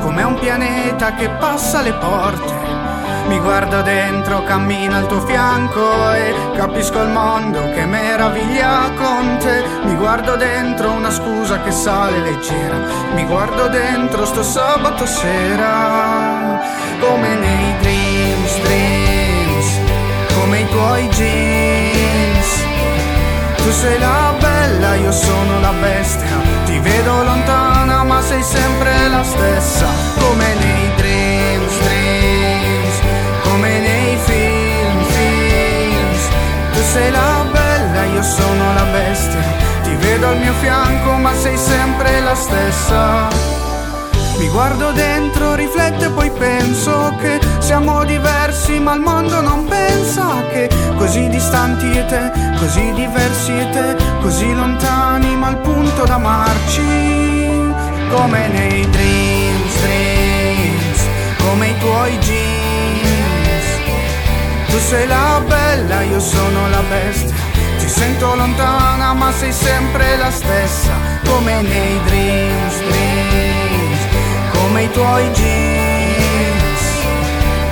come 0.00 0.22
un 0.22 0.38
pianeta 0.38 1.14
che 1.14 1.28
passa 1.30 1.82
le 1.82 1.92
porte. 1.94 2.79
Mi 3.26 3.38
guardo 3.38 3.82
dentro, 3.82 4.42
cammino 4.42 4.96
al 4.96 5.06
tuo 5.06 5.20
fianco 5.20 6.12
e 6.12 6.34
capisco 6.56 7.00
il 7.02 7.08
mondo 7.10 7.60
che 7.72 7.86
meraviglia 7.86 8.90
con 8.96 9.36
te. 9.38 9.62
Mi 9.84 9.94
guardo 9.94 10.36
dentro 10.36 10.90
una 10.90 11.10
scusa 11.10 11.60
che 11.62 11.70
sale 11.70 12.18
leggera. 12.18 12.76
Mi 13.14 13.24
guardo 13.24 13.68
dentro 13.68 14.24
sto 14.26 14.42
sabato 14.42 15.06
sera, 15.06 16.60
come 17.00 17.34
nei 17.34 17.78
dreams, 17.80 18.60
dreams, 18.62 19.80
come 20.34 20.60
i 20.60 20.68
tuoi 20.68 21.08
jeans. 21.08 22.64
Tu 23.56 23.70
sei 23.72 23.98
la 23.98 24.34
bella, 24.40 24.94
io 24.94 25.12
sono 25.12 25.60
la 25.60 25.72
bestia. 25.80 26.38
Ti 26.64 26.78
vedo 26.78 27.22
lontana, 27.22 28.02
ma 28.04 28.20
sei 28.22 28.42
sempre 28.42 29.08
la 29.08 29.22
stessa, 29.22 29.86
come 30.18 30.54
nei 30.54 30.94
dreams, 30.96 31.29
sei 36.92 37.10
la 37.10 37.44
bella, 37.52 38.04
io 38.04 38.22
sono 38.22 38.74
la 38.74 38.84
bestia. 38.90 39.42
Ti 39.82 39.94
vedo 39.96 40.28
al 40.28 40.38
mio 40.38 40.52
fianco, 40.54 41.12
ma 41.12 41.32
sei 41.34 41.56
sempre 41.56 42.20
la 42.20 42.34
stessa. 42.34 43.28
Mi 44.38 44.48
guardo 44.48 44.90
dentro, 44.92 45.54
rifletto 45.54 46.04
e 46.04 46.10
poi 46.10 46.30
penso 46.30 47.14
che 47.20 47.38
siamo 47.58 48.04
diversi, 48.04 48.80
ma 48.80 48.94
il 48.94 49.00
mondo 49.00 49.40
non 49.40 49.66
pensa 49.66 50.42
che 50.50 50.68
così 50.96 51.28
distanti 51.28 51.90
e 51.90 52.06
te, 52.06 52.32
così 52.58 52.92
diversi 52.94 53.52
e 53.52 53.68
te, 53.70 53.96
così 54.20 54.52
lontani, 54.54 55.36
ma 55.36 55.48
al 55.48 55.58
punto 55.58 56.04
d'amarci. 56.04 57.68
Come 58.10 58.48
nei 58.48 58.90
dreams, 58.90 59.80
dreams, 59.82 61.00
come 61.38 61.68
i 61.68 61.78
tuoi 61.78 62.18
jeans. 62.18 62.49
Tu 64.70 64.78
sei 64.78 65.06
la 65.08 65.42
bella, 65.46 66.02
io 66.02 66.20
sono 66.20 66.68
la 66.68 66.82
bestia. 66.88 67.34
Ti 67.78 67.88
sento 67.88 68.34
lontana, 68.36 69.12
ma 69.14 69.32
sei 69.32 69.52
sempre 69.52 70.16
la 70.16 70.30
stessa. 70.30 70.92
Come 71.24 71.60
nei 71.62 72.00
dreams, 72.04 72.76
dreams, 72.88 74.00
come 74.52 74.82
i 74.84 74.90
tuoi 74.92 75.28
jeans. 75.32 76.82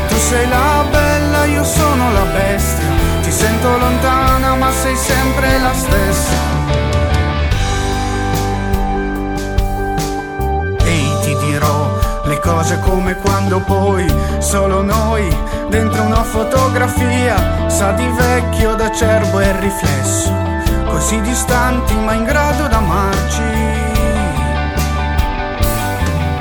Tu 0.09 0.17
sei 0.17 0.49
la 0.49 0.85
bella, 0.91 1.45
io 1.45 1.65
sono 1.65 2.13
la 2.13 2.25
bestia. 2.25 2.89
Ti 3.23 3.31
sento 3.31 3.79
lontana, 3.79 4.57
ma 4.57 4.73
sei 4.73 4.97
sempre 4.97 5.59
la 5.61 5.73
stessa. 5.75 6.48
Cose 12.49 12.79
come 12.81 13.15
quando 13.17 13.61
poi 13.61 14.07
solo 14.39 14.81
noi 14.81 15.29
dentro 15.69 16.03
una 16.03 16.23
fotografia 16.23 17.69
sa 17.69 17.93
di 17.93 18.09
vecchio 18.09 18.75
d'acerbo 18.75 19.39
e 19.39 19.61
riflesso 19.61 20.33
così 20.87 21.21
distanti 21.21 21.95
ma 21.97 22.15
in 22.15 22.25
grado 22.25 22.67
d'amarci. 22.67 23.43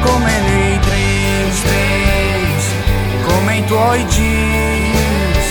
Come 0.02 0.32
nei 0.48 0.80
dreams 0.80 1.62
dreams 1.64 2.66
come 3.28 3.58
i 3.58 3.66
tuoi 3.66 4.06
jeans. 4.06 5.48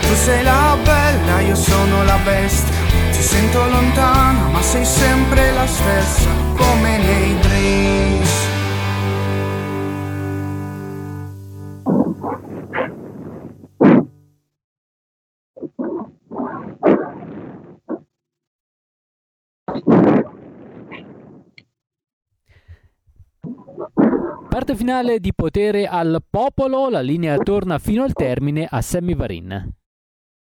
Tu 0.00 0.14
sei 0.14 0.42
la 0.42 0.76
bella 0.82 1.40
io 1.40 1.54
sono 1.54 2.04
la 2.04 2.18
bestia 2.24 2.80
ti 3.10 3.22
sento 3.22 3.68
lontana 3.68 4.48
ma 4.50 4.62
sei 4.62 4.84
sempre 4.84 5.52
la 5.52 5.66
stessa 5.66 6.30
come 6.56 6.96
nei 6.96 7.38
dreams 7.40 8.51
Parte 24.52 24.76
finale 24.76 25.18
di 25.18 25.32
potere 25.32 25.86
al 25.86 26.22
popolo, 26.28 26.90
la 26.90 27.00
linea 27.00 27.38
torna 27.38 27.78
fino 27.78 28.02
al 28.02 28.12
termine 28.12 28.68
a 28.70 28.82
Sammy 28.82 29.14
Varin. 29.14 29.81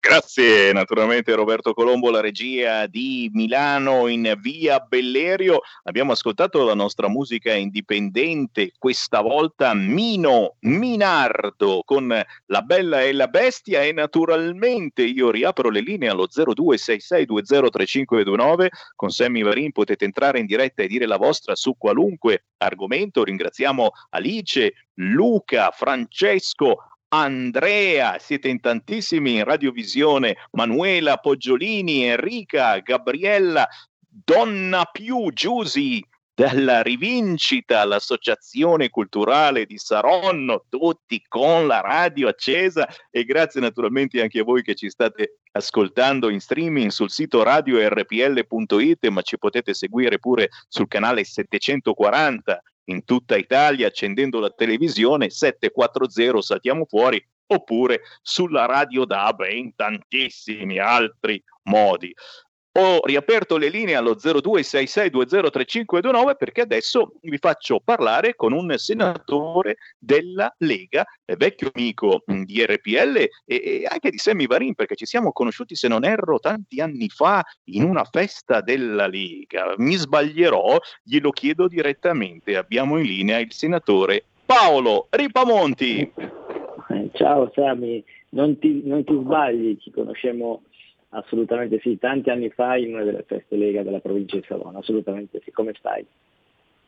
Grazie 0.00 0.72
naturalmente 0.72 1.34
Roberto 1.34 1.74
Colombo, 1.74 2.10
la 2.10 2.20
regia 2.20 2.86
di 2.86 3.28
Milano 3.34 4.06
in 4.06 4.32
via 4.40 4.78
Bellerio. 4.78 5.62
Abbiamo 5.82 6.12
ascoltato 6.12 6.64
la 6.64 6.74
nostra 6.74 7.08
musica 7.08 7.52
indipendente, 7.52 8.70
questa 8.78 9.20
volta 9.20 9.74
Mino 9.74 10.54
Minardo 10.60 11.82
con 11.84 12.08
La 12.46 12.62
Bella 12.62 13.02
e 13.02 13.12
la 13.12 13.26
Bestia 13.26 13.82
e 13.82 13.90
naturalmente 13.92 15.02
io 15.02 15.32
riapro 15.32 15.68
le 15.68 15.80
linee 15.80 16.08
allo 16.08 16.28
0266203529 16.28 18.68
con 18.94 19.10
Sammy 19.10 19.42
Varin 19.42 19.72
potete 19.72 20.04
entrare 20.04 20.38
in 20.38 20.46
diretta 20.46 20.84
e 20.84 20.86
dire 20.86 21.06
la 21.06 21.16
vostra 21.16 21.56
su 21.56 21.76
qualunque 21.76 22.44
argomento. 22.58 23.24
Ringraziamo 23.24 23.90
Alice, 24.10 24.72
Luca, 24.94 25.70
Francesco, 25.70 26.87
Andrea, 27.08 28.18
siete 28.18 28.48
in 28.48 28.60
tantissimi 28.60 29.36
in 29.36 29.44
radiovisione, 29.44 30.36
Manuela 30.52 31.16
Poggiolini, 31.16 32.04
Enrica, 32.04 32.78
Gabriella, 32.80 33.66
Donna 34.06 34.84
Più, 34.84 35.30
Giusi, 35.32 36.04
della 36.38 36.82
Rivincita, 36.82 37.84
l'Associazione 37.84 38.90
Culturale 38.90 39.66
di 39.66 39.76
Saronno, 39.76 40.66
tutti 40.68 41.20
con 41.26 41.66
la 41.66 41.80
radio 41.80 42.28
accesa. 42.28 42.86
E 43.10 43.24
grazie 43.24 43.60
naturalmente 43.60 44.22
anche 44.22 44.38
a 44.38 44.44
voi 44.44 44.62
che 44.62 44.76
ci 44.76 44.88
state 44.88 45.38
ascoltando 45.50 46.28
in 46.28 46.40
streaming 46.40 46.90
sul 46.90 47.10
sito 47.10 47.42
radiorpl.it, 47.42 49.08
ma 49.08 49.22
ci 49.22 49.36
potete 49.36 49.74
seguire 49.74 50.20
pure 50.20 50.50
sul 50.68 50.86
canale 50.86 51.24
740 51.24 52.62
in 52.88 53.04
tutta 53.04 53.36
Italia 53.36 53.86
accendendo 53.86 54.38
la 54.40 54.50
televisione 54.50 55.30
740 55.30 56.40
saltiamo 56.42 56.84
fuori 56.84 57.24
oppure 57.50 58.02
sulla 58.20 58.66
radio 58.66 59.04
DAB 59.04 59.42
e 59.42 59.56
in 59.56 59.74
tantissimi 59.74 60.78
altri 60.78 61.42
modi. 61.64 62.14
Ho 62.72 63.00
riaperto 63.04 63.56
le 63.56 63.70
linee 63.70 63.94
allo 63.96 64.14
0266203529 64.14 66.36
perché 66.36 66.60
adesso 66.60 67.14
vi 67.22 67.38
faccio 67.38 67.80
parlare 67.82 68.36
con 68.36 68.52
un 68.52 68.72
senatore 68.76 69.78
della 69.98 70.54
Lega, 70.58 71.04
vecchio 71.24 71.70
amico 71.74 72.22
di 72.26 72.62
RPL 72.64 73.26
e, 73.46 73.86
anche 73.88 74.10
di 74.10 74.18
Sammy 74.18 74.46
Varin 74.46 74.74
perché 74.74 74.94
ci 74.94 75.06
siamo 75.06 75.32
conosciuti 75.32 75.74
se 75.74 75.88
non 75.88 76.04
erro 76.04 76.38
tanti 76.38 76.80
anni 76.80 77.08
fa 77.08 77.42
in 77.64 77.82
una 77.82 78.04
festa 78.04 78.60
della 78.60 79.08
Lega. 79.08 79.74
Mi 79.78 79.94
sbaglierò, 79.94 80.78
glielo 81.02 81.30
chiedo 81.30 81.66
direttamente. 81.66 82.56
Abbiamo 82.56 82.98
in 82.98 83.06
linea 83.06 83.38
il 83.38 83.52
senatore 83.52 84.22
Paolo 84.44 85.08
Ripamonti. 85.10 86.12
Ciao 87.12 87.50
Sammy, 87.54 88.04
non 88.30 88.58
ti, 88.58 88.82
non 88.84 89.04
ti 89.04 89.14
sbagli, 89.14 89.76
ci 89.78 89.90
conosciamo 89.90 90.62
assolutamente 91.10 91.78
sì, 91.80 91.98
tanti 91.98 92.30
anni 92.30 92.50
fa 92.50 92.76
in 92.76 92.94
una 92.94 93.04
delle 93.04 93.24
feste 93.26 93.56
Lega 93.56 93.82
della 93.82 94.00
provincia 94.00 94.36
di 94.36 94.44
Savona, 94.46 94.78
assolutamente 94.78 95.40
sì, 95.44 95.50
come 95.50 95.74
stai? 95.78 96.04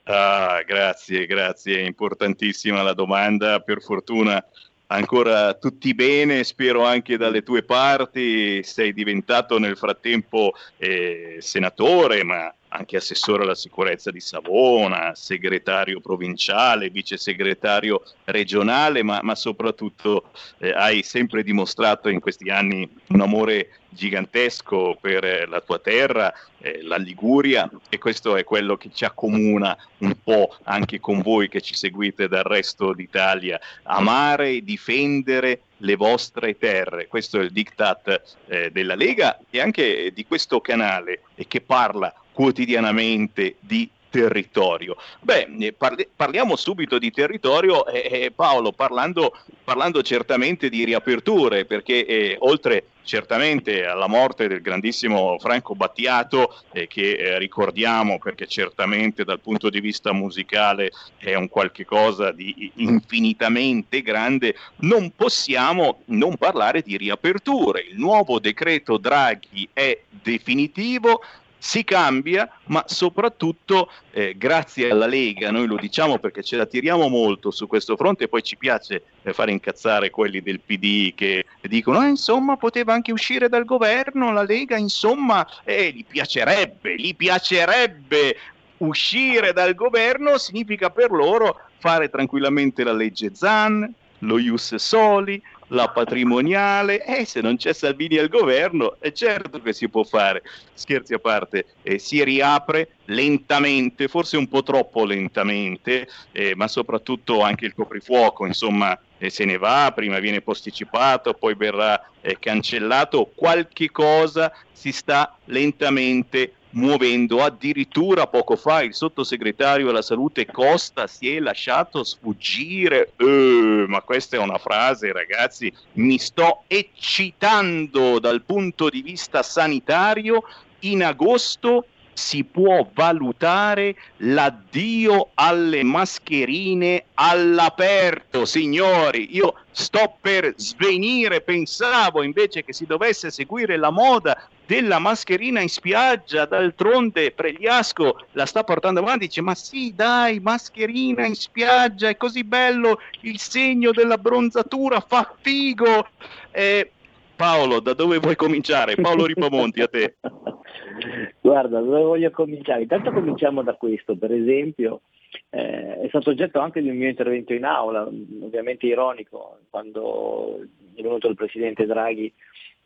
Ah, 0.04 0.62
grazie, 0.66 1.26
grazie, 1.26 1.80
importantissima 1.80 2.82
la 2.82 2.94
domanda, 2.94 3.60
per 3.60 3.80
fortuna 3.80 4.44
ancora 4.88 5.54
tutti 5.54 5.94
bene, 5.94 6.42
spero 6.42 6.84
anche 6.84 7.16
dalle 7.16 7.42
tue 7.42 7.62
parti, 7.62 8.62
sei 8.62 8.92
diventato 8.92 9.58
nel 9.58 9.76
frattempo 9.76 10.52
eh, 10.78 11.36
senatore, 11.38 12.24
ma 12.24 12.52
anche 12.70 12.96
assessore 12.96 13.42
alla 13.42 13.54
sicurezza 13.54 14.10
di 14.10 14.20
Savona, 14.20 15.14
segretario 15.14 16.00
provinciale, 16.00 16.90
vice 16.90 17.16
segretario 17.16 18.02
regionale, 18.24 19.02
ma, 19.02 19.20
ma 19.22 19.34
soprattutto 19.34 20.30
eh, 20.58 20.70
hai 20.70 21.02
sempre 21.02 21.42
dimostrato 21.42 22.08
in 22.08 22.20
questi 22.20 22.48
anni 22.50 22.88
un 23.08 23.20
amore 23.20 23.80
gigantesco 23.88 24.96
per 25.00 25.24
eh, 25.24 25.46
la 25.46 25.60
tua 25.60 25.80
terra, 25.80 26.32
eh, 26.58 26.82
la 26.82 26.96
Liguria, 26.96 27.68
e 27.88 27.98
questo 27.98 28.36
è 28.36 28.44
quello 28.44 28.76
che 28.76 28.90
ci 28.92 29.04
accomuna 29.04 29.76
un 29.98 30.14
po' 30.22 30.56
anche 30.64 31.00
con 31.00 31.22
voi 31.22 31.48
che 31.48 31.60
ci 31.60 31.74
seguite 31.74 32.28
dal 32.28 32.44
resto 32.44 32.92
d'Italia, 32.92 33.60
amare 33.82 34.50
e 34.50 34.62
difendere 34.62 35.62
le 35.78 35.96
vostre 35.96 36.56
terre. 36.56 37.08
Questo 37.08 37.40
è 37.40 37.42
il 37.42 37.50
diktat 37.50 38.36
eh, 38.46 38.70
della 38.70 38.94
Lega 38.94 39.40
e 39.50 39.60
anche 39.60 40.12
di 40.14 40.24
questo 40.24 40.60
canale 40.60 41.22
che 41.48 41.60
parla 41.60 42.14
quotidianamente 42.40 43.56
di 43.60 43.86
territorio. 44.08 44.96
Beh, 45.20 45.46
eh, 45.58 45.72
parli- 45.74 46.08
parliamo 46.16 46.56
subito 46.56 46.98
di 46.98 47.10
territorio, 47.10 47.86
eh, 47.86 48.24
eh, 48.24 48.30
Paolo, 48.34 48.72
parlando, 48.72 49.36
parlando, 49.62 50.02
certamente 50.02 50.70
di 50.70 50.84
riaperture, 50.84 51.66
perché 51.66 52.06
eh, 52.06 52.36
oltre 52.40 52.86
certamente 53.02 53.84
alla 53.84 54.06
morte 54.06 54.46
del 54.46 54.60
grandissimo 54.60 55.36
Franco 55.38 55.74
Battiato, 55.74 56.54
eh, 56.72 56.86
che 56.86 57.12
eh, 57.12 57.38
ricordiamo 57.38 58.18
perché 58.18 58.46
certamente 58.46 59.24
dal 59.24 59.40
punto 59.40 59.68
di 59.68 59.80
vista 59.80 60.12
musicale 60.12 60.90
è 61.16 61.34
un 61.34 61.48
qualche 61.48 61.84
cosa 61.84 62.30
di 62.30 62.70
infinitamente 62.76 64.02
grande, 64.02 64.54
non 64.76 65.12
possiamo 65.14 66.02
non 66.06 66.36
parlare 66.36 66.82
di 66.82 66.96
riaperture. 66.96 67.80
Il 67.80 67.98
nuovo 67.98 68.38
decreto 68.38 68.96
Draghi 68.96 69.68
è 69.72 69.98
definitivo, 70.08 71.20
si 71.62 71.84
cambia, 71.84 72.50
ma 72.66 72.82
soprattutto 72.86 73.90
eh, 74.12 74.34
grazie 74.36 74.90
alla 74.90 75.06
Lega, 75.06 75.50
noi 75.50 75.66
lo 75.66 75.76
diciamo 75.76 76.18
perché 76.18 76.42
ce 76.42 76.56
la 76.56 76.64
tiriamo 76.64 77.08
molto 77.08 77.50
su 77.50 77.66
questo 77.66 77.96
fronte 77.96 78.24
e 78.24 78.28
poi 78.28 78.42
ci 78.42 78.56
piace 78.56 79.02
eh, 79.22 79.34
fare 79.34 79.52
incazzare 79.52 80.08
quelli 80.08 80.40
del 80.40 80.60
PD 80.60 81.12
che 81.14 81.44
dicono, 81.60 82.02
eh, 82.02 82.08
insomma, 82.08 82.56
poteva 82.56 82.94
anche 82.94 83.12
uscire 83.12 83.50
dal 83.50 83.66
governo, 83.66 84.32
la 84.32 84.42
Lega, 84.42 84.78
insomma, 84.78 85.46
eh, 85.64 85.92
gli 85.94 86.04
piacerebbe, 86.06 86.94
gli 86.96 87.14
piacerebbe 87.14 88.36
uscire 88.78 89.52
dal 89.52 89.74
governo, 89.74 90.38
significa 90.38 90.88
per 90.88 91.10
loro 91.10 91.60
fare 91.78 92.08
tranquillamente 92.08 92.84
la 92.84 92.92
legge 92.92 93.34
Zan, 93.34 93.92
lo 94.20 94.38
Ius 94.38 94.76
Soli, 94.76 95.40
la 95.70 95.88
patrimoniale, 95.88 97.04
e 97.04 97.24
se 97.24 97.40
non 97.40 97.56
c'è 97.56 97.72
Salvini 97.72 98.16
al 98.16 98.28
governo, 98.28 98.96
è 98.98 99.12
certo 99.12 99.60
che 99.60 99.72
si 99.72 99.88
può 99.88 100.04
fare. 100.04 100.42
Scherzi 100.74 101.14
a 101.14 101.18
parte, 101.18 101.66
eh, 101.82 101.98
si 101.98 102.22
riapre 102.22 102.96
lentamente, 103.06 104.08
forse 104.08 104.36
un 104.36 104.48
po' 104.48 104.62
troppo 104.62 105.04
lentamente, 105.04 106.08
eh, 106.32 106.54
ma 106.54 106.68
soprattutto 106.68 107.40
anche 107.42 107.66
il 107.66 107.74
coprifuoco, 107.74 108.46
insomma, 108.46 108.98
eh, 109.18 109.30
se 109.30 109.44
ne 109.44 109.58
va, 109.58 109.92
prima 109.94 110.18
viene 110.18 110.40
posticipato, 110.40 111.34
poi 111.34 111.54
verrà 111.54 112.10
eh, 112.20 112.38
cancellato, 112.38 113.30
qualche 113.34 113.90
cosa 113.90 114.52
si 114.72 114.92
sta 114.92 115.36
lentamente 115.46 116.54
muovendo. 116.70 117.42
Addirittura 117.42 118.26
poco 118.26 118.56
fa 118.56 118.82
il 118.82 118.94
sottosegretario 118.94 119.88
alla 119.88 120.02
salute 120.02 120.46
Costa 120.46 121.06
si 121.06 121.34
è 121.34 121.40
lasciato 121.40 122.04
sfuggire. 122.04 123.12
Eh, 123.16 123.84
ma 123.88 124.00
questa 124.02 124.36
è 124.36 124.38
una 124.38 124.58
frase, 124.58 125.12
ragazzi, 125.12 125.72
mi 125.94 126.18
sto 126.18 126.64
eccitando 126.66 128.18
dal 128.18 128.42
punto 128.42 128.88
di 128.88 129.02
vista 129.02 129.42
sanitario. 129.42 130.42
In 130.80 131.04
agosto 131.04 131.84
si 132.20 132.44
può 132.44 132.86
valutare 132.92 133.96
l'addio 134.18 135.30
alle 135.34 135.82
mascherine 135.82 137.06
all'aperto, 137.14 138.44
signori. 138.44 139.34
Io 139.34 139.54
sto 139.70 140.16
per 140.20 140.52
svenire, 140.56 141.40
pensavo 141.40 142.22
invece 142.22 142.62
che 142.62 142.74
si 142.74 142.84
dovesse 142.84 143.30
seguire 143.30 143.78
la 143.78 143.88
moda 143.88 144.48
della 144.66 144.98
mascherina 144.98 145.62
in 145.62 145.70
spiaggia, 145.70 146.44
d'altronde 146.44 147.32
Pregliasco 147.32 148.26
la 148.32 148.44
sta 148.44 148.64
portando 148.64 149.00
avanti, 149.00 149.26
dice 149.26 149.40
ma 149.40 149.54
sì 149.54 149.94
dai, 149.96 150.40
mascherina 150.40 151.24
in 151.24 151.34
spiaggia, 151.34 152.10
è 152.10 152.18
così 152.18 152.44
bello, 152.44 153.00
il 153.22 153.40
segno 153.40 153.92
della 153.92 154.18
bronzatura 154.18 155.00
fa 155.00 155.34
figo. 155.40 156.06
Eh, 156.50 156.92
Paolo, 157.40 157.80
da 157.80 157.94
dove 157.94 158.18
vuoi 158.18 158.36
cominciare? 158.36 158.96
Paolo 158.96 159.24
Ripamonti, 159.24 159.80
a 159.80 159.88
te. 159.88 160.16
Guarda, 161.40 161.80
dove 161.80 162.02
voglio 162.02 162.30
cominciare? 162.30 162.82
Intanto 162.82 163.12
cominciamo 163.12 163.62
da 163.62 163.76
questo, 163.76 164.14
per 164.14 164.30
esempio, 164.30 165.00
eh, 165.48 166.00
è 166.02 166.08
stato 166.08 166.28
oggetto 166.28 166.60
anche 166.60 166.80
un 166.80 166.94
mio 166.94 167.08
intervento 167.08 167.54
in 167.54 167.64
aula, 167.64 168.02
ovviamente 168.02 168.84
ironico, 168.84 169.60
quando 169.70 170.60
è 170.94 171.00
venuto 171.00 171.28
il 171.28 171.34
Presidente 171.34 171.86
Draghi 171.86 172.30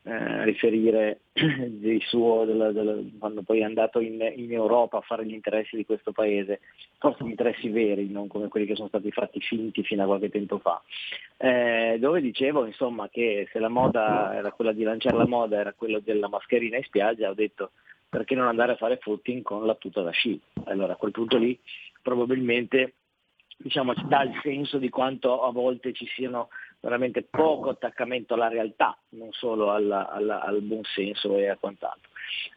eh, 0.07 0.45
riferire 0.45 1.21
di 1.33 1.99
suo, 2.07 2.45
della, 2.45 2.73
della, 2.73 2.95
quando 3.19 3.43
poi 3.43 3.61
è 3.61 3.65
andato 3.65 4.01
in, 4.01 4.21
in, 4.37 4.53
Europa 4.53 4.99
a 4.99 5.01
fare 5.01 5.25
gli 5.25 5.33
interessi 5.33 5.77
di 5.77 5.87
questo 5.87 6.13
paese, 6.13 6.61
forse 6.99 7.25
interessi 7.25 7.71
veri, 7.71 8.11
non 8.11 8.29
come 8.29 8.49
quelli 8.49 8.67
che 8.67 8.75
sono 8.75 8.89
stati 8.89 9.11
fatti 9.11 9.41
finti 9.41 9.83
fino 9.83 10.03
a 10.03 10.07
qualche 10.07 10.29
tempo 10.29 10.59
fa, 10.59 10.83
eh, 11.39 11.97
dove 11.99 12.21
dicevo 12.21 12.67
insomma 12.67 13.09
che 13.09 13.49
se 13.51 13.59
la 13.59 13.71
moda 13.71 14.35
era 14.35 14.53
quella 14.53 14.73
di 14.73 14.83
lanciare 14.83 15.17
la 15.17 15.27
moda, 15.27 15.59
era 15.59 15.73
quella 15.73 16.01
della 16.01 16.29
mascherina 16.29 16.77
in 16.77 16.85
spiaggia, 16.85 17.31
ho 17.31 17.35
detto 17.35 17.71
perché 18.07 18.35
non 18.35 18.47
andare 18.47 18.73
a 18.73 18.77
fare 18.77 18.99
footing 18.99 19.43
con 19.43 19.65
la 19.65 19.75
tuta 19.75 20.03
da 20.03 20.11
sci? 20.11 20.39
Allora 20.65 20.93
a 20.93 20.97
quel 20.97 21.13
punto 21.13 21.39
lì 21.39 21.59
probabilmente 22.03 22.93
diciamo, 23.57 23.95
ci 23.95 24.07
dà 24.07 24.23
il 24.23 24.39
senso 24.43 24.79
di 24.79 24.89
quanto 24.89 25.43
a 25.43 25.51
volte 25.51 25.93
ci 25.93 26.07
siano 26.07 26.49
veramente 26.85 27.23
poco 27.23 27.71
attaccamento 27.71 28.35
alla 28.35 28.49
realtà, 28.49 28.97
non 29.11 29.33
solo 29.33 29.73
alla, 29.73 30.11
alla, 30.11 30.43
al 30.43 30.61
buon 30.61 30.85
senso 30.85 31.37
e 31.39 31.49
a 31.49 31.57
quant'altro. 31.57 32.11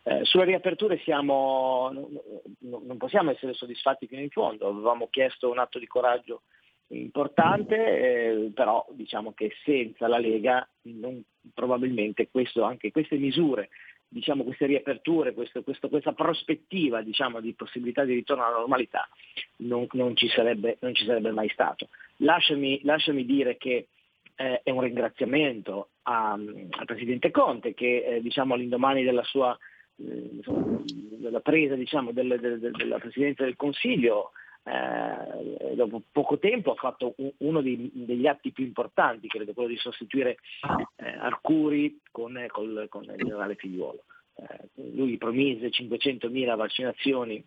Eh, 0.04 0.26
sulle 0.26 0.44
riaperture 0.44 1.00
siamo, 1.00 1.90
non, 1.94 2.86
non 2.86 2.98
possiamo 2.98 3.32
essere 3.32 3.54
soddisfatti 3.54 4.06
fino 4.06 4.22
in 4.22 4.30
fondo, 4.30 4.68
avevamo 4.68 5.08
chiesto 5.10 5.50
un 5.50 5.60
atto 5.60 5.80
di 5.80 5.88
coraggio 5.88 6.42
importante, 6.90 7.76
eh, 7.76 8.52
però 8.54 8.86
diciamo 8.92 9.34
che 9.34 9.54
senza 9.64 10.08
la 10.08 10.20
Lega 10.20 10.68
non, 10.84 11.24
probabilmente 11.54 12.30
questo, 12.30 12.64
anche 12.64 12.92
queste 12.92 13.16
misure, 13.16 13.70
diciamo, 14.10 14.44
queste 14.44 14.66
riaperture, 14.66 15.34
questo, 15.34 15.64
questo, 15.64 15.88
questa 15.88 16.12
prospettiva 16.12 17.02
diciamo, 17.02 17.40
di 17.40 17.54
possibilità 17.54 18.04
di 18.04 18.14
ritorno 18.14 18.46
alla 18.46 18.58
normalità 18.58 19.08
non, 19.58 19.88
non, 19.92 20.16
ci, 20.18 20.28
sarebbe, 20.28 20.78
non 20.82 20.94
ci, 20.94 21.06
sarebbe, 21.06 21.32
mai 21.32 21.50
stato. 21.50 21.88
Lasciami, 22.18 22.82
lasciami 22.84 23.26
dire 23.26 23.58
che 23.58 23.88
eh, 24.38 24.62
è 24.64 24.70
un 24.70 24.82
ringraziamento 24.82 25.90
a, 26.04 26.32
al 26.32 26.86
Presidente 26.86 27.32
Conte 27.32 27.74
che 27.74 28.06
eh, 28.06 28.22
diciamo, 28.22 28.54
all'indomani 28.54 29.04
della 29.04 29.24
sua 29.24 29.58
eh, 29.98 30.42
della 31.18 31.40
presa 31.40 31.76
diciamo, 31.76 32.12
del, 32.12 32.38
del, 32.40 32.72
della 32.72 33.00
Presidenza 33.00 33.44
del 33.44 33.56
Consiglio 33.56 34.32
eh, 34.64 35.76
dopo 35.76 36.02
poco 36.12 36.38
tempo 36.38 36.72
ha 36.72 36.76
fatto 36.76 37.14
un, 37.18 37.32
uno 37.38 37.62
dei, 37.62 37.90
degli 37.94 38.28
atti 38.28 38.52
più 38.52 38.66
importanti, 38.66 39.28
credo, 39.28 39.54
quello 39.54 39.70
di 39.70 39.78
sostituire 39.78 40.38
eh, 40.98 41.08
Arcuri 41.08 42.02
con, 42.12 42.44
col, 42.50 42.88
con, 42.90 43.04
il 43.04 43.16
generale 43.16 43.56
Figliuolo. 43.56 44.04
Eh, 44.36 44.92
lui 44.94 45.18
promise 45.18 45.70
500.000 45.70 46.56
vaccinazioni 46.56 47.44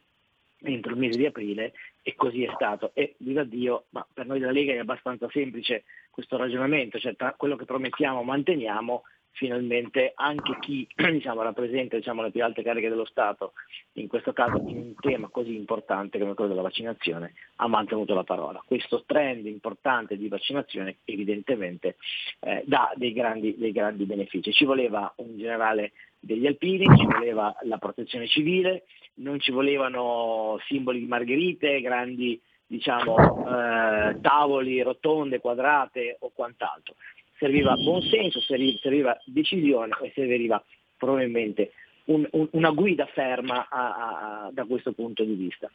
entro 0.63 0.93
il 0.93 0.99
mese 0.99 1.19
di 1.19 1.27
aprile 1.27 1.73
e 2.03 2.15
così 2.15 2.45
è 2.45 2.51
stato. 2.55 2.91
E 2.95 3.15
viva 3.19 3.45
Dio, 3.45 3.85
ma 3.91 4.07
per 4.13 4.27
noi 4.27 4.39
della 4.39 4.53
Lega 4.53 4.73
è 4.73 4.79
abbastanza 4.79 5.29
semplice 5.31 5.85
questo 6.11 6.37
ragionamento, 6.37 6.99
cioè 6.99 7.17
tra 7.17 7.35
quello 7.37 7.57
che 7.57 7.65
promettiamo 7.65 8.23
manteniamo, 8.23 9.03
finalmente 9.33 10.13
anche 10.17 10.59
chi 10.61 10.87
diciamo, 10.95 11.43
rappresenta 11.43 11.97
diciamo, 11.97 12.23
le 12.23 12.31
più 12.31 12.43
alte 12.43 12.63
cariche 12.63 12.89
dello 12.89 13.05
Stato, 13.05 13.53
in 13.95 14.09
questo 14.09 14.33
caso 14.33 14.57
in 14.67 14.77
un 14.77 14.95
tema 15.01 15.29
così 15.29 15.55
importante 15.55 16.19
come 16.19 16.35
quello 16.35 16.51
della 16.51 16.63
vaccinazione, 16.63 17.35
ha 17.57 17.69
mantenuto 17.69 18.15
la 18.15 18.25
parola. 18.25 18.63
Questo 18.65 19.05
trend 19.07 19.47
importante 19.47 20.17
di 20.17 20.29
vaccinazione 20.29 20.99
evidentemente 21.05 21.97
eh, 22.41 22.63
dà 22.67 22.93
dei 22.97 23.13
grandi, 23.13 23.57
dei 23.57 23.73
grandi 23.73 24.05
benefici. 24.05 24.53
Ci 24.53 24.65
voleva 24.65 25.13
un 25.17 25.37
generale 25.37 25.93
degli 26.21 26.47
alpini, 26.47 26.87
ci 26.97 27.07
voleva 27.07 27.57
la 27.63 27.79
protezione 27.79 28.29
civile, 28.29 28.85
non 29.15 29.41
ci 29.41 29.51
volevano 29.51 30.59
simboli 30.67 31.01
di 31.01 31.07
margherite, 31.07 31.81
grandi 31.81 32.41
diciamo, 32.67 33.17
eh, 33.49 34.21
tavoli, 34.21 34.83
rotonde, 34.83 35.41
quadrate 35.41 36.19
o 36.21 36.31
quant'altro. 36.33 36.95
Serviva 37.37 37.75
buon 37.75 38.03
senso, 38.03 38.41
serviva 38.41 39.19
decisione 39.25 39.97
e 40.03 40.13
serviva 40.15 40.63
probabilmente 40.97 41.73
un, 42.05 42.27
un, 42.33 42.49
una 42.53 42.71
guida 42.71 43.07
ferma 43.07 43.67
a, 43.69 44.45
a, 44.45 44.51
da 44.53 44.65
questo 44.67 44.93
punto 44.93 45.25
di 45.25 45.35
vista. 45.35 45.71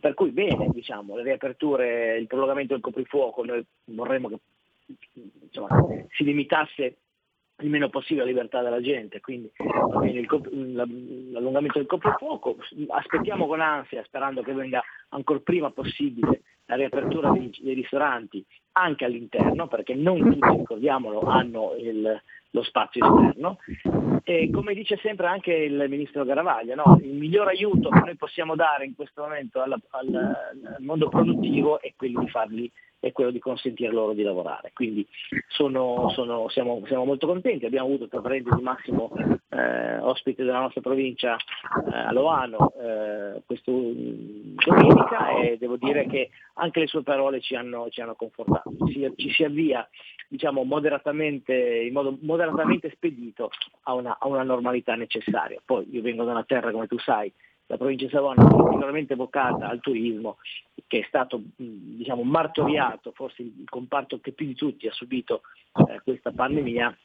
Per 0.00 0.14
cui 0.14 0.30
bene, 0.30 0.68
diciamo, 0.70 1.16
le 1.16 1.24
riaperture, 1.24 2.16
il 2.16 2.26
prolungamento 2.26 2.72
del 2.72 2.82
coprifuoco, 2.82 3.44
noi 3.44 3.64
vorremmo 3.86 4.28
che 4.28 4.38
insomma, 5.42 5.84
si 6.10 6.24
limitasse 6.24 6.96
il 7.60 7.70
meno 7.70 7.88
possibile 7.88 8.24
la 8.24 8.30
libertà 8.30 8.62
della 8.62 8.80
gente, 8.80 9.20
quindi 9.20 9.50
il, 10.04 11.30
l'allungamento 11.32 11.78
del 11.78 11.86
coprifuoco, 11.86 12.56
aspettiamo 12.88 13.46
con 13.46 13.60
ansia, 13.60 14.04
sperando 14.04 14.42
che 14.42 14.52
venga 14.52 14.82
ancora 15.10 15.40
prima 15.40 15.70
possibile 15.70 16.42
la 16.66 16.76
riapertura 16.76 17.30
dei, 17.30 17.50
dei 17.60 17.74
ristoranti 17.74 18.44
anche 18.72 19.04
all'interno, 19.04 19.66
perché 19.66 19.94
non 19.94 20.18
tutti, 20.18 20.56
ricordiamolo, 20.56 21.22
hanno 21.22 21.74
il, 21.78 22.22
lo 22.50 22.62
spazio 22.62 23.04
esterno. 23.04 23.58
E 24.22 24.50
come 24.52 24.74
dice 24.74 24.98
sempre 24.98 25.26
anche 25.26 25.52
il 25.52 25.86
ministro 25.88 26.24
Garavaglia, 26.24 26.74
no? 26.74 26.98
il 27.02 27.14
miglior 27.14 27.48
aiuto 27.48 27.88
che 27.88 28.00
noi 28.00 28.16
possiamo 28.16 28.54
dare 28.54 28.84
in 28.84 28.94
questo 28.94 29.22
momento 29.22 29.62
alla, 29.62 29.78
al, 29.90 30.14
al 30.14 30.76
mondo 30.80 31.08
produttivo 31.08 31.80
è 31.80 31.92
quello 31.96 32.20
di 32.20 32.28
farli 32.28 32.70
è 33.00 33.12
quello 33.12 33.30
di 33.30 33.38
consentire 33.38 33.92
loro 33.92 34.12
di 34.12 34.22
lavorare. 34.22 34.72
Quindi 34.74 35.06
sono, 35.46 36.10
sono, 36.10 36.48
siamo, 36.48 36.82
siamo, 36.86 37.04
molto 37.04 37.26
contenti, 37.26 37.64
abbiamo 37.66 37.86
avuto 37.86 38.08
tra 38.08 38.20
parentesi 38.20 38.60
Massimo 38.60 39.12
eh, 39.50 39.98
ospite 39.98 40.44
della 40.44 40.60
nostra 40.60 40.80
provincia 40.80 41.36
eh, 41.36 41.96
a 41.96 42.12
Loano 42.12 42.72
eh, 42.72 43.42
questa 43.46 43.70
domenica 43.70 45.40
e 45.40 45.56
devo 45.58 45.76
dire 45.76 46.06
che 46.06 46.30
anche 46.54 46.80
le 46.80 46.86
sue 46.86 47.02
parole 47.02 47.40
ci 47.40 47.54
hanno, 47.54 47.88
ci 47.90 48.00
hanno 48.00 48.14
confortato. 48.14 48.72
Ci, 48.86 49.12
ci, 49.16 49.30
si 49.30 49.44
avvia 49.44 49.88
diciamo, 50.28 50.64
moderatamente, 50.64 51.54
in 51.54 51.92
modo 51.92 52.16
moderatamente 52.20 52.90
spedito 52.90 53.50
a 53.84 53.94
una, 53.94 54.18
a 54.18 54.26
una 54.28 54.42
normalità 54.42 54.94
necessaria. 54.94 55.60
Poi 55.64 55.86
io 55.90 56.02
vengo 56.02 56.24
da 56.24 56.32
una 56.32 56.44
terra, 56.44 56.70
come 56.70 56.86
tu 56.86 56.98
sai, 56.98 57.32
la 57.68 57.76
provincia 57.76 58.06
di 58.06 58.10
Savona 58.10 58.46
particolarmente 58.46 59.12
evocata 59.12 59.68
al 59.68 59.80
turismo, 59.80 60.38
che 60.86 61.00
è 61.00 61.04
stato 61.06 61.40
diciamo, 61.56 62.22
martoriato, 62.22 63.12
forse 63.12 63.42
il 63.42 63.68
comparto 63.68 64.20
che 64.20 64.32
più 64.32 64.46
di 64.46 64.54
tutti 64.54 64.88
ha 64.88 64.92
subito 64.92 65.42
eh, 65.86 66.00
questa 66.02 66.32
pandemia, 66.32 66.96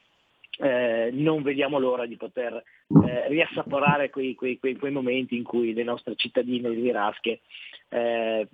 eh, 0.60 1.10
non 1.12 1.42
vediamo 1.42 1.80
l'ora 1.80 2.06
di 2.06 2.16
poter 2.16 2.54
eh, 2.54 3.28
riassaporare 3.28 4.10
quei, 4.10 4.36
quei, 4.36 4.58
quei, 4.60 4.78
quei, 4.78 4.92
momenti 4.92 5.36
in 5.36 5.44
cui 5.44 5.74
le 5.74 5.84
nostre 5.84 6.16
cittadine 6.16 6.70
rivierasche 6.70 7.42
eh, 7.90 8.48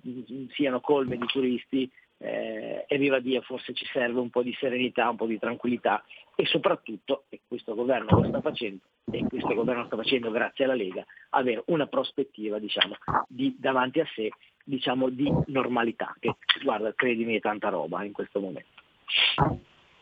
siano 0.54 0.80
colme 0.80 1.16
di 1.16 1.26
turisti 1.26 1.90
eh, 2.22 2.84
e 2.86 2.98
viva 2.98 3.18
Dio 3.18 3.40
forse 3.40 3.72
ci 3.72 3.86
serve 3.86 4.20
un 4.20 4.28
po' 4.28 4.42
di 4.42 4.54
serenità, 4.58 5.08
un 5.08 5.16
po' 5.16 5.26
di 5.26 5.38
tranquillità 5.38 6.04
e 6.34 6.44
soprattutto, 6.46 7.24
e 7.30 7.40
questo 7.46 7.74
governo 7.74 8.20
lo 8.20 8.28
sta 8.28 8.40
facendo, 8.40 8.80
e 9.10 9.24
questo 9.26 9.54
governo 9.54 9.82
lo 9.82 9.86
sta 9.86 9.96
facendo 9.96 10.30
grazie 10.30 10.64
alla 10.64 10.74
Lega, 10.74 11.04
avere 11.30 11.62
una 11.66 11.86
prospettiva 11.86 12.58
diciamo, 12.58 12.96
di, 13.26 13.56
davanti 13.58 14.00
a 14.00 14.06
sé 14.14 14.30
diciamo, 14.62 15.08
di 15.08 15.32
normalità, 15.46 16.14
che 16.18 16.34
guarda, 16.62 16.92
credimi, 16.94 17.36
è 17.36 17.40
tanta 17.40 17.70
roba 17.70 18.04
in 18.04 18.12
questo 18.12 18.38
momento. 18.40 18.68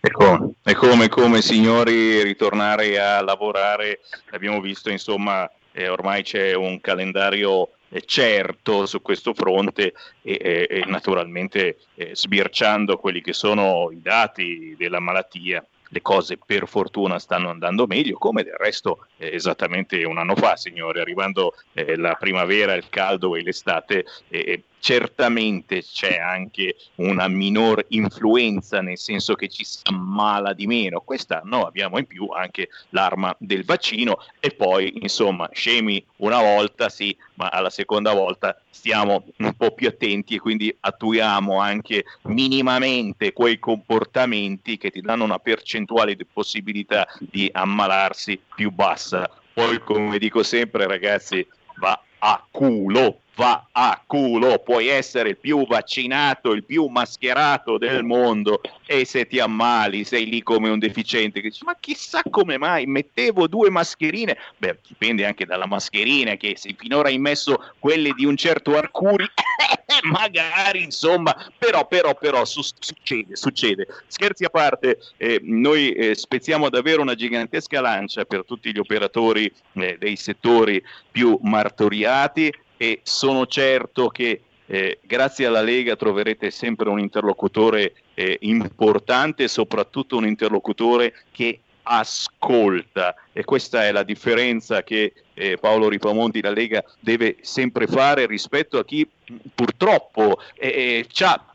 E 0.00 0.10
come, 0.10 0.54
e 0.64 0.74
come, 0.74 1.08
come 1.08 1.40
signori 1.40 2.22
ritornare 2.22 2.98
a 2.98 3.22
lavorare, 3.22 4.00
abbiamo 4.30 4.60
visto 4.60 4.90
insomma 4.90 5.50
eh, 5.72 5.88
ormai 5.88 6.22
c'è 6.22 6.54
un 6.54 6.80
calendario 6.80 7.70
certo 8.04 8.86
su 8.86 9.00
questo 9.00 9.34
fronte 9.34 9.94
e, 10.22 10.38
e, 10.40 10.66
e 10.68 10.84
naturalmente 10.86 11.78
eh, 11.94 12.14
sbirciando 12.14 12.98
quelli 12.98 13.20
che 13.20 13.32
sono 13.32 13.90
i 13.90 14.00
dati 14.02 14.74
della 14.76 15.00
malattia 15.00 15.64
le 15.88 16.02
cose 16.02 16.38
per 16.44 16.68
fortuna 16.68 17.18
stanno 17.18 17.50
andando 17.50 17.86
meglio, 17.86 18.18
come 18.18 18.42
del 18.42 18.56
resto 18.58 19.06
eh, 19.16 19.34
esattamente 19.34 20.04
un 20.04 20.18
anno 20.18 20.34
fa, 20.34 20.56
signore, 20.56 21.00
arrivando 21.00 21.54
eh, 21.72 21.96
la 21.96 22.14
primavera, 22.14 22.74
il 22.74 22.88
caldo 22.88 23.36
e 23.36 23.42
l'estate, 23.42 24.04
eh, 24.28 24.64
certamente 24.80 25.82
c'è 25.82 26.18
anche 26.18 26.76
una 26.96 27.28
minor 27.28 27.84
influenza, 27.88 28.80
nel 28.80 28.98
senso 28.98 29.34
che 29.34 29.48
ci 29.48 29.64
si 29.64 29.80
ammala 29.84 30.52
di 30.52 30.66
meno. 30.66 31.00
Quest'anno 31.00 31.66
abbiamo 31.66 31.98
in 31.98 32.06
più 32.06 32.28
anche 32.28 32.68
l'arma 32.90 33.34
del 33.38 33.64
vaccino 33.64 34.18
e 34.40 34.50
poi, 34.50 34.98
insomma, 35.00 35.48
scemi 35.52 36.04
una 36.16 36.40
volta, 36.40 36.88
sì, 36.88 37.16
ma 37.34 37.48
alla 37.48 37.70
seconda 37.70 38.12
volta 38.12 38.60
stiamo 38.70 39.24
un 39.38 39.54
po' 39.54 39.72
più 39.72 39.88
attenti 39.88 40.36
e 40.36 40.40
quindi 40.40 40.74
attuiamo 40.78 41.58
anche 41.58 42.04
minimamente 42.22 43.32
quei 43.32 43.58
comportamenti 43.58 44.78
che 44.78 44.90
ti 44.90 45.00
danno 45.00 45.24
una 45.24 45.38
percentuale 45.38 46.14
di 46.14 46.24
possibilità 46.24 47.06
di 47.18 47.48
ammalarsi 47.52 48.40
più 48.54 48.70
bassa. 48.70 49.28
Poi, 49.52 49.80
come 49.80 50.18
dico 50.18 50.42
sempre, 50.44 50.86
ragazzi, 50.86 51.44
va 51.78 52.00
a 52.20 52.44
culo 52.50 53.20
va 53.38 53.68
a 53.70 54.02
culo, 54.04 54.58
puoi 54.58 54.88
essere 54.88 55.30
il 55.30 55.36
più 55.36 55.64
vaccinato, 55.64 56.50
il 56.50 56.64
più 56.64 56.86
mascherato 56.86 57.78
del 57.78 58.02
mondo 58.02 58.60
e 58.84 59.04
se 59.04 59.28
ti 59.28 59.38
ammali 59.38 60.02
sei 60.02 60.28
lì 60.28 60.42
come 60.42 60.68
un 60.68 60.80
deficiente 60.80 61.40
che 61.40 61.50
dici 61.50 61.64
ma 61.64 61.76
chissà 61.78 62.20
come 62.28 62.58
mai 62.58 62.86
mettevo 62.86 63.46
due 63.46 63.70
mascherine, 63.70 64.36
beh 64.56 64.80
dipende 64.88 65.24
anche 65.24 65.46
dalla 65.46 65.66
mascherina 65.66 66.34
che 66.34 66.56
se 66.56 66.74
finora 66.76 67.08
hai 67.08 67.18
messo 67.18 67.74
quelle 67.78 68.12
di 68.12 68.24
un 68.24 68.36
certo 68.36 68.76
Arcuri 68.76 69.26
magari 70.02 70.82
insomma 70.82 71.32
però 71.56 71.86
però 71.86 72.16
però 72.16 72.44
su- 72.44 72.62
succede 72.62 73.36
succede. 73.36 73.86
Scherzi 74.08 74.44
a 74.44 74.50
parte 74.50 74.98
eh, 75.16 75.40
noi 75.44 75.92
eh, 75.92 76.16
spezziamo 76.16 76.68
davvero 76.70 77.02
una 77.02 77.14
gigantesca 77.14 77.80
lancia 77.80 78.24
per 78.24 78.44
tutti 78.44 78.72
gli 78.72 78.78
operatori 78.78 79.52
eh, 79.74 79.96
dei 79.96 80.16
settori 80.16 80.82
più 81.12 81.38
martoriati 81.40 82.52
e 82.78 83.00
sono 83.02 83.46
certo 83.46 84.08
che 84.08 84.40
eh, 84.70 84.98
grazie 85.02 85.46
alla 85.46 85.60
Lega 85.60 85.96
troverete 85.96 86.50
sempre 86.50 86.88
un 86.88 86.98
interlocutore 86.98 87.94
eh, 88.14 88.38
importante 88.42 89.44
e 89.44 89.48
soprattutto 89.48 90.16
un 90.16 90.26
interlocutore 90.26 91.14
che 91.30 91.60
ascolta. 91.82 93.14
E 93.32 93.44
questa 93.44 93.84
è 93.84 93.92
la 93.92 94.02
differenza 94.02 94.82
che 94.82 95.12
eh, 95.34 95.56
Paolo 95.56 95.88
Ripamonti, 95.88 96.42
la 96.42 96.50
Lega, 96.50 96.84
deve 97.00 97.36
sempre 97.40 97.86
fare 97.86 98.26
rispetto 98.26 98.78
a 98.78 98.84
chi 98.84 99.08
purtroppo 99.54 100.38
eh, 100.54 101.06
ha 101.20 101.47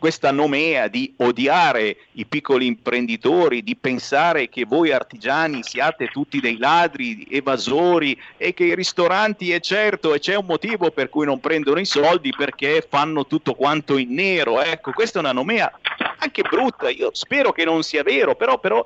questa 0.00 0.32
nomea 0.32 0.88
di 0.88 1.12
odiare 1.18 1.96
i 2.12 2.24
piccoli 2.24 2.66
imprenditori, 2.66 3.62
di 3.62 3.76
pensare 3.76 4.48
che 4.48 4.64
voi 4.64 4.90
artigiani 4.90 5.62
siate 5.62 6.08
tutti 6.08 6.40
dei 6.40 6.56
ladri, 6.56 7.26
evasori 7.30 8.20
e 8.36 8.52
che 8.54 8.64
i 8.64 8.74
ristoranti 8.74 9.52
è 9.52 9.60
certo 9.60 10.14
e 10.14 10.18
c'è 10.18 10.34
un 10.34 10.46
motivo 10.46 10.90
per 10.90 11.10
cui 11.10 11.26
non 11.26 11.38
prendono 11.38 11.78
i 11.78 11.84
soldi 11.84 12.32
perché 12.36 12.84
fanno 12.88 13.26
tutto 13.26 13.54
quanto 13.54 13.98
in 13.98 14.14
nero. 14.14 14.60
Ecco, 14.60 14.92
questa 14.92 15.18
è 15.18 15.22
una 15.22 15.32
nomea 15.32 15.70
anche 16.18 16.42
brutta, 16.42 16.88
io 16.88 17.10
spero 17.12 17.52
che 17.52 17.64
non 17.64 17.82
sia 17.82 18.02
vero, 18.02 18.34
però, 18.34 18.58
però 18.58 18.84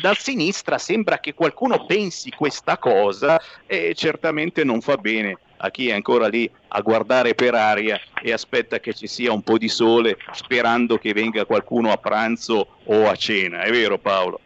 da 0.00 0.14
sinistra 0.14 0.78
sembra 0.78 1.18
che 1.18 1.34
qualcuno 1.34 1.84
pensi 1.84 2.30
questa 2.30 2.78
cosa 2.78 3.40
e 3.66 3.94
certamente 3.94 4.64
non 4.64 4.80
fa 4.80 4.96
bene 4.96 5.38
a 5.58 5.70
chi 5.70 5.88
è 5.88 5.92
ancora 5.92 6.28
lì 6.28 6.50
a 6.68 6.80
guardare 6.80 7.34
per 7.34 7.54
aria 7.54 7.98
e 8.22 8.32
aspetta 8.32 8.78
che 8.80 8.92
ci 8.92 9.06
sia 9.06 9.32
un 9.32 9.42
po' 9.42 9.58
di 9.58 9.68
sole 9.68 10.16
sperando 10.32 10.98
che 10.98 11.12
venga 11.12 11.44
qualcuno 11.44 11.90
a 11.90 11.96
pranzo 11.96 12.66
o 12.84 13.08
a 13.08 13.14
cena. 13.14 13.62
È 13.62 13.70
vero 13.70 13.98
Paolo? 13.98 14.40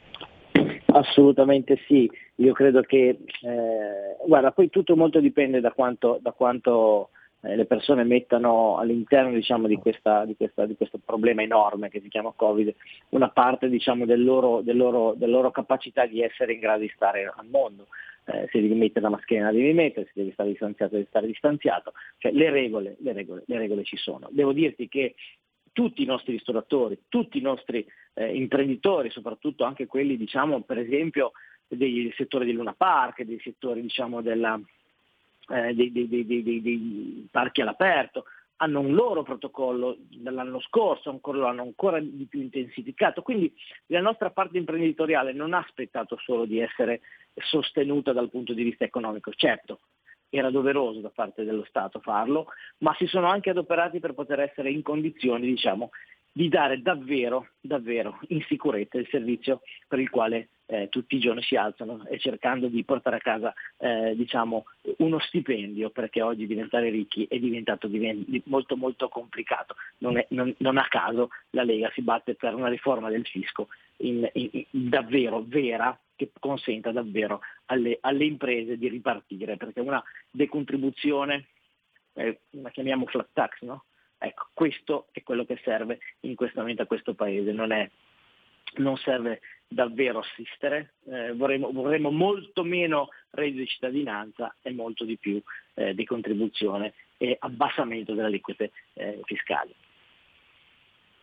Assolutamente 0.87 1.79
sì, 1.87 2.11
io 2.37 2.53
credo 2.53 2.83
che, 2.83 3.09
eh, 3.09 4.27
guarda, 4.27 4.53
poi 4.53 4.69
tutto 4.69 4.95
molto 4.95 5.21
dipende 5.21 5.61
da 5.61 5.73
quanto, 5.73 6.19
da 6.21 6.33
quanto 6.33 7.11
eh, 7.43 7.57
le 7.57 7.65
persone 7.65 8.05
mettano 8.05 8.77
all'interno 8.77 9.33
diciamo, 9.33 9.67
di, 9.67 9.77
questa, 9.77 10.25
di, 10.25 10.37
questa, 10.37 10.67
di, 10.67 10.77
questo 10.77 10.99
problema 11.05 11.43
enorme 11.43 11.89
che 11.89 12.01
si 12.01 12.09
chiama 12.09 12.33
Covid 12.35 12.75
una 13.11 13.31
parte 13.31 13.69
diciamo, 13.69 14.05
del 14.05 14.23
loro, 14.23 14.61
del 14.61 14.77
loro, 14.77 15.15
della 15.17 15.33
loro 15.33 15.51
capacità 15.51 16.07
di 16.07 16.21
essere 16.21 16.53
in 16.53 16.61
grado 16.61 16.81
di 16.81 16.93
stare 16.95 17.25
al 17.25 17.47
mondo 17.49 17.87
eh, 18.25 18.49
se 18.51 18.61
devi 18.61 18.75
mettere 18.75 19.01
la 19.01 19.11
mascherina 19.11 19.51
devi 19.51 19.73
mettere, 19.73 20.07
se 20.07 20.13
devi 20.15 20.33
stare 20.33 20.51
distanziato 20.51 20.95
devi 20.95 21.07
stare 21.09 21.27
distanziato, 21.27 21.93
cioè 22.19 22.33
le 22.33 22.51
regole, 22.51 22.97
le 23.01 23.13
regole, 23.13 23.43
le 23.47 23.59
regole 23.59 23.85
ci 23.85 23.97
sono. 23.97 24.29
Devo 24.31 24.53
dirti 24.53 24.89
che 24.89 25.15
tutti 25.73 26.03
i 26.03 26.07
nostri 26.07 26.33
ristoratori, 26.33 26.99
tutti 27.09 27.39
i 27.39 27.43
nostri 27.43 27.85
eh, 28.15 28.35
imprenditori, 28.35 29.11
soprattutto 29.11 29.65
anche 29.65 29.87
quelli 29.87 30.17
diciamo 30.17 30.63
per 30.63 30.79
esempio 30.79 31.33
dei 31.67 32.13
settori 32.17 32.45
di 32.45 32.53
Luna 32.53 32.75
Park, 32.75 33.23
dei 33.23 33.41
settori 33.43 33.81
diciamo 33.81 34.21
della, 34.21 34.61
eh, 35.49 35.75
dei, 35.75 35.91
dei, 35.91 36.09
dei, 36.09 36.43
dei, 36.43 37.29
parchi 37.31 37.63
all'aperto, 37.63 38.25
hanno 38.63 38.79
un 38.79 38.95
loro 38.95 39.25
protocollo 39.25 39.97
dall'anno 40.09 40.61
scorso, 40.61 41.11
ancora, 41.11 41.39
lo 41.39 41.47
hanno 41.47 41.63
ancora 41.63 41.99
di 41.99 42.27
più 42.29 42.41
intensificato, 42.41 43.21
quindi 43.21 43.53
la 43.87 44.01
nostra 44.01 44.31
parte 44.31 44.57
imprenditoriale 44.57 45.33
non 45.33 45.53
ha 45.53 45.59
aspettato 45.59 46.17
solo 46.23 46.45
di 46.45 46.61
essere 46.61 47.01
sostenuta 47.35 48.13
dal 48.13 48.31
punto 48.31 48.53
di 48.55 48.63
vista 48.63 48.85
economico, 48.85 49.33
certo 49.33 49.81
era 50.35 50.51
doveroso 50.51 51.01
da 51.01 51.11
parte 51.11 51.45
dello 51.45 51.65
Stato 51.69 52.01
farlo, 52.01 52.47
ma 52.79 52.95
si 52.97 53.07
sono 53.07 53.27
anche 53.27 53.51
adoperati 53.51 54.01
per 54.01 54.15
poter 54.15 54.41
essere 54.41 54.71
in 54.71 54.81
condizioni 54.81 55.47
diciamo, 55.47 55.91
di 56.33 56.49
dare 56.49 56.81
davvero, 56.81 57.49
davvero 57.61 58.19
in 58.29 58.43
sicurezza 58.49 58.99
il 58.99 59.07
servizio 59.11 59.61
per 59.87 59.99
il 60.01 60.09
quale 60.09 60.49
eh, 60.73 60.89
tutti 60.89 61.17
i 61.17 61.21
giorni 61.21 61.43
si 61.43 61.55
alzano 61.55 62.07
e 62.07 62.19
cercando 62.19 62.69
di 62.69 62.83
portare 62.85 63.17
a 63.17 63.21
casa 63.21 63.53
eh, 63.77 64.15
diciamo, 64.17 64.65
uno 64.99 65.19
stipendio 65.19 65.91
perché 65.91 66.23
oggi 66.23 66.47
diventare 66.47 66.89
ricchi 66.89 67.27
è 67.29 67.39
diventato 67.39 67.87
divent- 67.87 68.43
molto 68.45 68.77
molto 68.77 69.09
complicato. 69.09 69.77
Non, 69.99 70.17
è, 70.17 70.27
non, 70.31 70.55
non, 70.59 70.79
a 70.79 70.87
caso 70.89 71.29
la 71.51 71.65
Lega 71.65 71.91
si 71.93 72.01
batte 72.01 72.35
per 72.35 72.55
una 72.55 72.69
riforma 72.69 73.11
del 73.11 73.27
fisco 73.27 73.69
in, 73.99 74.29
in, 74.33 74.49
in, 74.53 74.89
davvero 74.89 75.45
vera 75.47 75.97
che 76.17 76.31
consenta 76.41 76.91
davvero 76.93 77.41
alle, 77.67 77.99
alle, 78.01 78.25
imprese 78.25 78.79
di 78.79 78.89
ripartire 78.89 79.59
perché 79.59 79.81
una 79.81 80.03
decontribuzione, 80.31 81.49
eh, 82.15 82.41
la 82.51 82.71
chiamiamo 82.71 83.05
flat 83.07 83.29
tax, 83.35 83.61
no? 83.61 83.85
Ecco, 84.25 84.47
questo 84.55 85.09
è 85.11 85.25
quello 85.25 85.45
che 85.45 85.59
serve 85.65 85.99
in 86.21 86.37
questo 86.37 86.61
momento 86.61 86.83
a 86.83 86.87
questo 86.87 87.13
Paese, 87.13 87.51
non, 87.51 87.73
è, 87.73 87.91
non 88.77 88.97
serve 88.99 89.41
davvero 89.67 90.21
assistere, 90.21 90.93
eh, 91.11 91.33
vorremmo, 91.33 91.73
vorremmo, 91.73 92.13
molto 92.13 92.63
meno 92.63 93.09
reddito 93.31 93.59
di 93.59 93.67
cittadinanza 93.67 94.55
e 94.63 94.71
molto 94.71 95.05
di 95.05 95.17
più 95.17 95.43
eh, 95.75 95.93
di 95.95 96.05
contribuzione 96.05 96.95
e 97.17 97.37
abbassamento 97.41 98.15
delle 98.15 98.29
aliquote 98.29 98.71
eh, 98.93 99.19
fiscali. 99.25 99.75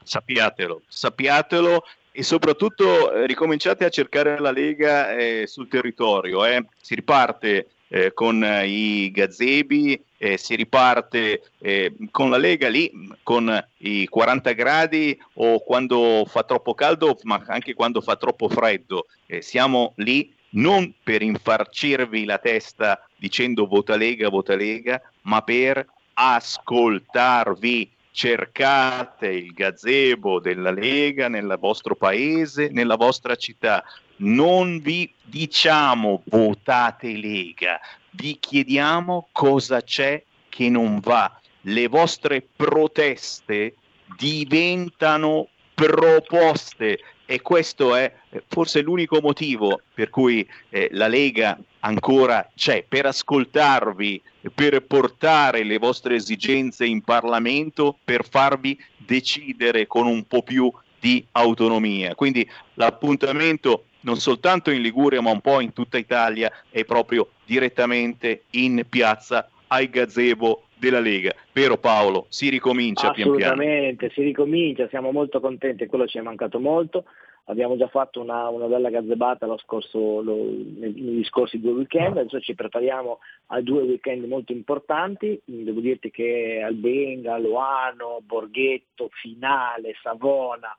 Sappiatelo, 0.03 0.81
sappiatelo 0.85 1.85
e 2.11 2.23
soprattutto 2.23 3.13
eh, 3.13 3.27
ricominciate 3.27 3.85
a 3.85 3.89
cercare 3.89 4.39
la 4.39 4.51
Lega 4.51 5.15
eh, 5.15 5.47
sul 5.47 5.69
territorio. 5.69 6.43
Eh. 6.45 6.65
Si 6.81 6.95
riparte 6.95 7.69
eh, 7.90 8.14
con 8.14 8.44
i 8.64 9.11
gazebi, 9.11 10.02
eh, 10.18 10.38
si 10.38 10.56
riparte 10.56 11.41
eh, 11.60 11.94
con 12.11 12.30
la 12.30 12.38
Lega 12.38 12.70
lì 12.70 12.91
con 13.24 13.66
i 13.78 14.07
40 14.07 14.52
gradi 14.52 15.20
o 15.36 15.60
quando 15.60 16.26
fa 16.28 16.44
troppo 16.44 16.74
caldo, 16.74 17.18
ma 17.24 17.41
anche 17.48 17.74
quando 17.74 18.02
fa 18.02 18.16
troppo 18.16 18.48
freddo. 18.48 19.06
Eh, 19.26 19.41
siamo 19.41 19.94
lì 19.98 20.34
non 20.52 20.94
per 21.03 21.22
infarcirvi 21.22 22.26
la 22.26 22.38
testa 22.38 23.03
dicendo 23.16 23.68
vota 23.68 23.95
Lega, 23.95 24.30
vota 24.30 24.56
Lega, 24.56 25.02
ma 25.24 25.41
per 25.41 25.86
ascoltarvi. 26.14 27.91
Cercate 28.19 29.27
il 29.27 29.53
gazebo 29.53 30.41
della 30.41 30.71
Lega 30.71 31.29
nel 31.29 31.55
vostro 31.57 31.95
paese, 31.95 32.67
nella 32.69 32.97
vostra 32.97 33.37
città. 33.37 33.81
Non 34.17 34.81
vi 34.81 35.09
diciamo 35.23 36.23
votate 36.25 37.15
Lega, 37.15 37.79
vi 38.09 38.37
chiediamo 38.37 39.29
cosa 39.31 39.81
c'è 39.81 40.21
che 40.49 40.67
non 40.67 40.99
va. 40.99 41.39
Le 41.61 41.87
vostre 41.87 42.41
proteste 42.41 43.75
diventano 44.17 45.47
proposte 45.73 46.99
e 47.31 47.41
questo 47.43 47.93
è 47.93 48.11
eh, 48.31 48.43
forse 48.47 48.81
l'unico 48.81 49.22
motivo 49.22 49.81
per 49.93 50.10
cui 50.10 50.49
eh, 50.69 50.89
la 50.93 51.07
Lega 51.07 51.60
ancora 51.81 52.49
c'è, 52.56 52.84
per 52.88 53.06
ascoltarvi, 53.06 54.19
per 54.56 54.81
portare 54.81 55.64
le 55.64 55.77
vostre 55.77 56.15
esigenze 56.15 56.88
in 56.88 57.03
Parlamento, 57.03 57.95
per 58.03 58.27
farvi 58.27 58.76
decidere 58.97 59.85
con 59.85 60.07
un 60.07 60.23
po' 60.23 60.41
più 60.41 60.73
di 60.99 61.23
autonomia. 61.34 62.15
Quindi 62.15 62.49
l'appuntamento 62.73 63.84
non 63.99 64.18
soltanto 64.18 64.72
in 64.72 64.81
Liguria 64.81 65.22
ma 65.22 65.30
un 65.30 65.41
po' 65.41 65.60
in 65.60 65.72
tutta 65.72 65.99
Italia 65.99 66.51
è 66.72 66.84
proprio 66.84 67.30
direttamente 67.45 68.45
in 68.51 68.84
piazza 68.89 69.47
ai 69.68 69.88
gazebo 69.91 70.64
della 70.80 70.99
Lega. 70.99 71.34
Vero 71.51 71.77
Paolo? 71.77 72.26
Si 72.30 72.49
ricomincia 72.49 73.11
pian 73.11 73.35
piano. 73.35 73.53
Assolutamente, 73.53 74.10
si 74.11 74.22
ricomincia, 74.22 74.88
siamo 74.88 75.11
molto 75.11 75.39
contenti, 75.39 75.85
quello 75.88 76.07
ci 76.07 76.18
è 76.18 76.22
mancato 76.22 76.60
molto. 76.60 77.06
Abbiamo 77.45 77.76
già 77.77 77.88
fatto 77.88 78.22
una, 78.22 78.47
una 78.49 78.68
bella 78.68 78.91
gazzebata 78.91 79.47
scorso, 79.57 80.22
lo, 80.22 80.35
negli 80.35 81.23
scorsi 81.26 81.60
due 81.60 81.72
weekend, 81.72 82.18
adesso 82.18 82.39
ci 82.39 82.53
prepariamo 82.53 83.19
a 83.47 83.61
due 83.61 83.81
weekend 83.81 84.23
molto 84.26 84.51
importanti, 84.51 85.41
devo 85.45 85.80
dirti 85.80 86.11
che 86.11 86.61
Albenga, 86.64 87.39
Loano, 87.39 88.19
Borghetto, 88.22 89.10
Finale, 89.11 89.95
Savona, 89.99 90.76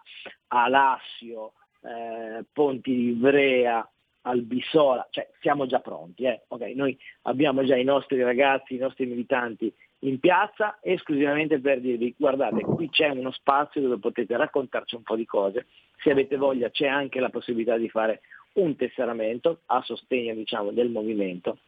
Alassio, 0.47 1.55
eh, 1.83 2.45
Ponti 2.53 2.95
di 2.95 3.09
Ivrea, 3.09 3.85
Albisola, 4.23 5.09
cioè 5.11 5.29
siamo 5.41 5.67
già 5.67 5.81
pronti. 5.81 6.23
Eh? 6.23 6.43
Okay, 6.47 6.75
noi 6.75 6.97
abbiamo 7.23 7.65
già 7.65 7.75
i 7.75 7.85
nostri 7.85 8.23
ragazzi, 8.23 8.75
i 8.75 8.79
nostri 8.79 9.07
militanti 9.07 9.75
in 10.01 10.19
piazza 10.19 10.79
esclusivamente 10.81 11.61
per 11.61 11.81
dirvi 11.81 12.15
guardate 12.17 12.63
qui 12.63 12.89
c'è 12.89 13.09
uno 13.09 13.31
spazio 13.33 13.81
dove 13.81 13.99
potete 13.99 14.37
raccontarci 14.37 14.95
un 14.95 15.03
po' 15.03 15.17
di 15.17 15.27
cose, 15.27 15.67
se 16.03 16.11
avete 16.11 16.37
voglia 16.37 16.71
c'è 16.71 16.87
anche 16.87 17.21
la 17.21 17.29
possibilità 17.29 17.77
di 17.77 17.89
fare 17.89 18.23
un 18.55 18.75
tesseramento 18.77 19.61
a 19.67 19.83
sostegno 19.83 20.35
diciamo, 20.35 20.71
del 20.71 20.91
movimento 20.91 21.59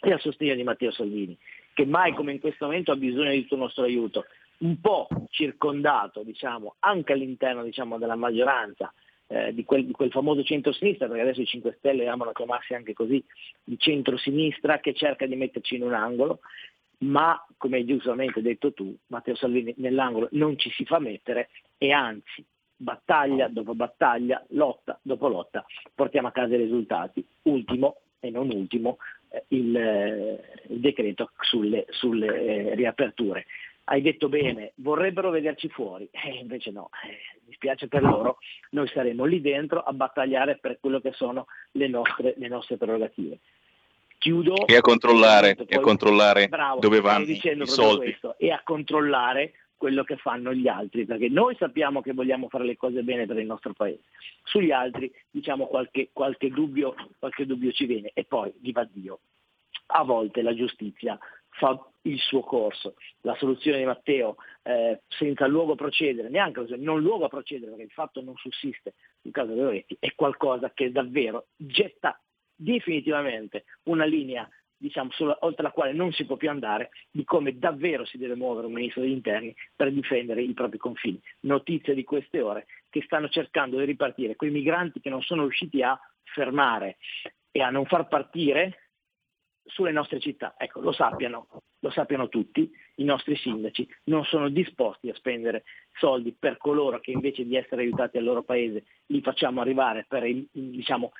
e 0.00 0.12
a 0.12 0.18
sostegno 0.18 0.54
di 0.54 0.62
Matteo 0.62 0.92
Salvini, 0.92 1.36
che 1.74 1.84
mai 1.84 2.14
come 2.14 2.32
in 2.32 2.40
questo 2.40 2.66
momento 2.66 2.92
ha 2.92 2.96
bisogno 2.96 3.30
di 3.30 3.42
tutto 3.42 3.54
il 3.54 3.60
nostro 3.60 3.84
aiuto, 3.84 4.24
un 4.58 4.80
po' 4.80 5.08
circondato 5.30 6.22
diciamo, 6.22 6.76
anche 6.80 7.12
all'interno 7.12 7.62
diciamo, 7.64 7.98
della 7.98 8.16
maggioranza 8.16 8.92
eh, 9.26 9.52
di, 9.54 9.64
quel, 9.64 9.86
di, 9.86 9.92
quel, 9.92 10.10
famoso 10.10 10.42
centro-sinistra, 10.42 11.06
perché 11.06 11.22
adesso 11.22 11.40
i 11.40 11.46
5 11.46 11.76
Stelle 11.78 12.06
amano 12.06 12.32
chiamarsi 12.32 12.74
anche 12.74 12.92
così, 12.92 13.22
di 13.62 13.78
centro-sinistra 13.78 14.78
che 14.78 14.94
cerca 14.94 15.26
di 15.26 15.36
metterci 15.36 15.76
in 15.76 15.82
un 15.82 15.94
angolo, 15.94 16.40
ma 17.02 17.44
come 17.56 17.78
hai 17.78 17.84
giustamente 17.84 18.42
detto 18.42 18.72
tu, 18.72 18.94
Matteo 19.08 19.34
Salvini 19.34 19.74
nell'angolo 19.78 20.28
non 20.32 20.58
ci 20.58 20.70
si 20.70 20.84
fa 20.84 20.98
mettere 20.98 21.50
e 21.78 21.92
anzi 21.92 22.44
battaglia 22.76 23.48
dopo 23.48 23.74
battaglia, 23.74 24.44
lotta 24.50 24.98
dopo 25.02 25.28
lotta, 25.28 25.64
portiamo 25.94 26.28
a 26.28 26.32
casa 26.32 26.54
i 26.54 26.58
risultati. 26.58 27.24
Ultimo 27.42 27.98
e 28.18 28.30
non 28.30 28.50
ultimo 28.50 28.98
eh, 29.28 29.44
il, 29.48 29.76
eh, 29.76 30.40
il, 30.68 30.80
decreto 30.80 31.30
sulle, 31.40 31.86
sulle 31.90 32.70
eh, 32.70 32.74
riaperture 32.74 33.46
hai 33.84 34.00
detto 34.00 34.28
bene, 34.28 34.72
vorrebbero 34.76 35.30
vederci 35.30 35.68
fuori, 35.68 36.08
eh, 36.12 36.38
invece 36.40 36.70
no, 36.70 36.88
mi 37.46 37.52
spiace 37.54 37.88
per 37.88 38.02
loro, 38.02 38.38
noi 38.70 38.86
saremo 38.88 39.24
lì 39.24 39.40
dentro 39.40 39.80
a 39.80 39.92
battagliare 39.92 40.58
per 40.58 40.78
quello 40.78 41.00
che 41.00 41.12
sono 41.12 41.46
le 41.72 41.88
nostre, 41.88 42.34
le 42.36 42.48
nostre 42.48 42.76
prerogative. 42.76 43.40
Chiudo. 44.22 44.68
E 44.68 44.76
a 44.76 44.80
controllare, 44.80 45.56
poi, 45.56 45.66
e 45.66 45.74
a 45.74 45.80
controllare 45.80 46.46
bravo, 46.46 46.78
dove 46.78 47.00
vanno 47.00 47.24
i 47.24 47.66
soldi. 47.66 48.04
Questo, 48.04 48.38
e 48.38 48.52
a 48.52 48.60
controllare 48.62 49.54
quello 49.76 50.04
che 50.04 50.16
fanno 50.16 50.54
gli 50.54 50.68
altri, 50.68 51.04
perché 51.04 51.28
noi 51.28 51.56
sappiamo 51.58 52.00
che 52.00 52.12
vogliamo 52.12 52.48
fare 52.48 52.64
le 52.64 52.76
cose 52.76 53.02
bene 53.02 53.26
per 53.26 53.36
il 53.38 53.46
nostro 53.46 53.72
paese. 53.72 54.02
Sugli 54.44 54.70
altri 54.70 55.12
diciamo 55.28 55.66
qualche, 55.66 56.10
qualche, 56.12 56.50
dubbio, 56.50 56.94
qualche 57.18 57.46
dubbio 57.46 57.72
ci 57.72 57.84
viene 57.86 58.12
e 58.14 58.22
poi, 58.22 58.52
viva 58.60 58.88
Dio, 58.88 59.22
a 59.86 60.04
volte 60.04 60.40
la 60.42 60.54
giustizia 60.54 61.18
fa 61.48 61.84
il 62.02 62.20
suo 62.20 62.42
corso. 62.42 62.94
La 63.22 63.34
soluzione 63.34 63.78
di 63.78 63.84
Matteo 63.86 64.36
eh, 64.62 65.00
senza 65.08 65.48
luogo 65.48 65.72
a 65.72 65.74
procedere, 65.74 66.28
neanche 66.28 66.64
non 66.76 67.00
luogo 67.00 67.24
a 67.24 67.28
procedere 67.28 67.72
perché 67.72 67.86
il 67.86 67.90
fatto 67.90 68.22
non 68.22 68.36
sussiste 68.36 68.94
sul 69.20 69.32
caso 69.32 69.52
Loretti, 69.52 69.96
è 69.98 70.14
qualcosa 70.14 70.70
che 70.72 70.92
davvero 70.92 71.46
getta 71.56 72.16
definitivamente 72.62 73.64
una 73.84 74.04
linea 74.04 74.48
diciamo, 74.82 75.10
sulla, 75.12 75.36
oltre 75.42 75.62
la 75.62 75.70
quale 75.70 75.92
non 75.92 76.12
si 76.12 76.26
può 76.26 76.36
più 76.36 76.50
andare, 76.50 76.90
di 77.08 77.22
come 77.22 77.56
davvero 77.56 78.04
si 78.04 78.18
deve 78.18 78.34
muovere 78.34 78.66
un 78.66 78.72
ministro 78.72 79.00
degli 79.00 79.12
interni 79.12 79.54
per 79.76 79.92
difendere 79.92 80.42
i 80.42 80.52
propri 80.54 80.78
confini. 80.78 81.20
Notizie 81.40 81.94
di 81.94 82.02
queste 82.02 82.40
ore 82.40 82.66
che 82.90 83.02
stanno 83.02 83.28
cercando 83.28 83.78
di 83.78 83.84
ripartire 83.84 84.34
quei 84.34 84.50
migranti 84.50 85.00
che 85.00 85.08
non 85.08 85.22
sono 85.22 85.42
riusciti 85.42 85.82
a 85.82 85.98
fermare 86.24 86.96
e 87.52 87.62
a 87.62 87.70
non 87.70 87.86
far 87.86 88.08
partire 88.08 88.88
sulle 89.64 89.92
nostre 89.92 90.18
città. 90.18 90.54
Ecco, 90.58 90.80
lo 90.80 90.90
sappiano, 90.90 91.46
lo 91.78 91.90
sappiano 91.90 92.28
tutti, 92.28 92.68
i 92.96 93.04
nostri 93.04 93.36
sindaci 93.36 93.88
non 94.04 94.24
sono 94.24 94.48
disposti 94.48 95.08
a 95.08 95.14
spendere 95.14 95.62
soldi 95.98 96.34
per 96.36 96.56
coloro 96.56 96.98
che 96.98 97.12
invece 97.12 97.44
di 97.44 97.56
essere 97.56 97.82
aiutati 97.82 98.18
al 98.18 98.24
loro 98.24 98.42
paese 98.42 98.84
li 99.06 99.20
facciamo 99.20 99.60
arrivare 99.60 100.04
per 100.08 100.24
diciamo, 100.50 101.12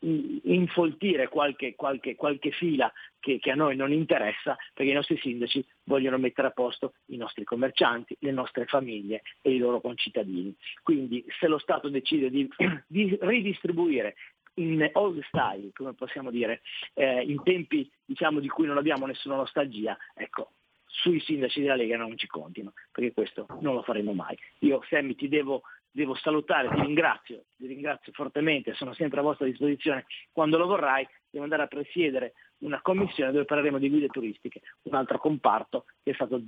infoltire 0.00 1.28
qualche, 1.28 1.74
qualche, 1.74 2.14
qualche 2.14 2.50
fila 2.50 2.92
che, 3.18 3.38
che, 3.38 3.50
a 3.50 3.54
noi 3.54 3.76
non 3.76 3.92
interessa, 3.92 4.56
perché 4.72 4.90
i 4.90 4.94
nostri 4.94 5.18
sindaci 5.18 5.64
vogliono 5.84 6.18
mettere 6.18 6.48
a 6.48 6.52
posto 6.52 6.94
i 7.06 7.16
nostri 7.16 7.44
commercianti, 7.44 8.16
le 8.20 8.32
nostre 8.32 8.66
famiglie 8.66 9.22
e 9.40 9.54
i 9.54 9.58
loro 9.58 9.80
concittadini. 9.80 10.54
Quindi 10.82 11.24
se 11.40 11.48
lo 11.48 11.58
Stato 11.58 11.88
decide 11.88 12.30
di, 12.30 12.48
di 12.86 13.16
ridistribuire 13.20 14.16
in 14.54 14.88
old 14.92 15.22
style, 15.24 15.70
come 15.74 15.94
possiamo 15.94 16.30
dire, 16.30 16.62
eh, 16.94 17.22
in 17.22 17.42
tempi 17.42 17.90
diciamo, 18.04 18.40
di 18.40 18.48
cui 18.48 18.66
non 18.66 18.78
abbiamo 18.78 19.06
nessuna 19.06 19.36
nostalgia, 19.36 19.96
ecco, 20.14 20.52
sui 20.84 21.20
sindaci 21.20 21.60
della 21.60 21.74
Lega 21.74 21.96
non 21.96 22.16
ci 22.16 22.26
contino, 22.26 22.72
perché 22.90 23.12
questo 23.12 23.46
non 23.60 23.74
lo 23.74 23.82
faremo 23.82 24.12
mai. 24.12 24.36
Io 24.60 24.82
Sammy 24.88 25.14
ti 25.14 25.28
devo, 25.28 25.62
devo 25.96 26.14
salutare, 26.14 26.68
ti 26.68 26.80
ringrazio, 26.82 27.44
ti 27.56 27.66
ringrazio 27.66 28.12
fortemente, 28.12 28.74
sono 28.74 28.92
sempre 28.92 29.20
a 29.20 29.22
vostra 29.22 29.46
disposizione 29.46 30.04
quando 30.30 30.58
lo 30.58 30.66
vorrai, 30.66 31.08
devo 31.30 31.44
andare 31.44 31.62
a 31.62 31.68
presiedere 31.68 32.34
una 32.58 32.82
commissione 32.82 33.32
dove 33.32 33.46
parleremo 33.46 33.78
di 33.78 33.88
guide 33.88 34.08
turistiche, 34.08 34.60
un 34.82 34.94
altro 34.94 35.18
comparto 35.18 35.86
che 36.02 36.10
è 36.10 36.14
stato 36.14 36.38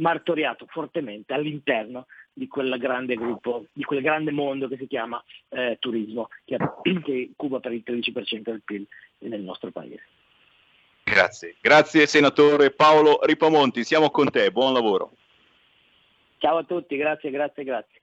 martoriato 0.00 0.66
fortemente 0.68 1.32
all'interno 1.34 2.06
di 2.32 2.48
quel 2.48 2.76
grande 2.78 3.14
gruppo, 3.14 3.66
di 3.72 3.84
quel 3.84 4.02
grande 4.02 4.32
mondo 4.32 4.66
che 4.66 4.76
si 4.76 4.88
chiama 4.88 5.22
eh, 5.50 5.76
turismo, 5.78 6.28
che, 6.44 6.56
che 7.04 7.30
cuba 7.36 7.60
per 7.60 7.72
il 7.72 7.84
13% 7.86 8.40
del 8.40 8.62
PIL 8.64 8.86
nel 9.18 9.42
nostro 9.42 9.70
paese. 9.70 10.02
Grazie, 11.04 11.54
grazie 11.60 12.06
senatore 12.06 12.72
Paolo 12.72 13.20
Ripamonti, 13.22 13.84
siamo 13.84 14.10
con 14.10 14.30
te, 14.30 14.50
buon 14.50 14.72
lavoro. 14.72 15.12
Ciao 16.38 16.56
a 16.56 16.64
tutti, 16.64 16.96
grazie, 16.96 17.30
grazie, 17.30 17.62
grazie. 17.62 18.02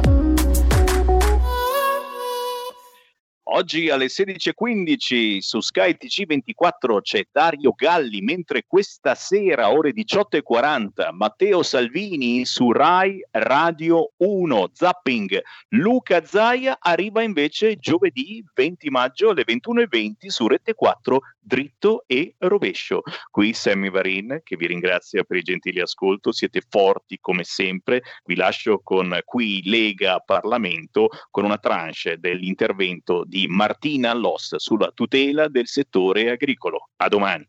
Oggi 3.53 3.89
alle 3.89 4.05
16.15 4.05 5.39
su 5.39 5.59
Sky 5.59 5.97
TG24 5.99 7.01
c'è 7.01 7.27
Dario 7.29 7.73
Galli, 7.75 8.21
mentre 8.21 8.63
questa 8.65 9.13
sera 9.13 9.73
ore 9.73 9.91
18.40 9.91 11.11
Matteo 11.11 11.61
Salvini 11.61 12.45
su 12.45 12.71
Rai 12.71 13.21
Radio 13.31 14.13
1 14.15 14.69
Zapping. 14.71 15.41
Luca 15.71 16.23
Zaia 16.23 16.77
arriva 16.79 17.23
invece 17.23 17.75
giovedì 17.75 18.41
20 18.53 18.89
maggio 18.89 19.31
alle 19.31 19.43
21.20 19.45 20.27
su 20.27 20.47
Rete 20.47 20.73
4 20.73 21.19
dritto 21.41 22.03
e 22.07 22.35
rovescio. 22.37 23.01
Qui 23.29 23.53
Sammy 23.53 23.89
Varin 23.89 24.39
che 24.43 24.55
vi 24.55 24.67
ringrazia 24.67 25.23
per 25.23 25.37
il 25.37 25.43
gentile 25.43 25.81
ascolto, 25.81 26.31
siete 26.31 26.61
forti 26.69 27.17
come 27.19 27.43
sempre. 27.43 28.01
Vi 28.23 28.35
lascio 28.35 28.79
con 28.79 29.19
qui 29.25 29.61
Lega 29.65 30.19
Parlamento 30.19 31.09
con 31.29 31.43
una 31.43 31.57
tranche 31.57 32.17
dell'intervento 32.17 33.25
di 33.25 33.40
Martina 33.47 34.13
Loss 34.13 34.55
sulla 34.55 34.91
tutela 34.93 35.47
del 35.47 35.67
settore 35.67 36.31
agricolo. 36.31 36.89
A 36.97 37.07
domani. 37.07 37.47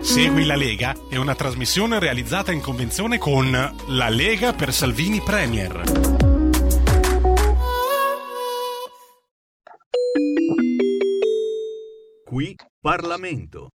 Segui 0.00 0.44
la 0.44 0.54
Lega 0.54 0.94
è 1.08 1.16
una 1.16 1.34
trasmissione 1.34 1.98
realizzata 1.98 2.52
in 2.52 2.60
convenzione 2.60 3.18
con 3.18 3.50
La 3.88 4.08
Lega 4.10 4.52
per 4.52 4.72
Salvini 4.72 5.20
Premier. 5.20 5.82
Qui 12.24 12.54
Parlamento. 12.80 13.70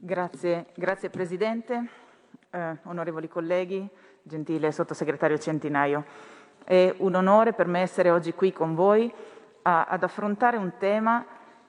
Grazie, 0.00 0.66
grazie 0.76 1.10
Presidente, 1.10 1.88
eh, 2.50 2.76
onorevoli 2.84 3.28
colleghi, 3.28 3.88
gentile 4.22 4.72
sottosegretario 4.72 5.38
Centinaio. 5.38 6.04
È 6.64 6.94
un 6.98 7.14
onore 7.14 7.52
per 7.52 7.66
me 7.66 7.80
essere 7.80 8.10
oggi 8.10 8.34
qui 8.34 8.52
con 8.52 8.74
voi 8.74 9.12
a, 9.62 9.84
ad 9.84 10.02
affrontare 10.02 10.56
un 10.56 10.72
tema 10.78 11.24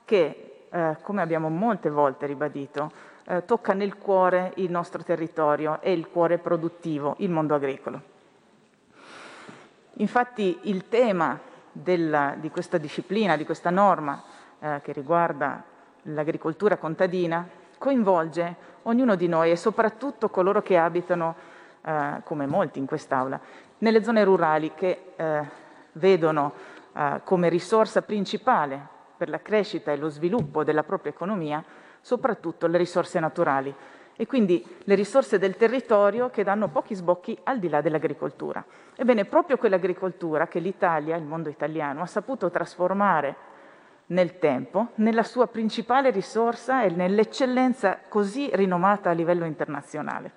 che, 0.05 0.65
eh, 0.69 0.97
come 1.01 1.21
abbiamo 1.21 1.49
molte 1.49 1.89
volte 1.89 2.25
ribadito, 2.25 2.91
eh, 3.25 3.45
tocca 3.45 3.73
nel 3.73 3.97
cuore 3.97 4.53
il 4.55 4.71
nostro 4.71 5.03
territorio 5.03 5.79
e 5.81 5.91
il 5.91 6.07
cuore 6.09 6.37
produttivo, 6.37 7.15
il 7.19 7.29
mondo 7.29 7.55
agricolo. 7.55 8.01
Infatti 9.93 10.59
il 10.63 10.87
tema 10.87 11.39
della, 11.71 12.35
di 12.37 12.49
questa 12.49 12.77
disciplina, 12.77 13.35
di 13.35 13.45
questa 13.45 13.69
norma 13.69 14.23
eh, 14.59 14.79
che 14.81 14.93
riguarda 14.93 15.63
l'agricoltura 16.03 16.77
contadina, 16.77 17.47
coinvolge 17.77 18.55
ognuno 18.89 19.15
di 19.15 19.27
noi 19.27 19.51
e 19.51 19.55
soprattutto 19.55 20.29
coloro 20.29 20.61
che 20.61 20.77
abitano, 20.77 21.35
eh, 21.81 22.21
come 22.23 22.45
molti 22.45 22.79
in 22.79 22.85
quest'Aula, 22.85 23.39
nelle 23.79 24.03
zone 24.03 24.23
rurali 24.23 24.73
che 24.75 25.13
eh, 25.15 25.41
vedono 25.93 26.53
eh, 26.93 27.21
come 27.23 27.49
risorsa 27.49 28.01
principale 28.01 28.97
per 29.15 29.29
la 29.29 29.41
crescita 29.41 29.91
e 29.91 29.97
lo 29.97 30.09
sviluppo 30.09 30.63
della 30.63 30.83
propria 30.83 31.11
economia 31.11 31.63
soprattutto 32.01 32.67
le 32.67 32.77
risorse 32.77 33.19
naturali 33.19 33.73
e 34.15 34.25
quindi 34.25 34.65
le 34.83 34.95
risorse 34.95 35.37
del 35.37 35.55
territorio 35.55 36.29
che 36.29 36.43
danno 36.43 36.67
pochi 36.67 36.93
sbocchi 36.93 37.37
al 37.43 37.57
di 37.59 37.69
là 37.69 37.79
dell'agricoltura. 37.79 38.63
Ebbene, 38.95 39.23
proprio 39.23 39.57
quell'agricoltura 39.57 40.47
che 40.47 40.59
l'Italia, 40.59 41.15
il 41.15 41.23
mondo 41.23 41.47
italiano, 41.47 42.01
ha 42.01 42.05
saputo 42.05 42.49
trasformare 42.49 43.35
nel 44.09 44.39
tempo 44.39 44.89
nella 44.95 45.23
sua 45.23 45.47
principale 45.47 46.11
risorsa 46.11 46.83
e 46.83 46.89
nell'eccellenza 46.89 47.99
così 48.07 48.49
rinomata 48.53 49.09
a 49.09 49.13
livello 49.13 49.45
internazionale. 49.45 50.31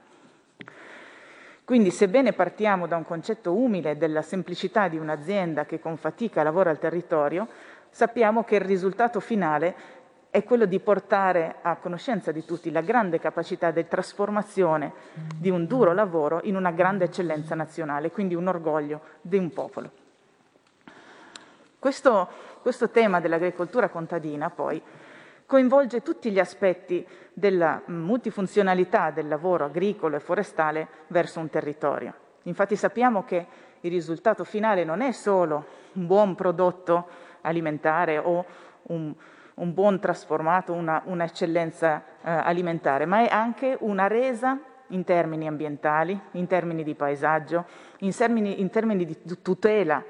Quindi, 1.64 1.90
sebbene 1.90 2.32
partiamo 2.32 2.86
da 2.86 2.96
un 2.96 3.04
concetto 3.04 3.54
umile 3.54 3.96
della 3.96 4.22
semplicità 4.22 4.88
di 4.88 4.98
un'azienda 4.98 5.64
che 5.64 5.78
con 5.78 5.96
fatica 5.96 6.42
lavora 6.42 6.70
al 6.70 6.78
territorio, 6.78 7.46
sappiamo 7.88 8.42
che 8.44 8.56
il 8.56 8.62
risultato 8.62 9.20
finale 9.20 10.00
è 10.28 10.42
quello 10.44 10.64
di 10.64 10.80
portare 10.80 11.56
a 11.62 11.76
conoscenza 11.76 12.32
di 12.32 12.44
tutti 12.44 12.70
la 12.70 12.80
grande 12.80 13.20
capacità 13.20 13.70
di 13.70 13.86
trasformazione 13.86 14.92
di 15.36 15.50
un 15.50 15.66
duro 15.66 15.92
lavoro 15.92 16.40
in 16.44 16.56
una 16.56 16.70
grande 16.72 17.04
eccellenza 17.04 17.54
nazionale, 17.54 18.10
quindi 18.10 18.34
un 18.34 18.48
orgoglio 18.48 19.00
di 19.20 19.36
un 19.36 19.52
popolo. 19.52 19.90
Questo, 21.78 22.28
questo 22.62 22.88
tema 22.90 23.20
dell'agricoltura 23.20 23.88
contadina 23.88 24.48
poi 24.48 24.80
coinvolge 25.44 26.00
tutti 26.00 26.30
gli 26.30 26.38
aspetti 26.38 27.06
della 27.34 27.82
multifunzionalità 27.86 29.10
del 29.10 29.28
lavoro 29.28 29.66
agricolo 29.66 30.16
e 30.16 30.20
forestale 30.20 30.88
verso 31.08 31.40
un 31.40 31.50
territorio. 31.50 32.14
Infatti 32.44 32.74
sappiamo 32.76 33.24
che 33.24 33.46
il 33.80 33.90
risultato 33.90 34.44
finale 34.44 34.84
non 34.84 35.02
è 35.02 35.12
solo 35.12 35.66
un 35.94 36.06
buon 36.06 36.34
prodotto 36.34 37.06
alimentare 37.42 38.16
o 38.16 38.44
un, 38.84 39.12
un 39.54 39.74
buon 39.74 40.00
trasformato, 40.00 40.72
un'eccellenza 40.72 42.02
eh, 42.22 42.30
alimentare, 42.30 43.04
ma 43.04 43.26
è 43.26 43.28
anche 43.30 43.76
una 43.80 44.06
resa 44.06 44.58
in 44.88 45.04
termini 45.04 45.46
ambientali, 45.46 46.18
in 46.32 46.46
termini 46.46 46.82
di 46.82 46.94
paesaggio, 46.94 47.66
in 47.98 48.14
termini, 48.14 48.60
in 48.60 48.70
termini 48.70 49.04
di 49.04 49.18
tutela 49.42 50.02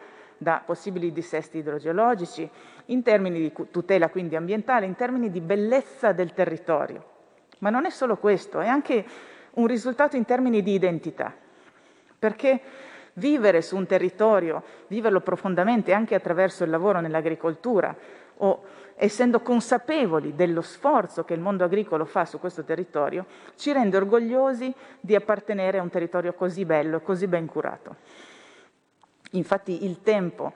da 0.43 0.63
possibili 0.65 1.13
dissesti 1.13 1.59
idrogeologici, 1.59 2.49
in 2.87 3.03
termini 3.03 3.39
di 3.39 3.53
tutela 3.71 4.09
quindi 4.09 4.37
ambientale, 4.37 4.87
in 4.87 4.97
termini 4.97 5.31
di 5.31 5.41
bellezza 5.41 6.13
del 6.13 6.33
territorio. 6.33 7.11
Ma 7.59 7.71
non 7.71 7.87
è 7.87 7.91
solo 7.91 8.17
questo, 8.17 8.61
è 8.61 8.67
anche 8.67 9.05
un 9.55 9.67
risultato 9.67 10.17
in 10.17 10.25
termini 10.25 10.63
di 10.63 10.73
identità, 10.73 11.33
perché 12.19 12.61
vivere 13.15 13.63
su 13.63 13.77
un 13.77 13.87
territorio, 13.87 14.63
viverlo 14.89 15.21
profondamente 15.21 15.93
anche 15.93 16.15
attraverso 16.15 16.65
il 16.65 16.71
lavoro 16.71 17.01
nell'agricoltura 17.01 17.95
o 18.39 18.65
essendo 18.97 19.41
consapevoli 19.41 20.35
dello 20.35 20.63
sforzo 20.63 21.25
che 21.25 21.35
il 21.35 21.41
mondo 21.41 21.65
agricolo 21.65 22.05
fa 22.05 22.25
su 22.25 22.39
questo 22.39 22.65
territorio, 22.65 23.27
ci 23.57 23.73
rende 23.73 23.97
orgogliosi 23.97 24.73
di 25.01 25.15
appartenere 25.15 25.79
a 25.79 25.83
un 25.83 25.91
territorio 25.91 26.33
così 26.35 26.65
bello 26.65 26.99
e 26.99 27.03
così 27.03 27.27
ben 27.27 27.47
curato. 27.47 27.97
Infatti 29.33 29.85
il 29.85 30.03
tempo 30.03 30.53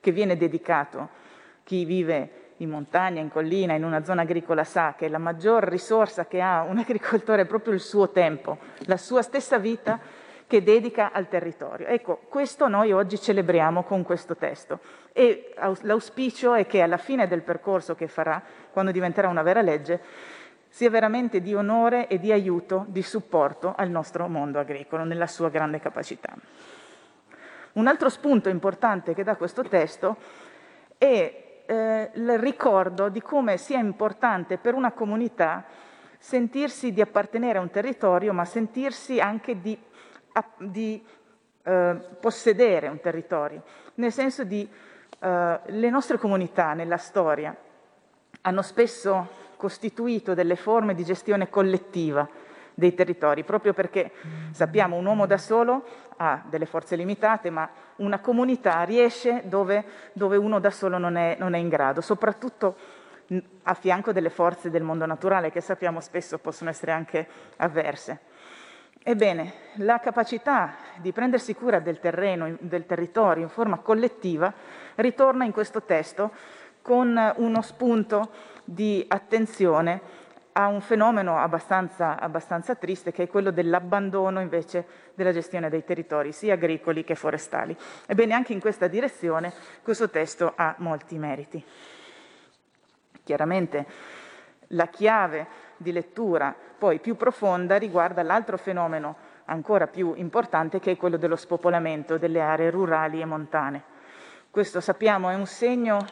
che 0.00 0.12
viene 0.12 0.36
dedicato 0.36 1.22
chi 1.64 1.84
vive 1.84 2.42
in 2.58 2.70
montagna, 2.70 3.20
in 3.20 3.30
collina, 3.30 3.74
in 3.74 3.84
una 3.84 4.04
zona 4.04 4.22
agricola 4.22 4.64
sa 4.64 4.94
che 4.96 5.08
la 5.08 5.18
maggior 5.18 5.64
risorsa 5.64 6.26
che 6.26 6.40
ha 6.40 6.62
un 6.62 6.78
agricoltore 6.78 7.42
è 7.42 7.46
proprio 7.46 7.74
il 7.74 7.80
suo 7.80 8.10
tempo, 8.10 8.58
la 8.86 8.96
sua 8.96 9.22
stessa 9.22 9.58
vita 9.58 9.98
che 10.46 10.62
dedica 10.62 11.10
al 11.12 11.28
territorio. 11.28 11.86
Ecco, 11.86 12.20
questo 12.28 12.68
noi 12.68 12.92
oggi 12.92 13.18
celebriamo 13.18 13.82
con 13.82 14.02
questo 14.02 14.36
testo 14.36 14.80
e 15.12 15.54
l'auspicio 15.82 16.54
è 16.54 16.66
che 16.66 16.82
alla 16.82 16.98
fine 16.98 17.26
del 17.26 17.42
percorso 17.42 17.94
che 17.94 18.08
farà, 18.08 18.42
quando 18.70 18.92
diventerà 18.92 19.28
una 19.28 19.42
vera 19.42 19.62
legge, 19.62 20.00
sia 20.68 20.90
veramente 20.90 21.40
di 21.40 21.54
onore 21.54 22.08
e 22.08 22.18
di 22.18 22.30
aiuto, 22.30 22.84
di 22.88 23.02
supporto 23.02 23.74
al 23.76 23.90
nostro 23.90 24.28
mondo 24.28 24.58
agricolo 24.58 25.04
nella 25.04 25.26
sua 25.26 25.48
grande 25.48 25.80
capacità. 25.80 26.34
Un 27.74 27.86
altro 27.86 28.08
spunto 28.08 28.48
importante 28.48 29.14
che 29.14 29.24
dà 29.24 29.36
questo 29.36 29.62
testo 29.62 30.16
è 30.98 31.62
eh, 31.66 32.10
il 32.14 32.38
ricordo 32.38 33.08
di 33.08 33.20
come 33.20 33.56
sia 33.56 33.78
importante 33.78 34.58
per 34.58 34.74
una 34.74 34.92
comunità 34.92 35.64
sentirsi 36.18 36.92
di 36.92 37.00
appartenere 37.00 37.58
a 37.58 37.60
un 37.60 37.70
territorio, 37.70 38.32
ma 38.32 38.44
sentirsi 38.44 39.20
anche 39.20 39.60
di 39.60 39.78
di 40.58 41.04
eh, 41.62 41.96
possedere 42.20 42.88
un 42.88 43.00
territorio, 43.00 43.62
nel 43.94 44.12
senso 44.12 44.44
di 44.44 44.68
eh, 45.18 45.60
le 45.64 45.90
nostre 45.90 46.18
comunità 46.18 46.72
nella 46.72 46.96
storia 46.96 47.54
hanno 48.42 48.62
spesso 48.62 49.42
costituito 49.56 50.34
delle 50.34 50.56
forme 50.56 50.94
di 50.94 51.04
gestione 51.04 51.48
collettiva 51.48 52.28
dei 52.74 52.94
territori, 52.94 53.44
proprio 53.44 53.72
perché 53.72 54.10
sappiamo 54.50 54.96
un 54.96 55.06
uomo 55.06 55.26
da 55.26 55.38
solo 55.38 55.84
ha 56.16 56.42
delle 56.48 56.66
forze 56.66 56.96
limitate, 56.96 57.50
ma 57.50 57.68
una 57.96 58.20
comunità 58.20 58.82
riesce 58.82 59.42
dove, 59.44 59.84
dove 60.12 60.36
uno 60.36 60.58
da 60.60 60.70
solo 60.70 60.98
non 60.98 61.16
è, 61.16 61.36
non 61.38 61.54
è 61.54 61.58
in 61.58 61.68
grado, 61.68 62.00
soprattutto 62.00 62.76
a 63.62 63.74
fianco 63.74 64.12
delle 64.12 64.30
forze 64.30 64.70
del 64.70 64.82
mondo 64.82 65.06
naturale 65.06 65.50
che 65.50 65.60
sappiamo 65.60 66.00
spesso 66.00 66.38
possono 66.38 66.70
essere 66.70 66.92
anche 66.92 67.26
avverse. 67.56 68.20
Ebbene, 69.02 69.52
la 69.76 69.98
capacità 69.98 70.76
di 70.96 71.12
prendersi 71.12 71.54
cura 71.54 71.78
del 71.78 72.00
terreno, 72.00 72.56
del 72.60 72.86
territorio 72.86 73.42
in 73.42 73.50
forma 73.50 73.78
collettiva 73.78 74.52
ritorna 74.96 75.44
in 75.44 75.52
questo 75.52 75.82
testo 75.82 76.32
con 76.80 77.32
uno 77.36 77.62
spunto 77.62 78.30
di 78.64 79.04
attenzione 79.06 80.00
a 80.56 80.68
un 80.68 80.80
fenomeno 80.80 81.36
abbastanza, 81.38 82.18
abbastanza, 82.18 82.76
triste 82.76 83.10
che 83.10 83.24
è 83.24 83.28
quello 83.28 83.50
dell'abbandono 83.50 84.40
invece 84.40 84.86
della 85.14 85.32
gestione 85.32 85.68
dei 85.68 85.84
territori, 85.84 86.32
sia 86.32 86.54
agricoli 86.54 87.02
che 87.02 87.16
forestali. 87.16 87.76
Ebbene, 88.06 88.34
anche 88.34 88.52
in 88.52 88.60
questa 88.60 88.86
direzione 88.86 89.52
questo 89.82 90.10
testo 90.10 90.52
ha 90.54 90.74
molti 90.78 91.18
meriti. 91.18 91.64
Chiaramente 93.24 93.86
la 94.68 94.86
chiave 94.86 95.46
di 95.76 95.90
lettura 95.90 96.54
poi 96.78 97.00
più 97.00 97.16
profonda 97.16 97.76
riguarda 97.76 98.22
l'altro 98.22 98.56
fenomeno 98.56 99.16
ancora 99.46 99.88
più 99.88 100.14
importante 100.16 100.78
che 100.78 100.92
è 100.92 100.96
quello 100.96 101.16
dello 101.16 101.36
spopolamento 101.36 102.16
delle 102.16 102.40
aree 102.40 102.70
rurali 102.70 103.20
e 103.20 103.24
montane. 103.24 103.93
Questo 104.54 104.80
sappiamo 104.80 105.30
è 105.30 105.34
un 105.34 105.46
segno, 105.46 106.06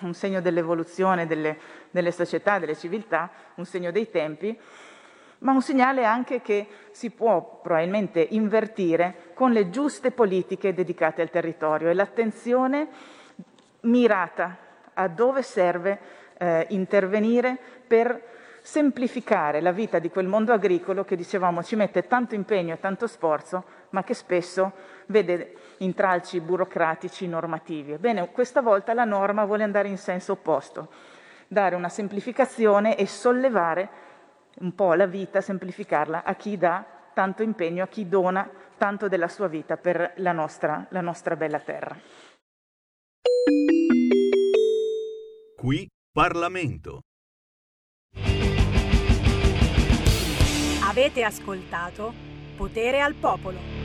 un 0.00 0.12
segno 0.12 0.42
dell'evoluzione 0.42 1.26
delle, 1.26 1.56
delle 1.90 2.12
società, 2.12 2.58
delle 2.58 2.76
civiltà, 2.76 3.30
un 3.54 3.64
segno 3.64 3.90
dei 3.90 4.10
tempi, 4.10 4.54
ma 5.38 5.52
un 5.52 5.62
segnale 5.62 6.04
anche 6.04 6.42
che 6.42 6.68
si 6.90 7.08
può 7.08 7.58
probabilmente 7.62 8.20
invertire 8.20 9.30
con 9.32 9.50
le 9.50 9.70
giuste 9.70 10.10
politiche 10.10 10.74
dedicate 10.74 11.22
al 11.22 11.30
territorio 11.30 11.88
e 11.88 11.94
l'attenzione 11.94 12.88
mirata 13.84 14.58
a 14.92 15.08
dove 15.08 15.42
serve 15.42 15.98
eh, 16.36 16.66
intervenire 16.68 17.56
per 17.86 18.22
semplificare 18.60 19.62
la 19.62 19.72
vita 19.72 20.00
di 20.00 20.10
quel 20.10 20.26
mondo 20.26 20.52
agricolo 20.52 21.04
che 21.04 21.16
dicevamo 21.16 21.62
ci 21.62 21.76
mette 21.76 22.06
tanto 22.06 22.34
impegno 22.34 22.74
e 22.74 22.78
tanto 22.78 23.06
sforzo, 23.06 23.64
ma 23.96 24.04
che 24.04 24.12
spesso 24.12 24.72
vede 25.06 25.54
intralci 25.78 26.38
burocratici 26.42 27.26
normativi. 27.26 27.92
Ebbene, 27.92 28.30
questa 28.30 28.60
volta 28.60 28.92
la 28.92 29.04
norma 29.04 29.46
vuole 29.46 29.62
andare 29.62 29.88
in 29.88 29.96
senso 29.96 30.32
opposto, 30.32 30.90
dare 31.48 31.74
una 31.76 31.88
semplificazione 31.88 32.98
e 32.98 33.06
sollevare 33.06 33.88
un 34.58 34.74
po' 34.74 34.92
la 34.92 35.06
vita, 35.06 35.40
semplificarla 35.40 36.24
a 36.24 36.34
chi 36.34 36.58
dà 36.58 36.84
tanto 37.14 37.42
impegno, 37.42 37.84
a 37.84 37.88
chi 37.88 38.06
dona 38.06 38.46
tanto 38.76 39.08
della 39.08 39.28
sua 39.28 39.48
vita 39.48 39.78
per 39.78 40.12
la 40.16 40.32
nostra, 40.32 40.86
la 40.90 41.00
nostra 41.00 41.34
bella 41.34 41.58
terra. 41.58 41.96
Qui 45.56 45.88
Parlamento. 46.12 47.00
Avete 50.86 51.24
ascoltato 51.24 52.12
Potere 52.56 53.00
al 53.00 53.14
Popolo. 53.14 53.75